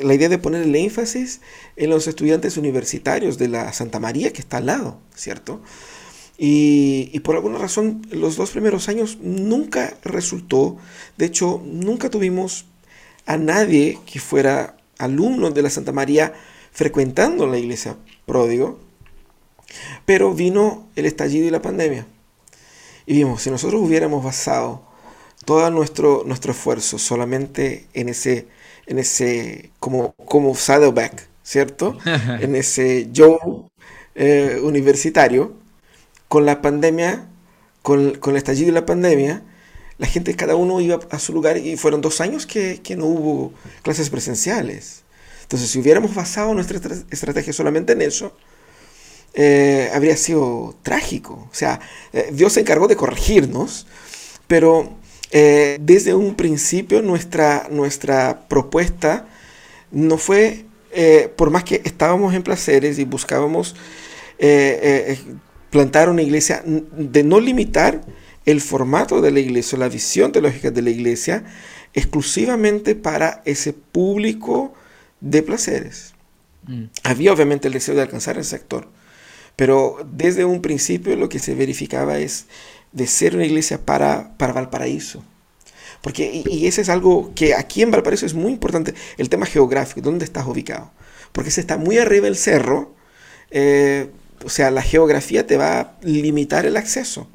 la 0.00 0.14
idea 0.14 0.28
de 0.28 0.38
poner 0.38 0.62
el 0.62 0.74
énfasis 0.74 1.40
en 1.76 1.90
los 1.90 2.06
estudiantes 2.06 2.56
universitarios 2.56 3.38
de 3.38 3.48
la 3.48 3.72
Santa 3.72 4.00
María, 4.00 4.32
que 4.32 4.40
está 4.40 4.58
al 4.58 4.66
lado, 4.66 4.98
¿cierto? 5.14 5.62
Y, 6.44 7.20
por 7.20 7.36
alguna 7.36 7.58
razón 7.58 8.02
los 8.10 8.34
dos 8.34 8.50
primeros 8.50 8.88
años 8.88 9.18
nunca 9.20 9.94
resultó, 10.02 10.76
de 11.16 11.26
hecho 11.26 11.62
nunca 11.64 12.10
tuvimos 12.10 12.64
a 13.26 13.36
nadie 13.36 14.00
que 14.06 14.18
fuera 14.18 14.76
alumno 14.98 15.52
de 15.52 15.62
la 15.62 15.70
Santa 15.70 15.92
María 15.92 16.32
frecuentando 16.72 17.46
la 17.46 17.58
iglesia 17.58 17.96
pródigo, 18.26 18.80
pero 20.04 20.34
vino 20.34 20.88
el 20.96 21.06
estallido 21.06 21.46
y 21.46 21.50
la 21.50 21.62
pandemia. 21.62 22.08
Y 23.06 23.14
vimos, 23.14 23.42
si 23.42 23.50
nosotros 23.52 23.80
hubiéramos 23.80 24.24
basado 24.24 24.82
todo 25.44 25.70
nuestro, 25.70 26.24
nuestro 26.26 26.50
esfuerzo 26.50 26.98
solamente 26.98 27.86
en 27.94 28.08
ese, 28.08 28.48
en 28.86 28.98
ese 28.98 29.70
como, 29.78 30.12
como 30.24 30.56
saddleback, 30.56 31.28
¿cierto? 31.44 31.98
en 32.40 32.56
ese 32.56 33.06
yo 33.12 33.68
eh, 34.16 34.58
universitario, 34.60 35.61
con 36.32 36.46
la 36.46 36.62
pandemia, 36.62 37.28
con, 37.82 38.14
con, 38.14 38.30
el 38.30 38.38
estallido 38.38 38.68
de 38.68 38.72
la 38.72 38.86
pandemia, 38.86 39.42
la 39.98 40.06
gente, 40.06 40.34
cada 40.34 40.56
uno 40.56 40.80
iba 40.80 40.98
a 41.10 41.18
su 41.18 41.34
lugar 41.34 41.58
y 41.58 41.76
fueron 41.76 42.00
dos 42.00 42.22
años 42.22 42.46
que, 42.46 42.80
que 42.82 42.96
no 42.96 43.04
hubo 43.04 43.52
clases 43.82 44.08
presenciales. 44.08 45.02
Entonces, 45.42 45.68
si 45.68 45.78
hubiéramos 45.78 46.14
basado 46.14 46.54
nuestra 46.54 46.80
estrategia 47.10 47.52
solamente 47.52 47.92
en 47.92 48.00
eso, 48.00 48.34
eh, 49.34 49.90
habría 49.92 50.16
sido 50.16 50.74
trágico. 50.82 51.34
O 51.52 51.54
sea, 51.54 51.80
eh, 52.14 52.30
Dios 52.32 52.54
se 52.54 52.60
encargó 52.60 52.88
de 52.88 52.96
corregirnos, 52.96 53.86
pero 54.46 54.96
eh, 55.32 55.76
desde 55.82 56.14
un 56.14 56.34
principio 56.34 57.02
nuestra, 57.02 57.68
nuestra 57.70 58.48
propuesta 58.48 59.28
no 59.90 60.16
fue, 60.16 60.64
por 61.36 61.50
más 61.50 61.64
que 61.64 61.82
estábamos 61.84 62.32
en 62.32 62.42
placeres 62.42 62.98
y 62.98 63.04
buscábamos 63.04 63.76
plantar 65.72 66.10
una 66.10 66.22
iglesia, 66.22 66.62
de 66.64 67.24
no 67.24 67.40
limitar 67.40 68.02
el 68.44 68.60
formato 68.60 69.22
de 69.22 69.30
la 69.30 69.40
iglesia, 69.40 69.78
la 69.78 69.88
visión 69.88 70.30
teológica 70.30 70.70
de 70.70 70.82
la 70.82 70.90
iglesia, 70.90 71.44
exclusivamente 71.94 72.94
para 72.94 73.42
ese 73.46 73.72
público 73.72 74.74
de 75.20 75.42
placeres. 75.42 76.12
Mm. 76.66 76.84
Había 77.04 77.32
obviamente 77.32 77.68
el 77.68 77.74
deseo 77.74 77.94
de 77.94 78.02
alcanzar 78.02 78.36
el 78.36 78.44
sector, 78.44 78.86
pero 79.56 80.06
desde 80.12 80.44
un 80.44 80.60
principio 80.60 81.16
lo 81.16 81.30
que 81.30 81.38
se 81.38 81.54
verificaba 81.54 82.18
es 82.18 82.46
de 82.92 83.06
ser 83.06 83.34
una 83.34 83.46
iglesia 83.46 83.80
para, 83.80 84.36
para 84.36 84.52
Valparaíso. 84.52 85.24
Porque, 86.02 86.42
y, 86.50 86.66
ese 86.66 86.82
es 86.82 86.90
algo 86.90 87.32
que 87.34 87.54
aquí 87.54 87.80
en 87.80 87.90
Valparaíso 87.90 88.26
es 88.26 88.34
muy 88.34 88.52
importante, 88.52 88.92
el 89.16 89.30
tema 89.30 89.46
geográfico, 89.46 90.02
dónde 90.02 90.26
estás 90.26 90.46
ubicado. 90.46 90.90
Porque 91.32 91.50
si 91.50 91.60
está 91.60 91.78
muy 91.78 91.96
arriba 91.96 92.26
del 92.26 92.36
cerro, 92.36 92.94
eh, 93.50 94.10
o 94.44 94.48
sea, 94.48 94.70
la 94.70 94.82
geografía 94.82 95.46
te 95.46 95.56
va 95.56 95.80
a 95.80 95.96
limitar 96.02 96.66
el 96.66 96.76
acceso. 96.76 97.28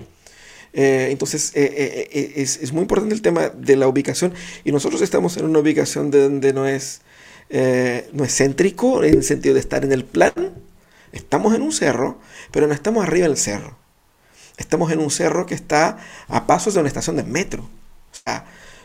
Eh, 0.73 1.07
entonces, 1.11 1.51
eh, 1.55 2.33
es, 2.35 2.57
es, 2.57 2.71
muy 2.71 2.81
importante 2.81 3.15
el 3.15 3.21
tema 3.21 3.49
de 3.49 3.75
la 3.75 3.87
ubicación 3.87 4.33
y 4.63 4.71
nosotros 4.71 5.01
estamos 5.01 5.37
en 5.37 5.45
una 5.45 5.59
ubicación 5.59 6.11
donde 6.11 6.53
no 6.53 6.67
es, 6.67 7.01
no 7.49 8.23
es 8.23 8.35
céntrico 8.35 9.03
en 9.03 9.15
el 9.15 9.23
sentido 9.23 9.55
de 9.55 9.61
estar 9.61 9.83
en 9.83 9.91
el 9.91 10.05
plan. 10.05 10.33
Estamos 11.11 11.55
en 11.55 11.61
un 11.61 11.71
cerro, 11.71 12.19
pero 12.51 12.67
no 12.67 12.73
estamos 12.73 13.03
arriba 13.03 13.27
del 13.27 13.37
cerro. 13.37 13.77
Estamos 14.57 14.91
en 14.91 14.99
un 14.99 15.11
cerro 15.11 15.45
que 15.45 15.55
está 15.55 15.97
a 16.27 16.47
pasos 16.47 16.73
de 16.73 16.79
una 16.79 16.89
estación 16.89 17.15
de 17.15 17.23
metro. 17.23 17.69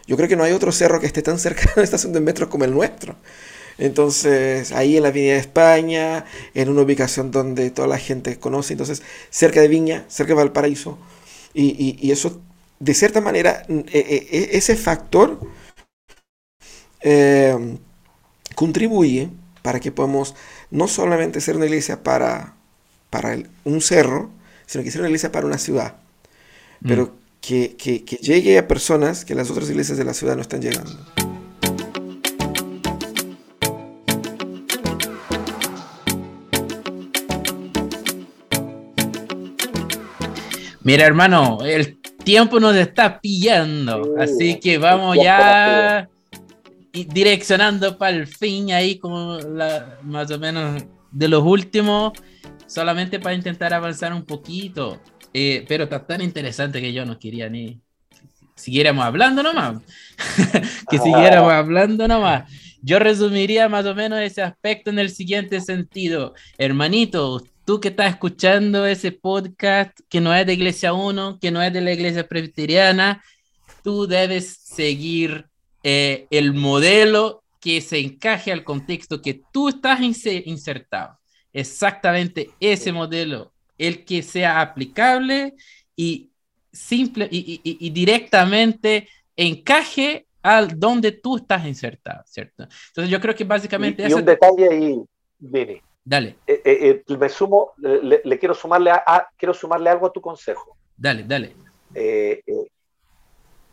Yo 0.07 0.17
creo 0.17 0.29
que 0.29 0.37
no 0.37 0.45
hay 0.45 0.53
otro 0.53 0.73
cerro 0.73 1.01
que 1.01 1.07
esté 1.07 1.23
tan 1.23 1.39
cerca 1.39 1.63
de 1.63 1.73
una 1.77 1.85
estación 1.85 2.13
de 2.13 2.21
metro 2.21 2.49
como 2.49 2.65
el 2.65 2.73
nuestro. 2.73 3.17
Entonces, 3.83 4.71
ahí 4.73 4.97
en 4.97 5.03
la 5.03 5.09
Avenida 5.09 5.33
de 5.33 5.41
España, 5.41 6.25
en 6.55 6.69
una 6.69 6.83
ubicación 6.83 7.33
donde 7.33 7.71
toda 7.71 7.89
la 7.89 7.99
gente 7.99 8.39
conoce, 8.39 8.75
entonces, 8.75 9.03
cerca 9.31 9.61
de 9.61 9.69
Viña, 9.69 10.05
cerca 10.09 10.31
de 10.31 10.37
Valparaíso. 10.37 10.99
Y, 11.53 12.11
eso, 12.11 12.41
de 12.79 12.95
cierta 12.95 13.21
manera, 13.21 13.65
e, 13.69 13.85
e, 13.93 14.29
e, 14.31 14.57
ese 14.57 14.77
factor 14.77 15.41
eh, 17.01 17.77
contribuye 18.55 19.31
para 19.63 19.81
que 19.81 19.91
podamos 19.91 20.37
no 20.71 20.87
solamente 20.87 21.41
ser 21.41 21.57
una 21.57 21.67
iglesia 21.67 22.05
para, 22.05 22.55
para 23.11 23.37
un 23.65 23.81
cerro, 23.81 24.31
sino 24.67 24.85
que 24.85 24.93
ser 24.93 25.01
una 25.01 25.09
iglesia 25.09 25.33
para 25.33 25.47
una 25.47 25.59
ciudad. 25.59 25.97
Pero 26.87 27.07
mm 27.07 27.23
que, 27.43 28.19
llegue 28.21 28.57
a 28.57 28.69
personas 28.69 29.25
que 29.25 29.35
las 29.35 29.51
otras 29.51 29.69
iglesias 29.69 29.99
de 29.99 30.05
la 30.05 30.15
ciudad 30.15 30.37
no 30.37 30.43
están 30.43 30.63
llegando. 30.63 30.97
Mira, 40.85 41.07
hermano, 41.07 41.59
el 41.65 41.99
tiempo 42.25 42.59
nos 42.59 42.75
está 42.77 43.21
pillando, 43.21 44.15
así 44.19 44.59
que 44.59 44.79
vamos 44.79 45.17
ya 45.23 46.09
direccionando 46.93 47.97
para 47.97 48.17
el 48.17 48.27
fin 48.27 48.73
ahí 48.73 48.99
como 48.99 49.39
la, 49.39 49.99
más 50.03 50.31
o 50.31 50.39
menos 50.39 50.83
de 51.11 51.29
los 51.29 51.43
últimos, 51.43 52.13
solamente 52.67 53.21
para 53.21 53.35
intentar 53.35 53.73
avanzar 53.73 54.13
un 54.13 54.25
poquito. 54.25 55.01
Eh, 55.35 55.65
pero 55.67 55.85
está 55.85 56.07
tan 56.07 56.21
interesante 56.21 56.81
que 56.81 56.93
yo 56.93 57.07
no 57.07 57.19
quería 57.19 57.49
ni 57.49 57.81
siguiéramos 58.55 59.05
hablando 59.05 59.43
nomás. 59.43 59.83
que 60.91 60.99
siguiéramos 60.99 61.53
hablando 61.53 62.07
nomás. 62.07 62.51
Yo 62.83 62.99
resumiría 62.99 63.69
más 63.69 63.87
o 63.87 63.95
menos 63.95 64.21
ese 64.21 64.43
aspecto 64.43 64.91
en 64.91 64.99
el 64.99 65.11
siguiente 65.11 65.61
sentido. 65.61 66.35
Hermanito, 66.59 67.43
tú 67.65 67.81
que 67.81 67.89
estás 67.89 68.11
escuchando 68.11 68.85
ese 68.87 69.13
podcast 69.13 69.99
que 70.09 70.21
no 70.21 70.35
es 70.35 70.45
de 70.45 70.55
Iglesia 70.55 70.93
1, 70.93 71.39
que 71.41 71.53
no 71.53 71.63
es 71.63 71.73
de 71.73 71.81
la 71.81 71.93
Iglesia 71.93 72.29
Presbiteriana, 72.29 73.23
tú 73.85 74.07
debes 74.09 74.57
seguir 74.57 75.47
eh, 75.85 76.27
el 76.31 76.55
modelo 76.55 77.45
que 77.61 77.81
se 77.81 78.01
encaje 78.01 78.51
al 78.51 78.65
contexto 78.65 79.23
que 79.23 79.41
tú 79.53 79.69
estás 79.69 80.01
insertado. 80.01 81.19
Exactamente 81.53 82.51
ese 82.59 82.93
modelo 82.93 83.53
el 83.79 84.05
que 84.05 84.23
sea 84.23 84.61
aplicable 84.61 85.55
y 85.97 86.31
simple 86.73 87.29
y, 87.31 87.91
directamente 87.91 89.09
encaje 89.37 90.27
al 90.43 90.79
donde 90.79 91.13
tú 91.13 91.37
estás 91.37 91.65
insertado, 91.67 92.23
¿cierto? 92.27 92.65
Entonces 92.89 93.11
yo 93.11 93.21
creo 93.21 93.35
que 93.35 93.45
básicamente... 93.45 94.07
Y, 94.09 94.13
un 94.13 94.25
detalle 94.25 94.69
ahí, 94.69 95.03
Vini. 95.39 95.81
Dale. 96.05 96.39
Eh, 96.47 96.63
eh, 96.65 97.03
eh, 97.09 97.17
me 97.17 97.29
sumo, 97.29 97.73
le, 97.79 98.39
quiero, 98.39 98.55
sumarle 98.55 98.91
a, 98.91 99.29
quiero 99.37 99.55
sumarle 99.55 99.91
algo 99.91 100.07
a 100.07 100.13
tu 100.13 100.21
consejo. 100.21 100.77
Dale, 100.97 101.23
dale. 101.25 101.55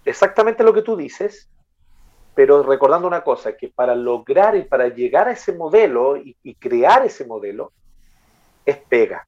exactamente 0.05 0.63
lo 0.63 0.73
que 0.73 0.83
tú 0.83 0.95
dices, 0.95 1.49
pero 2.35 2.61
recordando 2.61 3.07
una 3.07 3.23
cosa, 3.23 3.57
que 3.57 3.69
para 3.69 3.95
lograr 3.95 4.55
y 4.55 4.63
para 4.63 4.89
llegar 4.89 5.27
a 5.27 5.31
ese 5.31 5.53
modelo 5.53 6.17
y 6.17 6.55
crear 6.55 7.05
ese 7.05 7.25
modelo, 7.25 7.73
es 8.65 8.77
pega 8.77 9.27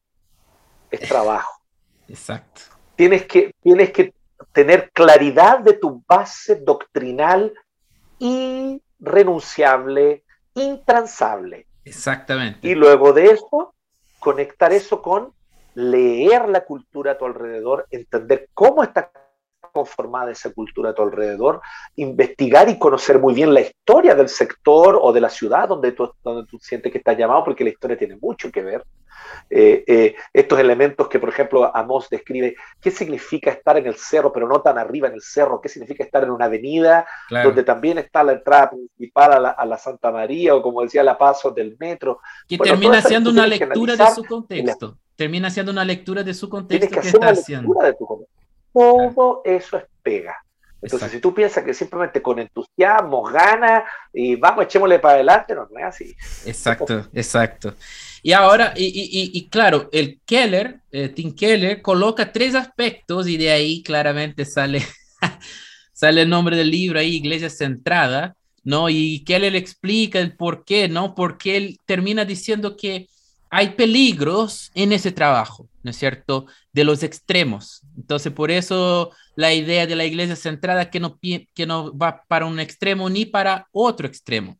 es 0.91 1.07
trabajo. 1.07 1.61
Exacto. 2.07 2.61
Tienes 2.95 3.25
que, 3.25 3.55
tienes 3.63 3.91
que 3.91 4.13
tener 4.51 4.91
claridad 4.91 5.59
de 5.59 5.73
tu 5.73 6.03
base 6.07 6.55
doctrinal 6.55 7.53
irrenunciable, 8.19 10.23
intransable. 10.53 11.67
Exactamente. 11.83 12.67
Y 12.67 12.75
luego 12.75 13.13
de 13.13 13.31
eso, 13.31 13.73
conectar 14.19 14.71
eso 14.73 15.01
con 15.01 15.33
leer 15.73 16.47
la 16.49 16.65
cultura 16.65 17.13
a 17.13 17.17
tu 17.17 17.25
alrededor, 17.25 17.87
entender 17.91 18.49
cómo 18.53 18.83
está 18.83 19.09
conformada 19.71 20.31
esa 20.31 20.51
cultura 20.51 20.89
a 20.89 20.93
tu 20.93 21.01
alrededor, 21.01 21.61
investigar 21.95 22.67
y 22.69 22.77
conocer 22.77 23.19
muy 23.19 23.33
bien 23.33 23.53
la 23.53 23.61
historia 23.61 24.13
del 24.15 24.27
sector 24.27 24.99
o 25.01 25.13
de 25.13 25.21
la 25.21 25.29
ciudad 25.29 25.69
donde 25.69 25.93
tú, 25.93 26.11
donde 26.23 26.45
tú 26.49 26.59
sientes 26.59 26.91
que 26.91 26.97
estás 26.97 27.17
llamado, 27.17 27.45
porque 27.45 27.63
la 27.63 27.69
historia 27.69 27.97
tiene 27.97 28.17
mucho 28.17 28.51
que 28.51 28.61
ver. 28.61 28.83
Eh, 29.49 29.83
eh, 29.87 30.15
estos 30.33 30.59
elementos 30.59 31.07
que, 31.07 31.19
por 31.19 31.29
ejemplo, 31.29 31.75
Amos 31.75 32.09
describe, 32.09 32.55
¿qué 32.79 32.91
significa 32.91 33.51
estar 33.51 33.77
en 33.77 33.87
el 33.87 33.95
cerro, 33.95 34.31
pero 34.31 34.47
no 34.47 34.61
tan 34.61 34.77
arriba 34.77 35.07
en 35.07 35.15
el 35.15 35.21
cerro? 35.21 35.59
¿Qué 35.61 35.69
significa 35.69 36.03
estar 36.03 36.23
en 36.23 36.31
una 36.31 36.45
avenida 36.45 37.05
donde 37.29 37.63
también 37.63 37.97
está 37.97 38.23
la 38.23 38.33
entrada 38.33 38.69
principal 38.69 39.45
a 39.45 39.65
la, 39.65 39.77
Santa 39.77 40.11
María 40.11 40.55
o, 40.55 40.61
como 40.61 40.81
decía, 40.81 41.03
la 41.03 41.17
paso 41.17 41.51
del 41.51 41.75
metro? 41.79 42.19
Que 42.47 42.57
termina 42.57 43.01
siendo 43.01 43.29
una 43.29 43.47
lectura 43.47 43.95
de 43.95 44.07
su 44.11 44.23
contexto. 44.23 44.97
Termina 45.15 45.49
siendo 45.49 45.71
una 45.71 45.85
lectura 45.85 46.23
de 46.23 46.33
su 46.33 46.49
contexto 46.49 47.01
que, 47.01 47.07
está 47.07 47.29
haciendo. 47.29 47.73
Todo 48.73 49.41
eso 49.43 49.77
es 49.77 49.83
pega. 50.01 50.35
Entonces, 50.81 51.11
si 51.11 51.19
tú 51.19 51.33
piensas 51.33 51.63
que 51.63 51.73
simplemente 51.73 52.21
con 52.21 52.39
entusiasmo, 52.39 53.21
gana 53.23 53.85
y 54.11 54.35
vamos, 54.35 54.65
echémosle 54.65 54.99
para 54.99 55.15
adelante, 55.15 55.53
no, 55.53 55.67
no 55.69 55.79
es 55.79 55.85
así. 55.85 56.15
Exacto, 56.45 57.07
exacto. 57.13 57.75
Y 58.23 58.33
ahora, 58.33 58.73
y, 58.75 59.47
claro, 59.49 59.89
el 59.91 60.19
Keller, 60.25 60.81
eh, 60.91 61.09
Tim 61.09 61.33
Keller, 61.33 61.81
coloca 61.81 62.31
tres 62.31 62.53
aspectos 62.53 63.27
y 63.27 63.37
de 63.37 63.51
ahí 63.51 63.81
claramente 63.81 64.45
sale, 64.45 64.85
sale 65.93 66.21
el 66.21 66.29
nombre 66.29 66.55
del 66.55 66.69
libro 66.69 66.99
ahí, 66.99 67.15
Iglesia 67.15 67.49
Centrada, 67.49 68.35
¿no? 68.63 68.89
Y 68.89 69.23
Keller 69.23 69.55
explica 69.55 70.19
el 70.19 70.35
por 70.35 70.65
qué, 70.65 70.87
¿no? 70.87 71.15
Porque 71.15 71.57
él 71.57 71.79
termina 71.85 72.23
diciendo 72.23 72.77
que 72.77 73.07
hay 73.49 73.71
peligros 73.71 74.71
en 74.75 74.93
ese 74.93 75.11
trabajo, 75.11 75.67
¿no 75.83 75.91
es 75.91 75.97
cierto? 75.97 76.45
De 76.71 76.83
los 76.83 77.03
extremos. 77.03 77.81
Entonces, 77.97 78.31
por 78.31 78.51
eso 78.51 79.11
la 79.35 79.53
idea 79.53 79.87
de 79.87 79.95
la 79.95 80.05
iglesia 80.05 80.35
centrada 80.35 80.89
que 80.89 80.99
no, 80.99 81.19
que 81.19 81.65
no 81.65 81.95
va 81.97 82.23
para 82.27 82.45
un 82.45 82.59
extremo 82.59 83.09
ni 83.09 83.25
para 83.25 83.67
otro 83.71 84.07
extremo. 84.07 84.57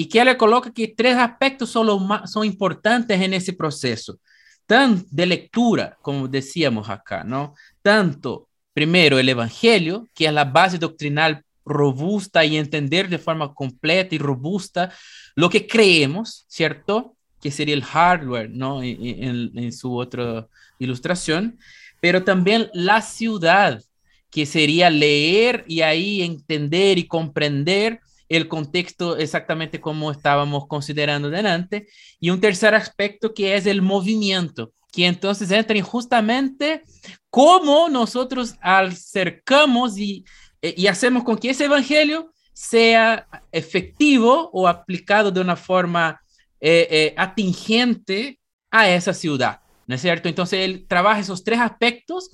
Y 0.00 0.06
que 0.06 0.24
le 0.24 0.34
coloca 0.38 0.72
que 0.72 0.88
tres 0.88 1.14
aspectos 1.14 1.68
son, 1.68 1.88
los 1.88 2.00
más, 2.00 2.32
son 2.32 2.46
importantes 2.46 3.20
en 3.20 3.34
ese 3.34 3.52
proceso, 3.52 4.18
tanto 4.64 5.06
de 5.10 5.26
lectura, 5.26 5.98
como 6.00 6.26
decíamos 6.26 6.88
acá, 6.88 7.22
¿no? 7.22 7.54
Tanto, 7.82 8.48
primero, 8.72 9.18
el 9.18 9.28
Evangelio, 9.28 10.08
que 10.14 10.24
es 10.24 10.32
la 10.32 10.46
base 10.46 10.78
doctrinal 10.78 11.44
robusta 11.66 12.42
y 12.46 12.56
entender 12.56 13.10
de 13.10 13.18
forma 13.18 13.52
completa 13.52 14.14
y 14.14 14.18
robusta 14.18 14.90
lo 15.34 15.50
que 15.50 15.66
creemos, 15.66 16.46
¿cierto? 16.48 17.14
Que 17.38 17.50
sería 17.50 17.74
el 17.74 17.84
hardware, 17.84 18.48
¿no? 18.48 18.82
En, 18.82 19.50
en 19.54 19.70
su 19.70 19.94
otra 19.94 20.48
ilustración, 20.78 21.58
pero 22.00 22.24
también 22.24 22.70
la 22.72 23.02
ciudad, 23.02 23.82
que 24.30 24.46
sería 24.46 24.88
leer 24.88 25.62
y 25.68 25.82
ahí 25.82 26.22
entender 26.22 26.96
y 26.96 27.06
comprender 27.06 28.00
el 28.30 28.48
contexto 28.48 29.16
exactamente 29.16 29.80
como 29.80 30.10
estábamos 30.10 30.66
considerando 30.68 31.28
delante. 31.28 31.88
Y 32.20 32.30
un 32.30 32.40
tercer 32.40 32.74
aspecto 32.74 33.34
que 33.34 33.56
es 33.56 33.66
el 33.66 33.82
movimiento, 33.82 34.72
que 34.92 35.06
entonces 35.06 35.50
entra 35.50 35.76
en 35.76 35.84
justamente 35.84 36.84
cómo 37.28 37.88
nosotros 37.88 38.54
acercamos 38.62 39.98
y, 39.98 40.24
y 40.62 40.86
hacemos 40.86 41.24
con 41.24 41.36
que 41.36 41.50
ese 41.50 41.64
evangelio 41.64 42.32
sea 42.52 43.26
efectivo 43.50 44.48
o 44.52 44.68
aplicado 44.68 45.30
de 45.32 45.40
una 45.40 45.56
forma 45.56 46.20
eh, 46.60 46.86
eh, 46.90 47.14
atingente 47.16 48.38
a 48.70 48.88
esa 48.88 49.12
ciudad, 49.12 49.60
¿no 49.86 49.96
es 49.96 50.02
cierto? 50.02 50.28
Entonces 50.28 50.60
él 50.60 50.86
trabaja 50.86 51.20
esos 51.20 51.42
tres 51.42 51.58
aspectos 51.58 52.30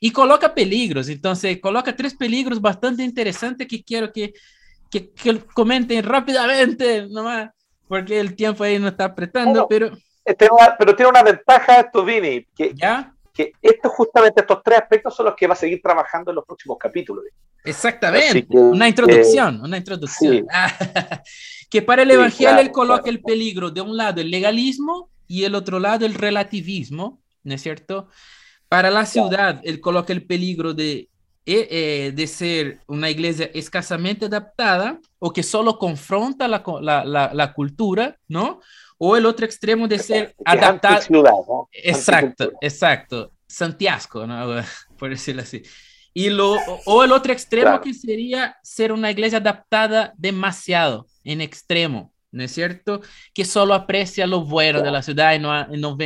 y 0.00 0.10
coloca 0.10 0.54
peligros, 0.54 1.08
entonces 1.08 1.60
coloca 1.60 1.94
tres 1.94 2.14
peligros 2.14 2.60
bastante 2.60 3.02
interesantes 3.02 3.66
que 3.66 3.82
quiero 3.82 4.10
que 4.10 4.32
que, 5.00 5.44
comenten 5.52 6.04
rápidamente, 6.04 7.06
nomás, 7.08 7.50
porque 7.88 8.20
el 8.20 8.34
tiempo 8.34 8.64
ahí 8.64 8.78
no 8.78 8.88
está 8.88 9.06
apretando, 9.06 9.66
pero... 9.68 9.90
Este, 10.24 10.48
pero 10.78 10.96
tiene 10.96 11.10
una 11.10 11.22
ventaja 11.22 11.80
esto, 11.80 12.02
Vini, 12.04 12.46
que, 12.56 12.72
¿Ya? 12.74 13.14
que 13.32 13.52
esto, 13.60 13.90
justamente 13.90 14.40
estos 14.40 14.62
tres 14.62 14.78
aspectos 14.78 15.14
son 15.14 15.26
los 15.26 15.34
que 15.34 15.46
va 15.46 15.52
a 15.52 15.56
seguir 15.56 15.82
trabajando 15.82 16.30
en 16.30 16.36
los 16.36 16.46
próximos 16.46 16.78
capítulos. 16.78 17.24
Exactamente, 17.62 18.46
una 18.50 18.88
introducción, 18.88 19.60
una 19.60 19.76
introducción. 19.76 20.46
que 21.70 21.82
para 21.82 22.02
el 22.02 22.10
Evangelio 22.10 22.60
él 22.60 22.70
coloca 22.70 23.10
el 23.10 23.20
peligro 23.20 23.70
de 23.70 23.80
un 23.80 23.96
lado 23.96 24.20
el 24.20 24.30
legalismo 24.30 25.10
y 25.26 25.44
el 25.44 25.54
otro 25.54 25.78
lado 25.78 26.06
el 26.06 26.14
relativismo, 26.14 27.22
¿no 27.42 27.54
es 27.54 27.62
cierto? 27.62 28.08
Para 28.68 28.90
la 28.90 29.04
ciudad 29.06 29.60
él 29.64 29.80
coloca 29.80 30.12
el 30.12 30.26
peligro 30.26 30.72
de 30.74 30.92
eh, 30.92 31.08
eh, 31.08 31.13
de 31.46 32.26
ser 32.26 32.80
una 32.86 33.10
iglesia 33.10 33.50
escasamente 33.52 34.26
adaptada 34.26 34.98
o 35.18 35.32
que 35.32 35.42
solo 35.42 35.78
confronta 35.78 36.48
la, 36.48 36.62
la, 36.80 37.30
la, 37.34 37.52
cultura, 37.52 38.18
¿no? 38.28 38.60
O 38.98 39.16
el 39.16 39.26
otro 39.26 39.44
extremo 39.44 39.86
de 39.86 39.98
ser 39.98 40.34
adaptada. 40.44 41.00
Exacto, 41.72 42.52
exacto. 42.60 43.32
Santiago, 43.46 44.26
¿no? 44.26 44.62
Por 44.98 45.10
decirlo 45.10 45.42
así. 45.42 45.62
Y 46.16 46.30
lo, 46.30 46.56
o 46.86 47.02
el 47.02 47.10
otro 47.10 47.32
extremo 47.32 47.80
que 47.80 47.92
sería 47.92 48.56
ser 48.62 48.92
una 48.92 49.10
iglesia 49.10 49.38
adaptada 49.38 50.14
demasiado, 50.16 51.08
en 51.24 51.40
extremo, 51.40 52.12
¿no 52.30 52.44
es 52.44 52.52
cierto? 52.52 53.00
Que 53.34 53.44
solo 53.44 53.74
aprecia 53.74 54.26
lo 54.26 54.44
bueno 54.44 54.80
de 54.80 54.92
la 54.92 55.02
ciudad 55.02 55.34
y 55.34 55.40
no, 55.40 55.66
no, 55.66 55.96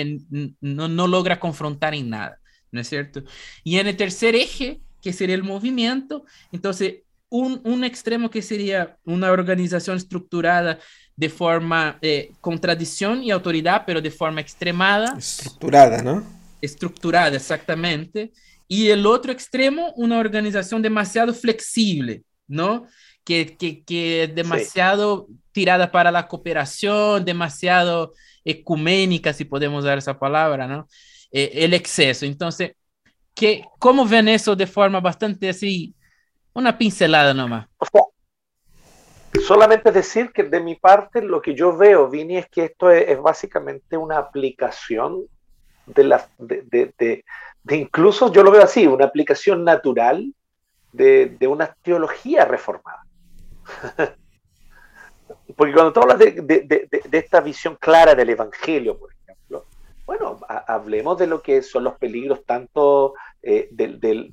no, 0.60 0.89
no 0.89 1.06
logra 1.06 1.39
confrontar 1.39 1.94
en 1.94 2.09
nada, 2.09 2.40
¿no 2.73 2.81
es 2.81 2.89
cierto? 2.89 3.23
Y 3.65 3.78
en 3.78 3.86
el 3.86 3.97
tercer 3.97 4.35
eje, 4.35 4.81
que 5.03 5.12
sería 5.12 5.35
el 5.35 5.43
movimiento. 5.43 6.25
Entonces, 6.53 7.03
un, 7.31 7.61
un 7.65 7.85
extremo 7.85 8.31
que 8.31 8.43
sería 8.43 8.97
una 9.05 9.31
organización 9.31 9.97
estructurada 9.97 10.79
de 11.19 11.29
forma 11.29 11.99
eh, 12.01 12.31
con 12.41 12.61
tradición 12.61 13.25
y 13.25 13.33
autoridad, 13.33 13.83
pero 13.85 14.01
de 14.01 14.11
forma 14.11 14.41
extremada. 14.41 15.16
Estructurada, 15.19 16.01
¿no? 16.01 16.23
Estructurada, 16.61 17.37
exactamente. 17.37 18.31
Y 18.69 18.89
el 18.91 19.05
otro 19.05 19.33
extremo, 19.33 19.93
una 19.97 20.19
organización 20.19 20.81
demasiado 20.81 21.35
flexible, 21.35 22.23
¿no? 22.47 22.87
Que, 23.25 23.57
que, 23.57 24.31
demasiado 24.33 25.27
tirada 25.51 25.91
para 25.91 26.12
la 26.12 26.29
cooperación, 26.29 27.25
demasiado 27.25 28.15
ecuménica, 28.45 29.33
si 29.33 29.45
podemos 29.45 29.83
usar 29.83 29.99
esa 29.99 30.19
palabra, 30.19 30.69
¿no? 30.69 30.87
Eh, 31.33 31.51
el 31.55 31.75
exceso. 31.75 32.27
Entonces, 32.27 32.73
que, 33.39 33.65
¿Cómo 33.78 34.05
ven 34.06 34.28
eso 34.28 34.56
de 34.56 34.66
forma 34.66 35.01
bastante 35.01 35.48
así, 35.48 35.94
una 36.52 36.77
pincelada 36.77 37.32
nomás? 37.32 37.69
O 37.78 37.86
sea, 37.86 38.02
solamente 39.47 39.93
decir 39.93 40.32
que 40.32 40.43
de 40.43 40.60
mi 40.60 40.74
parte 40.74 41.23
lo 41.23 41.40
que 41.40 41.55
yo 41.55 41.77
veo, 41.77 42.09
Vini, 42.09 42.39
es 42.39 42.48
que 42.48 42.65
esto 42.65 42.90
es, 42.90 43.20
básicamente 43.20 43.97
una 43.97 44.19
aplicación 44.19 45.23
de 45.86 46.05
la, 46.05 46.28
de, 46.39 46.62
de, 46.98 47.24
de, 47.62 47.77
incluso 47.77 48.32
yo 48.32 48.43
lo 48.43 48.51
veo 48.51 48.62
así, 48.62 48.86
una 48.86 49.05
aplicación 49.05 49.65
natural 49.65 50.35
de, 50.93 51.39
una 51.48 51.74
teología 51.82 52.44
reformada. 52.44 53.02
Porque 55.56 55.73
cuando 55.73 55.93
tú 55.93 56.01
hablas 56.01 56.19
de, 56.19 56.89
esta 57.12 57.40
visión 57.40 57.77
clara 57.77 58.15
del 58.15 58.31
Evangelio, 58.31 58.98
por 58.98 59.10
ejemplo, 59.10 59.18
bueno, 60.09 60.41
hablemos 60.49 61.19
de 61.19 61.27
lo 61.27 61.43
que 61.43 61.61
son 61.61 61.85
los 61.85 61.99
peligros 61.99 62.43
tanto 62.47 63.13
eh, 63.43 63.69
del, 63.71 64.33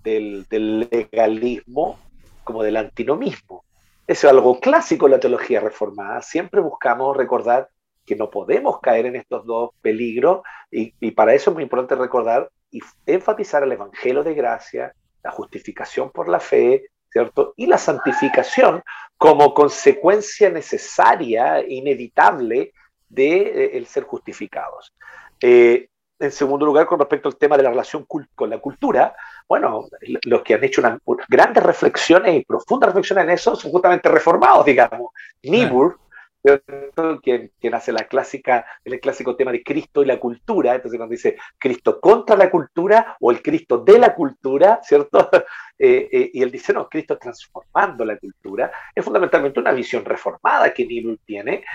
legalismo 0.90 2.00
como 2.46 2.64
del 2.64 2.78
antinomismo. 2.78 3.66
Eso 4.08 4.28
es 4.28 4.32
algo 4.32 4.62
clásico 4.62 5.08
en 5.08 5.12
la 5.12 5.20
teología 5.20 5.60
reformada. 5.60 6.22
Siempre 6.22 6.62
buscamos 6.62 7.18
recordar 7.18 7.68
que 8.06 8.16
no 8.16 8.30
podemos 8.30 8.80
caer 8.80 9.08
en 9.08 9.18
estos 9.18 9.46
dos 9.46 9.72
peligros 9.82 10.44
y, 10.72 11.12
para 11.12 11.34
eso 11.34 11.50
es 11.50 11.56
muy 11.56 11.64
importante 11.64 11.96
recordar 11.96 12.50
y 12.72 12.80
enfatizar 13.06 13.62
el 13.64 13.74
Evangelio 13.74 14.24
de 14.24 14.34
gracia, 14.34 14.94
la 15.26 15.32
justificación 15.32 16.10
por 16.10 16.30
la 16.30 16.40
fe, 16.40 16.86
¿cierto? 17.12 17.54
Y 17.58 17.66
la 17.66 17.78
santificación 17.78 18.82
como 19.18 19.54
consecuencia 19.54 20.50
necesaria, 20.50 21.68
inevitable 21.68 22.72
de 23.10 23.78
eh, 23.78 23.86
ser 23.86 24.06
justificados. 24.06 24.94
Eh, 25.41 25.90
en 26.18 26.32
segundo 26.32 26.66
lugar, 26.66 26.86
con 26.86 26.99
respecto 26.99 27.28
al 27.28 27.36
tema 27.36 27.57
de 27.57 27.64
la 27.64 27.70
relación 27.70 28.06
con 28.06 28.49
la 28.49 28.60
cultura, 28.60 29.16
bueno, 29.48 29.88
los 30.24 30.41
que 30.44 30.53
han 30.53 30.64
hecho 30.64 30.82
unas 30.82 30.99
grandes 31.28 31.62
reflexiones 31.62 32.36
y 32.36 32.45
profundas 32.45 32.90
reflexiones 32.90 33.26
en 33.26 33.30
eso 33.32 33.56
son 33.56 33.72
justamente 33.72 34.10
reformados, 34.10 34.66
digamos. 34.66 35.12
Niebuhr, 35.44 35.98
quien, 37.22 37.52
quien, 37.60 37.74
hace 37.74 37.91
la 37.91 38.07
clásica, 38.07 38.66
el 38.84 38.99
clásico 38.99 39.36
tema 39.36 39.52
de 39.52 39.64
Cristo 39.64 40.03
y 40.03 40.06
la 40.06 40.20
cultura, 40.20 40.76
entonces 40.76 40.98
cuando 40.98 41.14
dice 41.14 41.38
Cristo 41.57 41.99
contra 41.99 42.36
la 42.36 42.52
cultura 42.52 43.18
o 43.20 43.32
el 43.32 43.41
Cristo 43.41 43.80
de 43.80 43.99
la 43.99 44.14
cultura, 44.14 44.80
¿cierto? 44.84 45.30
Eh, 45.78 46.07
eh, 46.10 46.32
y 46.34 46.41
él 46.41 46.52
dice, 46.52 46.72
no, 46.72 46.88
Cristo 46.88 47.18
transformando 47.18 48.06
la 48.06 48.18
cultura, 48.18 48.72
es 48.95 49.03
fundamentalmente 49.03 49.60
una 49.60 49.74
visión 49.74 50.06
reformada 50.06 50.74
que 50.74 50.86
Niebuhr 50.86 51.20
tiene, 51.26 51.66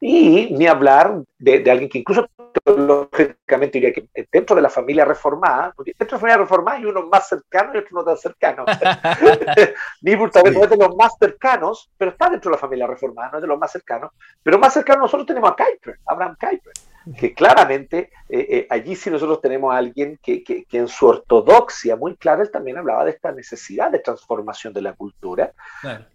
y 0.00 0.52
ni 0.52 0.66
hablar 0.66 1.22
de, 1.38 1.60
de 1.60 1.70
alguien 1.70 1.88
que 1.88 1.98
incluso 1.98 2.28
lógicamente 2.64 3.78
diría 3.78 3.92
que 3.92 4.08
dentro 4.30 4.56
de 4.56 4.62
la 4.62 4.68
familia 4.68 5.04
reformada, 5.04 5.72
porque 5.76 5.92
dentro 5.98 6.16
de 6.16 6.20
la 6.20 6.20
familia 6.20 6.42
reformada 6.42 6.78
hay 6.78 6.84
uno 6.84 7.06
más 7.06 7.28
cercano 7.28 7.72
y 7.74 7.78
otro 7.78 7.90
no 7.92 8.04
tan 8.04 8.16
cercano. 8.16 8.64
Niebuhr 10.02 10.30
tal 10.30 10.44
vez 10.44 10.54
no 10.54 10.64
es 10.64 10.70
de 10.70 10.76
los 10.76 10.96
más 10.96 11.12
cercanos, 11.18 11.90
pero 11.96 12.10
está 12.10 12.30
dentro 12.30 12.50
de 12.50 12.56
la 12.56 12.60
familia 12.60 12.86
reformada, 12.86 13.30
no 13.32 13.38
es 13.38 13.42
de 13.42 13.48
los 13.48 13.58
más 13.58 13.72
cercanos. 13.72 14.10
Pero 14.42 14.58
más 14.58 14.72
cercano 14.72 15.02
nosotros 15.02 15.26
tenemos 15.26 15.50
a 15.50 15.56
Kuyper, 15.56 15.98
Abraham 16.06 16.36
Kuyper, 16.38 16.72
que 17.14 17.34
claramente 17.34 18.10
eh, 18.28 18.46
eh, 18.50 18.66
allí 18.68 18.96
sí 18.96 19.10
nosotros 19.10 19.40
tenemos 19.40 19.72
a 19.72 19.78
alguien 19.78 20.18
que, 20.20 20.42
que, 20.42 20.64
que, 20.64 20.78
en 20.78 20.88
su 20.88 21.06
ortodoxia 21.06 21.94
muy 21.94 22.16
clara 22.16 22.42
él 22.42 22.50
también 22.50 22.78
hablaba 22.78 23.04
de 23.04 23.12
esta 23.12 23.30
necesidad 23.30 23.92
de 23.92 24.00
transformación 24.00 24.72
de 24.72 24.82
la 24.82 24.92
cultura. 24.94 25.52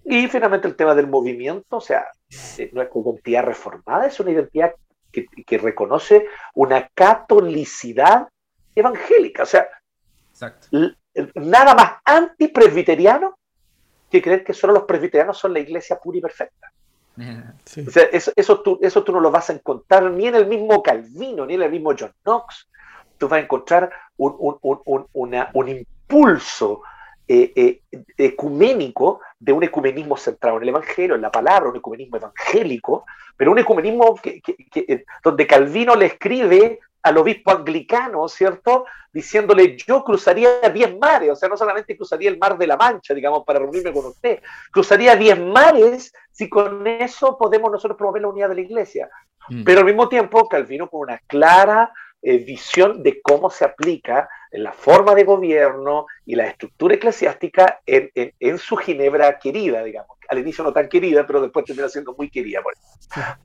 Y 0.04 0.28
finalmente 0.28 0.68
el 0.68 0.76
tema 0.76 0.94
del 0.94 1.08
movimiento, 1.08 1.78
o 1.78 1.82
sea, 1.82 2.08
eh, 2.58 2.70
nuestra 2.74 3.02
identidad 3.02 3.44
reformada 3.44 4.08
es 4.08 4.20
una 4.20 4.32
identidad 4.32 4.74
que, 5.12 5.58
reconoce 5.58 6.28
una 6.56 6.90
catolicidad 6.94 8.28
evangélica. 8.76 9.44
O 9.44 9.46
sea, 9.46 9.68
nada 11.36 11.76
más 11.76 11.92
antipresbiteriano 12.04 13.38
que 14.10 14.22
creer 14.22 14.44
que 14.44 14.54
solo 14.54 14.74
los 14.74 14.84
presbiterianos 14.84 15.38
son 15.38 15.54
la 15.54 15.60
iglesia 15.60 15.98
pura 15.98 16.18
y 16.18 16.22
perfecta. 16.22 16.72
O 17.88 17.91
sea, 17.91 18.03
eso, 18.11 18.31
eso, 18.35 18.61
tú, 18.61 18.80
eso 18.81 19.03
tú 19.03 19.11
no 19.11 19.19
lo 19.19 19.31
vas 19.31 19.49
a 19.49 19.53
encontrar 19.53 20.10
ni 20.11 20.27
en 20.27 20.35
el 20.35 20.48
mismo 20.48 20.81
Calvino, 20.81 21.45
ni 21.45 21.56
en 21.56 21.61
el 21.61 21.72
mismo 21.72 21.93
John 21.98 22.14
Knox. 22.23 22.68
Tú 23.18 23.27
vas 23.27 23.39
a 23.39 23.43
encontrar 23.43 23.91
un, 24.18 24.57
un, 24.61 25.07
un 25.53 25.68
impulso 25.69 26.81
eh, 27.27 27.53
eh, 27.56 27.81
ecuménico 28.18 29.22
de 29.39 29.53
un 29.53 29.64
ecumenismo 29.64 30.18
centrado 30.18 30.57
en 30.57 30.64
el 30.64 30.69
Evangelio, 30.69 31.15
en 31.15 31.22
la 31.22 31.31
palabra, 31.31 31.69
un 31.69 31.77
ecumenismo 31.77 32.18
evangélico, 32.18 33.06
pero 33.38 33.52
un 33.52 33.60
ecumenismo 33.60 34.15
que, 34.15 34.41
eh, 34.76 35.06
donde 35.23 35.48
Calvino 35.48 35.95
le 35.95 36.07
escribe 36.07 36.80
al 37.03 37.18
obispo 37.18 37.52
anglicano, 37.52 38.28
¿cierto? 38.28 38.86
Diciéndole, 39.11 39.78
yo 39.78 40.03
cruzaría 40.03 40.61
diez 40.73 40.98
mares, 40.98 41.32
o 41.32 41.36
sea, 41.36 41.49
no 41.49 41.57
solamente 41.57 41.98
cruzaría 41.98 42.30
el 42.30 42.38
mar 42.38 42.57
de 42.57 42.68
la 42.68 42.78
Mancha, 42.78 43.14
digamos, 43.14 43.44
para 43.45 43.60
reunirme 43.60 43.91
con 43.91 44.06
usted, 44.06 44.41
cruzaría 44.72 45.15
diez 45.15 45.40
mares 45.40 46.14
si 46.32 46.49
con 46.49 46.86
eso 46.88 47.38
podemos 47.38 47.72
nosotros 47.72 47.98
promover 47.98 48.22
la 48.22 48.30
unidad 48.30 48.49
de 48.49 48.56
la 48.56 48.61
iglesia. 48.61 49.10
Mm. 49.49 49.64
Pero 49.64 49.80
al 49.80 49.86
mismo 49.86 50.07
tiempo, 50.07 50.48
Calvino 50.48 50.90
con 50.90 51.02
una 51.02 51.18
clara 51.28 51.91
eh, 52.22 52.38
visión 52.38 53.02
de 53.02 53.22
cómo 53.22 53.49
se 53.49 53.65
aplica 53.65 54.30
la 54.52 54.73
forma 54.73 55.15
de 55.15 55.23
gobierno 55.23 56.06
y 56.26 56.35
la 56.35 56.48
estructura 56.48 56.95
eclesiástica 56.95 57.81
en, 57.85 58.11
en, 58.15 58.57
su 58.57 58.76
Ginebra 58.76 59.39
querida, 59.39 59.84
digamos. 59.84 60.18
Al 60.27 60.39
inicio 60.39 60.64
no 60.64 60.73
tan 60.73 60.89
querida, 60.89 61.26
pero 61.26 61.41
después 61.41 61.65
termina 61.65 61.89
siendo 61.89 62.14
muy 62.14 62.30
querida. 62.30 62.61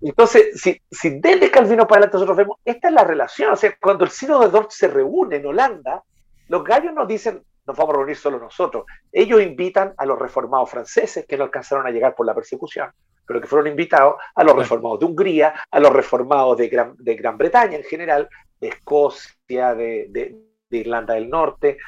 Entonces, 0.02 0.60
si, 0.60 0.80
si 0.90 1.18
desde 1.20 1.50
Calvino 1.50 1.86
para 1.86 2.00
adelante 2.00 2.16
nosotros 2.16 2.36
vemos, 2.36 2.58
esta 2.64 2.88
es 2.88 2.94
la 2.94 3.04
relación. 3.04 3.52
O 3.52 3.56
sea, 3.56 3.74
cuando 3.80 4.04
el 4.04 4.10
Sínodo 4.10 4.40
de 4.40 4.50
Dort 4.50 4.70
se 4.70 4.88
reúne 4.88 5.36
en 5.36 5.46
Holanda, 5.46 6.02
los 6.48 6.64
gallos 6.64 6.92
nos 6.92 7.08
dicen, 7.08 7.42
nos 7.66 7.76
vamos 7.76 7.94
a 7.94 7.98
reunir 7.98 8.16
solo 8.16 8.38
nosotros. 8.38 8.84
Ellos 9.12 9.42
invitan 9.42 9.94
a 9.96 10.06
los 10.06 10.18
reformados 10.18 10.70
franceses 10.70 11.26
que 11.26 11.36
no 11.36 11.44
alcanzaron 11.44 11.86
a 11.86 11.90
llegar 11.90 12.14
por 12.14 12.26
la 12.26 12.34
persecución, 12.34 12.90
pero 13.26 13.40
que 13.40 13.46
fueron 13.46 13.66
invitados 13.66 14.16
a 14.34 14.44
los 14.44 14.56
reformados 14.56 15.00
de 15.00 15.06
Hungría, 15.06 15.54
a 15.70 15.80
los 15.80 15.92
reformados 15.92 16.56
de 16.56 16.68
Gran, 16.68 16.94
de 16.98 17.14
Gran 17.16 17.36
Bretaña 17.36 17.76
en 17.76 17.84
general, 17.84 18.28
de 18.60 18.68
Escocia, 18.68 19.74
de, 19.74 20.36
Irlanda 20.70 21.14
del 21.14 21.30
Norte, 21.30 21.78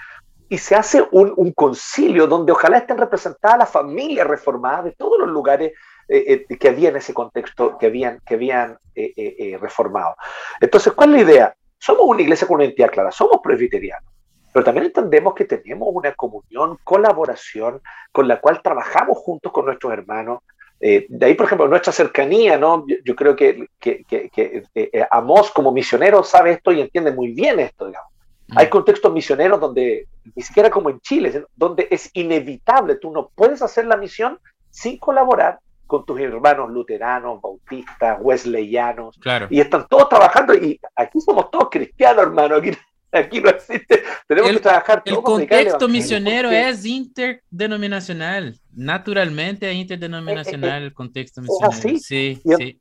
y 0.49 0.59
se 0.59 0.75
hace 0.75 1.07
un, 1.11 1.53
concilio 1.53 2.27
donde 2.27 2.53
ojalá 2.53 2.79
estén 2.79 2.99
representadas 2.99 3.59
las 3.59 3.71
familias 3.71 4.27
reformadas 4.27 4.85
de 4.85 4.93
todos 4.93 5.19
los 5.19 5.29
lugares 5.29 5.73
eh, 6.09 6.47
eh, 6.49 6.57
que 6.57 6.69
había 6.69 6.89
en 6.89 6.97
ese 6.97 7.13
contexto, 7.13 7.77
que 7.77 7.87
habían, 7.87 8.21
que 8.25 8.35
habían 8.35 8.79
eh, 8.95 9.59
reformado. 9.61 10.17
Entonces, 10.61 10.93
¿cuál 10.95 11.15
es 11.15 11.27
la 11.27 11.33
idea? 11.33 11.55
Somos 11.79 12.07
una 12.07 12.23
iglesia 12.23 12.47
con 12.47 12.57
una 12.57 12.65
identidad 12.65 12.91
clara, 12.91 13.11
somos 13.13 13.41
presbiterianos, 13.43 14.11
pero 14.53 14.65
también 14.65 14.87
entendemos 14.87 15.35
que 15.35 15.45
tenemos 15.45 15.89
una 15.93 16.13
comunión, 16.15 16.79
colaboración, 16.83 17.83
con 18.11 18.27
la 18.27 18.41
cual 18.41 18.63
trabajamos 18.63 19.19
juntos 19.19 19.53
con 19.53 19.67
nuestros 19.67 19.93
hermanos, 19.93 20.41
Eh, 20.81 21.07
de 21.09 21.27
ahí, 21.27 21.35
por 21.35 21.47
ejemplo, 21.47 21.67
nuestra 21.67 21.93
cercanía, 21.93 22.57
¿no? 22.57 22.85
Yo, 23.05 23.17
creo 23.17 23.35
que, 23.35 23.69
que, 23.81 24.05
que, 24.05 24.63
eh, 24.75 25.07
Amos 25.11 25.51
como 25.51 25.73
misionero 25.73 26.23
sabe 26.23 26.53
esto 26.53 26.71
y 26.73 26.81
entiende 26.81 27.13
muy 27.13 27.33
bien 27.33 27.59
esto, 27.59 27.87
digamos. 27.87 28.13
Mm. 28.49 28.59
Hay 28.59 28.69
contextos 28.69 29.13
misioneros 29.13 29.61
donde, 29.61 30.07
ni 30.35 30.43
siquiera 30.43 30.71
como 30.71 30.91
en 30.91 31.01
Chile, 31.01 31.45
donde 31.57 31.89
es 31.91 32.11
inevitable, 32.15 32.97
tú 32.97 33.11
no 33.11 33.31
puedes 33.35 33.61
hacer 33.61 33.87
la 33.87 33.97
misión 33.97 34.39
sin 34.71 34.99
colaborar 34.99 35.59
con 35.87 36.05
tus 36.05 36.21
hermanos 36.21 36.71
luteranos, 36.71 37.41
bautistas, 37.41 38.19
wesleyanos, 38.21 39.17
claro. 39.19 39.47
y 39.51 39.59
están 39.59 39.87
todos 39.89 40.09
trabajando, 40.09 40.55
y 40.55 40.79
aquí 40.95 41.19
somos 41.21 41.51
todos 41.51 41.71
cristianos, 41.71 42.25
hermano, 42.25 42.57
aquí 42.57 42.73
Aquí 43.13 43.41
no 43.41 43.51
existe. 43.51 44.03
Tenemos 44.27 44.51
que 44.53 44.61
trabajar 44.61 45.03
El 45.05 45.23
contexto 45.23 45.89
misionero 45.89 46.51
es 46.51 46.85
interdenominacional. 46.85 48.59
Naturalmente 48.75 49.71
es 49.71 49.77
interdenominacional 49.77 50.83
el 50.83 50.93
contexto 50.93 51.41
misionero. 51.41 51.71
así. 51.71 51.99
Sí, 51.99 52.41
y, 52.45 52.55
sí. 52.55 52.81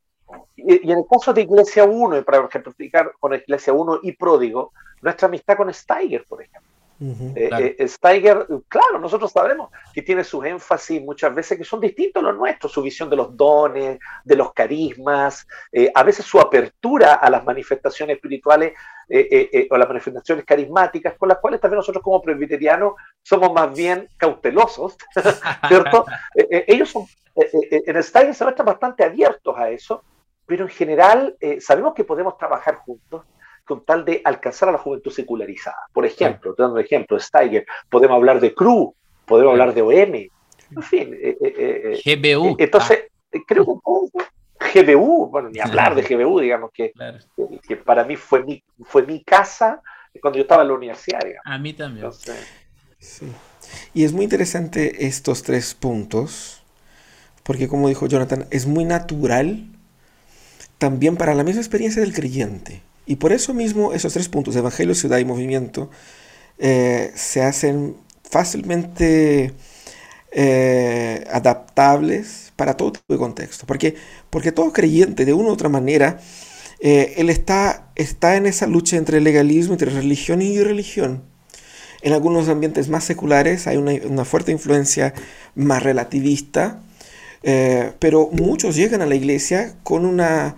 Y, 0.56 0.92
en 0.92 0.98
el 1.00 1.06
caso 1.10 1.34
de 1.34 1.42
Iglesia 1.42 1.86
1, 1.86 2.24
para 2.24 2.46
ejemplificar 2.46 3.12
con 3.20 3.34
Iglesia 3.34 3.72
1 3.72 4.02
y 4.04 4.12
Pródigo, 4.12 4.74
nuestra 5.02 5.28
amistad 5.28 5.56
con 5.56 5.74
Steiger, 5.74 6.26
por 6.28 6.42
ejemplo. 6.42 6.68
Eh, 7.00 7.48
claro. 7.48 7.66
Eh, 7.66 7.88
Steiger, 7.88 8.48
claro, 8.68 9.00
nosotros 9.00 9.32
sabemos 9.32 9.70
que 9.94 10.02
tiene 10.02 10.24
sus 10.24 10.44
énfasis 10.46 11.02
muchas 11.02 11.34
veces 11.34 11.58
que 11.58 11.64
son 11.64 11.80
distintos 11.80 12.24
a 12.24 12.26
los 12.28 12.36
nuestros, 12.36 12.72
su 12.72 12.82
visión 12.82 13.10
de 13.10 13.16
los 13.16 13.38
dones, 13.38 14.00
de 14.24 14.36
los 14.36 14.52
carismas, 14.54 15.48
eh, 15.72 15.92
a 15.94 16.04
veces 16.04 16.26
su 16.26 16.40
apertura 16.40 17.14
a 17.14 17.30
las 17.30 17.46
manifestaciones 17.46 18.16
espirituales 18.16 18.74
o 19.10 19.78
las 19.78 19.88
manifestaciones 19.88 20.46
carismáticas, 20.46 21.16
con 21.18 21.30
las 21.30 21.38
cuales 21.40 21.62
también 21.62 21.78
nosotros 21.78 22.04
como 22.04 22.22
presbiterianos 22.22 22.94
somos 23.22 23.54
más 23.54 23.76
bien 23.76 24.08
cautelosos, 24.18 24.98
¿cierto? 25.68 26.06
ellos 26.36 26.90
son, 26.90 27.06
en 27.36 28.04
Steiger 28.04 28.36
se 28.36 28.44
muestran 28.44 28.66
bastante 28.66 29.04
abiertos 29.04 29.56
a 29.58 29.70
eso, 29.70 30.04
pero 30.46 30.66
en 30.66 30.70
general 30.70 31.36
sabemos 31.60 31.94
que 31.94 32.04
podemos 32.04 32.38
trabajar 32.38 32.76
juntos 32.76 33.24
con 33.64 33.84
tal 33.84 34.06
de 34.06 34.22
alcanzar 34.24 34.70
a 34.70 34.72
la 34.72 34.78
juventud 34.78 35.12
secularizada. 35.12 35.88
Por 35.94 36.06
ejemplo, 36.06 36.56
dando 36.58 36.76
un 36.76 36.80
ejemplo, 36.80 37.20
Steiger, 37.20 37.66
podemos 37.90 38.16
hablar 38.16 38.40
de 38.40 38.54
CRU, 38.54 38.96
podemos 39.26 39.52
hablar 39.52 39.74
de 39.74 39.82
OM, 39.82 40.30
en 40.76 40.84
fin. 40.84 41.14
Eh, 41.14 41.38
eh, 41.42 42.00
eh, 42.04 42.16
GBU. 42.16 42.56
entonces, 42.58 43.06
creo 43.46 43.66
que 43.66 43.72
GBU, 44.60 45.30
bueno, 45.30 45.50
ni 45.50 45.60
hablar 45.64 45.96
de 45.96 46.02
GBU, 46.02 46.40
digamos 46.40 46.72
que, 46.72 46.94
que, 47.68 47.76
para 47.78 48.04
mí 48.04 48.16
fue 48.16 48.44
mi, 48.44 48.64
fue 48.84 49.06
mi 49.06 49.24
casa 49.24 49.82
cuando 50.22 50.38
yo 50.38 50.44
estaba 50.44 50.64
en 50.64 50.70
la 50.70 50.74
universidad. 50.74 51.20
A 51.44 51.58
mí 51.58 51.74
también. 51.74 52.10
sí. 53.00 53.26
Y 53.94 54.06
es 54.06 54.14
muy 54.14 54.24
interesante 54.24 55.08
estos 55.08 55.44
tres 55.44 55.74
puntos, 55.74 56.64
porque 57.44 57.68
como 57.68 57.88
dijo 57.88 58.08
Jonathan, 58.08 58.48
es 58.50 58.66
muy 58.66 58.86
natural 58.86 59.66
también 60.78 61.18
para 61.18 61.34
la 61.34 61.44
misma 61.44 61.62
experiencia 61.62 62.02
del 62.02 62.14
creyente. 62.14 62.82
Y 63.06 63.18
por 63.18 63.32
eso 63.32 63.54
mismo 63.54 63.94
esos 63.94 64.14
tres 64.14 64.30
puntos, 64.30 64.56
Evangelio, 64.56 64.94
Ciudad 64.94 65.18
y 65.18 65.26
Movimiento, 65.26 65.90
eh, 66.60 67.12
se 67.16 67.42
hacen 67.44 67.98
fácilmente 68.24 69.54
eh, 70.32 71.24
adaptables 71.32 72.54
para 72.56 72.76
todo 72.76 72.94
tipo 72.94 73.14
de 73.14 73.18
contexto. 73.18 73.66
Porque, 73.66 73.96
porque 74.30 74.52
todo 74.52 74.74
creyente, 74.74 75.26
de 75.26 75.34
una 75.34 75.50
u 75.50 75.52
otra 75.54 75.70
manera, 75.70 76.20
eh, 76.80 77.16
él 77.18 77.30
está, 77.30 77.92
está 77.96 78.36
en 78.38 78.46
esa 78.46 78.68
lucha 78.68 78.98
entre 78.98 79.22
legalismo, 79.22 79.74
entre 79.74 79.92
religión 79.92 80.42
y 80.42 80.54
irreligión. 80.54 81.24
En 82.02 82.14
algunos 82.14 82.48
ambientes 82.50 82.90
más 82.90 83.04
seculares 83.04 83.68
hay 83.68 83.78
una, 83.78 83.94
una 84.08 84.26
fuerte 84.26 84.52
influencia 84.52 85.14
más 85.56 85.84
relativista, 85.84 86.82
pero 88.00 88.30
muchos 88.34 88.76
llegan 88.76 89.02
a 89.02 89.06
la 89.06 89.16
iglesia 89.16 89.76
con 89.84 90.06
una, 90.06 90.58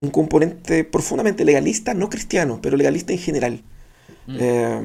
un 0.00 0.10
componente 0.10 0.84
profundamente 0.84 1.44
legalista, 1.44 1.94
no 1.94 2.08
cristiano, 2.08 2.60
pero 2.62 2.76
legalista 2.76 3.12
en 3.12 3.18
general. 3.18 3.64
Mm. 4.28 4.36
Eh, 4.38 4.80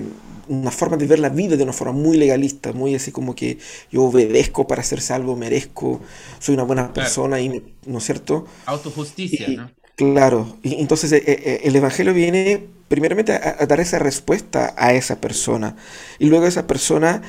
una 0.48 0.72
forma 0.72 0.98
de 0.98 1.06
ver 1.06 1.20
la 1.20 1.30
vida 1.30 1.56
de 1.56 1.64
una 1.64 1.72
forma 1.72 1.94
muy 1.94 2.18
legalista, 2.18 2.74
muy 2.74 2.95
así 2.95 3.11
como 3.11 3.36
que 3.36 3.60
yo 3.91 4.03
obedezco 4.03 4.68
para 4.68 4.84
ser 4.84 4.99
salvo, 4.99 5.36
merezco, 5.36 6.02
soy 6.40 6.56
una 6.56 6.64
buena 6.64 6.91
persona, 6.91 7.40
y, 7.40 7.64
¿no 7.86 7.98
es 7.99 8.03
cierto? 8.03 8.45
Autojusticia, 8.65 9.48
¿no? 9.49 9.72
Claro, 9.95 10.57
y 10.64 10.82
entonces 10.82 11.11
eh, 11.14 11.24
eh, 11.28 11.61
el 11.64 11.76
Evangelio 11.76 12.14
viene 12.14 12.65
primeramente 12.88 13.32
a, 13.32 13.65
dar 13.68 13.80
esa 13.80 13.99
respuesta 13.99 14.74
a 14.76 14.94
esa 14.94 15.22
persona, 15.22 15.76
y 16.20 16.26
luego 16.26 16.48
esa 16.48 16.68
persona 16.68 17.22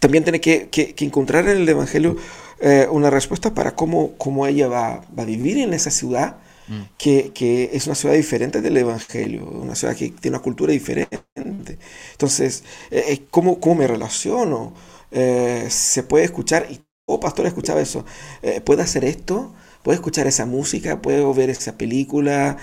también 0.00 0.24
tiene 0.24 0.40
que, 0.40 0.68
que 0.68 1.04
encontrar 1.04 1.48
en 1.48 1.58
el 1.58 1.68
Evangelio 1.68 2.16
eh, 2.60 2.88
una 2.90 3.08
respuesta 3.08 3.54
para 3.54 3.76
cómo, 3.76 4.14
cómo 4.18 4.44
ella 4.44 4.66
va, 4.66 5.02
va, 5.16 5.22
a 5.22 5.26
vivir 5.26 5.58
en 5.58 5.74
esa 5.74 5.92
ciudad, 5.92 6.38
mm. 6.68 6.82
que, 6.96 7.32
que, 7.34 7.70
es 7.72 7.86
una 7.86 7.94
ciudad 7.94 8.14
diferente 8.14 8.60
del 8.60 8.76
Evangelio, 8.76 9.44
una 9.46 9.74
ciudad 9.74 9.96
que 9.96 10.10
tiene 10.10 10.36
una 10.36 10.42
cultura 10.42 10.72
diferente. 10.72 11.20
Entonces, 12.12 12.64
eh, 12.90 13.04
eh, 13.08 13.22
¿cómo, 13.30 13.60
¿cómo, 13.60 13.76
me 13.76 13.86
relaciono? 13.86 14.74
se 15.10 16.02
puede 16.02 16.26
escuchar, 16.26 16.66
y 16.70 16.80
todo 17.06 17.18
pastor 17.18 17.46
escuchaba 17.46 17.80
eso, 17.80 18.04
¿puedo 18.64 18.82
hacer 18.82 19.06
esto? 19.06 19.54
¿Puedo 19.82 19.94
escuchar 19.94 20.26
esa 20.26 20.44
música? 20.44 21.00
¿Puedo 21.00 21.32
ver 21.32 21.48
esa 21.48 21.78
película? 21.78 22.58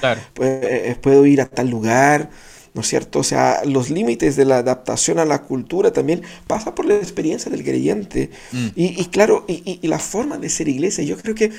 ¿Puedo 1.01 1.25
ir 1.25 1.41
a 1.41 1.47
tal 1.47 1.71
lugar? 1.71 2.29
¿no 2.75 2.81
es 2.81 2.87
cierto? 2.87 3.19
O 3.19 3.23
sea, 3.23 3.61
los 3.63 3.89
límites 3.89 4.35
de 4.35 4.43
la 4.43 4.57
adaptación 4.57 5.17
a 5.17 5.25
la 5.25 5.43
cultura 5.43 5.93
también 5.93 6.21
pasa 6.45 6.75
por 6.75 6.85
la 6.85 6.95
experiencia 6.95 7.49
del 7.49 7.63
creyente. 7.63 8.29
Mm. 8.51 8.67
Y, 8.75 9.05
claro, 9.05 9.45
y, 9.47 9.79
la 9.87 9.97
forma 9.97 10.37
de 10.37 10.49
ser 10.49 10.67
iglesia, 10.67 11.03
yo 11.05 11.17
creo 11.17 11.35
que 11.35 11.51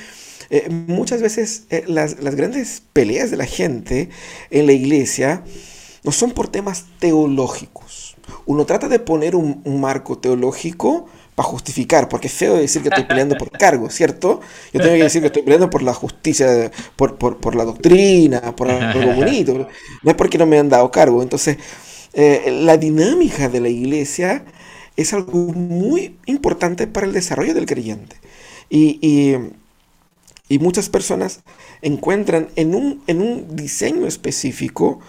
eh, 0.51 0.69
muchas 0.71 1.23
veces 1.23 1.65
eh, 1.71 1.85
las, 1.87 2.17
grandes 2.17 2.83
peleas 2.93 3.31
de 3.31 3.37
la 3.37 3.47
gente 3.47 4.09
en 4.51 4.67
la 4.67 4.73
iglesia 4.73 5.43
no 6.05 6.13
son 6.13 6.33
por 6.33 6.49
temas 6.49 6.87
teológicos. 6.99 8.17
Uno 8.45 8.65
trata 8.65 8.89
de 8.89 8.99
poner 8.99 9.37
un 9.37 9.81
marco 9.81 10.19
teológico 10.19 11.07
para 11.37 11.49
justificar, 11.49 12.09
porque 12.09 12.29
es 12.29 12.33
feo 12.33 12.57
decir 12.57 12.83
que 12.83 12.89
estoy 12.89 13.05
peleando 13.05 13.37
por 13.37 13.51
cargo, 13.51 13.91
¿cierto? 13.91 14.41
Yo 14.73 14.81
tengo 14.81 14.95
que 14.95 15.03
decir 15.03 15.21
que 15.21 15.27
estoy 15.27 15.43
peleando 15.43 15.69
por 15.69 15.83
la 15.83 15.93
justicia, 15.93 16.73
por, 16.97 17.19
por, 17.19 17.37
por 17.37 17.55
la 17.55 17.67
doctrina, 17.67 18.57
por 18.57 18.71
algo 18.71 19.13
bonito, 19.13 19.69
no 20.03 20.11
es 20.11 20.17
porque 20.17 20.39
no 20.39 20.47
me 20.47 20.59
han 20.59 20.71
dado 20.71 20.91
cargo. 20.91 21.23
Entonces, 21.23 21.59
eh, 22.15 22.59
la 22.63 22.79
dinámica 22.79 23.51
de 23.51 23.61
la 23.61 23.69
iglesia 23.69 24.47
es 24.97 25.13
algo 25.13 25.53
muy 25.53 26.17
importante 26.25 26.87
para 26.87 27.07
el 27.07 27.13
desarrollo 27.13 27.53
del 27.53 27.67
creyente. 27.67 28.17
Y, 28.71 28.99
y, 29.03 29.37
y 30.49 30.59
muchas 30.59 30.89
personas 30.89 31.41
encuentran 31.83 32.49
en 32.57 32.75
un, 32.75 33.03
en 33.07 33.21
un 33.21 33.57
diseño 33.57 34.07
específico 34.07 35.01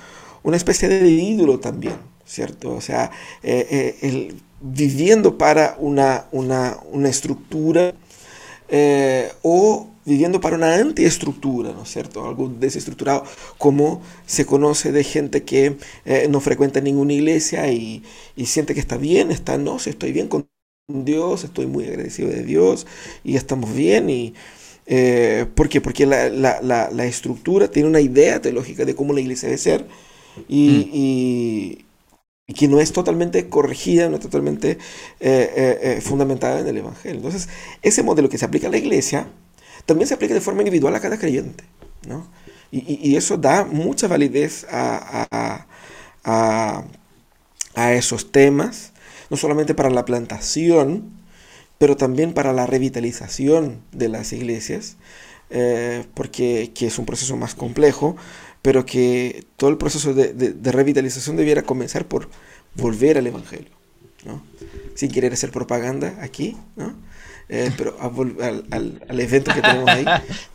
una 0.47 0.55
especie 0.55 0.87
de 0.87 1.09
ídolo 1.09 1.59
también, 1.59 1.95
¿cierto? 2.25 2.73
O 2.73 2.79
sea, 2.79 3.11
eh, 3.43 3.97
eh, 4.01 4.33
viviendo 4.61 5.37
para 5.37 5.75
una, 5.77 6.27
una, 6.31 6.77
una 6.91 7.09
estructura 7.09 7.93
eh, 8.69 9.29
o 9.41 9.89
viviendo 10.05 10.39
para 10.39 10.55
una 10.55 10.73
antiestructura, 10.75 11.73
¿no 11.73 11.83
es 11.83 11.89
cierto? 11.89 12.25
Algo 12.25 12.47
desestructurado, 12.47 13.25
como 13.57 14.01
se 14.25 14.45
conoce 14.45 14.93
de 14.93 15.03
gente 15.03 15.43
que 15.43 15.75
no 16.29 16.39
frecuenta 16.39 16.79
ninguna 16.79 17.11
iglesia 17.11 17.69
y, 17.69 18.03
y, 18.37 18.45
siente 18.45 18.73
que 18.73 18.79
está 18.79 18.95
bien, 18.95 19.31
está, 19.31 19.57
no, 19.57 19.79
si 19.79 19.89
estoy 19.89 20.13
bien 20.13 20.29
con 20.29 20.47
Dios, 20.87 21.43
estoy 21.43 21.65
muy 21.65 21.87
agradecido 21.87 22.29
de 22.29 22.43
Dios 22.43 22.87
y 23.25 23.35
estamos 23.35 23.75
bien 23.75 24.09
y... 24.09 24.33
Eh, 24.87 25.45
¿Por 25.53 25.67
qué? 25.67 25.81
Porque 25.81 26.05
la, 26.05 26.29
la, 26.29 26.61
la, 26.61 27.05
estructura 27.05 27.67
tiene 27.67 27.89
una 27.89 27.99
idea 27.99 28.41
teológica 28.41 28.85
de 28.85 28.95
cómo 28.95 29.11
la 29.11 29.19
iglesia 29.19 29.49
debe 29.49 29.57
ser 29.57 29.85
y, 30.47 30.69
mm. 30.69 30.89
y 30.93 31.85
y 32.47 32.53
que 32.53 32.69
no 32.69 32.79
es 32.79 32.93
totalmente 32.93 33.49
corregida, 33.49 34.07
no 34.07 34.15
es 34.15 34.21
totalmente 34.21 34.71
eh, 34.71 34.77
eh, 35.19 35.79
eh, 35.81 36.01
fundamentada 36.01 36.61
en 36.61 36.67
el 36.67 36.77
Evangelio. 36.77 37.17
Entonces, 37.17 37.49
ese 37.81 38.03
modelo 38.03 38.29
que 38.29 38.37
se 38.37 38.45
aplica 38.45 38.67
a 38.67 38.71
la 38.71 38.77
iglesia, 38.77 39.27
también 39.85 40.07
se 40.07 40.13
aplica 40.13 40.33
de 40.33 40.39
forma 40.39 40.61
individual 40.61 40.95
a 40.95 41.01
cada 41.01 41.19
creyente. 41.19 41.65
¿no? 42.07 42.25
Y, 42.71 43.15
eso 43.17 43.37
da 43.37 43.65
mucha 43.65 44.07
validez 44.07 44.65
a, 44.69 45.67
a, 46.23 46.85
a, 47.75 47.93
esos 47.93 48.31
temas, 48.31 48.93
no 49.29 49.35
solamente 49.35 49.73
para 49.73 49.89
la 49.89 50.05
plantación, 50.05 51.16
pero 51.77 51.95
también 51.95 52.33
para 52.33 52.53
la 52.53 52.65
revitalización 52.65 53.81
de 53.91 54.09
las 54.09 54.33
iglesias, 54.33 54.97
porque 56.13 56.71
que 56.75 56.87
es 56.87 56.99
un 56.99 57.05
proceso 57.05 57.37
más 57.37 57.55
complejo, 57.55 58.17
pero 58.61 58.85
que 58.85 59.45
todo 59.55 59.69
el 59.69 59.77
proceso 59.77 60.13
de, 60.13 60.33
de, 60.33 60.71
revitalización 60.71 61.37
debiera 61.37 61.61
comenzar 61.61 62.05
por 62.05 62.29
volver 62.75 63.17
al 63.17 63.27
Evangelio, 63.27 63.71
¿no? 64.25 64.43
sin 64.93 65.11
querer 65.11 65.31
hacer 65.31 65.51
propaganda 65.51 66.17
aquí, 66.21 66.57
¿no? 66.75 66.95
Eh, 67.49 67.71
pero 67.77 67.97
al, 67.99 68.65
al, 68.71 69.01
al, 69.07 69.19
evento 69.19 69.53
que 69.53 69.61
tenemos 69.61 69.89
ahí, 69.89 70.05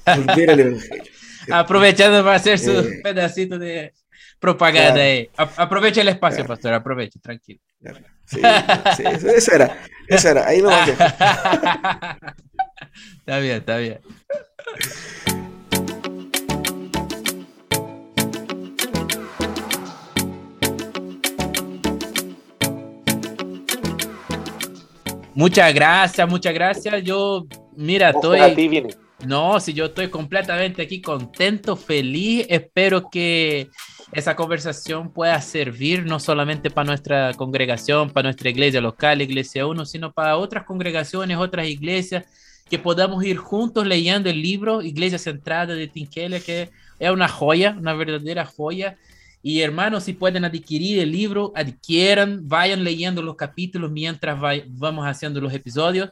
volver 0.04 0.50
al 0.50 0.60
Evangelio. 0.60 1.04
Aprovechando 1.50 2.22
para 2.22 2.36
hacer 2.36 2.58
su 2.58 2.70
eh, 2.70 3.00
pedacito 3.02 3.58
de 3.58 3.94
propaganda 4.38 5.00
ahí. 5.00 5.30
Aprovecha 5.36 6.02
el 6.02 6.08
espacio, 6.08 6.44
pastor, 6.46 6.74
aprovecha, 6.74 7.18
tranquilo. 7.20 7.60
Sí, 8.24 8.40
sí, 8.96 9.02
eso, 9.04 9.52
era, 9.52 9.76
eso 10.08 10.28
era, 10.28 10.46
ahí 10.46 10.62
no 10.62 10.70
está 13.18 13.38
bien, 13.38 13.56
está 13.58 13.76
bien. 13.76 14.00
Muchas 25.34 25.74
gracias, 25.74 26.28
muchas 26.28 26.54
gracias. 26.54 27.02
Yo, 27.02 27.46
mira, 27.76 28.10
estoy. 28.10 28.96
No, 29.26 29.58
si 29.60 29.72
yo 29.72 29.86
estoy 29.86 30.08
completamente 30.08 30.82
aquí 30.82 31.00
contento, 31.00 31.76
feliz. 31.76 32.46
Espero 32.48 33.08
que 33.10 33.68
esa 34.12 34.36
conversación 34.36 35.10
pueda 35.10 35.40
servir 35.40 36.04
no 36.04 36.20
solamente 36.20 36.70
para 36.70 36.86
nuestra 36.86 37.32
congregación, 37.34 38.10
para 38.10 38.24
nuestra 38.28 38.50
iglesia 38.50 38.80
local, 38.80 39.22
Iglesia 39.22 39.66
1, 39.66 39.86
sino 39.86 40.12
para 40.12 40.36
otras 40.36 40.64
congregaciones, 40.64 41.38
otras 41.38 41.66
iglesias, 41.66 42.26
que 42.68 42.78
podamos 42.78 43.24
ir 43.24 43.38
juntos 43.38 43.86
leyendo 43.86 44.28
el 44.28 44.40
libro 44.40 44.82
Iglesia 44.82 45.18
Centrada 45.18 45.74
de 45.74 45.88
Tim 45.88 46.06
Keller, 46.06 46.42
que 46.42 46.70
es 46.98 47.10
una 47.10 47.26
joya, 47.26 47.74
una 47.78 47.94
verdadera 47.94 48.44
joya. 48.44 48.98
Y 49.42 49.60
hermanos, 49.62 50.04
si 50.04 50.12
pueden 50.12 50.44
adquirir 50.44 51.00
el 51.00 51.10
libro, 51.10 51.52
adquieran, 51.56 52.46
vayan 52.46 52.84
leyendo 52.84 53.22
los 53.22 53.36
capítulos 53.36 53.90
mientras 53.90 54.38
vamos 54.68 55.06
haciendo 55.06 55.40
los 55.40 55.52
episodios. 55.54 56.10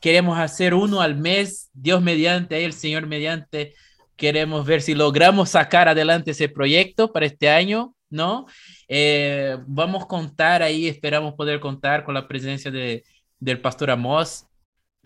Queremos 0.00 0.38
hacer 0.38 0.72
uno 0.72 1.00
al 1.00 1.16
mes, 1.16 1.68
Dios 1.74 2.00
mediante, 2.00 2.64
el 2.64 2.72
Señor 2.72 3.06
mediante 3.06 3.74
Queremos 4.20 4.66
ver 4.66 4.82
si 4.82 4.94
logramos 4.94 5.48
sacar 5.48 5.88
adelante 5.88 6.32
ese 6.32 6.50
proyecto 6.50 7.10
para 7.10 7.24
este 7.24 7.48
año, 7.48 7.94
¿no? 8.10 8.44
Eh, 8.86 9.56
vamos 9.66 10.02
a 10.02 10.06
contar 10.06 10.62
ahí, 10.62 10.86
esperamos 10.86 11.32
poder 11.32 11.58
contar 11.58 12.04
con 12.04 12.12
la 12.12 12.28
presencia 12.28 12.70
de, 12.70 13.02
del 13.38 13.62
pastor 13.62 13.90
Amos 13.90 14.44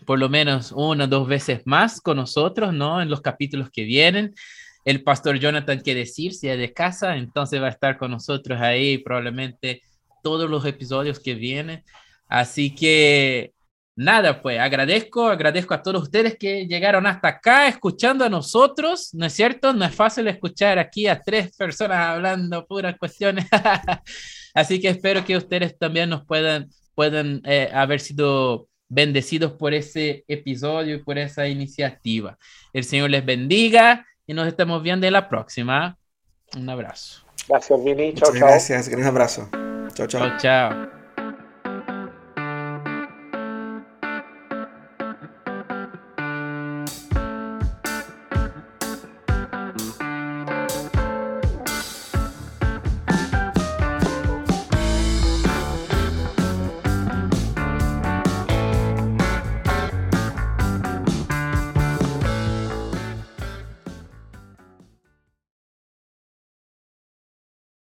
por 0.05 0.19
lo 0.19 0.28
menos 0.28 0.73
una 0.73 1.05
o 1.05 1.07
dos 1.07 1.28
veces 1.28 1.62
más 1.65 2.01
con 2.01 2.16
nosotros, 2.16 2.74
¿no? 2.74 3.01
En 3.01 3.09
los 3.09 3.20
capítulos 3.20 3.70
que 3.70 3.85
vienen. 3.85 4.35
El 4.85 5.05
pastor 5.05 5.39
Jonathan, 5.39 5.81
que 5.81 5.95
decir, 5.95 6.35
si 6.35 6.49
es 6.49 6.59
de 6.59 6.73
casa, 6.73 7.16
entonces 7.16 7.62
va 7.62 7.66
a 7.66 7.70
estar 7.70 7.97
con 7.99 8.11
nosotros 8.11 8.61
ahí 8.61 8.99
probablemente 8.99 9.82
todos 10.24 10.51
los 10.51 10.66
episodios 10.66 11.20
que 11.20 11.35
vienen. 11.35 11.85
Así 12.27 12.74
que 12.74 13.53
nada, 13.97 14.43
pues 14.43 14.59
agradezco, 14.59 15.27
agradezco 15.29 15.75
a 15.75 15.83
todos 15.83 16.03
ustedes 16.03 16.37
que 16.39 16.66
llegaron 16.66 17.07
hasta 17.07 17.29
acá 17.29 17.69
escuchando 17.69 18.25
a 18.25 18.29
nosotros, 18.29 19.11
¿no 19.15 19.27
es 19.27 19.33
cierto? 19.33 19.73
No 19.73 19.85
es 19.85 19.95
fácil 19.95 20.29
escuchar 20.29 20.79
aquí 20.79 21.07
a 21.07 21.21
tres 21.21 21.57
personas 21.57 21.99
hablando 21.99 22.66
puras 22.66 22.97
cuestiones. 22.99 23.47
Así 24.55 24.81
que 24.81 24.89
espero 24.89 25.25
que 25.25 25.37
ustedes 25.37 25.77
también 25.79 26.11
nos 26.11 26.25
puedan, 26.25 26.69
puedan 26.95 27.41
eh, 27.45 27.71
haber 27.73 28.01
sido 28.01 28.69
bendecidos 28.89 29.53
por 29.53 29.75
ese 29.75 30.25
episodio 30.29 30.97
y 30.97 31.03
por 31.03 31.19
esa 31.19 31.49
iniciativa. 31.49 32.39
El 32.73 32.85
Señor 32.85 33.11
les 33.11 33.25
bendiga 33.25 34.07
y 34.27 34.35
nos 34.35 34.47
estamos 34.47 34.83
viendo 34.83 35.07
en 35.07 35.12
la 35.12 35.29
próxima. 35.29 35.99
Un 36.57 36.69
abrazo. 36.69 37.23
Gracias, 37.49 37.85
Vini. 37.85 38.15
Chao, 38.15 38.33
chao. 38.33 38.49
Gracias, 38.49 38.89
gran 38.89 39.07
abrazo. 39.07 39.49
Chao, 39.95 40.07
chao. 40.07 40.21
Chao, 40.21 40.39
chao. 40.39 40.94